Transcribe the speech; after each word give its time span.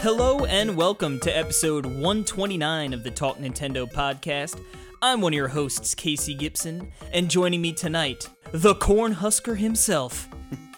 Hello 0.00 0.44
and 0.44 0.76
welcome 0.76 1.18
to 1.20 1.34
episode 1.34 1.86
129 1.86 2.92
of 2.92 3.02
the 3.02 3.10
Talk 3.10 3.38
Nintendo 3.38 3.90
podcast. 3.90 4.60
I'm 5.00 5.22
one 5.22 5.32
of 5.32 5.36
your 5.36 5.48
hosts, 5.48 5.94
Casey 5.94 6.34
Gibson, 6.34 6.92
and 7.14 7.30
joining 7.30 7.62
me 7.62 7.72
tonight, 7.72 8.28
the 8.52 8.74
Cornhusker 8.74 9.56
himself, 9.56 10.28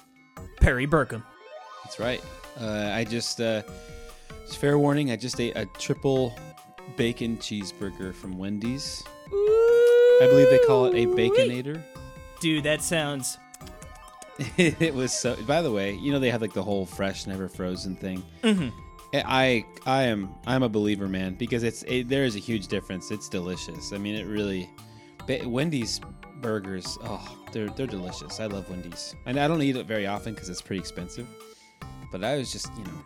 Perry 0.61 0.87
Burkham. 0.87 1.25
That's 1.83 1.99
right. 1.99 2.23
Uh, 2.61 2.93
I 2.95 3.03
just, 3.03 3.41
uh, 3.41 3.63
fair 4.47 4.79
warning, 4.79 5.11
I 5.11 5.17
just 5.17 5.41
ate 5.41 5.57
a 5.57 5.67
triple 5.81 6.33
bacon 6.97 7.39
cheeseburger 7.39 8.15
from 8.15 8.39
Wendy's. 8.39 9.03
I 9.33 10.29
believe 10.31 10.49
they 10.49 10.65
call 10.65 10.85
it 10.87 10.95
a 10.95 11.07
baconator. 11.09 11.83
Dude, 12.39 12.63
that 12.63 12.83
sounds. 12.83 13.39
it 14.57 14.95
was 14.95 15.13
so. 15.13 15.37
By 15.47 15.63
the 15.63 15.71
way, 15.71 15.95
you 15.95 16.13
know 16.13 16.19
they 16.19 16.31
have 16.31 16.43
like 16.43 16.53
the 16.53 16.63
whole 16.63 16.87
fresh, 16.87 17.27
never 17.27 17.49
frozen 17.49 17.97
thing. 17.97 18.23
Mm-hmm. 18.43 18.69
I 19.15 19.65
I 19.87 20.03
am 20.05 20.29
I'm 20.47 20.63
a 20.63 20.69
believer, 20.69 21.09
man, 21.09 21.35
because 21.35 21.63
it's 21.63 21.83
it, 21.85 22.09
there 22.09 22.25
is 22.25 22.37
a 22.37 22.41
huge 22.41 22.69
difference. 22.69 23.11
It's 23.11 23.29
delicious. 23.29 23.93
I 23.93 23.99
mean, 23.99 24.15
it 24.15 24.27
really. 24.27 24.69
Wendy's 25.45 26.01
burgers, 26.41 26.99
oh, 27.03 27.37
they're 27.51 27.69
they're 27.71 27.87
delicious. 27.87 28.39
I 28.39 28.47
love 28.47 28.69
Wendy's, 28.71 29.15
and 29.25 29.41
I 29.41 29.49
don't 29.49 29.63
eat 29.63 29.77
it 29.77 29.87
very 29.87 30.07
often 30.07 30.35
because 30.35 30.49
it's 30.49 30.63
pretty 30.63 30.81
expensive. 30.81 31.27
But 32.13 32.23
I 32.23 32.37
was 32.37 32.53
just, 32.53 32.69
you 32.79 32.85
know, 32.85 33.03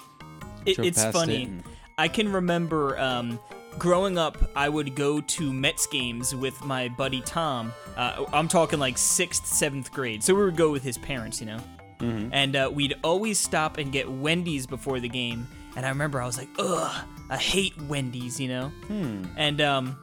It, 0.66 0.78
it's 0.80 1.02
funny. 1.06 1.42
it 1.44 1.48
and- 1.48 1.64
I 1.96 2.08
can 2.08 2.30
remember 2.32 2.98
um, 2.98 3.38
growing 3.80 4.18
up, 4.18 4.36
I 4.54 4.68
would 4.68 4.94
go 4.94 5.20
to 5.20 5.52
Mets 5.52 5.86
games 5.86 6.34
with 6.34 6.62
my 6.64 6.88
buddy 6.88 7.22
Tom. 7.22 7.72
Uh, 7.96 8.26
I'm 8.32 8.46
talking 8.46 8.78
like 8.78 8.96
sixth, 8.96 9.46
seventh 9.46 9.90
grade. 9.90 10.22
So 10.22 10.34
we 10.34 10.44
would 10.44 10.56
go 10.56 10.70
with 10.70 10.84
his 10.84 10.98
parents, 10.98 11.40
you 11.40 11.46
know? 11.46 11.58
Mm-hmm. 11.98 12.28
And 12.32 12.56
uh, 12.56 12.70
we'd 12.72 12.94
always 13.02 13.38
stop 13.38 13.78
and 13.78 13.90
get 13.90 14.08
Wendy's 14.08 14.66
before 14.66 15.00
the 15.00 15.08
game. 15.08 15.48
And 15.76 15.86
I 15.86 15.88
remember 15.88 16.20
I 16.20 16.26
was 16.26 16.36
like, 16.36 16.48
ugh, 16.58 17.04
I 17.30 17.36
hate 17.36 17.80
Wendy's, 17.82 18.38
you 18.38 18.48
know? 18.48 18.68
Hmm. 18.86 19.24
And 19.36 19.60
um, 19.62 19.98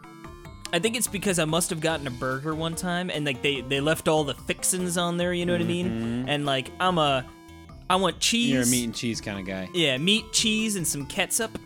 I 0.73 0.79
think 0.79 0.95
it's 0.95 1.07
because 1.07 1.37
I 1.37 1.45
must 1.45 1.69
have 1.69 1.79
gotten 1.79 2.07
a 2.07 2.11
burger 2.11 2.55
one 2.55 2.75
time 2.75 3.11
and 3.11 3.25
like 3.25 3.41
they, 3.43 3.61
they 3.61 3.79
left 3.79 4.07
all 4.07 4.23
the 4.23 4.33
fixins 4.33 4.97
on 4.97 5.17
there, 5.17 5.33
you 5.33 5.45
know 5.45 5.53
what 5.53 5.61
I 5.61 5.65
mean? 5.65 6.27
And 6.27 6.45
like, 6.45 6.71
I'm 6.79 6.97
a. 6.97 7.25
I 7.89 7.95
want 7.95 8.19
cheese. 8.19 8.47
Mm-hmm. 8.47 8.53
You're 8.53 8.63
a 8.63 8.65
meat 8.65 8.83
and 8.83 8.95
cheese 8.95 9.21
kind 9.21 9.39
of 9.39 9.45
guy. 9.45 9.69
Yeah, 9.73 9.97
meat, 9.97 10.33
cheese, 10.33 10.75
and 10.75 10.85
some 10.85 11.05
ketchup, 11.05 11.57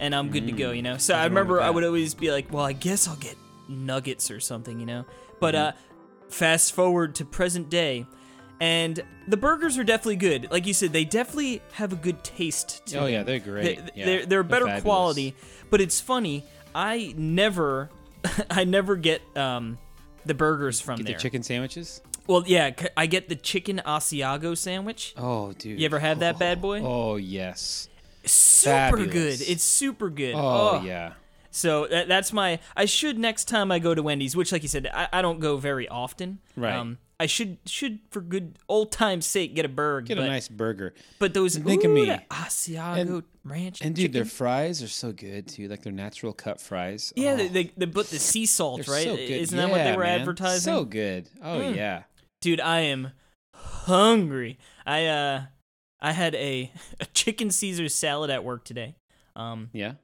and 0.00 0.14
I'm 0.14 0.30
good 0.30 0.46
to 0.46 0.52
go. 0.52 0.70
You 0.72 0.82
know. 0.82 0.96
So 0.98 1.14
I 1.14 1.24
remember 1.24 1.60
I 1.60 1.70
would 1.70 1.84
always 1.84 2.14
be 2.14 2.30
like, 2.30 2.52
"Well, 2.52 2.64
I 2.64 2.72
guess 2.72 3.08
I'll 3.08 3.16
get 3.16 3.36
nuggets 3.68 4.30
or 4.30 4.40
something," 4.40 4.78
you 4.80 4.86
know. 4.86 5.04
But 5.40 5.54
Mm-hmm. 5.54 5.76
uh, 5.76 5.80
fast 6.30 6.72
forward 6.72 7.14
to 7.16 7.24
present 7.24 7.68
day, 7.70 8.06
and 8.60 9.02
the 9.28 9.36
burgers 9.36 9.78
are 9.78 9.84
definitely 9.84 10.16
good. 10.16 10.48
Like 10.50 10.66
you 10.66 10.74
said, 10.74 10.92
they 10.92 11.04
definitely 11.04 11.62
have 11.72 11.92
a 11.92 11.96
good 11.96 12.22
taste. 12.24 12.86
To 12.86 12.98
Oh 12.98 13.04
them. 13.04 13.12
yeah, 13.12 13.22
they're 13.22 13.38
great. 13.40 13.64
They, 13.78 13.90
yeah, 13.94 14.04
they're 14.06 14.26
they're 14.26 14.42
better 14.42 14.66
fabulous. 14.66 14.82
quality. 14.82 15.34
But 15.70 15.80
it's 15.80 16.00
funny. 16.00 16.44
I 16.74 17.14
never, 17.16 17.90
I 18.50 18.64
never 18.64 18.96
get 18.96 19.22
um 19.36 19.78
the 20.26 20.34
burgers 20.34 20.80
from 20.80 20.96
Get 20.96 21.06
there. 21.06 21.14
the 21.16 21.20
chicken 21.20 21.42
sandwiches. 21.42 22.00
Well, 22.26 22.42
yeah, 22.46 22.70
I 22.96 23.04
get 23.06 23.28
the 23.28 23.36
chicken 23.36 23.82
Asiago 23.84 24.56
sandwich. 24.56 25.12
Oh, 25.18 25.52
dude. 25.52 25.78
You 25.78 25.84
ever 25.84 25.98
had 25.98 26.20
that 26.20 26.38
bad 26.38 26.62
boy? 26.62 26.80
Oh 26.82 27.16
yes. 27.16 27.88
Super 28.30 28.96
fabulous. 28.98 29.12
good. 29.12 29.40
It's 29.48 29.64
super 29.64 30.10
good. 30.10 30.34
Oh, 30.36 30.82
yeah. 30.84 31.14
So 31.50 31.86
that, 31.86 32.08
that's 32.08 32.32
my. 32.32 32.58
I 32.76 32.84
should 32.84 33.18
next 33.18 33.46
time 33.46 33.70
I 33.70 33.78
go 33.78 33.94
to 33.94 34.02
Wendy's, 34.02 34.34
which, 34.34 34.50
like 34.50 34.62
you 34.62 34.68
said, 34.68 34.88
I, 34.92 35.08
I 35.12 35.22
don't 35.22 35.38
go 35.38 35.56
very 35.56 35.88
often. 35.88 36.40
Right. 36.56 36.74
Um, 36.74 36.98
I 37.20 37.26
should 37.26 37.58
should 37.64 38.00
for 38.10 38.20
good 38.20 38.58
old 38.68 38.90
time's 38.90 39.24
sake 39.24 39.54
get 39.54 39.64
a 39.64 39.68
burger. 39.68 40.04
Get 40.04 40.16
but, 40.16 40.24
a 40.24 40.28
nice 40.28 40.48
burger. 40.48 40.94
but 41.20 41.32
those 41.32 41.56
think 41.56 41.84
of 41.84 41.92
ooh, 41.92 41.94
me. 41.94 42.06
that 42.06 42.28
Asiago 42.28 42.98
And- 42.98 43.22
ranch 43.44 43.80
And 43.82 43.94
dude, 43.94 44.12
their 44.12 44.24
fries 44.24 44.82
are 44.82 44.88
so 44.88 45.12
good 45.12 45.46
too. 45.46 45.68
Like 45.68 45.82
their 45.82 45.92
natural 45.92 46.32
cut 46.32 46.60
fries. 46.60 47.12
yeah, 47.14 47.34
oh, 47.34 47.36
they, 47.36 47.48
they 47.48 47.72
they 47.76 47.86
put 47.86 48.08
the 48.10 48.18
sea 48.18 48.46
salt 48.46 48.88
right. 48.88 49.04
so 49.04 49.14
good. 49.14 49.30
Isn't 49.30 49.56
that 49.56 49.70
what 49.70 49.84
they 49.84 49.96
were 49.96 50.02
man. 50.02 50.20
advertising? 50.20 50.72
Mm. 50.72 50.76
So 50.76 50.84
good. 50.84 51.28
Oh 51.40 51.60
yeah. 51.60 52.02
Dude, 52.40 52.60
I 52.60 52.80
am 52.80 53.12
hungry. 53.54 54.58
I 54.84 55.06
uh 55.06 55.42
I 56.04 56.12
had 56.12 56.34
a, 56.34 56.70
a 57.00 57.06
chicken 57.06 57.50
Caesar 57.50 57.88
salad 57.88 58.30
at 58.30 58.44
work 58.44 58.64
today. 58.64 58.94
Um, 59.36 59.70
Yeah. 59.72 59.94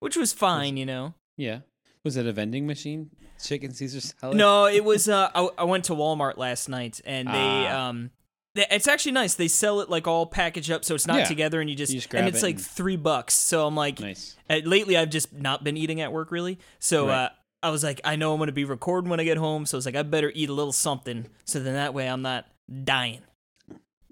which 0.00 0.16
was 0.16 0.32
fine, 0.32 0.76
you 0.76 0.84
know. 0.86 1.14
Yeah. 1.36 1.60
Was 2.04 2.16
it 2.18 2.26
a 2.26 2.32
vending 2.32 2.66
machine? 2.66 3.10
Chicken 3.42 3.72
Caesar 3.72 4.00
salad? 4.00 4.36
No, 4.36 4.66
it 4.66 4.84
was. 4.90 5.08
Uh, 5.08 5.30
I, 5.34 5.48
I 5.58 5.64
went 5.64 5.84
to 5.86 5.92
Walmart 5.94 6.36
last 6.36 6.68
night, 6.68 7.00
and 7.06 7.28
they 7.28 7.32
Ah. 7.68 7.88
um, 7.88 8.10
they, 8.54 8.66
it's 8.70 8.86
actually 8.86 9.12
nice. 9.12 9.34
They 9.34 9.48
sell 9.48 9.80
it 9.80 9.88
like 9.88 10.06
all 10.06 10.26
packaged 10.26 10.70
up, 10.70 10.84
so 10.84 10.94
it's 10.94 11.06
not 11.06 11.18
Yeah. 11.20 11.24
together, 11.24 11.60
and 11.60 11.68
you 11.70 11.74
just, 11.76 11.92
You 11.92 12.00
just 12.00 12.14
and 12.14 12.28
it's 12.28 12.42
it 12.42 12.46
like 12.46 12.56
and- 12.56 12.64
three 12.66 12.96
bucks. 12.96 13.32
So 13.34 13.66
I'm 13.66 13.74
like, 13.74 14.00
Nice. 14.00 14.36
uh, 14.50 14.60
lately 14.64 14.96
I've 14.98 15.10
just 15.10 15.32
not 15.32 15.64
been 15.64 15.76
eating 15.76 16.00
at 16.02 16.12
work 16.12 16.30
really. 16.30 16.58
So 16.78 17.06
Right. 17.08 17.24
uh, 17.24 17.28
I 17.62 17.70
was 17.70 17.82
like, 17.82 18.00
I 18.04 18.16
know 18.16 18.32
I'm 18.34 18.38
gonna 18.38 18.52
be 18.52 18.64
recording 18.66 19.08
when 19.10 19.18
I 19.18 19.24
get 19.24 19.38
home, 19.38 19.64
so 19.66 19.76
I 19.76 19.78
was 19.78 19.86
like 19.86 19.96
I 19.96 20.02
better 20.02 20.30
eat 20.34 20.50
a 20.50 20.52
little 20.52 20.72
something, 20.72 21.26
so 21.46 21.58
then 21.58 21.72
that 21.74 21.94
way 21.94 22.06
I'm 22.08 22.22
not 22.22 22.46
dying. 22.84 23.20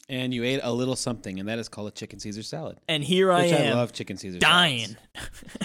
And 0.09 0.35
you 0.35 0.45
ate 0.45 0.61
a 0.63 0.73
little 0.73 0.97
something, 0.97 1.39
and 1.41 1.49
that 1.49 1.59
is 1.59 1.69
called 1.69 1.89
a 1.89 1.91
chicken 1.93 2.19
Caesar 2.19 2.43
salad. 2.43 2.79
And 2.89 3.03
here 3.05 3.33
I 3.33 3.43
Which 3.43 3.53
am, 3.53 3.77
love 3.77 3.93
chicken 3.93 4.17
Caesar 4.19 4.39
dying. 4.41 4.97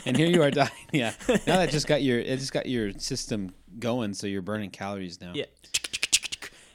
And 0.05 0.15
here 0.15 0.27
you 0.27 0.41
are 0.43 0.51
dying. 0.63 0.69
Yeah. 0.93 1.13
Now 1.27 1.57
that 1.57 1.69
just 1.71 1.87
got 1.87 2.01
your 2.03 2.19
it 2.19 2.37
just 2.39 2.53
got 2.53 2.65
your 2.67 2.91
system 2.93 3.53
going, 3.79 4.13
so 4.13 4.27
you're 4.27 4.41
burning 4.43 4.69
calories 4.69 5.19
now. 5.19 5.31
yeah. 5.35 5.45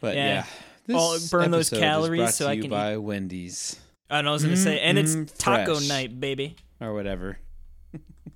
But 0.00 0.16
Yeah. 0.16 0.26
yeah. 0.26 0.44
This 0.86 0.96
I'll 0.96 1.18
burn 1.30 1.50
those 1.52 1.70
calories 1.70 2.34
so 2.34 2.48
I 2.48 2.54
you 2.54 2.62
can 2.62 2.70
by 2.70 2.96
Wendy's 2.96 3.78
And 4.10 4.28
I 4.28 4.32
was 4.32 4.42
gonna 4.42 4.56
say, 4.56 4.80
and 4.80 4.98
it's 4.98 5.14
Mm, 5.14 5.32
taco 5.38 5.76
fresh. 5.76 5.88
night, 5.88 6.18
baby. 6.20 6.56
or 6.80 6.92
whatever. 6.92 7.38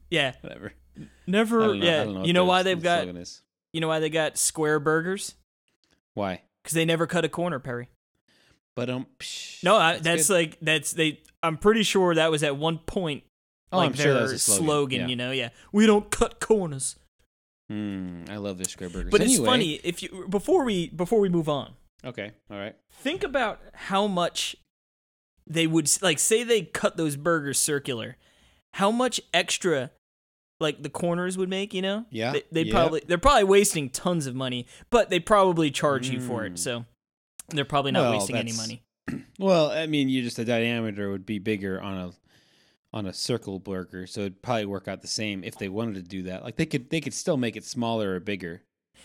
Yeah, 0.09 0.35
Whatever. 0.41 0.73
Never. 1.27 1.75
Yeah, 1.75 2.05
know 2.05 2.25
you 2.25 2.33
know 2.33 2.45
why 2.45 2.63
they've 2.63 2.81
got. 2.81 3.09
You 3.73 3.81
know 3.81 3.89
why 3.89 3.99
they 3.99 4.09
got 4.09 4.39
square 4.39 4.79
burgers? 4.79 5.35
Why? 6.15 6.43
Because 6.63 6.75
they 6.75 6.85
never 6.85 7.07
cut 7.09 7.25
a 7.25 7.29
corner, 7.29 7.59
Perry. 7.59 7.89
But 8.77 8.91
um. 8.91 9.07
No, 9.63 9.75
I, 9.77 9.99
that's, 9.99 10.29
good. 10.29 10.35
like 10.35 10.59
that's 10.61 10.93
they. 10.93 11.21
I'm 11.43 11.57
pretty 11.57 11.83
sure 11.83 12.15
that 12.15 12.31
was 12.31 12.43
at 12.43 12.57
one 12.57 12.79
point 12.79 13.23
Oh, 13.73 13.79
like 13.79 13.91
I'm 13.91 13.95
sure 13.95 14.15
their 14.15 14.33
a 14.35 14.39
slogan. 14.39 15.01
Yeah. 15.03 15.07
You 15.09 15.17
know, 15.17 15.31
yeah, 15.33 15.49
we 15.73 15.87
don't 15.87 16.11
cut 16.11 16.39
corners. 16.41 16.97
Mm, 17.71 18.31
I 18.31 18.37
love 18.37 18.59
their 18.59 18.65
square 18.67 18.89
burgers. 18.91 19.11
But 19.11 19.23
it's 19.23 19.39
funny 19.39 19.81
if 19.83 20.03
you 20.03 20.27
before 20.29 20.65
we 20.65 20.89
before 20.91 21.19
we 21.19 21.29
move 21.29 21.49
on, 21.49 21.73
Okay. 22.05 22.31
All 22.51 22.57
right. 22.59 22.77
think 22.93 23.25
about 23.25 23.61
how 23.75 24.07
much 24.07 24.55
they 25.49 25.67
would 25.67 25.91
like 26.03 26.19
say 26.21 26.45
they 26.45 26.63
cut 26.63 26.97
those 26.97 27.17
burgers 27.17 27.59
circular, 27.59 28.17
how 28.75 28.91
much 28.93 29.21
extra 29.35 29.91
like 30.61 30.83
the 30.83 30.89
corners 30.91 31.37
would 31.37 31.49
make. 31.49 31.75
You 31.75 31.83
know, 31.83 32.07
Yeah, 32.11 32.33
they, 32.33 32.43
they 32.53 32.71
probably 32.71 33.03
they're 33.07 33.19
probably 33.19 33.45
wasting 33.45 33.91
tons 33.91 34.27
of 34.27 34.35
money, 34.37 34.67
but 34.91 35.11
they 35.11 35.19
probably 35.19 35.71
charge 35.73 36.09
you 36.09 36.21
for 36.21 36.45
it, 36.47 36.55
Mm. 36.55 36.59
so 36.59 36.85
they're 37.49 37.65
probably 37.65 37.93
not 37.93 38.03
Well, 38.03 38.13
wasting 38.19 38.37
any 38.37 38.53
money. 38.53 38.83
Well, 39.39 39.71
I 39.71 39.87
mean, 39.87 40.09
you 40.09 40.23
just 40.23 40.37
the 40.37 40.45
diameter 40.45 41.11
would 41.11 41.25
be 41.27 41.39
bigger 41.39 41.81
on 41.81 41.97
a 41.97 42.11
on 42.93 43.07
a 43.07 43.13
circle 43.13 43.59
burger, 43.61 44.07
so 44.07 44.21
it'd 44.23 44.43
probably 44.43 44.65
work 44.65 44.89
out 44.89 45.03
the 45.03 45.07
same 45.09 45.45
if 45.45 45.59
they 45.59 45.69
wanted 45.69 45.95
to 45.97 46.03
do 46.03 46.23
that. 46.25 46.43
Like 46.43 46.57
they 46.57 46.67
could 46.67 46.91
they 46.91 47.01
could 47.01 47.15
still 47.15 47.37
make 47.37 47.55
it 47.55 47.65
smaller 47.65 48.15
or 48.15 48.21
bigger. 48.21 48.63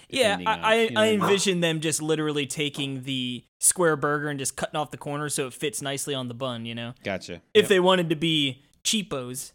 Yeah, 0.10 0.38
I, 0.46 0.54
on- 0.54 0.60
I, 0.64 0.76
you 0.84 0.92
know 0.92 1.02
I 1.02 1.08
envision 1.10 1.60
them 1.60 1.80
just 1.82 2.02
literally 2.02 2.48
taking 2.48 3.04
the 3.04 3.44
square 3.60 3.96
burger 3.96 4.30
and 4.30 4.40
just 4.40 4.56
cutting 4.56 4.76
off 4.76 4.90
the 4.92 4.98
corners 4.98 5.36
so 5.36 5.48
it 5.48 5.54
fits 5.54 5.82
nicely 5.82 6.16
on 6.16 6.28
the 6.28 6.34
bun, 6.34 6.66
you 6.66 6.74
know? 6.76 6.94
Gotcha. 7.04 7.42
If 7.54 7.64
Yep. 7.64 7.68
they 7.70 7.80
wanted 7.80 8.10
to 8.10 8.16
be 8.16 8.64
cheapos, 8.84 9.52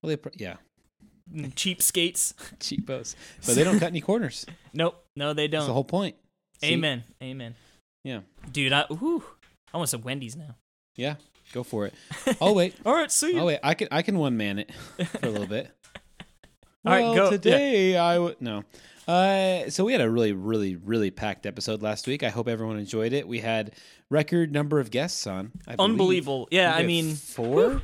well, 0.00 0.08
they 0.08 0.16
pro- 0.16 0.32
yeah 0.36 0.56
mm, 1.32 1.52
cheap 1.54 1.82
skates. 1.82 2.32
cheapos, 2.60 3.14
but 3.46 3.54
they 3.54 3.64
don't 3.64 3.78
cut 3.78 3.88
any 3.88 4.00
corners. 4.00 4.46
Nope, 4.72 5.04
no, 5.14 5.34
they 5.34 5.48
don't. 5.48 5.60
That's 5.60 5.66
the 5.68 5.74
whole 5.74 5.84
point. 5.84 6.16
See? 6.62 6.72
Amen, 6.72 7.04
amen. 7.22 7.54
Yeah. 8.06 8.20
Dude, 8.52 8.72
I, 8.72 8.84
whew, 8.84 9.24
I 9.74 9.78
want 9.78 9.88
some 9.88 10.02
Wendy's 10.02 10.36
now. 10.36 10.54
Yeah. 10.94 11.16
Go 11.52 11.64
for 11.64 11.86
it. 11.86 11.94
Oh 12.40 12.52
wait. 12.52 12.74
All 12.86 12.94
right, 12.94 13.10
see 13.10 13.32
you. 13.32 13.40
Oh 13.40 13.46
wait. 13.46 13.58
I 13.64 13.74
can 13.74 13.88
I 13.90 14.02
can 14.02 14.16
one 14.18 14.36
man 14.36 14.58
it 14.60 14.70
for 15.20 15.26
a 15.26 15.30
little 15.30 15.46
bit. 15.48 15.70
All 16.84 16.92
right, 16.92 17.02
well, 17.02 17.14
go. 17.14 17.24
Yeah. 17.24 17.30
today 17.30 17.96
I 17.96 18.18
would 18.18 18.40
no. 18.40 18.62
Uh, 19.08 19.68
so 19.70 19.84
we 19.84 19.92
had 19.92 20.00
a 20.00 20.10
really, 20.10 20.32
really, 20.32 20.74
really 20.76 21.10
packed 21.12 21.46
episode 21.46 21.80
last 21.82 22.06
week. 22.08 22.22
I 22.24 22.28
hope 22.28 22.48
everyone 22.48 22.76
enjoyed 22.78 23.12
it. 23.12 23.26
We 23.28 23.38
had 23.40 23.72
record 24.10 24.52
number 24.52 24.80
of 24.80 24.90
guests 24.90 25.26
on. 25.28 25.52
I 25.68 25.76
believe. 25.76 25.90
Unbelievable. 25.90 26.48
Yeah, 26.50 26.76
We 26.76 26.82
I 26.82 26.86
mean, 26.86 27.14
four. 27.14 27.82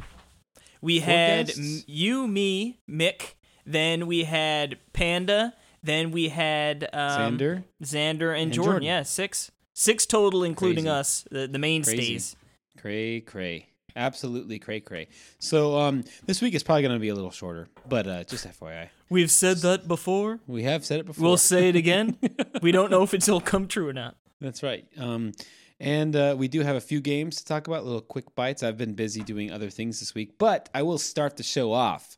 we 0.81 0.99
Four 0.99 1.07
had 1.07 1.47
guests? 1.47 1.85
you, 1.87 2.27
me, 2.27 2.81
Mick. 2.91 3.35
Then 3.65 4.09
we 4.09 4.25
had 4.25 4.79
Panda. 4.93 5.55
Then 5.85 6.11
we 6.11 6.29
had 6.29 6.89
um, 6.93 7.39
Xander. 7.39 7.65
Xander, 7.85 8.33
and, 8.33 8.43
And 8.43 8.53
Jordan. 8.53 8.73
Jordan. 8.73 8.83
Yeah, 8.83 9.03
six, 9.05 9.52
six 9.75 10.07
total, 10.07 10.45
including 10.45 10.85
Crazy. 10.85 10.89
us, 10.89 11.25
the, 11.31 11.47
the 11.47 11.59
mainstays. 11.59 12.37
Cray 12.79 13.21
cray. 13.21 13.69
Absolutely 13.95 14.59
cray 14.59 14.81
cray. 14.81 15.09
So 15.39 15.79
um 15.79 16.05
this 16.27 16.41
week 16.41 16.55
is 16.55 16.63
probably 16.63 16.83
gonna 16.83 16.99
be 16.99 17.11
a 17.11 17.15
little 17.15 17.31
shorter, 17.31 17.69
but 17.89 18.07
uh 18.07 18.25
just 18.25 18.47
FYI. 18.49 18.89
We've 19.11 19.31
said 19.31 19.59
that 19.59 19.87
before. 19.87 20.41
We 20.47 20.63
have 20.63 20.85
said 20.85 21.01
it 21.01 21.07
before. 21.07 21.23
We'll 21.23 21.37
say 21.37 21.69
it 21.69 21.77
again. 21.77 22.17
we 22.63 22.73
don't 22.73 22.91
know 22.91 23.03
if 23.03 23.13
it'll 23.13 23.41
come 23.41 23.69
true 23.69 23.89
or 23.89 23.93
not. 23.93 24.17
That's 24.41 24.63
right. 24.63 24.87
Um 24.99 25.33
And 25.79 26.15
uh, 26.17 26.37
we 26.39 26.49
do 26.49 26.61
have 26.63 26.77
a 26.77 26.81
few 26.81 27.01
games 27.01 27.37
to 27.39 27.45
talk 27.45 27.67
about, 27.67 27.85
little 27.85 28.01
quick 28.01 28.35
bites. 28.37 28.63
I've 28.63 28.79
been 28.79 28.95
busy 28.95 29.23
doing 29.23 29.51
other 29.51 29.69
things 29.69 29.99
this 29.99 30.15
week, 30.15 30.39
but 30.39 30.69
I 30.73 30.83
will 30.83 30.99
start 30.99 31.37
the 31.37 31.43
show 31.43 31.73
off 31.73 32.17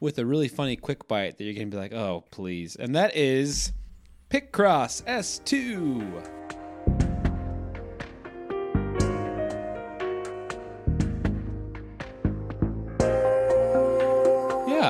with 0.00 0.18
a 0.18 0.26
really 0.26 0.48
funny 0.48 0.76
quick 0.76 1.06
bite 1.06 1.38
that 1.38 1.44
you're 1.44 1.54
going 1.54 1.70
to 1.70 1.76
be 1.76 1.80
like, 1.80 1.92
oh, 1.92 2.24
please. 2.32 2.74
And 2.76 2.94
that 2.96 3.14
is 3.16 3.72
Picross 4.30 5.02
S2. 5.04 6.37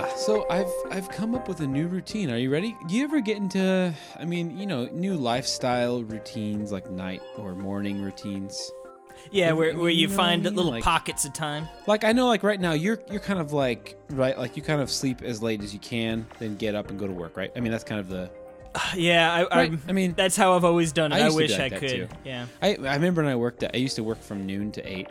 Yeah, 0.03 0.15
so 0.17 0.47
I've 0.51 0.73
I've 0.91 1.09
come 1.09 1.35
up 1.35 1.49
with 1.49 1.61
a 1.61 1.67
new 1.67 1.87
routine. 1.89 2.31
Are 2.31 2.37
you 2.37 2.51
ready? 2.51 2.77
Do 2.89 2.95
you 2.97 3.05
ever 3.05 3.21
get 3.21 3.37
into 3.37 3.93
I 4.19 4.25
mean, 4.25 4.57
you 4.59 4.67
know, 4.67 4.87
new 4.93 5.15
lifestyle 5.15 6.03
routines 6.03 6.71
like 6.73 6.91
night 6.91 7.23
or 7.37 7.55
morning 7.55 8.03
routines? 8.03 8.71
Yeah, 9.33 9.53
where, 9.53 9.77
where 9.77 9.91
you 9.91 10.07
know 10.07 10.15
find 10.15 10.43
I 10.47 10.51
mean? 10.51 10.57
little 10.57 10.71
Like- 10.73 10.85
pockets 10.85 11.25
of 11.25 11.33
time. 11.33 11.69
Like 11.87 12.05
I 12.05 12.13
know 12.13 12.27
like 12.29 12.43
right 12.43 12.61
now 12.61 12.73
you're 12.73 13.01
you're 13.11 13.21
kind 13.21 13.41
of 13.41 13.53
like 13.53 13.99
right 14.11 14.39
like 14.39 14.57
you 14.57 14.63
kind 14.63 14.81
of 14.81 14.91
sleep 14.91 15.23
as 15.23 15.43
late 15.43 15.63
as 15.63 15.73
you 15.75 15.81
can, 15.81 16.27
then 16.39 16.57
get 16.57 16.75
up 16.75 16.91
and 16.91 16.99
go 16.99 17.07
to 17.07 17.13
work, 17.13 17.37
right? 17.37 17.51
I 17.57 17.61
mean, 17.61 17.73
that's 17.73 17.85
kind 17.85 18.01
of 18.01 18.09
the 18.09 18.31
Yeah, 18.97 19.47
I, 19.51 19.57
Right, 19.57 19.73
I 19.89 19.93
mean, 19.93 20.15
that's 20.17 20.37
how 20.37 20.55
I've 20.55 20.65
always 20.65 20.93
done 20.93 21.13
it. 21.13 21.17
I 21.17 21.21
I, 21.21 21.25
used 21.25 21.37
to 21.37 21.39
be 21.39 21.45
wish 21.53 21.59
like 21.59 21.73
I 21.73 21.79
could. 21.79 21.91
too. 21.91 22.09
Yeah. 22.25 22.47
I 22.63 22.77
I 22.77 22.95
remember 22.95 23.23
when 23.23 23.31
I 23.33 23.37
worked 23.37 23.63
at 23.65 23.75
I 23.75 23.79
used 23.79 23.97
to 23.97 24.05
work 24.05 24.23
from 24.23 24.47
noon 24.47 24.71
to 24.73 24.83
8 24.87 25.09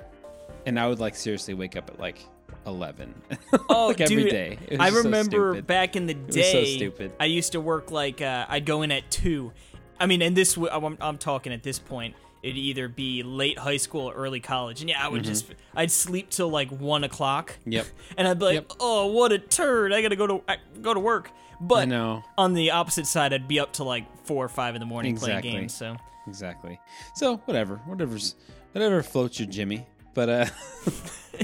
and 0.65 0.79
I 0.79 0.87
would 0.87 0.99
like 0.99 1.15
seriously 1.15 1.53
wake 1.53 1.75
up 1.75 1.89
at 1.89 1.99
like 1.99 2.19
11. 2.65 3.13
Oh, 3.69 3.87
like 3.87 4.01
every 4.01 4.23
dude, 4.23 4.29
day. 4.29 4.59
I 4.79 4.89
just 4.89 4.97
so 4.97 5.03
remember 5.03 5.61
back 5.61 5.95
in 5.95 6.05
the 6.05 6.13
day. 6.13 6.51
so 6.51 6.63
stupid. 6.77 7.11
I 7.19 7.25
used 7.25 7.53
to 7.53 7.61
work 7.61 7.91
like 7.91 8.21
uh, 8.21 8.45
I'd 8.49 8.65
go 8.65 8.81
in 8.81 8.91
at 8.91 9.09
two. 9.09 9.51
I 9.99 10.05
mean, 10.05 10.21
and 10.21 10.35
this 10.35 10.55
w- 10.55 10.71
I'm, 10.71 10.97
I'm 10.99 11.17
talking 11.17 11.53
at 11.53 11.63
this 11.63 11.79
point. 11.79 12.15
It'd 12.43 12.57
either 12.57 12.87
be 12.87 13.23
late 13.23 13.57
high 13.57 13.77
school 13.77 14.09
or 14.09 14.13
early 14.13 14.39
college, 14.39 14.81
and 14.81 14.89
yeah, 14.89 15.03
I 15.03 15.07
would 15.09 15.23
just 15.23 15.53
I'd 15.75 15.91
sleep 15.91 16.29
till 16.29 16.49
like 16.49 16.69
one 16.69 17.03
o'clock. 17.03 17.51
Mm-hmm. 17.61 17.71
Yep. 17.71 17.85
And 18.17 18.27
I'd 18.27 18.39
be 18.39 18.45
like, 18.45 18.53
Yep. 18.55 18.73
"Oh, 18.79 19.07
what 19.07 19.31
a 19.31 19.39
turd! 19.39 19.91
I 19.93 20.01
gotta 20.01 20.15
go 20.15 20.27
to 20.27 20.41
I, 20.47 20.57
go 20.81 20.93
to 20.93 20.99
work." 20.99 21.31
But 21.59 21.79
I 21.79 21.85
know. 21.85 22.23
on 22.37 22.53
the 22.53 22.71
opposite 22.71 23.07
side, 23.07 23.33
I'd 23.33 23.47
be 23.47 23.59
up 23.59 23.73
to 23.73 23.83
like 23.83 24.05
four 24.25 24.45
or 24.45 24.49
five 24.49 24.75
in 24.75 24.79
the 24.79 24.85
morning 24.85 25.13
Exactly. 25.13 25.49
playing 25.49 25.61
games. 25.63 25.73
So 25.75 25.97
Exactly. 26.27 26.79
So, 27.15 27.37
whatever. 27.45 27.77
Whatever's 27.85 28.35
whatever 28.73 29.01
floats 29.01 29.39
your 29.39 29.47
Jimmy. 29.49 29.87
But 30.17 30.29
uh 30.29 30.45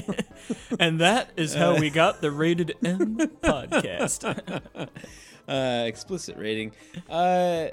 And 0.80 1.00
that 1.00 1.30
is 1.36 1.54
how 1.54 1.78
we 1.78 1.90
got 2.02 2.20
the 2.20 2.32
Rated 2.32 2.74
M 2.84 3.16
podcast. 3.40 4.24
uh, 5.48 5.84
explicit 5.86 6.36
rating. 6.36 6.72
Uh, 7.08 7.68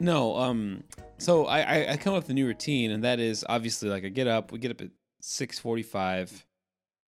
no, 0.00 0.34
um, 0.38 0.84
so 1.18 1.44
I, 1.44 1.60
I 1.60 1.92
I 1.92 1.96
come 1.98 2.14
up 2.14 2.22
with 2.22 2.30
a 2.30 2.34
new 2.34 2.46
routine, 2.46 2.92
and 2.92 3.04
that 3.04 3.20
is 3.20 3.44
obviously 3.46 3.90
like 3.90 4.06
I 4.06 4.08
get 4.08 4.26
up. 4.26 4.52
We 4.52 4.58
get 4.58 4.70
up 4.70 4.80
at 4.80 4.88
six 5.20 5.58
forty-five, 5.58 6.46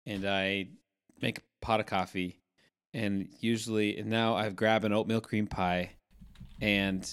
and 0.04 0.28
I 0.28 0.70
make 1.22 1.38
a 1.38 1.42
pot 1.60 1.78
of 1.78 1.86
coffee, 1.86 2.40
and 2.92 3.28
usually 3.38 3.96
and 3.96 4.10
now 4.10 4.34
I 4.34 4.50
grab 4.50 4.82
an 4.82 4.92
oatmeal 4.92 5.20
cream 5.20 5.46
pie, 5.46 5.90
and 6.60 7.08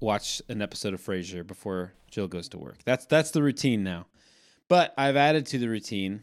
watch 0.00 0.42
an 0.50 0.60
episode 0.60 0.92
of 0.92 1.00
Frasier 1.00 1.46
before 1.46 1.94
Jill 2.10 2.28
goes 2.28 2.50
to 2.50 2.58
work. 2.58 2.84
That's 2.84 3.06
that's 3.06 3.30
the 3.30 3.42
routine 3.42 3.82
now. 3.82 4.04
But 4.68 4.94
I've 4.96 5.16
added 5.16 5.46
to 5.46 5.58
the 5.58 5.68
routine, 5.68 6.22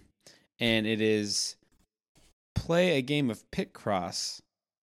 and 0.59 0.87
it 0.87 1.01
is 1.01 1.55
play 2.55 2.97
a 2.97 3.01
game 3.01 3.29
of 3.29 3.49
Picross 3.51 4.41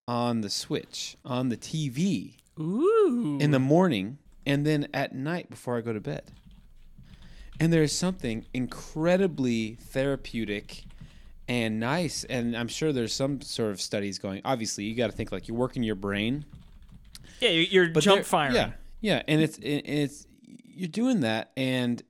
on 0.08 0.40
the 0.40 0.50
Switch 0.50 1.16
on 1.24 1.48
the 1.48 1.56
TV 1.56 2.36
Ooh. 2.58 3.38
in 3.40 3.50
the 3.50 3.58
morning 3.58 4.18
and 4.46 4.64
then 4.64 4.86
at 4.94 5.14
night 5.14 5.50
before 5.50 5.76
I 5.76 5.80
go 5.80 5.92
to 5.92 6.00
bed. 6.00 6.30
And 7.58 7.72
there's 7.72 7.92
something 7.92 8.46
incredibly 8.54 9.74
therapeutic 9.80 10.84
and 11.48 11.80
nice 11.80 12.24
and 12.24 12.56
I'm 12.56 12.68
sure 12.68 12.92
there's 12.92 13.12
some 13.12 13.40
sort 13.40 13.72
of 13.72 13.80
studies 13.80 14.18
going. 14.18 14.42
Obviously, 14.44 14.84
you 14.84 14.94
got 14.94 15.10
to 15.10 15.16
think 15.16 15.32
like 15.32 15.48
you're 15.48 15.56
working 15.56 15.82
your 15.82 15.96
brain 15.96 16.44
yeah, 17.40 17.50
you're, 17.50 17.84
you're 17.84 17.88
but 17.92 18.02
jump 18.02 18.24
firing. 18.24 18.54
Yeah, 18.54 18.70
yeah, 19.00 19.22
and 19.28 19.40
it's 19.40 19.58
it's 19.62 20.26
you're 20.42 20.88
doing 20.88 21.20
that, 21.20 21.52
and 21.56 22.02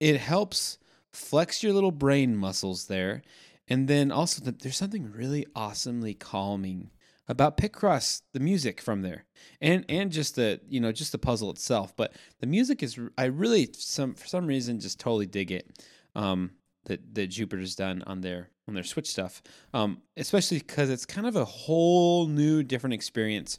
it, 0.00 0.18
helps 0.18 0.78
flex 1.12 1.62
your 1.62 1.72
little 1.72 1.92
brain 1.92 2.36
muscles 2.36 2.86
there, 2.86 3.22
and 3.68 3.88
then 3.88 4.10
also 4.10 4.44
the, 4.44 4.52
there's 4.52 4.76
something 4.76 5.10
really 5.12 5.46
awesomely 5.54 6.14
calming 6.14 6.90
about 7.26 7.56
Picross, 7.56 8.22
the 8.32 8.40
music 8.40 8.80
from 8.80 9.02
there, 9.02 9.24
and 9.60 9.84
and 9.88 10.12
just 10.12 10.36
the 10.36 10.60
you 10.68 10.80
know 10.80 10.92
just 10.92 11.12
the 11.12 11.18
puzzle 11.18 11.50
itself, 11.50 11.94
but 11.96 12.12
the 12.40 12.46
music 12.46 12.82
is 12.82 12.98
I 13.16 13.26
really 13.26 13.70
some 13.72 14.14
for 14.14 14.26
some 14.26 14.46
reason 14.46 14.80
just 14.80 15.00
totally 15.00 15.26
dig 15.26 15.50
it. 15.50 15.84
Um, 16.14 16.52
that 16.86 17.14
that 17.14 17.28
Jupiter's 17.28 17.74
done 17.74 18.02
on 18.06 18.20
their 18.20 18.50
on 18.68 18.74
their 18.74 18.84
Switch 18.84 19.08
stuff, 19.08 19.42
um, 19.72 20.02
especially 20.16 20.58
because 20.58 20.90
it's 20.90 21.06
kind 21.06 21.26
of 21.26 21.36
a 21.36 21.44
whole 21.44 22.26
new 22.26 22.62
different 22.62 22.94
experience 22.94 23.58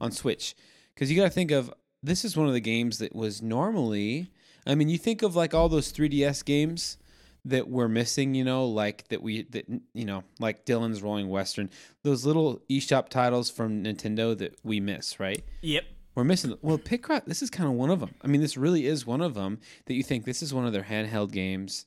on 0.00 0.10
Switch 0.10 0.54
because 0.94 1.10
you 1.10 1.16
got 1.16 1.24
to 1.24 1.30
think 1.30 1.50
of 1.50 1.72
this 2.02 2.24
is 2.24 2.36
one 2.36 2.46
of 2.46 2.52
the 2.52 2.60
games 2.60 2.98
that 2.98 3.14
was 3.14 3.42
normally. 3.42 4.30
I 4.68 4.74
mean, 4.74 4.88
you 4.88 4.98
think 4.98 5.22
of 5.22 5.34
like 5.34 5.54
all 5.54 5.68
those 5.68 5.92
3DS 5.92 6.44
games 6.44 6.98
that 7.44 7.68
we're 7.68 7.88
missing, 7.88 8.34
you 8.34 8.44
know, 8.44 8.66
like 8.66 9.08
that 9.08 9.22
we 9.22 9.42
that 9.44 9.66
you 9.94 10.04
know, 10.04 10.22
like 10.38 10.64
Dillon's 10.64 11.02
Rolling 11.02 11.28
Western, 11.28 11.70
those 12.02 12.26
little 12.26 12.60
eShop 12.70 13.08
titles 13.08 13.50
from 13.50 13.84
Nintendo 13.84 14.36
that 14.36 14.56
we 14.62 14.80
miss, 14.80 15.18
right? 15.18 15.42
Yep. 15.62 15.84
We're 16.14 16.24
missing. 16.24 16.58
Well, 16.62 16.78
Picross, 16.78 17.24
this 17.26 17.42
is 17.42 17.50
kind 17.50 17.68
of 17.68 17.76
one 17.76 17.90
of 17.90 18.00
them. 18.00 18.14
I 18.22 18.26
mean, 18.26 18.40
this 18.40 18.56
really 18.56 18.86
is 18.86 19.06
one 19.06 19.20
of 19.20 19.34
them 19.34 19.60
that 19.86 19.94
you 19.94 20.02
think 20.02 20.24
this 20.24 20.42
is 20.42 20.52
one 20.52 20.66
of 20.66 20.72
their 20.72 20.82
handheld 20.82 21.30
games 21.30 21.86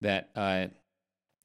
that 0.00 0.30
uh, 0.36 0.66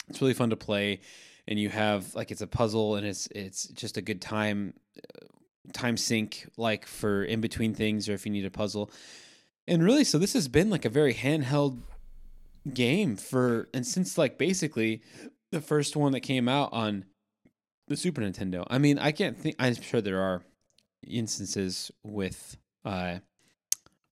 it's 0.07 0.21
really 0.21 0.33
fun 0.33 0.51
to 0.51 0.55
play, 0.55 1.01
and 1.47 1.59
you 1.59 1.69
have 1.69 2.13
like 2.15 2.31
it's 2.31 2.41
a 2.41 2.47
puzzle 2.47 2.95
and 2.95 3.05
it's 3.05 3.27
it's 3.27 3.67
just 3.69 3.97
a 3.97 4.01
good 4.01 4.21
time 4.21 4.73
uh, 4.97 5.25
time 5.73 5.97
sink 5.97 6.47
like 6.57 6.85
for 6.85 7.23
in 7.23 7.41
between 7.41 7.73
things 7.73 8.07
or 8.07 8.13
if 8.13 8.25
you 8.25 8.31
need 8.31 8.45
a 8.45 8.51
puzzle. 8.51 8.91
And 9.67 9.83
really, 9.83 10.03
so 10.03 10.17
this 10.17 10.33
has 10.33 10.47
been 10.47 10.69
like 10.69 10.85
a 10.85 10.89
very 10.89 11.13
handheld 11.13 11.81
game 12.73 13.15
for 13.15 13.69
and 13.73 13.85
since 13.87 14.17
like 14.17 14.37
basically 14.37 15.01
the 15.51 15.61
first 15.61 15.95
one 15.95 16.11
that 16.11 16.19
came 16.19 16.49
out 16.49 16.71
on 16.73 17.05
the 17.87 17.97
Super 17.97 18.21
Nintendo. 18.21 18.65
I 18.69 18.77
mean, 18.77 18.99
I 18.99 19.11
can't 19.11 19.37
think. 19.37 19.55
I'm 19.59 19.75
sure 19.75 20.01
there 20.01 20.21
are 20.21 20.43
instances 21.05 21.91
with 22.03 22.57
uh 22.83 23.19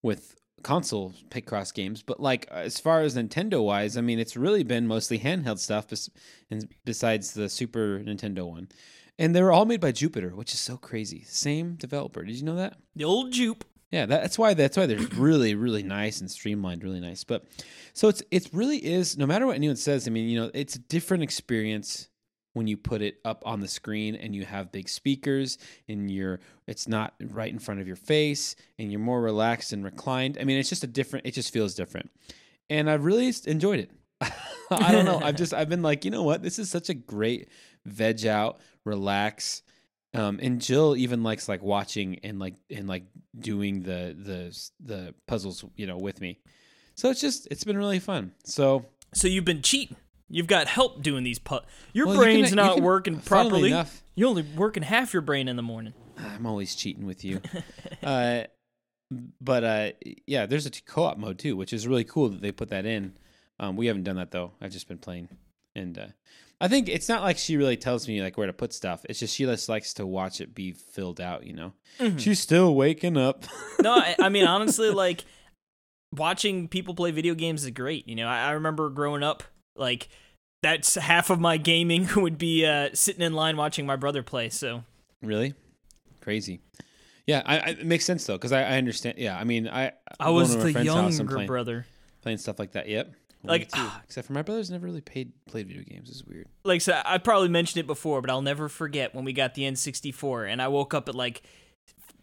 with 0.02 0.36
console 0.64 1.14
Picross 1.30 1.74
games, 1.74 2.02
but 2.02 2.20
like 2.20 2.48
as 2.50 2.80
far 2.80 3.02
as 3.02 3.16
Nintendo 3.16 3.64
wise, 3.64 3.98
I 3.98 4.02
mean, 4.02 4.20
it's 4.20 4.36
really 4.36 4.64
been 4.64 4.88
mostly 4.88 5.20
handheld 5.20 5.60
stuff, 5.60 5.88
bes- 5.88 6.10
and 6.50 6.68
besides 6.86 7.34
the 7.34 7.50
Super 7.50 8.00
Nintendo 8.00 8.50
one. 8.50 8.70
And 9.18 9.36
they 9.36 9.42
were 9.42 9.52
all 9.52 9.66
made 9.66 9.80
by 9.80 9.92
Jupiter, 9.94 10.36
which 10.36 10.54
is 10.54 10.60
so 10.60 10.76
crazy. 10.76 11.24
Same 11.24 11.76
developer. 11.76 12.24
Did 12.24 12.36
you 12.36 12.44
know 12.44 12.56
that? 12.56 12.78
The 12.96 13.06
old 13.06 13.32
Jupe. 13.32 13.64
Yeah, 13.92 14.06
that's 14.06 14.38
why 14.38 14.54
that's 14.54 14.78
why 14.78 14.86
they're 14.86 14.98
really 15.16 15.56
really 15.56 15.84
nice 15.84 16.22
and 16.22 16.30
streamlined, 16.30 16.84
really 16.84 17.00
nice. 17.00 17.24
But 17.24 17.46
so 17.94 18.08
it's 18.08 18.24
it 18.32 18.50
really 18.52 18.84
is. 18.84 19.18
No 19.18 19.26
matter 19.26 19.46
what 19.46 19.56
anyone 19.56 19.76
says, 19.76 20.08
I 20.08 20.12
mean, 20.12 20.28
you 20.28 20.40
know, 20.40 20.52
it's 20.54 20.76
a 20.76 20.80
different 20.80 21.24
experience 21.24 22.10
when 22.54 22.68
you 22.68 22.78
put 22.78 23.02
it 23.02 23.18
up 23.26 23.44
on 23.46 23.60
the 23.60 23.68
screen 23.68 24.16
and 24.16 24.34
you 24.34 24.46
have 24.46 24.72
big 24.72 24.88
speakers 24.88 25.58
and 25.90 26.10
you're 26.10 26.40
it's 26.68 26.88
not 26.88 27.14
right 27.32 27.52
in 27.52 27.60
front 27.60 27.82
of 27.82 27.88
your 27.88 27.98
face 27.98 28.56
and 28.80 28.92
you're 28.92 29.00
more 29.00 29.22
relaxed 29.22 29.74
and 29.74 29.84
reclined. 29.84 30.38
I 30.40 30.46
mean, 30.46 30.58
it's 30.58 30.70
just 30.70 30.84
a 30.84 30.88
different. 30.88 31.26
It 31.26 31.32
just 31.32 31.54
feels 31.54 31.76
different, 31.76 32.10
and 32.70 32.90
I've 32.90 33.06
really 33.06 33.32
enjoyed 33.46 33.80
it. 33.80 33.92
I 34.72 34.92
don't 34.92 35.06
know. 35.06 35.20
I've 35.22 35.36
just 35.36 35.54
I've 35.54 35.70
been 35.70 35.84
like, 35.84 36.06
you 36.06 36.12
know 36.12 36.24
what? 36.24 36.42
This 36.42 36.58
is 36.58 36.72
such 36.72 36.90
a 36.90 36.94
great 36.94 37.50
veg 37.86 38.26
out, 38.26 38.60
relax. 38.84 39.62
Um, 40.16 40.40
and 40.42 40.62
Jill 40.62 40.96
even 40.96 41.24
likes 41.24 41.48
like 41.50 41.62
watching 41.62 42.20
and 42.24 42.40
like 42.40 42.56
and 42.70 42.88
like 42.88 43.04
doing 43.38 43.84
the 43.84 44.16
the 44.18 44.70
the 44.80 45.14
puzzles, 45.28 45.64
you 45.76 45.88
know, 45.88 45.98
with 45.98 46.22
me. 46.22 46.40
So 46.96 47.10
it's 47.10 47.22
just 47.22 47.48
it's 47.52 47.64
been 47.64 47.78
really 47.78 48.00
fun. 48.00 48.34
So 48.46 48.86
So 49.14 49.28
you've 49.28 49.46
been 49.46 49.62
cheating. 49.62 49.98
You've 50.30 50.48
got 50.48 50.68
help 50.68 51.04
doing 51.04 51.24
these 51.24 51.38
pu- 51.40 51.60
Your 51.94 52.08
Well, 52.08 52.16
you 52.16 52.22
can- 52.22 52.32
brain's 52.34 52.50
you 52.52 52.56
not 52.56 52.76
can- 52.76 52.84
working 52.84 53.20
properly. 53.20 53.70
enough- 53.70 54.04
You're 54.16 54.30
only 54.30 54.42
working 54.42 54.82
half 54.84 55.14
your 55.14 55.22
brain 55.22 55.48
in 55.48 55.56
the 55.56 55.62
morning. 55.62 55.94
I'm 56.18 56.46
always 56.48 56.74
cheating 56.76 57.06
with 57.06 57.24
you. 57.24 57.42
uh, 58.04 58.44
but 59.40 59.64
uh, 59.64 59.92
yeah, 60.26 60.46
there's 60.48 60.66
a 60.66 60.72
co-op 60.72 61.18
mode 61.18 61.38
too, 61.38 61.56
which 61.56 61.74
is 61.74 61.88
really 61.88 62.04
cool 62.06 62.30
that 62.30 62.42
they 62.42 62.52
put 62.52 62.70
that 62.70 62.86
in. 62.86 63.14
Um, 63.60 63.76
we 63.76 63.86
haven't 63.88 64.04
done 64.04 64.16
that 64.16 64.32
though. 64.32 64.54
I've 64.62 64.72
just 64.72 64.88
been 64.88 64.98
playing, 64.98 65.30
and 65.76 65.98
uh, 65.98 66.08
I 66.62 66.68
think 66.68 66.88
it's 66.88 67.10
not 67.10 67.22
like 67.22 67.38
she 67.38 67.58
really 67.58 67.78
tells 67.78 68.08
me 68.08 68.22
like 68.22 68.38
where 68.38 68.48
to 68.48 68.54
put 68.54 68.74
stuff. 68.74 69.06
It's 69.10 69.20
just 69.20 69.36
she 69.36 69.46
just 69.46 69.68
likes 69.68 69.94
to 69.96 70.06
watch 70.06 70.40
it 70.40 70.56
be 70.56 70.72
filled 70.72 71.20
out. 71.20 71.46
You 71.46 71.54
know, 71.54 71.74
she's 72.18 72.40
still 72.40 72.76
waking 72.76 73.18
up. 73.18 73.46
no, 73.82 73.94
I, 73.94 74.16
I 74.20 74.30
mean 74.30 74.46
honestly, 74.46 74.90
like 74.90 75.26
watching 76.14 76.68
people 76.68 76.96
play 76.96 77.12
video 77.12 77.36
games 77.36 77.64
is 77.66 77.72
great. 77.72 78.08
You 78.08 78.16
know, 78.16 78.28
I, 78.28 78.48
I 78.48 78.52
remember 78.52 78.90
growing 78.90 79.24
up, 79.24 79.44
like 79.76 80.08
that's 80.64 80.96
half 80.96 81.30
of 81.30 81.40
my 81.40 81.58
gaming 81.58 82.08
would 82.16 82.38
be 82.38 82.66
uh, 82.66 82.90
sitting 82.94 83.22
in 83.22 83.34
line 83.34 83.58
watching 83.58 83.86
my 83.86 83.96
brother 83.96 84.24
play. 84.24 84.50
So 84.50 84.84
Really? 85.22 85.54
Crazy. 86.22 86.62
Yeah, 87.28 87.42
I, 87.46 87.58
I, 87.58 87.68
it 87.70 87.86
makes 87.86 88.06
sense 88.06 88.26
though 88.26 88.36
because 88.36 88.52
I, 88.52 88.62
I 88.62 88.78
understand. 88.78 89.18
Yeah, 89.18 89.38
I 89.38 89.44
mean, 89.44 89.68
I 89.68 89.94
I 90.20 90.30
was 90.30 90.56
the 90.56 90.72
friend's 90.72 90.90
house 90.90 91.06
and 91.06 91.18
younger 91.18 91.36
playing, 91.36 91.48
brother. 91.48 91.86
playing 92.22 92.38
stuff 92.38 92.60
like 92.60 92.74
that. 92.74 92.88
Yep. 92.88 93.14
Like, 93.48 93.72
too. 93.72 93.88
except 94.04 94.28
for 94.28 94.34
my 94.34 94.42
brothers 94.42 94.70
never 94.70 94.86
really 94.86 95.02
played 95.02 95.32
played 95.48 95.68
video 95.68 95.84
games. 95.84 96.10
It's 96.10 96.24
weird. 96.24 96.48
Like 96.64 96.82
so 96.82 97.00
I 97.06 97.18
probably 97.18 97.50
mentioned 97.50 97.80
it 97.84 97.88
before, 97.88 98.22
but 98.22 98.30
I'll 98.30 98.42
never 98.42 98.70
forget 98.70 99.14
when 99.16 99.26
we 99.26 99.34
got 99.34 99.54
the 99.56 99.64
N64 99.64 100.52
and 100.52 100.62
I 100.62 100.68
woke 100.68 100.94
up 100.94 101.08
at 101.10 101.16
like 101.16 101.42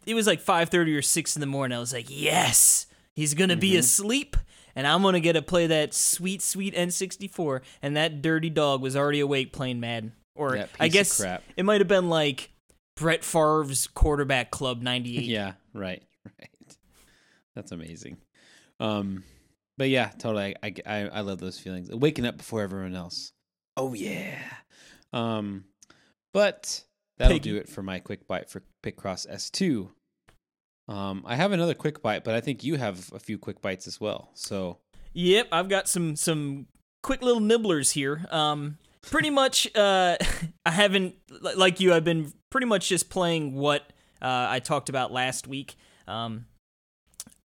it 0.07 0.15
was 0.15 0.27
like 0.27 0.43
5:30 0.43 0.97
or 0.99 1.03
6 1.03 1.37
in 1.37 1.41
the 1.41 1.47
morning. 1.47 1.77
I 1.77 1.81
was 1.81 1.93
like, 1.93 2.07
"Yes, 2.09 2.87
he's 3.15 3.35
going 3.35 3.51
to 3.51 3.57
be 3.57 3.71
Mm-hmm. 3.71 3.79
asleep." 3.79 4.37
And 4.75 4.87
I'm 4.87 5.03
gonna 5.03 5.21
get 5.21 5.35
to 5.35 5.43
play 5.43 5.67
that 5.67 5.93
sweet, 5.93 6.41
sweet 6.41 6.75
N64, 6.75 7.61
and 7.83 7.95
that 7.97 8.23
dirty 8.23 8.49
dog 8.49 8.81
was 8.81 8.97
already 8.97 9.21
awake 9.21 9.53
playing 9.53 9.81
Madden. 9.81 10.13
Or 10.35 10.67
I 10.81 10.89
guess 10.89 11.21
crap. 11.21 11.43
it 11.59 11.65
might 11.67 11.83
have 11.83 11.89
been 11.89 12.09
like 12.09 12.51
Brett 12.97 13.23
Favre's 13.23 13.87
quarterback 13.87 14.51
club 14.51 14.81
'98. 14.83 15.25
Yeah. 15.25 15.53
Right. 15.75 16.03
Right. 16.25 16.49
That's 17.55 17.71
amazing. 17.73 18.17
Um, 18.81 19.25
but 19.79 19.89
yeah, 19.89 20.11
totally. 20.19 20.55
I, 20.63 20.75
I 20.87 20.97
I 21.09 21.21
love 21.21 21.39
those 21.39 21.59
feelings. 21.59 21.91
Waking 21.91 22.27
up 22.27 22.37
before 22.37 22.63
everyone 22.63 22.95
else. 22.95 23.33
Oh 23.77 23.95
yeah. 23.95 24.39
Um, 25.13 25.65
but 26.35 26.85
that'll 27.19 27.35
Piggy. 27.37 27.51
do 27.51 27.57
it 27.57 27.69
for 27.69 27.83
my 27.83 27.99
quick 27.99 28.27
bite 28.27 28.49
for 28.51 28.63
Picross 28.85 29.27
S2. 29.31 29.89
Um, 30.89 31.23
I 31.27 31.37
have 31.37 31.53
another 31.53 31.75
quick 31.75 32.03
bite, 32.03 32.25
but 32.25 32.35
I 32.35 32.41
think 32.41 32.65
you 32.65 32.77
have 32.77 33.11
a 33.13 33.19
few 33.19 33.39
quick 33.39 33.63
bites 33.63 33.87
as 33.87 34.01
well. 34.01 34.31
So 34.35 34.79
Yep, 35.15 35.49
I've 35.53 35.69
got 35.69 35.89
some 35.89 36.17
some 36.17 36.67
quick 37.03 37.23
little 37.23 37.41
nibblers 37.43 37.93
here. 37.93 38.25
Um, 38.31 38.79
pretty 39.03 39.31
much, 39.31 39.69
uh, 39.77 40.17
I 40.67 40.71
haven't 40.71 41.15
like 41.55 41.81
you. 41.81 41.93
I've 41.95 42.05
been 42.05 42.33
pretty 42.51 42.67
much 42.67 42.89
just 42.89 43.11
playing 43.11 43.55
what 43.55 43.83
uh, 44.21 44.47
I 44.49 44.59
talked 44.61 44.89
about 44.89 45.13
last 45.13 45.47
week. 45.47 45.77
Um, 46.09 46.47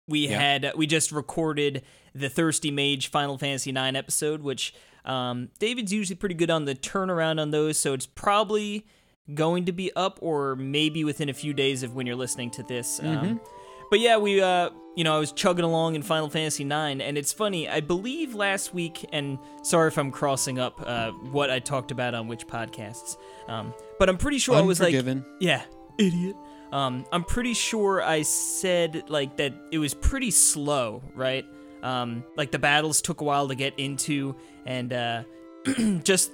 we 0.08 0.28
Yeah. 0.28 0.40
had 0.40 0.72
we 0.76 0.86
just 0.88 1.12
recorded 1.12 1.84
the 2.16 2.30
Thirsty 2.30 2.72
Mage 2.72 3.08
Final 3.08 3.38
Fantasy 3.38 3.72
IX 3.72 3.98
episode, 3.98 4.42
which 4.42 4.74
um, 5.06 5.50
David's 5.60 5.92
usually 5.92 6.16
pretty 6.16 6.36
good 6.36 6.50
on 6.50 6.66
the 6.66 6.76
turnaround 6.76 7.40
on 7.42 7.52
those, 7.52 7.78
so 7.80 7.94
it's 7.94 8.06
probably 8.06 8.86
going 9.34 9.66
to 9.66 9.72
be 9.72 9.92
up 9.96 10.20
or 10.22 10.56
maybe 10.56 11.04
within 11.04 11.30
a 11.30 11.34
few 11.34 11.54
days 11.54 11.82
of 11.84 11.96
when 11.96 12.06
you're 12.06 12.16
listening 12.16 12.52
to 12.52 12.64
this. 12.64 13.00
Um, 13.02 13.42
but 13.90 14.00
yeah, 14.00 14.18
we 14.18 14.42
uh, 14.42 14.70
you 14.96 15.04
know, 15.04 15.16
I 15.16 15.20
was 15.20 15.32
chugging 15.32 15.66
along 15.66 15.96
in 15.96 16.04
Final 16.04 16.30
Fantasy 16.30 16.64
IX, 16.64 17.02
and 17.02 17.18
it's 17.18 17.34
funny. 17.34 17.68
I 17.68 17.80
believe 17.80 18.36
last 18.36 18.74
week, 18.74 19.06
and 19.12 19.40
sorry 19.64 19.88
if 19.88 19.98
I'm 19.98 20.12
crossing 20.12 20.60
up 20.60 20.82
uh, 20.86 21.12
what 21.12 21.50
I 21.50 21.60
talked 21.60 21.92
about 21.92 22.14
on 22.14 22.28
which 22.28 22.48
podcasts, 22.48 23.18
um, 23.48 23.74
but 24.00 24.10
I'm 24.10 24.18
pretty 24.18 24.38
sure 24.38 24.56
I 24.56 24.62
was 24.62 24.80
like, 24.80 24.94
yeah, 25.40 25.64
idiot. 25.98 26.36
Um, 26.72 27.06
I'm 27.12 27.24
pretty 27.24 27.54
sure 27.54 28.02
I 28.02 28.24
said 28.24 29.04
like 29.08 29.38
that 29.38 29.54
it 29.72 29.78
was 29.78 29.94
pretty 29.94 30.32
slow, 30.32 31.04
right? 31.16 31.46
Um, 31.84 32.24
like 32.38 32.50
the 32.52 32.60
battles 32.60 33.02
took 33.02 33.22
a 33.22 33.24
while 33.24 33.48
to 33.50 33.56
get 33.56 33.74
into, 33.78 34.36
and 34.66 34.92
uh, 34.94 35.24
just 36.04 36.32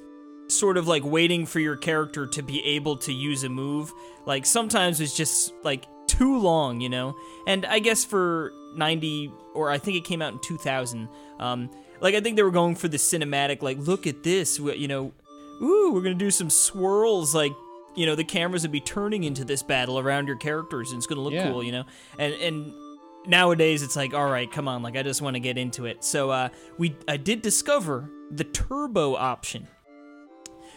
sort 0.48 0.78
of 0.78 0.88
like 0.88 1.04
waiting 1.04 1.46
for 1.46 1.60
your 1.60 1.76
character 1.76 2.26
to 2.28 2.42
be 2.42 2.64
able 2.64 2.98
to 2.98 3.12
use 3.14 3.44
a 3.44 3.50
move. 3.50 3.92
Like 4.26 4.46
sometimes 4.46 5.02
it's 5.02 5.16
just 5.18 5.54
like 5.64 5.86
too 6.08 6.38
long, 6.40 6.82
you 6.82 6.90
know. 6.90 7.16
And 7.48 7.66
I 7.66 7.80
guess 7.80 8.06
for 8.06 8.52
90 8.76 9.32
or 9.54 9.70
I 9.70 9.78
think 9.78 9.98
it 9.98 10.06
came 10.06 10.22
out 10.22 10.34
in 10.34 10.40
2000. 10.40 11.08
Um, 11.40 11.70
like 12.02 12.16
I 12.16 12.22
think 12.22 12.36
they 12.36 12.44
were 12.44 12.52
going 12.52 12.76
for 12.76 12.88
the 12.88 12.98
cinematic. 12.98 13.62
Like 13.62 13.78
look 13.80 14.08
at 14.08 14.24
this, 14.24 14.60
you 14.60 14.88
know. 14.88 15.12
Ooh, 15.62 15.92
we're 15.94 16.02
gonna 16.02 16.16
do 16.16 16.32
some 16.32 16.50
swirls 16.50 17.36
like 17.36 17.52
you 17.96 18.06
know 18.06 18.16
the 18.16 18.24
cameras 18.24 18.62
would 18.62 18.72
be 18.72 18.80
turning 18.80 19.26
into 19.26 19.44
this 19.44 19.62
battle 19.62 20.00
around 20.00 20.28
your 20.28 20.38
characters 20.38 20.92
and 20.92 21.00
it's 21.00 21.08
gonna 21.08 21.20
look 21.22 21.34
Yeah. 21.34 21.50
cool 21.52 21.62
you 21.64 21.72
know 21.74 21.84
and 22.18 22.34
and 22.36 22.72
nowadays 23.28 23.84
it's 23.84 23.96
like 23.96 24.14
all 24.14 24.30
right 24.30 24.52
come 24.52 24.68
on 24.68 24.82
like 24.82 24.96
i 24.96 25.04
just 25.04 25.22
want 25.22 25.36
to 25.36 25.40
get 25.40 25.58
into 25.58 25.86
it 25.86 26.04
so 26.04 26.30
uh 26.30 26.50
we 26.78 26.96
i 27.08 27.18
did 27.18 27.42
discover 27.42 28.10
the 28.32 28.44
turbo 28.44 29.16
option 29.16 29.68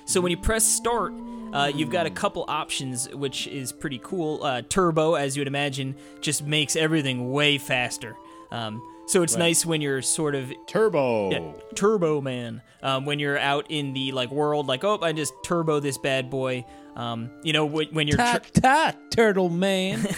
so 0.04 0.20
when 0.20 0.30
you 0.30 0.37
press 0.37 0.64
start 0.66 1.12
uh, 1.52 1.70
you've 1.75 1.90
got 1.90 2.06
a 2.06 2.11
couple 2.11 2.44
options 2.49 3.08
which 3.11 3.46
is 3.46 3.72
pretty 3.72 4.00
cool 4.02 4.42
uh, 4.42 4.61
turbo 4.68 5.14
as 5.14 5.37
you 5.37 5.40
would 5.40 5.46
imagine 5.49 5.94
just 6.20 6.44
makes 6.46 6.75
everything 6.76 7.30
way 7.30 7.58
faster 7.58 8.16
um, 8.50 8.82
so 9.06 9.22
it's 9.22 9.34
Right. 9.34 9.40
nice 9.40 9.64
when 9.66 9.80
you're 9.80 10.02
sort 10.02 10.34
of 10.34 10.52
Turbo. 10.66 11.30
yeah, 11.30 11.52
Turbo 11.75 12.20
Man. 12.20 12.61
Um, 12.82 13.04
when 13.06 13.18
you're 13.18 13.38
out 13.38 13.66
in 13.70 13.94
the 13.94 14.12
like 14.12 14.30
world, 14.30 14.66
like 14.66 14.84
oh, 14.84 14.99
I 15.02 15.12
just 15.12 15.32
turbo 15.44 15.80
this 15.80 15.96
bad 15.99 16.28
boy. 16.30 16.64
Um, 16.94 17.30
you 17.42 17.52
know 17.54 17.64
when, 17.66 17.88
when 17.88 18.06
you're 18.08 18.16
Ta 18.18 18.40
ta 18.52 18.92
turtle 19.11 19.49
man. 19.49 20.06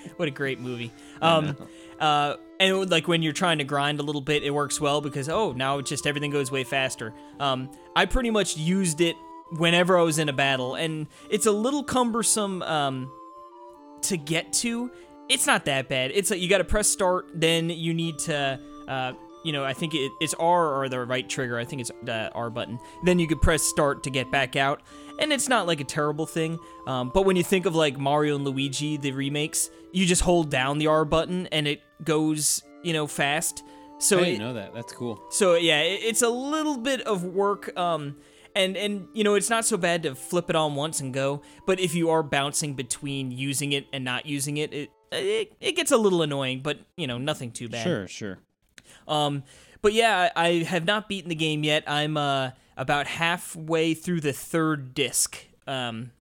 what 0.16 0.28
a 0.28 0.30
great 0.30 0.60
movie. 0.60 0.92
Um, 1.20 1.56
uh, 1.98 2.36
and 2.58 2.78
would- 2.78 2.90
like 2.90 3.08
when 3.08 3.22
you're 3.22 3.32
trying 3.32 3.58
to 3.58 3.64
grind 3.64 4.00
a 4.00 4.02
little 4.02 4.20
bit, 4.20 4.42
it 4.42 4.50
works 4.50 4.80
well 4.80 5.00
because 5.00 5.28
oh, 5.28 5.52
now 5.52 5.78
it's 5.78 5.88
just 5.88 6.06
everything 6.06 6.30
goes 6.30 6.50
way 6.50 6.64
faster. 6.64 7.12
Um, 7.38 7.70
I 7.96 8.06
pretty 8.06 8.30
much 8.30 8.56
used 8.56 9.00
it 9.00 9.16
whenever 9.52 9.98
I 9.98 10.02
was 10.02 10.18
in 10.18 10.28
a 10.28 10.32
battle, 10.32 10.74
and 10.74 11.06
it's 11.30 11.46
a 11.46 11.52
little 11.52 11.82
cumbersome 11.82 12.62
um, 12.62 13.10
to 14.02 14.16
get 14.16 14.52
to. 14.54 14.90
It's 15.28 15.46
not 15.46 15.64
that 15.66 15.88
bad. 15.88 16.10
It's 16.12 16.30
like 16.30 16.40
you 16.40 16.48
got 16.48 16.58
to 16.58 16.64
press 16.64 16.88
start, 16.88 17.26
then 17.34 17.70
you 17.70 17.94
need 17.94 18.18
to. 18.20 18.58
Uh, 18.88 19.12
you 19.42 19.52
know, 19.52 19.64
I 19.64 19.72
think 19.72 19.94
it, 19.94 20.12
it's 20.20 20.34
R 20.34 20.80
or 20.80 20.88
the 20.88 21.00
right 21.00 21.26
trigger. 21.28 21.58
I 21.58 21.64
think 21.64 21.80
it's 21.80 21.90
the 22.02 22.30
R 22.34 22.50
button. 22.50 22.78
Then 23.04 23.18
you 23.18 23.26
could 23.26 23.40
press 23.40 23.62
start 23.62 24.02
to 24.02 24.10
get 24.10 24.30
back 24.30 24.54
out, 24.56 24.82
and 25.20 25.32
it's 25.32 25.48
not 25.48 25.66
like 25.66 25.80
a 25.80 25.84
terrible 25.84 26.26
thing. 26.26 26.58
Um, 26.86 27.10
but 27.12 27.24
when 27.24 27.36
you 27.36 27.42
think 27.44 27.66
of 27.66 27.74
like 27.74 27.98
Mario 27.98 28.36
and 28.36 28.44
Luigi, 28.44 28.96
the 28.96 29.12
remakes, 29.12 29.70
you 29.92 30.06
just 30.06 30.22
hold 30.22 30.50
down 30.50 30.78
the 30.78 30.86
R 30.88 31.04
button 31.04 31.46
and 31.48 31.68
it 31.68 31.82
goes, 32.02 32.62
you 32.82 32.92
know, 32.92 33.06
fast. 33.06 33.62
So 33.98 34.18
I 34.18 34.24
didn't 34.24 34.38
know 34.40 34.54
that. 34.54 34.72
That's 34.74 34.92
cool. 34.92 35.22
so 35.30 35.54
yeah, 35.54 35.80
it, 35.82 36.00
it's 36.02 36.22
a 36.22 36.28
little 36.28 36.78
bit 36.78 37.02
of 37.02 37.22
work. 37.24 37.76
Um, 37.78 38.16
and 38.56 38.76
and 38.76 39.06
you 39.12 39.22
know, 39.24 39.34
it's 39.34 39.50
not 39.50 39.64
so 39.64 39.76
bad 39.76 40.02
to 40.04 40.14
flip 40.14 40.50
it 40.50 40.56
on 40.56 40.74
once 40.74 41.00
and 41.00 41.12
go. 41.12 41.42
But 41.66 41.78
if 41.80 41.94
you 41.94 42.10
are 42.10 42.22
bouncing 42.22 42.74
between 42.74 43.30
using 43.30 43.72
it 43.72 43.86
and 43.92 44.02
not 44.04 44.26
using 44.26 44.56
it, 44.56 44.72
it 44.72 44.90
it, 45.12 45.52
it 45.60 45.76
gets 45.76 45.92
a 45.92 45.96
little 45.96 46.22
annoying. 46.22 46.60
But 46.60 46.78
you 46.96 47.06
know, 47.06 47.18
nothing 47.18 47.52
too 47.52 47.68
bad. 47.68 47.84
Sure, 47.84 48.08
sure. 48.08 48.38
Um, 49.06 49.44
but 49.82 49.92
yeah, 49.92 50.30
I, 50.34 50.46
I 50.48 50.62
have 50.64 50.84
not 50.84 51.08
beaten 51.08 51.28
the 51.28 51.34
game 51.34 51.62
yet. 51.62 51.84
I'm 51.86 52.16
uh 52.16 52.50
about 52.80 53.06
halfway 53.06 53.92
through 53.92 54.22
the 54.22 54.32
third 54.32 54.94
disc. 54.94 55.36
Um, 55.66 56.12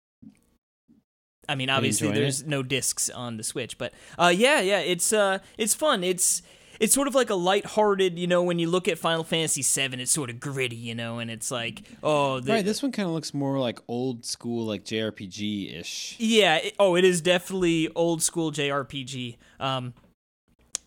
I 1.48 1.56
mean, 1.56 1.70
obviously 1.70 2.12
there's 2.12 2.46
no 2.46 2.62
discs 2.62 3.10
on 3.10 3.38
the 3.38 3.44
Switch, 3.44 3.78
but 3.78 3.94
uh, 4.20 4.32
yeah, 4.36 4.60
yeah, 4.60 4.80
it's 4.80 5.14
uh, 5.14 5.40
it's 5.58 5.74
fun. 5.74 6.04
It's 6.04 6.44
it's 6.82 6.94
sort 6.94 7.08
of 7.08 7.16
like 7.16 7.30
a 7.30 7.36
lighthearted, 7.36 8.20
you 8.20 8.28
know, 8.28 8.44
when 8.44 8.60
you 8.60 8.70
look 8.70 8.88
at 8.88 8.98
Final 8.98 9.24
Fantasy 9.24 9.62
VII, 9.62 10.02
it's 10.02 10.12
sort 10.12 10.30
of 10.30 10.40
gritty, 10.40 10.76
you 10.76 10.96
know, 10.96 11.20
and 11.20 11.32
it's 11.32 11.50
like, 11.50 11.82
oh, 12.04 12.40
the, 12.40 12.54
right, 12.54 12.66
this 12.66 12.82
one 12.82 12.92
kind 12.92 13.08
of 13.08 13.14
looks 13.14 13.34
more 13.34 13.58
like 13.60 13.80
old 13.88 14.26
school, 14.26 14.66
like 14.66 14.86
JRPG 14.86 15.80
ish. 15.80 16.16
Yeah. 16.20 16.58
It, 16.58 16.76
oh, 16.80 16.96
it 16.96 17.04
is 17.04 17.22
definitely 17.22 17.90
old 17.96 18.22
school 18.22 18.52
JRPG. 18.52 19.38
Um, 19.60 19.94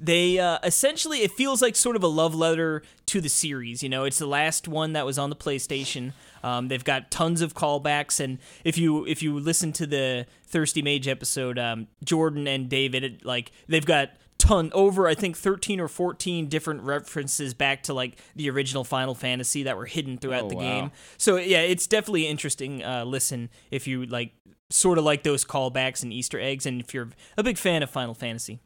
they 0.02 0.38
uh, 0.38 0.58
essentially 0.64 1.20
it 1.22 1.30
feels 1.30 1.62
like 1.62 1.76
sort 1.76 1.94
of 1.96 2.02
a 2.02 2.08
love 2.08 2.34
letter 2.34 2.82
to 3.06 3.20
the 3.20 3.28
series. 3.28 3.82
You 3.82 3.88
know, 3.88 4.04
it's 4.04 4.18
the 4.18 4.26
last 4.26 4.66
one 4.68 4.92
that 4.94 5.06
was 5.06 5.18
on 5.18 5.30
the 5.30 5.36
PlayStation. 5.36 6.12
Um, 6.42 6.68
they've 6.68 6.82
got 6.84 7.10
tons 7.10 7.40
of 7.40 7.54
callbacks, 7.54 8.18
and 8.18 8.38
if 8.64 8.76
you 8.76 9.06
if 9.06 9.22
you 9.22 9.38
listen 9.38 9.72
to 9.74 9.86
the 9.86 10.26
Thirsty 10.46 10.82
Mage 10.82 11.06
episode, 11.08 11.58
um, 11.58 11.86
Jordan 12.04 12.48
and 12.48 12.68
David 12.68 13.04
it, 13.04 13.24
like 13.24 13.52
they've 13.68 13.86
got 13.86 14.10
ton 14.38 14.72
over 14.74 15.06
I 15.06 15.14
think 15.14 15.36
13 15.36 15.78
or 15.78 15.86
14 15.86 16.48
different 16.48 16.82
references 16.82 17.54
back 17.54 17.84
to 17.84 17.94
like 17.94 18.18
the 18.34 18.50
original 18.50 18.82
Final 18.82 19.14
Fantasy 19.14 19.62
that 19.62 19.76
were 19.76 19.86
hidden 19.86 20.18
throughout 20.18 20.46
Oh, 20.46 20.48
the 20.48 20.56
wow. 20.56 20.62
game. 20.62 20.90
So 21.16 21.36
yeah, 21.36 21.60
it's 21.60 21.86
definitely 21.86 22.26
interesting 22.26 22.82
uh, 22.82 23.04
listen 23.04 23.50
if 23.70 23.86
you 23.86 24.04
like 24.04 24.32
sort 24.68 24.98
of 24.98 25.04
like 25.04 25.22
those 25.22 25.44
callbacks 25.44 26.02
and 26.02 26.12
Easter 26.12 26.40
eggs, 26.40 26.66
and 26.66 26.80
if 26.80 26.92
you're 26.92 27.10
a 27.36 27.44
big 27.44 27.56
fan 27.56 27.84
of 27.84 27.90
Final 27.90 28.14
Fantasy. 28.14 28.58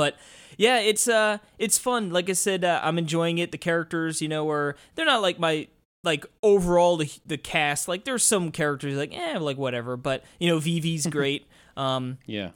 But 0.00 0.16
yeah, 0.56 0.78
it's 0.80 1.06
uh, 1.08 1.36
it's 1.58 1.76
fun. 1.76 2.08
Like 2.10 2.30
I 2.30 2.32
said, 2.32 2.64
uh, 2.64 2.80
I'm 2.82 2.96
enjoying 2.96 3.36
it. 3.36 3.52
The 3.52 3.58
characters, 3.58 4.22
you 4.22 4.28
know, 4.28 4.48
are 4.50 4.76
they're 4.94 5.04
not 5.04 5.20
like 5.20 5.38
my 5.38 5.68
like 6.04 6.24
overall 6.42 6.96
the 6.96 7.10
the 7.26 7.36
cast. 7.36 7.86
Like 7.86 8.04
there's 8.04 8.24
some 8.24 8.50
characters 8.50 8.96
like 8.96 9.12
eh, 9.14 9.36
like 9.38 9.58
whatever. 9.58 9.98
But 9.98 10.24
you 10.38 10.48
know, 10.48 10.58
Vivi's 10.58 11.06
great. 11.18 11.46
um, 11.76 12.16
Yeah. 12.24 12.50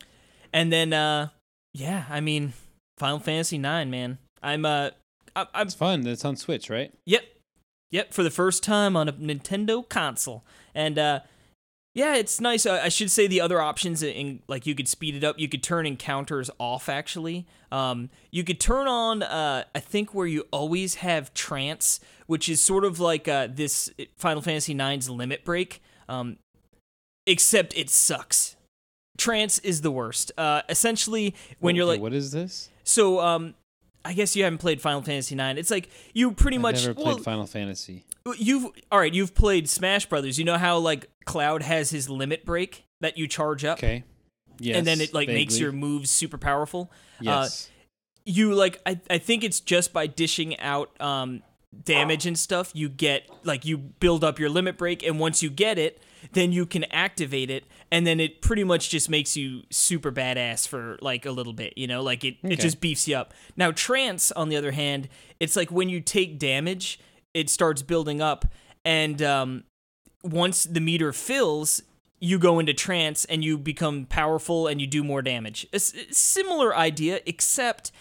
and 0.54 0.72
then 0.72 0.94
uh, 0.94 1.28
yeah, 1.74 2.04
I 2.08 2.20
mean, 2.20 2.54
Final 2.98 3.18
Fantasy 3.18 3.58
Nine, 3.58 3.90
man. 3.90 4.16
I'm 4.42 4.64
uh, 4.64 4.90
I, 5.36 5.46
I'm 5.54 5.66
It's 5.66 5.74
fun. 5.74 6.06
It's 6.06 6.24
on 6.24 6.36
Switch, 6.36 6.70
right? 6.70 6.92
Yep. 7.04 7.24
Yep, 7.90 8.12
for 8.14 8.22
the 8.24 8.30
first 8.30 8.62
time 8.64 8.96
on 8.96 9.08
a 9.08 9.12
Nintendo 9.12 9.86
console. 9.88 10.44
And 10.74 10.98
uh 10.98 11.20
yeah, 11.94 12.16
it's 12.16 12.40
nice. 12.40 12.66
Uh, 12.66 12.80
I 12.82 12.88
should 12.88 13.10
say 13.10 13.26
the 13.26 13.40
other 13.40 13.60
options 13.60 14.02
in 14.02 14.42
like 14.48 14.66
you 14.66 14.74
could 14.74 14.88
speed 14.88 15.14
it 15.14 15.24
up. 15.24 15.38
You 15.38 15.48
could 15.48 15.62
turn 15.62 15.86
encounters 15.86 16.50
off 16.58 16.88
actually. 16.88 17.46
Um 17.72 18.10
you 18.30 18.44
could 18.44 18.60
turn 18.60 18.88
on 18.88 19.22
uh 19.22 19.64
I 19.74 19.80
think 19.80 20.12
where 20.12 20.26
you 20.26 20.44
always 20.50 20.96
have 20.96 21.32
trance, 21.34 22.00
which 22.26 22.48
is 22.48 22.60
sort 22.60 22.84
of 22.84 23.00
like 23.00 23.28
uh 23.28 23.48
this 23.50 23.90
Final 24.16 24.42
Fantasy 24.42 24.72
IX's 24.72 25.08
limit 25.08 25.44
break. 25.44 25.80
Um 26.08 26.38
except 27.26 27.76
it 27.76 27.90
sucks. 27.90 28.56
Trance 29.16 29.60
is 29.60 29.82
the 29.82 29.90
worst. 29.90 30.32
Uh, 30.36 30.62
essentially, 30.68 31.34
when 31.60 31.76
you're 31.76 31.84
like, 31.84 32.00
what 32.00 32.12
is 32.12 32.32
this? 32.32 32.68
so 32.82 33.20
um, 33.20 33.54
I 34.04 34.12
guess 34.12 34.37
you 34.37 34.44
haven't 34.44 34.58
played 34.58 34.80
Final 34.80 35.02
Fantasy 35.02 35.34
Nine. 35.34 35.56
It's 35.58 35.70
like 35.70 35.88
you 36.12 36.32
pretty 36.32 36.56
I've 36.56 36.62
much 36.62 36.82
never 36.82 36.94
played 36.94 37.06
well, 37.06 37.18
Final 37.18 37.46
Fantasy. 37.46 38.04
you've 38.38 38.66
all 38.92 38.99
right. 38.99 39.12
You've 39.14 39.34
played 39.34 39.68
Smash 39.68 40.06
Brothers. 40.06 40.38
You 40.38 40.44
know 40.44 40.58
how 40.58 40.78
like 40.78 41.08
Cloud 41.25 41.62
has 41.62 41.90
his 41.90 42.08
limit 42.11 42.44
break 42.44 42.84
that 43.00 43.16
you 43.18 43.26
charge 43.26 43.64
up, 43.64 43.78
Okay. 43.78 44.04
Yes. 44.58 44.76
and 44.76 44.87
then 44.87 45.00
it 45.00 45.12
like 45.12 45.28
makes 45.28 45.58
your 45.58 45.73
moves 45.73 46.11
super 46.11 46.38
powerful. 46.38 46.90
Uh, 47.20 47.49
yes. 47.49 47.70
you 48.25 48.54
like 48.54 48.80
I, 48.87 49.00
I 49.11 49.18
think 49.18 49.42
it's 49.44 49.61
just 49.61 49.92
by 49.92 50.06
dishing 50.06 50.58
out 50.61 50.90
um 51.00 51.42
damage 51.82 52.25
and 52.25 52.38
stuff 52.38 52.70
you 52.73 52.88
get 52.88 53.28
like 53.42 53.64
you 53.64 53.76
build 53.76 54.23
up 54.23 54.38
your 54.38 54.49
limit 54.49 54.78
break 54.78 55.02
and 55.02 55.18
once 55.18 55.42
you 55.42 55.50
get 55.50 55.76
it 55.76 56.00
then 56.33 56.52
you 56.52 56.66
can 56.66 56.85
activate 56.85 57.50
it 57.50 57.64
and 57.90 58.07
then 58.07 58.19
it 58.21 58.40
pretty 58.43 58.64
much 58.64 58.90
just 58.90 59.09
makes 59.11 59.37
you 59.37 59.62
super 59.71 60.11
badass 60.12 60.66
for 60.66 60.97
like 61.00 61.26
a 61.26 61.31
little 61.31 61.52
bit 61.52 61.73
you 61.76 61.87
know 61.87 62.02
like 62.02 62.25
it, 62.25 62.37
it 62.43 62.59
just 62.61 62.81
beefs 62.81 63.07
you 63.09 63.16
up 63.16 63.33
now 63.57 63.71
trance 63.71 64.33
on 64.33 64.49
the 64.49 64.57
other 64.57 64.73
hand 64.73 65.09
it's 65.40 65.57
like 65.57 65.71
when 65.71 65.88
you 65.88 66.00
take 66.00 66.38
damage 66.38 66.99
it 67.35 67.49
starts 67.50 67.83
building 67.83 68.21
up 68.21 68.45
and 68.85 69.23
um 69.23 69.64
once 70.23 70.64
the 70.64 70.81
meter 70.81 71.12
fills 71.12 71.83
you 72.21 72.38
go 72.38 72.59
into 72.59 72.73
trance 72.73 73.26
and 73.26 73.45
you 73.45 73.59
become 73.59 74.07
powerful 74.07 74.66
and 74.66 74.81
you 74.81 74.87
do 74.87 75.04
more 75.04 75.21
damage. 75.21 75.66
A 75.75 75.76
s- 75.76 75.93
similar 76.11 76.75
idea, 76.75 77.21
except 77.26 77.93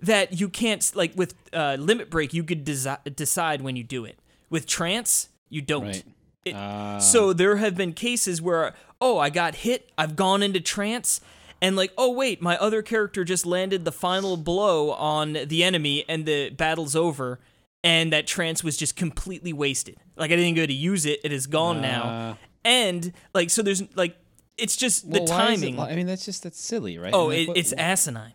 that 0.00 0.40
you 0.40 0.48
can't 0.48 0.90
like 0.96 1.12
with 1.14 1.34
uh, 1.52 1.76
limit 1.78 2.10
break. 2.10 2.34
You 2.34 2.42
could 2.42 2.64
desi- 2.66 3.14
decide 3.14 3.62
when 3.62 3.76
you 3.76 3.84
do 3.84 4.04
it. 4.04 4.18
With 4.50 4.66
trance, 4.66 5.28
you 5.48 5.60
don't. 5.62 5.84
Right. 5.86 6.02
It- 6.46 6.54
Ah. 6.54 6.98
so 6.98 7.32
there 7.32 7.56
have 7.56 7.76
been 7.76 7.92
cases 7.92 8.40
where, 8.40 8.74
oh, 9.00 9.18
I 9.18 9.28
got 9.30 9.56
hit. 9.56 9.90
I've 9.98 10.16
gone 10.16 10.42
into 10.42 10.60
trance. 10.60 11.20
And 11.60 11.74
like, 11.74 11.92
oh 11.96 12.12
wait, 12.12 12.40
my 12.42 12.56
other 12.58 12.82
character 12.82 13.24
just 13.24 13.46
landed 13.46 13.84
the 13.84 13.92
final 13.92 14.36
blow 14.36 14.92
on 14.92 15.32
the 15.46 15.64
enemy, 15.64 16.04
and 16.08 16.26
the 16.26 16.50
battle's 16.50 16.94
over, 16.94 17.40
and 17.82 18.12
that 18.12 18.26
trance 18.26 18.62
was 18.62 18.76
just 18.76 18.94
completely 18.94 19.52
wasted. 19.54 19.96
Like 20.16 20.30
I 20.30 20.36
didn't 20.36 20.54
go 20.56 20.66
to 20.66 20.72
use 20.72 21.06
it; 21.06 21.18
it 21.24 21.32
is 21.32 21.46
gone 21.46 21.80
now. 21.80 22.02
Ah. 22.04 22.38
And 22.64 23.12
like, 23.34 23.48
so 23.48 23.62
there's 23.62 23.82
like, 23.96 24.16
it's 24.58 24.76
just 24.76 25.10
the 25.10 25.20
Well, 25.20 25.28
why 25.28 25.52
is 25.52 25.62
it 25.62 25.66
timing. 25.76 25.80
I 25.80 25.96
mean, 25.96 26.06
that's 26.06 26.26
just 26.26 26.42
that's 26.42 26.60
silly, 26.60 26.98
right? 26.98 27.14
oh, 27.14 27.26
Like, 27.28 27.38
it, 27.38 27.48
what- 27.48 27.56
it's 27.56 27.72
asinine. 27.72 28.34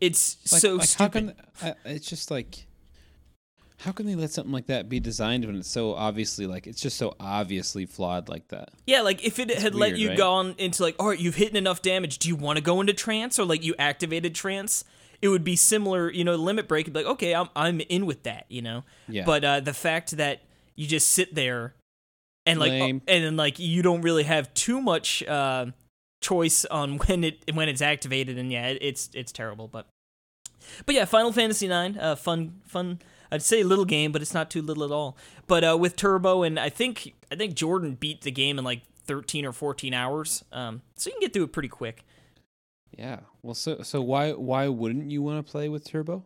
It's 0.00 0.36
like, 0.50 0.60
so 0.62 0.74
like, 0.76 0.88
stupid. 0.88 1.12
can 1.12 1.34
I, 1.70 1.74
it's 1.84 2.08
just 2.08 2.30
like 2.30 2.66
how 3.84 3.90
can 3.90 4.06
they 4.06 4.14
let 4.14 4.30
something 4.30 4.52
like 4.52 4.66
that 4.66 4.88
be 4.88 5.00
designed 5.00 5.44
when 5.44 5.56
it's 5.56 5.68
so 5.68 5.94
obviously 5.94 6.46
like 6.46 6.66
it's 6.66 6.80
just 6.80 6.96
so 6.96 7.16
obviously 7.18 7.84
flawed 7.84 8.28
like 8.28 8.48
that? 8.48 8.70
Yeah, 8.86 9.00
like 9.00 9.24
if 9.24 9.38
it 9.38 9.50
had 9.50 9.74
let 9.74 9.96
you 9.96 10.10
right? 10.10 10.18
gone 10.18 10.54
into 10.58 10.82
like, 10.82 10.94
all 11.00 11.08
right, 11.08 11.18
you've 11.18 11.34
hit 11.34 11.56
enough 11.56 11.82
damage. 11.82 12.18
Do 12.18 12.28
you 12.28 12.36
want 12.36 12.58
to 12.58 12.62
go 12.62 12.80
into 12.80 12.92
trance 12.92 13.38
or 13.38 13.44
like 13.44 13.64
you 13.64 13.74
activated 13.78 14.34
trance? 14.34 14.84
It 15.20 15.28
would 15.28 15.44
be 15.44 15.56
similar, 15.56 16.10
you 16.10 16.22
know, 16.22 16.36
limit 16.36 16.68
break. 16.68 16.84
It'd 16.84 16.94
be 16.94 17.00
like, 17.00 17.12
okay, 17.14 17.34
I'm 17.34 17.48
I'm 17.56 17.80
in 17.80 18.06
with 18.06 18.22
that, 18.22 18.46
you 18.48 18.62
know. 18.62 18.84
Yeah. 19.08 19.24
But 19.24 19.44
uh, 19.44 19.60
the 19.60 19.74
fact 19.74 20.16
that 20.16 20.42
you 20.76 20.86
just 20.86 21.08
sit 21.08 21.34
there 21.34 21.74
and 22.46 22.60
like, 22.60 22.72
uh, 22.72 22.86
and 22.86 23.02
then 23.06 23.36
like 23.36 23.58
you 23.58 23.82
don't 23.82 24.02
really 24.02 24.24
have 24.24 24.52
too 24.54 24.80
much 24.80 25.24
uh, 25.24 25.66
choice 26.20 26.64
on 26.66 26.98
when 27.06 27.24
it 27.24 27.50
when 27.52 27.68
it's 27.68 27.82
activated, 27.82 28.38
and 28.38 28.52
yeah, 28.52 28.68
it, 28.68 28.78
it's 28.80 29.10
it's 29.12 29.32
terrible. 29.32 29.66
But 29.66 29.86
but 30.86 30.94
yeah, 30.94 31.04
Final 31.04 31.32
Fantasy 31.32 31.66
IX, 31.66 31.98
uh, 31.98 32.14
fun 32.14 32.60
fun. 32.64 33.00
I'd 33.32 33.42
say 33.42 33.64
little 33.64 33.84
game, 33.86 34.12
but 34.12 34.22
it's 34.22 34.34
not 34.34 34.50
too 34.50 34.62
little 34.62 34.84
at 34.84 34.92
all. 34.92 35.16
But 35.48 35.64
uh, 35.64 35.76
with 35.76 35.96
Turbo, 35.96 36.42
and 36.44 36.58
I 36.60 36.68
think 36.68 37.14
I 37.32 37.34
think 37.34 37.54
Jordan 37.54 37.94
beat 37.98 38.20
the 38.20 38.30
game 38.30 38.58
in 38.58 38.64
like 38.64 38.82
13 39.06 39.44
or 39.46 39.52
14 39.52 39.92
hours, 39.94 40.44
um, 40.52 40.82
so 40.94 41.08
you 41.08 41.14
can 41.14 41.20
get 41.22 41.32
through 41.32 41.44
it 41.44 41.52
pretty 41.52 41.68
quick. 41.68 42.04
yeah. 42.96 43.20
Well, 43.42 43.54
so 43.54 43.82
so 43.82 44.00
why 44.02 44.32
why 44.32 44.68
wouldn't 44.68 45.10
you 45.10 45.22
want 45.22 45.44
to 45.44 45.50
play 45.50 45.68
with 45.68 45.84
Turbo? 45.84 46.24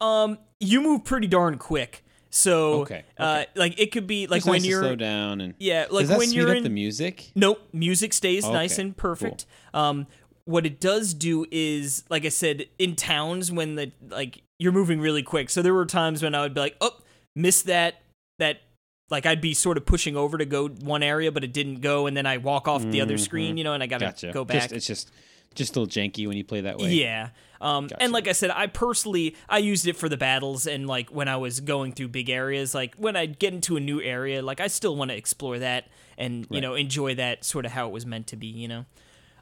Um, 0.00 0.38
you 0.58 0.80
move 0.80 1.04
pretty 1.04 1.26
darn 1.26 1.58
quick, 1.58 2.04
so 2.30 2.80
Okay, 2.82 3.04
Uh, 3.18 3.44
like 3.54 3.78
it 3.80 3.92
could 3.92 4.06
be 4.06 4.26
like 4.26 4.38
It's 4.38 4.46
when 4.46 4.60
nice 4.60 4.66
you're 4.66 4.82
slow 4.82 4.96
down 4.96 5.40
and 5.40 5.54
yeah, 5.58 5.86
like 5.90 6.08
when 6.08 6.32
you're 6.32 6.54
in 6.54 6.64
the 6.64 6.70
music? 6.70 7.30
Nope, 7.34 7.60
music 7.72 8.12
stays 8.12 8.44
nice 8.48 8.78
and 8.78 8.96
perfect. 8.96 9.46
Um, 9.72 10.06
what 10.46 10.64
it 10.64 10.80
does 10.80 11.12
do 11.12 11.44
is, 11.50 12.04
like 12.08 12.24
I 12.24 12.30
said, 12.30 12.66
in 12.78 12.96
towns 12.96 13.52
when 13.52 13.74
the 13.74 13.92
like 14.08 14.42
you're 14.58 14.72
moving 14.72 15.00
really 15.00 15.22
quick. 15.22 15.50
So 15.50 15.60
there 15.60 15.74
were 15.74 15.84
times 15.84 16.22
when 16.22 16.34
I 16.34 16.40
would 16.40 16.54
be 16.54 16.60
like, 16.60 16.76
"Oh, 16.80 16.96
missed 17.34 17.66
that 17.66 18.02
that." 18.38 18.60
Like 19.08 19.24
I'd 19.24 19.40
be 19.40 19.54
sort 19.54 19.76
of 19.76 19.86
pushing 19.86 20.16
over 20.16 20.36
to 20.36 20.44
go 20.44 20.66
one 20.66 21.04
area, 21.04 21.30
but 21.30 21.44
it 21.44 21.52
didn't 21.52 21.80
go, 21.80 22.08
and 22.08 22.16
then 22.16 22.26
I 22.26 22.38
walk 22.38 22.66
off 22.66 22.82
the 22.82 23.00
other 23.00 23.18
screen, 23.18 23.56
you 23.56 23.62
know, 23.62 23.72
and 23.72 23.80
I 23.80 23.86
gotta 23.86 24.06
Gotcha. 24.06 24.32
go 24.32 24.44
back. 24.44 24.62
Just, 24.62 24.72
it's 24.72 24.86
just 24.88 25.12
just 25.54 25.76
a 25.76 25.80
little 25.80 25.90
janky 25.90 26.26
when 26.26 26.36
you 26.36 26.42
play 26.42 26.62
that 26.62 26.78
way. 26.78 26.92
Yeah. 26.92 27.28
Um, 27.60 27.86
Gotcha. 27.86 28.02
And 28.02 28.12
like 28.12 28.26
I 28.26 28.32
said, 28.32 28.50
I 28.50 28.66
personally 28.66 29.36
I 29.48 29.58
used 29.58 29.86
it 29.86 29.94
for 29.94 30.08
the 30.08 30.16
battles 30.16 30.66
and 30.66 30.88
like 30.88 31.10
when 31.10 31.28
I 31.28 31.36
was 31.36 31.60
going 31.60 31.92
through 31.92 32.08
big 32.08 32.28
areas, 32.28 32.74
like 32.74 32.96
when 32.96 33.14
i'd 33.14 33.38
get 33.38 33.54
into 33.54 33.76
a 33.76 33.80
new 33.80 34.00
area, 34.00 34.42
like 34.42 34.58
I 34.58 34.66
still 34.66 34.96
want 34.96 35.12
to 35.12 35.16
explore 35.16 35.60
that 35.60 35.86
and 36.18 36.44
you 36.50 36.60
know 36.60 36.74
enjoy 36.74 37.14
that 37.14 37.44
sort 37.44 37.64
of 37.64 37.70
how 37.70 37.86
it 37.86 37.92
was 37.92 38.06
meant 38.06 38.26
to 38.28 38.36
be, 38.36 38.48
you 38.48 38.66
know. 38.66 38.86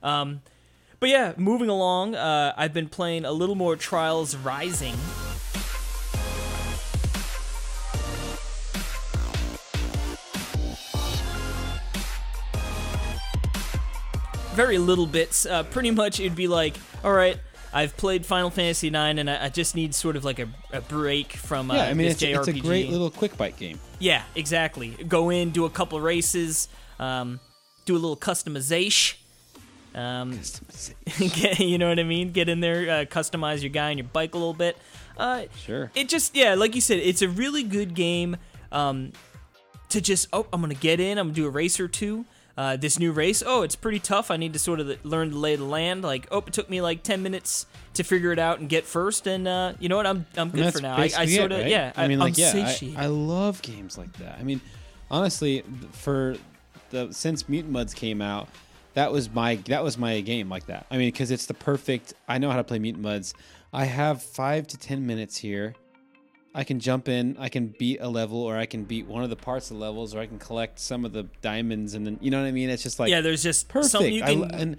Um, 0.03 0.43
but 1.05 1.11
yeah, 1.11 1.35
moving 1.37 1.69
along, 1.69 2.15
uh, 2.15 2.55
I've 2.57 2.73
been 2.73 2.89
playing 2.89 3.27
a 3.27 3.31
little 3.31 3.57
more 3.57 3.77
Trials 3.77 4.35
Rising. 4.37 4.95
very 14.55 14.79
little 14.79 15.05
bits. 15.05 15.45
Uh, 15.45 15.65
pretty 15.65 15.91
much, 15.91 16.21
it'd 16.21 16.35
be 16.35 16.49
like, 16.49 16.75
all 17.03 17.13
right, 17.13 17.37
I've 17.75 17.95
played 17.99 18.25
Final 18.25 18.49
Fantasy 18.49 18.89
IX, 18.89 18.97
and 19.19 19.29
I, 19.29 19.45
I 19.45 19.49
just 19.51 19.75
need 19.75 19.95
sort 19.95 20.17
of 20.17 20.25
like 20.25 20.39
a, 20.39 20.49
a 20.73 20.81
break 20.81 21.35
from 21.35 21.71
uh, 21.71 21.75
Yeah, 21.75 21.83
I 21.83 21.89
mean 21.93 22.07
this 22.07 22.23
it's, 22.23 22.49
it's 22.49 22.49
a 22.49 22.61
great 22.63 22.89
little 22.89 23.11
quick 23.11 23.37
bite 23.37 23.59
game. 23.59 23.79
yeah, 23.99 24.23
exactly. 24.35 24.93
Go 25.07 25.29
in, 25.29 25.51
do 25.51 25.67
a 25.67 25.71
couple 25.71 26.01
races, 26.01 26.69
um, 26.99 27.41
do 27.85 27.93
a 27.93 27.99
little 28.01 28.17
customization. 28.17 29.17
Um, 29.95 30.39
get, 31.19 31.61
you 31.61 31.79
know 31.79 31.89
what 31.89 31.99
I 31.99 32.05
mean? 32.05 32.33
Get 32.33 32.49
in 32.49 32.61
there, 32.61 32.91
uh, 32.91 33.05
customize 33.05 33.63
your 33.63 33.71
guy 33.71 33.91
and 33.91 33.99
your 33.99 34.09
bike 34.13 34.35
a 34.35 34.39
little 34.39 34.55
bit. 34.55 34.77
Uh, 35.17 35.45
Sure. 35.57 35.93
it 35.95 36.09
just 36.09 36.35
yeah 36.35 36.55
like 36.55 36.75
you 36.75 36.81
said 36.81 36.99
it's 36.99 37.23
a 37.23 37.29
really 37.29 37.63
good 37.63 37.95
game 37.95 38.37
um 38.73 39.13
to 39.89 40.01
just 40.01 40.27
oh 40.33 40.45
i'm 40.53 40.61
gonna 40.61 40.75
get 40.75 40.99
in 40.99 41.19
i'm 41.19 41.27
gonna 41.29 41.35
do 41.35 41.47
a 41.47 41.51
race 41.51 41.79
or 41.79 41.87
two 41.87 42.25
uh 42.59 42.75
this 42.77 42.99
new 42.99 43.13
race 43.13 43.41
oh 43.47 43.63
it's 43.63 43.77
pretty 43.77 44.01
tough 44.01 44.33
i 44.33 44.37
need 44.37 44.53
to 44.53 44.59
sort 44.59 44.81
of 44.81 45.05
learn 45.05 45.31
to 45.31 45.39
lay 45.39 45.55
the 45.55 45.63
land 45.63 46.03
like 46.03 46.27
oh 46.33 46.39
it 46.39 46.53
took 46.53 46.69
me 46.69 46.81
like 46.81 47.05
10 47.05 47.23
minutes 47.23 47.67
to 47.93 48.03
figure 48.03 48.33
it 48.33 48.41
out 48.41 48.59
and 48.59 48.69
get 48.69 48.85
first 48.85 49.29
and 49.29 49.47
uh 49.47 49.73
you 49.79 49.89
know 49.89 49.97
what 49.97 50.07
i'm 50.07 50.27
i'm 50.37 50.51
good 50.51 50.73
for 50.73 50.81
now 50.83 50.97
i, 50.97 51.05
I 51.17 51.27
sort 51.27 51.53
of 51.53 51.61
right? 51.61 51.71
yeah 51.71 51.93
I 51.97 52.09
mean, 52.09 52.19
like, 52.19 52.35
I'm 52.35 52.41
yeah, 52.41 52.51
satiated. 52.51 52.99
I, 52.99 53.05
I 53.05 53.07
love 53.07 53.63
games 53.63 53.97
like 53.97 54.13
that. 54.15 54.37
I 54.41 54.43
mean, 54.43 54.61
honestly, 55.13 55.63
for 55.93 56.35
the 56.91 57.13
since 57.13 57.49
Mutant 57.49 57.73
Mudds 57.73 57.95
came 57.95 58.21
out, 58.21 58.49
that 58.95 59.13
was 59.13 59.31
my 59.31 59.57
that 59.67 59.85
was 59.85 59.99
my 59.99 60.21
game 60.21 60.49
like 60.49 60.67
that. 60.67 60.87
I 60.91 60.97
mean, 60.97 61.09
because 61.09 61.31
it's 61.31 61.47
the 61.47 61.55
perfect. 61.55 62.15
I 62.29 62.39
know 62.39 62.51
how 62.51 62.57
to 62.57 62.65
play 62.65 62.79
Mutant 62.79 63.05
Mudds. 63.05 63.35
I 63.73 63.85
have 63.85 64.23
five 64.23 64.67
to 64.69 64.79
ten 64.79 65.07
minutes 65.07 65.37
here. 65.37 65.75
I 66.57 66.63
can 66.63 66.79
jump 66.79 67.09
in. 67.09 67.37
I 67.39 67.49
can 67.49 67.75
beat 67.79 67.99
a 68.01 68.09
level, 68.09 68.41
or 68.41 68.57
I 68.57 68.67
can 68.67 68.85
beat 68.85 69.07
one 69.07 69.25
of 69.25 69.31
the 69.31 69.37
parts 69.37 69.71
of 69.71 69.77
the 69.79 69.83
levels, 69.83 70.15
or 70.15 70.21
I 70.21 70.27
can 70.27 70.39
collect 70.39 70.79
some 70.79 71.05
of 71.05 71.13
the 71.13 71.25
diamonds, 71.43 71.95
and 71.95 72.07
then 72.07 72.19
you 72.21 72.31
know 72.31 72.41
what 72.41 72.47
I 72.47 72.53
mean. 72.53 72.71
It's 72.71 72.83
just 72.83 72.99
like 72.99 73.11
yeah 73.11 73.21
there's 73.21 73.43
just 73.43 73.69
perfect. 73.69 74.05
you 74.05 74.23
can 74.23 74.41
lo- 74.41 74.49
and 74.53 74.77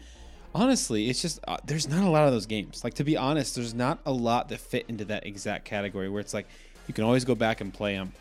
honestly, 0.53 1.09
it's 1.09 1.21
just 1.21 1.39
uh, 1.47 1.57
there's 1.65 1.89
not 1.89 2.03
a 2.03 2.09
lot 2.09 2.25
of 2.25 2.31
those 2.31 2.45
games. 2.45 2.83
Like 2.83 2.93
to 2.95 3.03
be 3.03 3.17
honest, 3.17 3.55
there's 3.55 3.73
not 3.73 3.99
a 4.05 4.11
lot 4.11 4.49
that 4.49 4.59
fit 4.59 4.85
into 4.87 5.05
that 5.05 5.25
exact 5.25 5.65
category 5.65 6.07
where 6.07 6.21
it's 6.21 6.33
like 6.33 6.47
you 6.87 6.93
can 6.93 7.03
always 7.03 7.25
go 7.25 7.35
back 7.35 7.61
and 7.61 7.73
play 7.73 7.95
them 7.95 8.13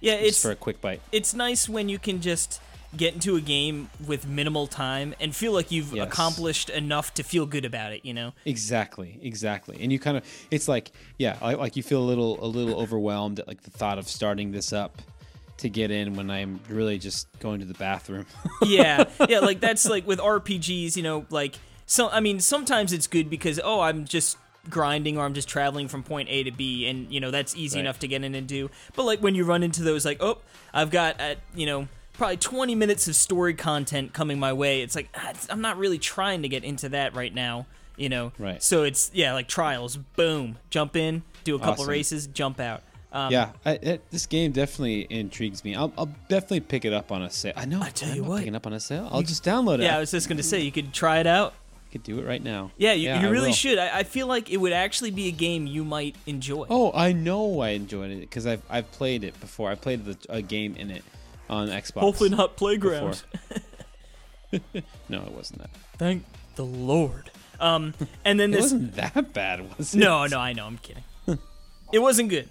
yeah 0.00 0.16
just 0.16 0.26
it's 0.28 0.42
for 0.42 0.50
a 0.50 0.56
quick 0.56 0.80
bite. 0.80 1.00
it's 1.12 1.34
nice 1.34 1.68
when 1.68 1.88
you 1.88 1.98
can 1.98 2.20
just 2.20 2.60
get 2.96 3.14
into 3.14 3.36
a 3.36 3.40
game 3.40 3.90
with 4.06 4.26
minimal 4.26 4.66
time 4.66 5.14
and 5.20 5.34
feel 5.34 5.52
like 5.52 5.70
you've 5.70 5.92
Yes. 5.92 6.06
accomplished 6.06 6.70
enough 6.70 7.12
to 7.14 7.22
feel 7.22 7.46
good 7.46 7.64
about 7.64 7.92
it 7.92 8.04
you 8.04 8.14
know 8.14 8.32
Exactly, 8.44 9.18
exactly. 9.22 9.78
And 9.80 9.92
you 9.92 9.98
kind 9.98 10.16
of 10.16 10.24
it's 10.50 10.68
like 10.68 10.92
yeah, 11.18 11.36
like, 11.42 11.76
you 11.76 11.82
feel 11.82 12.00
a 12.02 12.04
little 12.06 12.42
a 12.44 12.46
little 12.46 12.80
overwhelmed 12.80 13.40
at 13.40 13.48
like 13.48 13.62
the 13.62 13.70
thought 13.70 13.98
of 13.98 14.08
starting 14.08 14.52
this 14.52 14.72
up 14.72 15.00
to 15.58 15.68
get 15.68 15.90
in 15.90 16.14
when 16.14 16.30
I'm 16.30 16.60
really 16.68 16.98
just 16.98 17.28
going 17.38 17.60
to 17.60 17.66
the 17.66 17.74
bathroom. 17.74 18.26
yeah 18.66 19.04
yeah 19.28 19.38
like 19.40 19.60
that's 19.60 19.86
like 19.88 20.06
with 20.06 20.18
rpgs 20.18 20.96
you 20.96 21.02
know 21.02 21.26
like 21.30 21.54
so 21.86 22.08
i 22.10 22.18
mean 22.20 22.40
sometimes 22.40 22.92
it's 22.92 23.06
good 23.06 23.28
because 23.30 23.60
oh 23.62 23.80
i'm 23.80 24.04
just 24.04 24.36
grinding 24.70 25.18
or 25.18 25.24
i'm 25.26 25.34
just 25.34 25.46
traveling 25.48 25.86
from 25.88 26.02
point 26.02 26.28
a 26.30 26.42
to 26.42 26.50
b 26.50 26.86
and 26.88 27.12
you 27.12 27.20
know 27.20 27.30
that's 27.30 27.54
easy 27.54 27.76
Right. 27.76 27.80
enough 27.82 27.98
to 28.00 28.08
get 28.08 28.24
in 28.24 28.34
and 28.34 28.46
do 28.48 28.70
but 28.96 29.04
like 29.04 29.20
when 29.20 29.34
you 29.34 29.44
run 29.44 29.62
into 29.62 29.82
those 29.82 30.04
like 30.06 30.22
oh 30.22 30.38
i've 30.72 30.90
got 30.90 31.20
uh, 31.20 31.34
you 31.54 31.66
know 31.66 31.86
probably 32.14 32.36
20 32.36 32.74
minutes 32.74 33.06
of 33.08 33.14
story 33.16 33.54
content 33.54 34.12
coming 34.12 34.38
my 34.38 34.52
way 34.52 34.80
it's 34.82 34.94
like 34.94 35.08
ah, 35.14 35.32
i'm 35.50 35.60
not 35.60 35.76
really 35.76 35.98
trying 35.98 36.42
to 36.42 36.48
get 36.48 36.64
into 36.64 36.88
that 36.88 37.14
right 37.14 37.34
now 37.34 37.66
you 37.96 38.08
know 38.08 38.32
Right. 38.38 38.62
so 38.62 38.82
it's 38.84 39.10
yeah 39.14 39.32
like 39.34 39.46
trials 39.48 39.96
boom 39.96 40.56
jump 40.70 40.96
in 40.96 41.22
do 41.44 41.54
a 41.54 41.58
couple 41.58 41.82
Awesome. 41.82 41.88
races 41.90 42.26
jump 42.28 42.58
out 42.60 42.82
Um, 43.12 43.30
yeah, 43.32 43.50
I, 43.64 43.72
it, 43.74 44.10
this 44.10 44.26
game 44.26 44.50
definitely 44.50 45.06
intrigues 45.08 45.62
me. 45.62 45.76
I'll, 45.76 45.92
I'll 45.96 46.10
definitely 46.28 46.60
pick 46.62 46.84
it 46.84 46.92
up 46.92 47.12
on 47.12 47.22
a 47.22 47.30
sale. 47.30 47.52
I 47.54 47.64
know. 47.64 47.80
I 47.80 47.90
tell 47.90 48.08
I'm 48.10 48.16
you 48.16 48.24
what. 48.24 48.38
picking 48.38 48.56
up 48.56 48.66
on 48.66 48.72
a 48.72 48.80
sale. 48.80 49.08
I'll 49.12 49.22
just 49.22 49.44
download 49.44 49.74
it. 49.78 49.82
Yeah, 49.82 49.96
I 49.98 50.00
was 50.00 50.10
just 50.10 50.28
gonna 50.28 50.42
say 50.42 50.62
you 50.62 50.72
could 50.72 50.92
try 50.92 51.18
it 51.20 51.26
out. 51.28 51.54
I 51.88 51.92
could 51.92 52.02
do 52.02 52.18
it 52.18 52.26
right 52.26 52.42
now. 52.42 52.72
Yeah, 52.76 52.92
you, 52.94 53.12
you 53.14 53.30
really 53.30 53.48
will. 53.50 53.54
should. 53.54 53.78
I, 53.78 53.98
I 54.00 54.02
feel 54.02 54.26
like 54.26 54.50
it 54.50 54.56
would 54.56 54.72
actually 54.72 55.12
be 55.12 55.28
a 55.28 55.30
game 55.30 55.68
you 55.68 55.84
might 55.84 56.16
enjoy. 56.26 56.66
Oh, 56.68 56.90
I 56.92 57.12
know 57.12 57.60
I 57.60 57.68
enjoyed 57.78 58.10
it 58.10 58.18
because 58.18 58.48
I've 58.48 58.62
I've 58.68 58.90
played 58.90 59.22
it 59.22 59.38
before. 59.40 59.70
I 59.70 59.76
played 59.76 60.04
the, 60.06 60.16
a 60.28 60.42
game 60.42 60.74
in 60.76 60.90
it 60.90 61.04
on 61.48 61.68
Xbox. 61.68 62.00
Hopefully 62.00 62.30
not 62.30 62.56
playground. 62.56 63.22
No, 65.08 65.22
it 65.22 65.32
wasn't 65.32 65.62
that. 65.62 65.70
Thank 65.98 66.24
the 66.54 66.64
Lord. 66.64 67.28
Um, 67.58 67.92
and 68.24 68.38
then 68.38 68.50
It 68.52 68.56
this. 68.56 68.62
wasn't 68.66 68.94
that 68.94 69.32
bad, 69.32 69.76
was 69.76 69.94
it? 69.94 69.98
No, 69.98 70.26
no, 70.26 70.38
I 70.38 70.52
know. 70.52 70.64
I'm 70.66 70.78
kidding. 70.78 71.02
it 71.92 71.98
wasn't 71.98 72.28
good, 72.28 72.48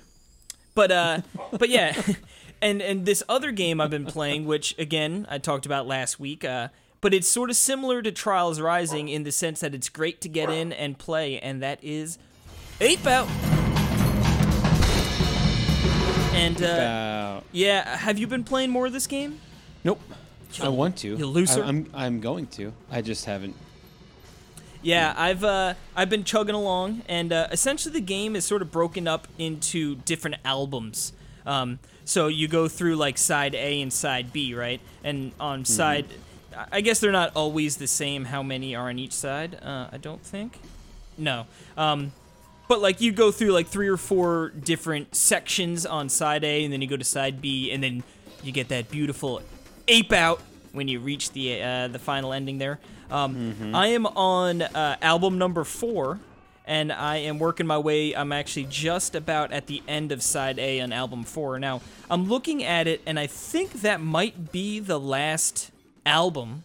but 0.76 0.92
uh, 0.92 1.22
but 1.52 1.70
yeah, 1.70 1.96
and 2.62 2.82
and 2.82 3.06
this 3.06 3.24
other 3.30 3.52
game 3.54 3.80
I've 3.80 3.90
been 3.90 4.06
playing, 4.06 4.46
which 4.46 4.78
again 4.78 5.26
I 5.30 5.38
talked 5.38 5.66
about 5.66 5.88
last 5.88 6.20
week, 6.20 6.44
uh, 6.44 6.68
but 7.00 7.14
it's 7.14 7.28
sort 7.30 7.50
of 7.50 7.56
similar 7.56 8.02
to 8.02 8.12
Trials 8.12 8.60
Rising 8.60 9.08
in 9.08 9.24
the 9.24 9.32
sense 9.32 9.62
that 9.62 9.74
it's 9.74 9.88
great 9.88 10.20
to 10.22 10.30
get 10.30 10.50
in 10.50 10.74
and 10.74 10.98
play, 10.98 11.40
and 11.40 11.62
that 11.64 11.80
is 11.82 12.18
Ape 12.82 13.08
Out. 13.08 13.30
And 16.34 16.62
uh, 16.62 17.42
yeah, 17.52 17.98
have 17.98 18.18
you 18.18 18.28
been 18.28 18.44
playing 18.44 18.70
more 18.70 18.86
of 18.86 18.94
this 18.94 19.08
game? 19.08 19.40
nope. 19.84 20.00
I 20.62 20.70
want 20.70 20.98
to. 20.98 21.16
you 21.18 21.26
loser. 21.26 21.64
I, 21.64 21.68
I'm 21.68 21.90
I'm 21.94 22.20
going 22.20 22.48
to. 22.48 22.74
I 22.92 23.02
just 23.02 23.26
haven't. 23.26 23.56
Yeah, 24.82 25.14
I've 25.18 25.44
uh, 25.44 25.74
I've 25.96 26.10
been 26.10 26.24
chugging 26.24 26.56
along, 26.56 27.02
and 27.08 27.32
uh, 27.32 27.48
essentially 27.52 27.94
the 27.94 28.02
game 28.02 28.36
is 28.36 28.46
sort 28.46 28.62
of 28.62 28.72
broken 28.72 29.08
up 29.08 29.28
into 29.40 29.96
different 29.96 30.38
albums. 30.44 31.14
Um, 31.46 31.80
so 32.06 32.28
you 32.28 32.48
go 32.48 32.68
through 32.68 32.98
like 32.98 33.18
side 33.18 33.56
A 33.56 33.82
and 33.82 33.92
side 33.92 34.34
B, 34.34 34.54
right? 34.54 34.82
And 35.04 35.32
on 35.40 35.66
side, 35.66 36.06
I 36.72 36.82
guess 36.82 37.00
they're 37.00 37.12
not 37.12 37.32
always 37.36 37.78
the 37.78 37.88
same. 37.88 38.26
How 38.26 38.44
many 38.44 38.76
are 38.76 38.90
on 38.90 39.00
each 39.00 39.14
side? 39.14 39.58
Uh, 39.64 39.88
I 39.92 39.98
don't 39.98 40.22
think. 40.22 40.60
No. 41.18 41.46
Um, 41.78 42.12
but 42.74 42.82
like 42.82 43.02
you 43.02 43.12
go 43.12 43.32
through 43.32 43.52
like 43.52 43.68
three 43.68 43.88
or 43.88 43.98
four 43.98 44.50
different 44.50 45.14
sections 45.14 45.86
on 45.86 46.10
side 46.10 46.44
A, 46.44 46.64
and 46.64 46.74
then 46.74 46.82
you 46.82 46.88
go 46.88 46.98
to 46.98 47.04
side 47.04 47.40
B, 47.40 47.70
and 47.72 47.84
then 47.84 48.02
you 48.42 48.52
get 48.52 48.70
that 48.70 48.90
beautiful 48.90 49.44
ape 49.88 50.12
out 50.12 50.42
when 50.72 50.88
you 50.88 51.00
reach 51.00 51.34
the 51.34 51.62
uh, 51.62 51.88
the 51.90 52.00
final 52.00 52.34
ending 52.34 52.58
there. 52.58 52.80
Um, 53.12 53.76
I 53.76 53.90
am 53.90 54.08
on 54.08 54.64
uh, 54.64 54.98
album 55.04 55.38
number 55.38 55.64
four, 55.64 56.20
and 56.66 56.92
I 56.92 57.18
am 57.18 57.38
working 57.38 57.68
my 57.68 57.78
way. 57.78 58.16
I'm 58.16 58.32
actually 58.32 58.66
just 58.72 59.14
about 59.14 59.52
at 59.52 59.68
the 59.68 59.84
end 59.88 60.12
of 60.12 60.24
side 60.24 60.58
A 60.58 60.82
on 60.82 60.92
album 60.92 61.26
four. 61.26 61.60
Now 61.60 61.80
I'm 62.10 62.28
looking 62.28 62.64
at 62.64 62.88
it, 62.88 63.04
and 63.06 63.20
I 63.20 63.28
think 63.28 63.84
that 63.84 64.02
might 64.02 64.52
be 64.52 64.80
the 64.80 65.00
last 65.00 65.70
album. 66.08 66.64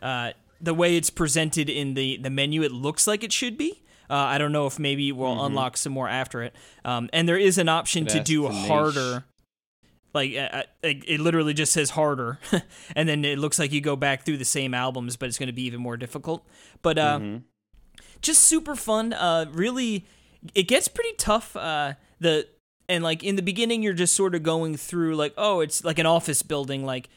Uh, 0.00 0.32
the 0.62 0.72
way 0.72 0.96
it's 0.96 1.10
presented 1.10 1.68
in 1.68 1.92
the 1.92 2.16
the 2.16 2.30
menu, 2.30 2.62
it 2.62 2.72
looks 2.72 3.06
like 3.06 3.22
it 3.22 3.34
should 3.34 3.58
be. 3.58 3.82
Uh, 4.08 4.14
I 4.14 4.38
don't 4.38 4.52
know 4.52 4.66
if 4.66 4.78
maybe 4.78 5.12
we'll 5.12 5.44
unlock 5.44 5.76
some 5.76 5.92
more 5.92 6.08
after 6.08 6.42
it. 6.42 6.54
Um, 6.84 7.08
and 7.12 7.28
there 7.28 7.38
is 7.38 7.58
an 7.58 7.68
option 7.68 8.06
to 8.06 8.20
do 8.22 8.48
harder. 8.48 9.24
Like 10.14 10.34
uh, 10.34 10.48
uh, 10.50 10.62
it 10.82 11.04
it 11.06 11.20
literally 11.20 11.52
just 11.52 11.72
says 11.72 11.90
harder, 11.90 12.38
and 12.96 13.06
then 13.08 13.24
it 13.24 13.38
looks 13.38 13.58
like 13.58 13.70
you 13.70 13.82
go 13.82 13.96
back 13.96 14.24
through 14.24 14.38
the 14.38 14.46
same 14.46 14.72
albums, 14.72 15.16
but 15.16 15.28
it's 15.28 15.38
going 15.38 15.48
to 15.48 15.52
be 15.52 15.64
even 15.64 15.80
more 15.80 15.98
difficult. 15.98 16.46
But 16.80 16.96
uh, 16.98 17.20
just 18.22 18.44
super 18.44 18.74
fun. 18.74 19.12
Uh, 19.12 19.46
really, 19.52 20.06
it 20.54 20.64
gets 20.64 20.88
pretty 20.88 21.12
tough. 21.18 21.54
Uh, 21.54 21.94
the 22.18 22.48
and 22.88 23.04
like 23.04 23.22
in 23.22 23.36
the 23.36 23.42
beginning, 23.42 23.82
you're 23.82 23.92
just 23.92 24.14
sort 24.14 24.34
of 24.34 24.42
going 24.42 24.76
through 24.76 25.16
like, 25.16 25.34
oh, 25.36 25.60
it's 25.60 25.84
like 25.84 25.98
an 25.98 26.06
office 26.06 26.42
building. 26.42 26.84
Like 26.84 27.08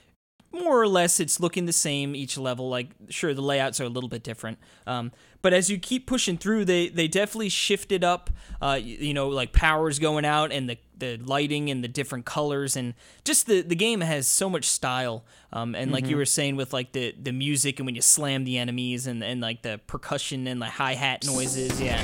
more 0.52 0.82
or 0.82 0.88
less, 0.88 1.20
it's 1.20 1.40
looking 1.40 1.66
the 1.66 1.74
same 1.74 2.16
each 2.16 2.38
level. 2.38 2.70
Like 2.70 2.90
sure, 3.10 3.34
the 3.34 3.42
layouts 3.42 3.80
are 3.80 3.86
a 3.86 3.90
little 3.90 4.10
bit 4.10 4.24
different. 4.24 4.58
Um, 4.88 5.12
but 5.42 5.54
as 5.54 5.70
you 5.70 5.78
keep 5.78 6.06
pushing 6.06 6.38
through, 6.38 6.66
they 6.66 6.90
they 6.90 7.08
definitely 7.08 7.50
shifted 7.50 8.04
up. 8.04 8.30
Uh, 8.62 8.78
you, 8.82 8.98
you 8.98 9.14
know, 9.14 9.30
like 9.30 9.54
powers 9.54 10.00
going 10.00 10.26
out 10.26 10.52
and 10.52 10.70
the 10.70 10.78
the 10.98 11.18
lighting 11.18 11.70
and 11.70 11.82
the 11.82 11.88
different 11.88 12.26
colors 12.26 12.76
and 12.76 12.94
just 13.24 13.48
the 13.48 13.62
the 13.62 13.76
game 13.76 14.02
has 14.02 14.28
so 14.28 14.50
much 14.50 14.66
style. 14.66 15.24
Um, 15.54 15.74
and 15.76 15.92
like 15.92 16.08
you 16.08 16.18
were 16.18 16.26
saying 16.26 16.58
with 16.58 16.74
like 16.74 16.92
the 16.92 17.16
the 17.22 17.32
music 17.32 17.80
and 17.80 17.86
when 17.86 17.96
you 17.96 18.02
slam 18.02 18.44
the 18.44 18.58
enemies 18.58 19.08
and 19.08 19.24
and 19.24 19.40
like 19.42 19.62
the 19.62 19.80
percussion 19.88 20.46
and 20.48 20.62
the 20.62 20.66
hi 20.66 20.94
hat 20.96 21.26
noises, 21.26 21.82
yeah. 21.82 22.02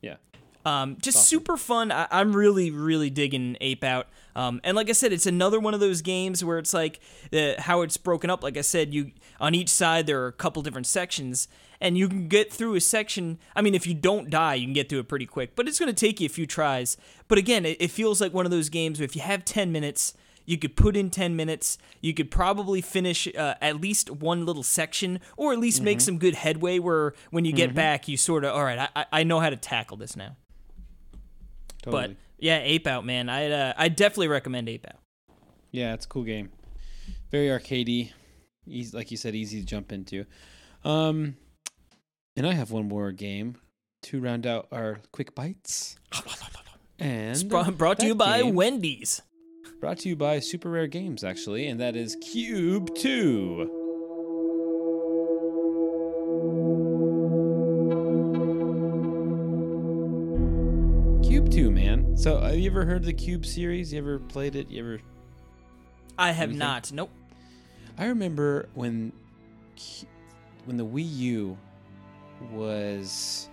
Yeah. 0.00 0.16
Um, 0.64 0.96
just 1.00 1.18
super 1.28 1.56
fun. 1.56 1.90
I- 1.90 2.06
I'm 2.10 2.32
really, 2.34 2.70
really 2.70 3.10
digging 3.10 3.56
Ape 3.60 3.82
Out. 3.84 4.06
Um, 4.36 4.60
and 4.64 4.76
like 4.76 4.88
I 4.88 4.92
said, 4.92 5.12
it's 5.12 5.26
another 5.26 5.58
one 5.60 5.74
of 5.74 5.80
those 5.80 6.00
games 6.02 6.44
where 6.44 6.58
it's 6.58 6.72
like 6.72 7.00
the, 7.30 7.56
how 7.58 7.82
it's 7.82 7.96
broken 7.96 8.30
up. 8.30 8.42
Like 8.42 8.56
I 8.56 8.60
said, 8.62 8.94
you 8.94 9.10
on 9.40 9.54
each 9.54 9.68
side 9.68 10.06
there 10.06 10.22
are 10.22 10.28
a 10.28 10.32
couple 10.32 10.62
different 10.62 10.86
sections, 10.86 11.48
and 11.80 11.98
you 11.98 12.08
can 12.08 12.28
get 12.28 12.52
through 12.52 12.74
a 12.76 12.80
section. 12.80 13.38
I 13.56 13.60
mean, 13.62 13.74
if 13.74 13.86
you 13.86 13.92
don't 13.94 14.30
die, 14.30 14.54
you 14.54 14.66
can 14.66 14.72
get 14.72 14.88
through 14.88 15.00
it 15.00 15.08
pretty 15.08 15.26
quick, 15.26 15.54
but 15.56 15.66
it's 15.68 15.78
going 15.78 15.92
to 15.92 15.98
take 16.06 16.20
you 16.20 16.26
a 16.26 16.30
few 16.30 16.46
tries. 16.46 16.96
But 17.28 17.38
again, 17.38 17.66
it, 17.66 17.76
it 17.80 17.90
feels 17.90 18.20
like 18.20 18.32
one 18.32 18.44
of 18.46 18.50
those 18.52 18.68
games 18.68 19.00
where 19.00 19.04
if 19.04 19.14
you 19.16 19.22
have 19.22 19.44
10 19.44 19.70
minutes, 19.72 20.14
you 20.46 20.56
could 20.58 20.76
put 20.76 20.96
in 20.96 21.10
10 21.10 21.36
minutes. 21.36 21.76
You 22.00 22.14
could 22.14 22.30
probably 22.30 22.80
finish 22.80 23.28
uh, 23.36 23.54
at 23.60 23.80
least 23.80 24.10
one 24.10 24.46
little 24.46 24.62
section, 24.62 25.20
or 25.36 25.52
at 25.52 25.58
least 25.58 25.82
make 25.82 26.00
some 26.00 26.18
good 26.18 26.34
headway. 26.36 26.78
Where 26.78 27.14
when 27.30 27.44
you 27.44 27.52
get 27.52 27.74
back, 27.74 28.08
you 28.08 28.16
sort 28.16 28.44
of 28.44 28.54
all 28.54 28.64
right. 28.64 28.88
I- 28.96 29.06
I 29.12 29.22
know 29.24 29.40
how 29.40 29.50
to 29.50 29.56
tackle 29.56 29.96
this 29.98 30.16
now. 30.16 30.36
Totally. 31.82 32.08
But 32.08 32.16
yeah, 32.38 32.58
Ape 32.58 32.86
Out, 32.86 33.04
man. 33.04 33.28
I 33.28 33.50
uh, 33.50 33.72
I 33.76 33.88
definitely 33.88 34.28
recommend 34.28 34.68
Ape 34.68 34.86
Out. 34.88 35.00
Yeah, 35.70 35.94
it's 35.94 36.04
a 36.04 36.08
cool 36.08 36.24
game. 36.24 36.50
Very 37.30 37.48
arcadey. 37.48 38.12
Easy, 38.66 38.96
like 38.96 39.10
you 39.10 39.16
said, 39.16 39.34
easy 39.34 39.60
to 39.60 39.66
jump 39.66 39.92
into. 39.92 40.24
Um, 40.84 41.36
and 42.36 42.46
I 42.46 42.52
have 42.52 42.70
one 42.70 42.88
more 42.88 43.10
game 43.12 43.56
to 44.02 44.20
round 44.20 44.46
out 44.46 44.68
our 44.72 45.00
quick 45.12 45.34
bites. 45.34 45.96
And 46.98 47.30
It's 47.30 47.42
brought, 47.42 47.76
brought 47.76 47.98
to 47.98 48.06
you 48.06 48.14
by 48.14 48.42
Wendy's. 48.42 49.22
Brought 49.80 49.98
to 50.00 50.08
you 50.08 50.14
by 50.14 50.38
Super 50.38 50.70
Rare 50.70 50.86
Games, 50.86 51.24
actually, 51.24 51.66
and 51.66 51.80
that 51.80 51.96
is 51.96 52.14
Cube 52.16 52.94
Two. 52.94 53.81
So, 62.22 62.40
have 62.40 62.56
you 62.56 62.70
ever 62.70 62.84
heard 62.84 62.98
of 62.98 63.04
the 63.06 63.12
Cube 63.12 63.44
series? 63.44 63.92
You 63.92 63.98
ever 63.98 64.20
played 64.20 64.54
it? 64.54 64.70
You 64.70 64.84
ever 64.84 64.98
I 66.16 66.30
have 66.30 66.50
Anything? 66.50 66.58
not. 66.60 66.92
Nope. 66.92 67.10
I 67.98 68.04
remember 68.06 68.68
when 68.74 69.12
when 70.66 70.76
the 70.76 70.86
Wii 70.86 71.16
U 71.16 71.58
was 72.52 73.48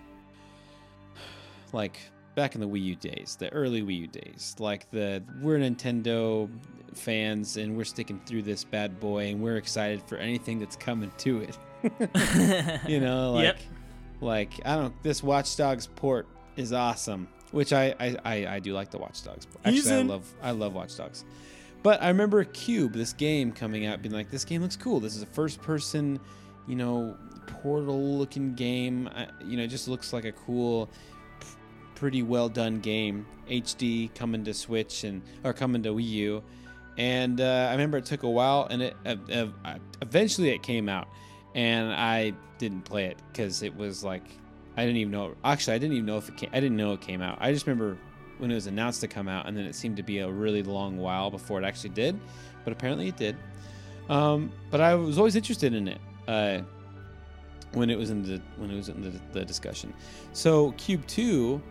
like 1.74 2.00
back 2.36 2.54
in 2.54 2.62
the 2.62 2.68
Wii 2.68 2.84
U 2.84 2.96
days, 2.96 3.38
the 3.40 3.52
early 3.54 3.82
Wii 3.82 4.02
U 4.02 4.08
days. 4.08 4.56
Like 4.60 4.88
the 4.92 5.24
we're 5.42 5.58
Nintendo 5.58 6.48
fans 6.94 7.58
and 7.58 7.76
we're 7.76 7.86
sticking 7.86 8.22
through 8.28 8.44
this 8.44 8.64
bad 8.64 9.00
boy 9.00 9.30
and 9.30 9.42
we're 9.42 9.58
excited 9.58 10.04
for 10.06 10.18
anything 10.18 10.60
that's 10.60 10.76
coming 10.76 11.12
to 11.18 11.42
it. 11.42 11.58
you 12.88 13.00
know, 13.00 13.32
like 13.32 13.46
Yep. 13.46 13.60
like 14.22 14.54
I 14.64 14.76
don't 14.76 15.02
this 15.02 15.24
Watch 15.24 15.58
Dogs 15.58 15.88
port 15.88 16.28
is 16.56 16.72
awesome, 16.72 17.28
which 17.52 17.74
I 17.74 17.96
I, 18.00 18.18
I, 18.26 18.56
I 18.56 18.60
do 18.60 18.74
like 18.74 18.92
the 18.92 18.98
Watch 18.98 19.24
Dogs. 19.24 19.48
He's 19.66 19.80
Actually, 19.80 19.96
I 19.98 20.00
in. 20.02 20.08
love 20.08 20.34
I 20.42 20.52
love 20.52 20.74
Watch 20.74 20.96
Dogs. 20.98 21.24
But 21.82 22.02
I 22.04 22.10
remember 22.10 22.44
Cube, 22.44 22.94
this 22.94 23.14
game 23.14 23.54
coming 23.54 23.86
out, 23.86 24.02
being 24.02 24.14
like, 24.14 24.30
this 24.30 24.44
game 24.44 24.62
looks 24.62 24.76
cool. 24.76 25.00
This 25.00 25.16
is 25.16 25.22
a 25.22 25.26
first 25.28 25.62
person, 25.62 26.20
you 26.68 26.76
know, 26.76 27.16
portal 27.48 28.18
looking 28.18 28.54
game. 28.54 29.10
I, 29.16 29.28
you 29.46 29.56
know, 29.56 29.64
it 29.64 29.68
just 29.70 29.88
looks 29.88 30.12
like 30.12 30.26
a 30.26 30.34
cool, 30.34 30.90
p- 31.40 31.48
pretty 31.96 32.22
well 32.22 32.50
done 32.50 32.82
game. 32.82 33.26
HD 33.50 34.14
coming 34.14 34.44
to 34.44 34.54
Switch 34.54 35.06
and 35.06 35.22
or 35.44 35.54
coming 35.54 35.82
to 35.84 35.90
Wii 35.94 36.04
U. 36.10 36.44
And 36.98 37.40
uh, 37.40 37.68
I 37.70 37.72
remember 37.72 37.98
it 37.98 38.06
took 38.06 38.24
a 38.24 38.30
while, 38.30 38.68
and 38.70 38.82
it 38.82 38.96
uh, 39.06 39.16
uh, 39.64 39.78
eventually 40.02 40.50
it 40.50 40.62
came 40.62 40.90
out, 40.90 41.08
and 41.56 41.94
I 41.94 42.34
didn't 42.58 42.82
play 42.82 43.06
it 43.06 43.18
because 43.32 43.64
it 43.64 43.74
was 43.74 44.04
like 44.04 44.26
I 44.80 44.86
didn't 44.86 44.98
even 44.98 45.12
know. 45.12 45.36
Actually, 45.44 45.74
I 45.74 45.78
didn't 45.80 45.98
even 45.98 46.06
know 46.06 46.18
if 46.18 46.30
it 46.30 46.38
came. 46.38 46.50
I 46.54 46.62
didn't 46.62 46.78
know 46.78 46.94
it 46.94 47.02
came 47.02 47.22
out. 47.22 47.38
I 47.42 47.52
just 47.52 47.68
remember 47.68 47.98
when 48.38 48.50
it 48.50 48.56
was 48.56 48.68
announced 48.68 49.02
to 49.02 49.10
come 49.10 49.28
out, 49.28 49.46
and 49.46 49.58
then 49.58 49.66
it 49.66 49.76
seemed 49.76 49.98
to 49.98 50.04
be 50.04 50.20
a 50.20 50.30
really 50.30 50.64
long 50.64 50.98
while 50.98 51.30
before 51.30 51.62
it 51.62 51.66
actually 51.66 51.90
did. 51.90 52.18
But 52.64 52.72
apparently, 52.72 53.10
it 53.10 53.18
did. 53.18 53.36
Um, 54.08 54.54
but 54.72 54.80
I 54.80 54.96
was 54.96 55.18
always 55.18 55.36
interested 55.36 55.74
in 55.74 55.90
it 55.90 56.00
uh, 56.30 56.62
when 57.74 57.90
it 57.90 57.98
was 57.98 58.10
in 58.10 58.24
the 58.24 58.42
when 58.56 58.72
it 58.72 58.76
was 58.78 58.88
in 58.88 59.02
the, 59.02 59.12
the 59.34 59.44
discussion. 59.44 59.94
So 60.32 60.72
Cube 60.74 61.06
Two, 61.08 61.62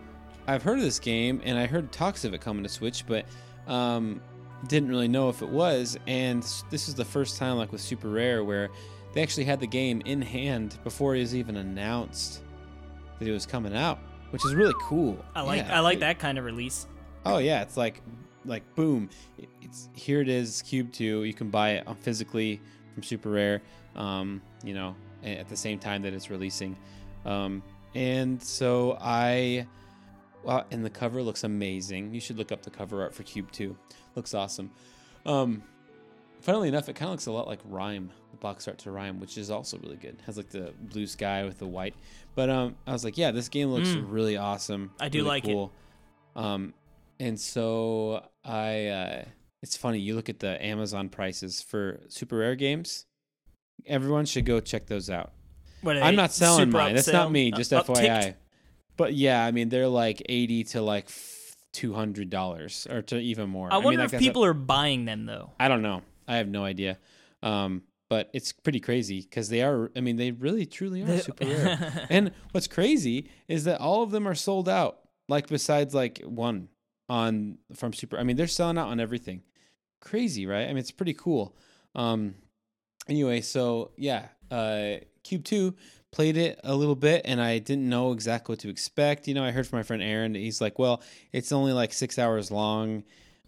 I've 0.45 0.61
heard 0.61 0.77
of 0.77 0.83
this 0.83 0.99
game, 0.99 1.41
and 1.43 1.57
I 1.57 1.65
heard 1.65 1.91
talks 1.91 2.25
of 2.25 2.35
it 2.35 2.41
coming 2.41 2.61
to 2.61 2.69
Switch, 2.69 3.07
but 3.07 3.25
um, 3.67 4.21
didn't 4.67 4.89
really 4.89 5.07
know 5.07 5.29
if 5.29 5.41
it 5.41 5.49
was. 5.49 5.97
And 6.05 6.43
this 6.69 6.87
is 6.87 6.93
the 6.93 7.05
first 7.05 7.37
time, 7.37 7.57
like 7.57 7.71
with 7.71 7.81
Super 7.81 8.09
Rare, 8.09 8.43
where 8.43 8.69
they 9.13 9.23
actually 9.23 9.45
had 9.45 9.59
the 9.59 9.67
game 9.67 10.03
in 10.05 10.21
hand 10.21 10.77
before 10.83 11.15
it 11.15 11.21
was 11.21 11.35
even 11.35 11.57
announced 11.57 12.43
that 13.19 13.27
it 13.27 13.31
was 13.31 13.45
coming 13.45 13.75
out. 13.75 13.99
which 14.31 14.45
is 14.45 14.53
really 14.53 14.75
cool. 14.81 15.17
I 15.35 15.41
like 15.41 15.65
Yeah. 15.65 15.77
I 15.77 15.79
like 15.79 15.99
that 16.01 16.19
kind 16.19 16.37
of 16.37 16.45
release. 16.45 16.87
Oh 17.25 17.39
yeah, 17.39 17.61
it's 17.61 17.77
like 17.77 18.01
like 18.45 18.63
boom, 18.75 19.09
it's 19.61 19.89
here. 19.93 20.21
It 20.21 20.29
is 20.29 20.61
Cube 20.61 20.91
Two. 20.91 21.23
You 21.23 21.33
can 21.33 21.49
buy 21.49 21.71
it 21.71 21.87
uh, 21.87 21.93
physically 21.95 22.61
from 22.93 23.03
Super 23.03 23.29
Rare. 23.29 23.61
Um, 23.95 24.41
you 24.63 24.73
know, 24.73 24.95
at 25.23 25.49
the 25.49 25.57
same 25.57 25.79
time 25.79 26.01
that 26.03 26.13
it's 26.13 26.29
releasing. 26.29 26.77
Um, 27.25 27.61
and 27.95 28.41
so 28.41 28.97
I, 29.01 29.65
well, 30.43 30.63
and 30.71 30.85
the 30.85 30.89
cover 30.89 31.21
looks 31.23 31.43
amazing. 31.43 32.13
You 32.13 32.19
should 32.21 32.37
look 32.37 32.51
up 32.51 32.61
the 32.61 32.69
cover 32.69 33.01
art 33.01 33.13
for 33.13 33.23
Cube 33.23 33.51
Two. 33.51 33.75
Looks 34.15 34.33
awesome. 34.33 34.71
Um, 35.25 35.63
funnily 36.39 36.67
enough, 36.69 36.87
it 36.87 36.93
kind 36.95 37.09
of 37.09 37.13
looks 37.13 37.25
a 37.25 37.31
lot 37.31 37.47
like 37.47 37.59
Rhyme, 37.65 38.11
the 38.31 38.37
box 38.37 38.67
art 38.67 38.77
to 38.79 38.91
Rhyme, 38.91 39.19
which 39.19 39.37
is 39.37 39.49
also 39.51 39.77
really 39.79 39.97
good. 39.97 40.17
has 40.25 40.37
like 40.37 40.49
the 40.49 40.73
blue 40.79 41.07
sky 41.07 41.43
with 41.43 41.57
the 41.57 41.67
white. 41.67 41.95
But 42.39 42.49
um, 42.49 42.75
I 42.87 42.93
was 42.93 43.03
like, 43.03 43.17
yeah, 43.17 43.31
this 43.31 43.49
game 43.49 43.67
looks 43.69 43.89
Mm. 43.89 44.05
really 44.07 44.37
awesome. 44.37 44.91
I 44.97 45.09
do 45.09 45.17
really 45.17 45.27
like 45.27 45.43
it. 45.43 45.51
cool. 45.51 45.73
Um, 46.37 46.73
and 47.19 47.37
so 47.37 48.23
I, 48.45 48.85
uh, 48.87 49.25
it's 49.61 49.75
funny. 49.75 49.99
You 49.99 50.15
look 50.15 50.29
at 50.29 50.39
the 50.39 50.63
Amazon 50.63 51.09
prices 51.09 51.61
for 51.61 51.99
super 52.07 52.37
rare 52.37 52.55
games. 52.55 53.05
Everyone 53.85 54.25
should 54.25 54.45
go 54.45 54.61
check 54.61 54.85
those 54.85 55.09
out. 55.09 55.33
What 55.81 55.97
I'm 55.97 56.15
not 56.15 56.31
selling 56.31 56.69
mine. 56.71 56.95
That's 56.95 57.11
not 57.11 57.29
me. 57.29 57.51
Just 57.51 57.73
Uh, 57.73 57.83
FYI. 57.83 57.95
upticked? 58.07 58.33
But 58.95 59.15
yeah, 59.15 59.43
I 59.45 59.51
mean 59.51 59.67
they're 59.67 59.89
like 59.89 60.21
eighty 60.29 60.63
to 60.71 60.81
like 60.81 61.09
two 61.73 61.91
hundred 61.93 62.29
dollars 62.29 62.87
or 62.89 63.01
to 63.01 63.19
even 63.19 63.49
more. 63.49 63.67
I 63.69 63.79
wonder 63.79 63.89
mean, 63.89 63.99
like, 63.99 64.05
if 64.05 64.11
that's 64.11 64.23
a- 64.23 64.25
people 64.25 64.45
are 64.45 64.53
buying 64.53 65.03
them 65.03 65.25
though. 65.25 65.51
I 65.59 65.67
don't 65.67 65.81
know. 65.81 66.03
I 66.25 66.37
have 66.37 66.47
no 66.47 66.63
idea. 66.63 66.99
Um, 67.43 67.83
but 68.09 68.29
it's 68.33 68.51
pretty 68.51 68.79
crazy 68.79 69.21
because 69.21 69.49
they 69.49 69.61
are. 69.61 69.91
I 69.95 70.01
mean, 70.01 70.15
they 70.17 70.31
really 70.31 70.65
truly 70.65 71.03
are 71.03 71.19
super 71.19 71.45
rare. 71.47 72.07
and 72.09 72.31
what's 72.51 72.67
crazy 72.67 73.29
is 73.47 73.63
that 73.65 73.79
all 73.79 74.03
of 74.03 74.11
them 74.11 74.27
are 74.27 74.35
sold 74.35 74.67
out. 74.67 74.99
Like 75.27 75.47
besides 75.47 75.93
like 75.93 76.19
one 76.25 76.69
on 77.07 77.59
from 77.75 77.93
Super. 77.93 78.17
I 78.17 78.23
mean, 78.23 78.35
they're 78.35 78.47
selling 78.47 78.77
out 78.77 78.87
on 78.87 78.99
everything. 78.99 79.43
Crazy, 80.01 80.45
right? 80.47 80.63
I 80.63 80.67
mean, 80.67 80.77
it's 80.77 80.91
pretty 80.91 81.13
cool. 81.13 81.55
Um, 81.93 82.35
anyway, 83.07 83.41
so 83.41 83.91
yeah, 83.95 84.27
uh, 84.49 84.95
Cube 85.23 85.43
Two 85.43 85.75
played 86.11 86.37
it 86.37 86.59
a 86.63 86.75
little 86.75 86.95
bit, 86.95 87.21
and 87.25 87.39
I 87.39 87.59
didn't 87.59 87.87
know 87.87 88.11
exactly 88.11 88.53
what 88.53 88.59
to 88.59 88.69
expect. 88.69 89.27
You 89.27 89.35
know, 89.35 89.43
I 89.43 89.51
heard 89.51 89.67
from 89.67 89.77
my 89.77 89.83
friend 89.83 90.01
Aaron. 90.01 90.33
He's 90.33 90.61
like, 90.61 90.79
"Well, 90.79 91.03
it's 91.31 91.51
only 91.51 91.73
like 91.73 91.93
six 91.93 92.17
hours 92.17 92.49
long." 92.49 93.03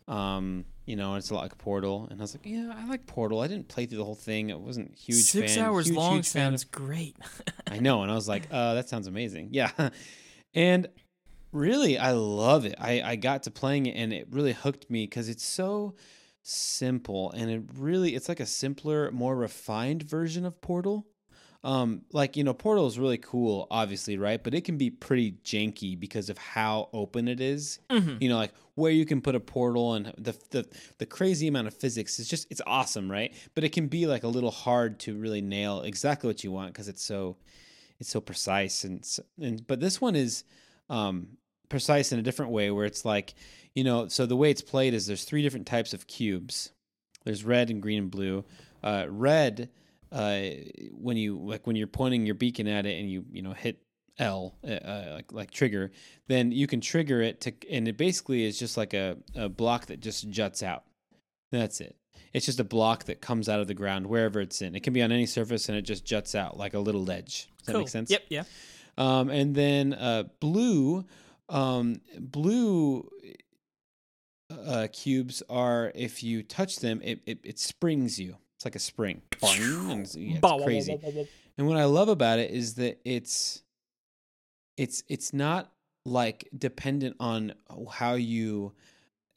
Um, 0.07 0.65
you 0.91 0.97
know, 0.97 1.15
it's 1.15 1.29
a 1.29 1.33
lot 1.33 1.43
like 1.43 1.57
Portal, 1.57 2.09
and 2.11 2.19
I 2.19 2.23
was 2.23 2.35
like, 2.35 2.45
"Yeah, 2.45 2.73
I 2.75 2.85
like 2.85 3.05
Portal. 3.05 3.39
I 3.39 3.47
didn't 3.47 3.69
play 3.69 3.85
through 3.85 3.99
the 3.99 4.03
whole 4.03 4.13
thing. 4.13 4.51
I 4.51 4.55
wasn't 4.55 4.93
huge 4.93 5.23
Six 5.23 5.55
fan. 5.55 5.63
hours 5.63 5.87
huge, 5.87 5.95
long 5.95 6.15
huge 6.15 6.25
of 6.25 6.25
sounds 6.25 6.63
great. 6.65 7.15
I 7.71 7.79
know. 7.79 8.01
And 8.01 8.11
I 8.11 8.15
was 8.15 8.27
like, 8.27 8.43
uh, 8.51 8.73
that 8.73 8.89
sounds 8.89 9.07
amazing. 9.07 9.47
Yeah. 9.53 9.71
And 10.53 10.89
really, 11.53 11.97
I 11.97 12.11
love 12.11 12.65
it. 12.65 12.75
I, 12.77 13.01
I 13.01 13.15
got 13.15 13.43
to 13.43 13.51
playing 13.51 13.85
it 13.85 13.95
and 13.95 14.11
it 14.11 14.27
really 14.31 14.51
hooked 14.51 14.89
me 14.89 15.05
because 15.05 15.29
it's 15.29 15.45
so 15.45 15.95
simple 16.41 17.31
and 17.31 17.49
it 17.49 17.63
really, 17.77 18.13
it's 18.13 18.27
like 18.27 18.41
a 18.41 18.45
simpler, 18.45 19.11
more 19.11 19.37
refined 19.37 20.03
version 20.03 20.45
of 20.45 20.59
Portal. 20.59 21.07
Um, 21.63 22.01
like, 22.11 22.35
you 22.37 22.43
know, 22.43 22.53
Portal 22.55 22.87
is 22.87 22.97
really 22.97 23.19
cool, 23.19 23.67
obviously, 23.69 24.17
right? 24.17 24.43
But 24.43 24.55
it 24.55 24.61
can 24.61 24.77
be 24.77 24.89
pretty 24.89 25.33
janky 25.43 25.99
because 25.99 26.29
of 26.29 26.37
how 26.39 26.89
open 26.91 27.27
it 27.27 27.39
is. 27.39 27.79
Mhm. 27.89 28.19
You 28.19 28.29
know, 28.29 28.37
like 28.37 28.53
where 28.75 28.91
you 28.91 29.05
can 29.05 29.21
put 29.21 29.35
a 29.35 29.39
portal 29.39 29.93
and 29.93 30.07
the, 30.17 30.35
the 30.49 30.67
the 30.97 31.05
crazy 31.05 31.47
amount 31.47 31.67
of 31.67 31.73
physics 31.75 32.19
is 32.19 32.27
just 32.27 32.47
it's 32.49 32.61
awesome, 32.65 33.11
right? 33.11 33.33
But 33.53 33.63
it 33.63 33.73
can 33.73 33.87
be 33.87 34.07
like 34.07 34.23
a 34.23 34.27
little 34.27 34.49
hard 34.49 34.99
to 35.01 35.15
really 35.15 35.41
nail 35.41 35.81
exactly 35.81 36.27
what 36.27 36.43
you 36.43 36.51
want 36.51 36.73
because 36.73 36.87
it's 36.87 37.03
so 37.03 37.37
it's 37.99 38.09
so 38.09 38.19
precise 38.19 38.83
and, 38.83 39.07
and 39.39 39.67
but 39.67 39.79
this 39.79 40.01
one 40.01 40.15
is 40.15 40.43
um 40.89 41.37
precise 41.69 42.11
in 42.11 42.17
a 42.17 42.23
different 42.23 42.51
way 42.51 42.71
where 42.71 42.85
it's 42.85 43.05
like 43.05 43.35
you 43.75 43.83
know 43.83 44.07
so 44.07 44.25
the 44.25 44.35
way 44.35 44.49
it's 44.49 44.63
played 44.63 44.95
is 44.95 45.05
there's 45.05 45.23
three 45.23 45.43
different 45.43 45.67
types 45.67 45.93
of 45.93 46.07
cubes 46.07 46.71
there's 47.25 47.43
red 47.45 47.69
and 47.69 47.79
green 47.83 47.99
and 47.99 48.09
blue 48.11 48.43
uh 48.83 49.05
red 49.07 49.69
uh 50.11 50.41
when 50.91 51.17
you 51.17 51.37
like 51.39 51.65
when 51.65 51.75
you're 51.75 51.87
pointing 51.87 52.25
your 52.25 52.35
beacon 52.35 52.67
at 52.67 52.85
it 52.85 52.99
and 52.99 53.09
you 53.09 53.25
you 53.31 53.41
know 53.41 53.53
hit 53.53 53.81
L 54.19 54.57
uh, 54.67 54.71
uh, 54.71 55.11
like 55.13 55.31
like 55.31 55.51
trigger 55.51 55.91
then 56.27 56.51
you 56.51 56.67
can 56.67 56.81
trigger 56.81 57.21
it 57.21 57.41
to 57.41 57.53
and 57.71 57.87
it 57.87 57.97
basically 57.97 58.43
is 58.43 58.59
just 58.59 58.75
like 58.77 58.93
a, 58.93 59.17
a 59.35 59.47
block 59.49 59.85
that 59.87 59.99
just 60.01 60.29
juts 60.29 60.61
out 60.61 60.83
that's 61.51 61.79
it 61.81 61.95
it's 62.33 62.45
just 62.45 62.59
a 62.59 62.63
block 62.65 63.05
that 63.05 63.21
comes 63.21 63.47
out 63.49 63.59
of 63.61 63.67
the 63.67 63.73
ground 63.73 64.05
wherever 64.07 64.41
it's 64.41 64.61
in 64.61 64.75
it 64.75 64.83
can 64.83 64.93
be 64.93 65.01
on 65.01 65.11
any 65.11 65.25
surface 65.25 65.69
and 65.69 65.77
it 65.77 65.83
just 65.83 66.05
juts 66.05 66.35
out 66.35 66.57
like 66.57 66.73
a 66.73 66.79
little 66.79 67.03
ledge 67.03 67.49
does 67.59 67.67
that 67.67 67.71
cool. 67.71 67.81
make 67.81 67.89
sense 67.89 68.11
Yep. 68.11 68.23
Yeah. 68.29 68.43
um, 68.97 69.29
and 69.29 69.55
then 69.55 69.93
uh, 69.93 70.23
blue, 70.41 71.05
um, 71.49 72.01
blue 72.19 73.09
uh, 74.49 74.87
cubes 74.91 75.41
are 75.49 75.91
if 75.95 76.23
you 76.23 76.43
touch 76.43 76.77
them, 76.77 77.01
it, 77.03 77.21
it, 77.25 77.39
it 77.43 77.59
springs 77.59 78.19
you. 78.19 78.35
It's 78.61 78.65
like 78.67 78.75
a 78.75 78.79
spring. 78.79 79.23
And 79.41 80.01
it's, 80.01 80.15
yeah, 80.15 80.37
it's 80.37 80.63
crazy. 80.63 81.27
And 81.57 81.67
what 81.67 81.77
I 81.77 81.85
love 81.85 82.09
about 82.09 82.37
it 82.37 82.51
is 82.51 82.75
that 82.75 82.99
it's 83.03 83.63
it's 84.77 85.01
it's 85.09 85.33
not 85.33 85.71
like 86.05 86.47
dependent 86.55 87.15
on 87.19 87.53
how 87.91 88.13
you 88.13 88.73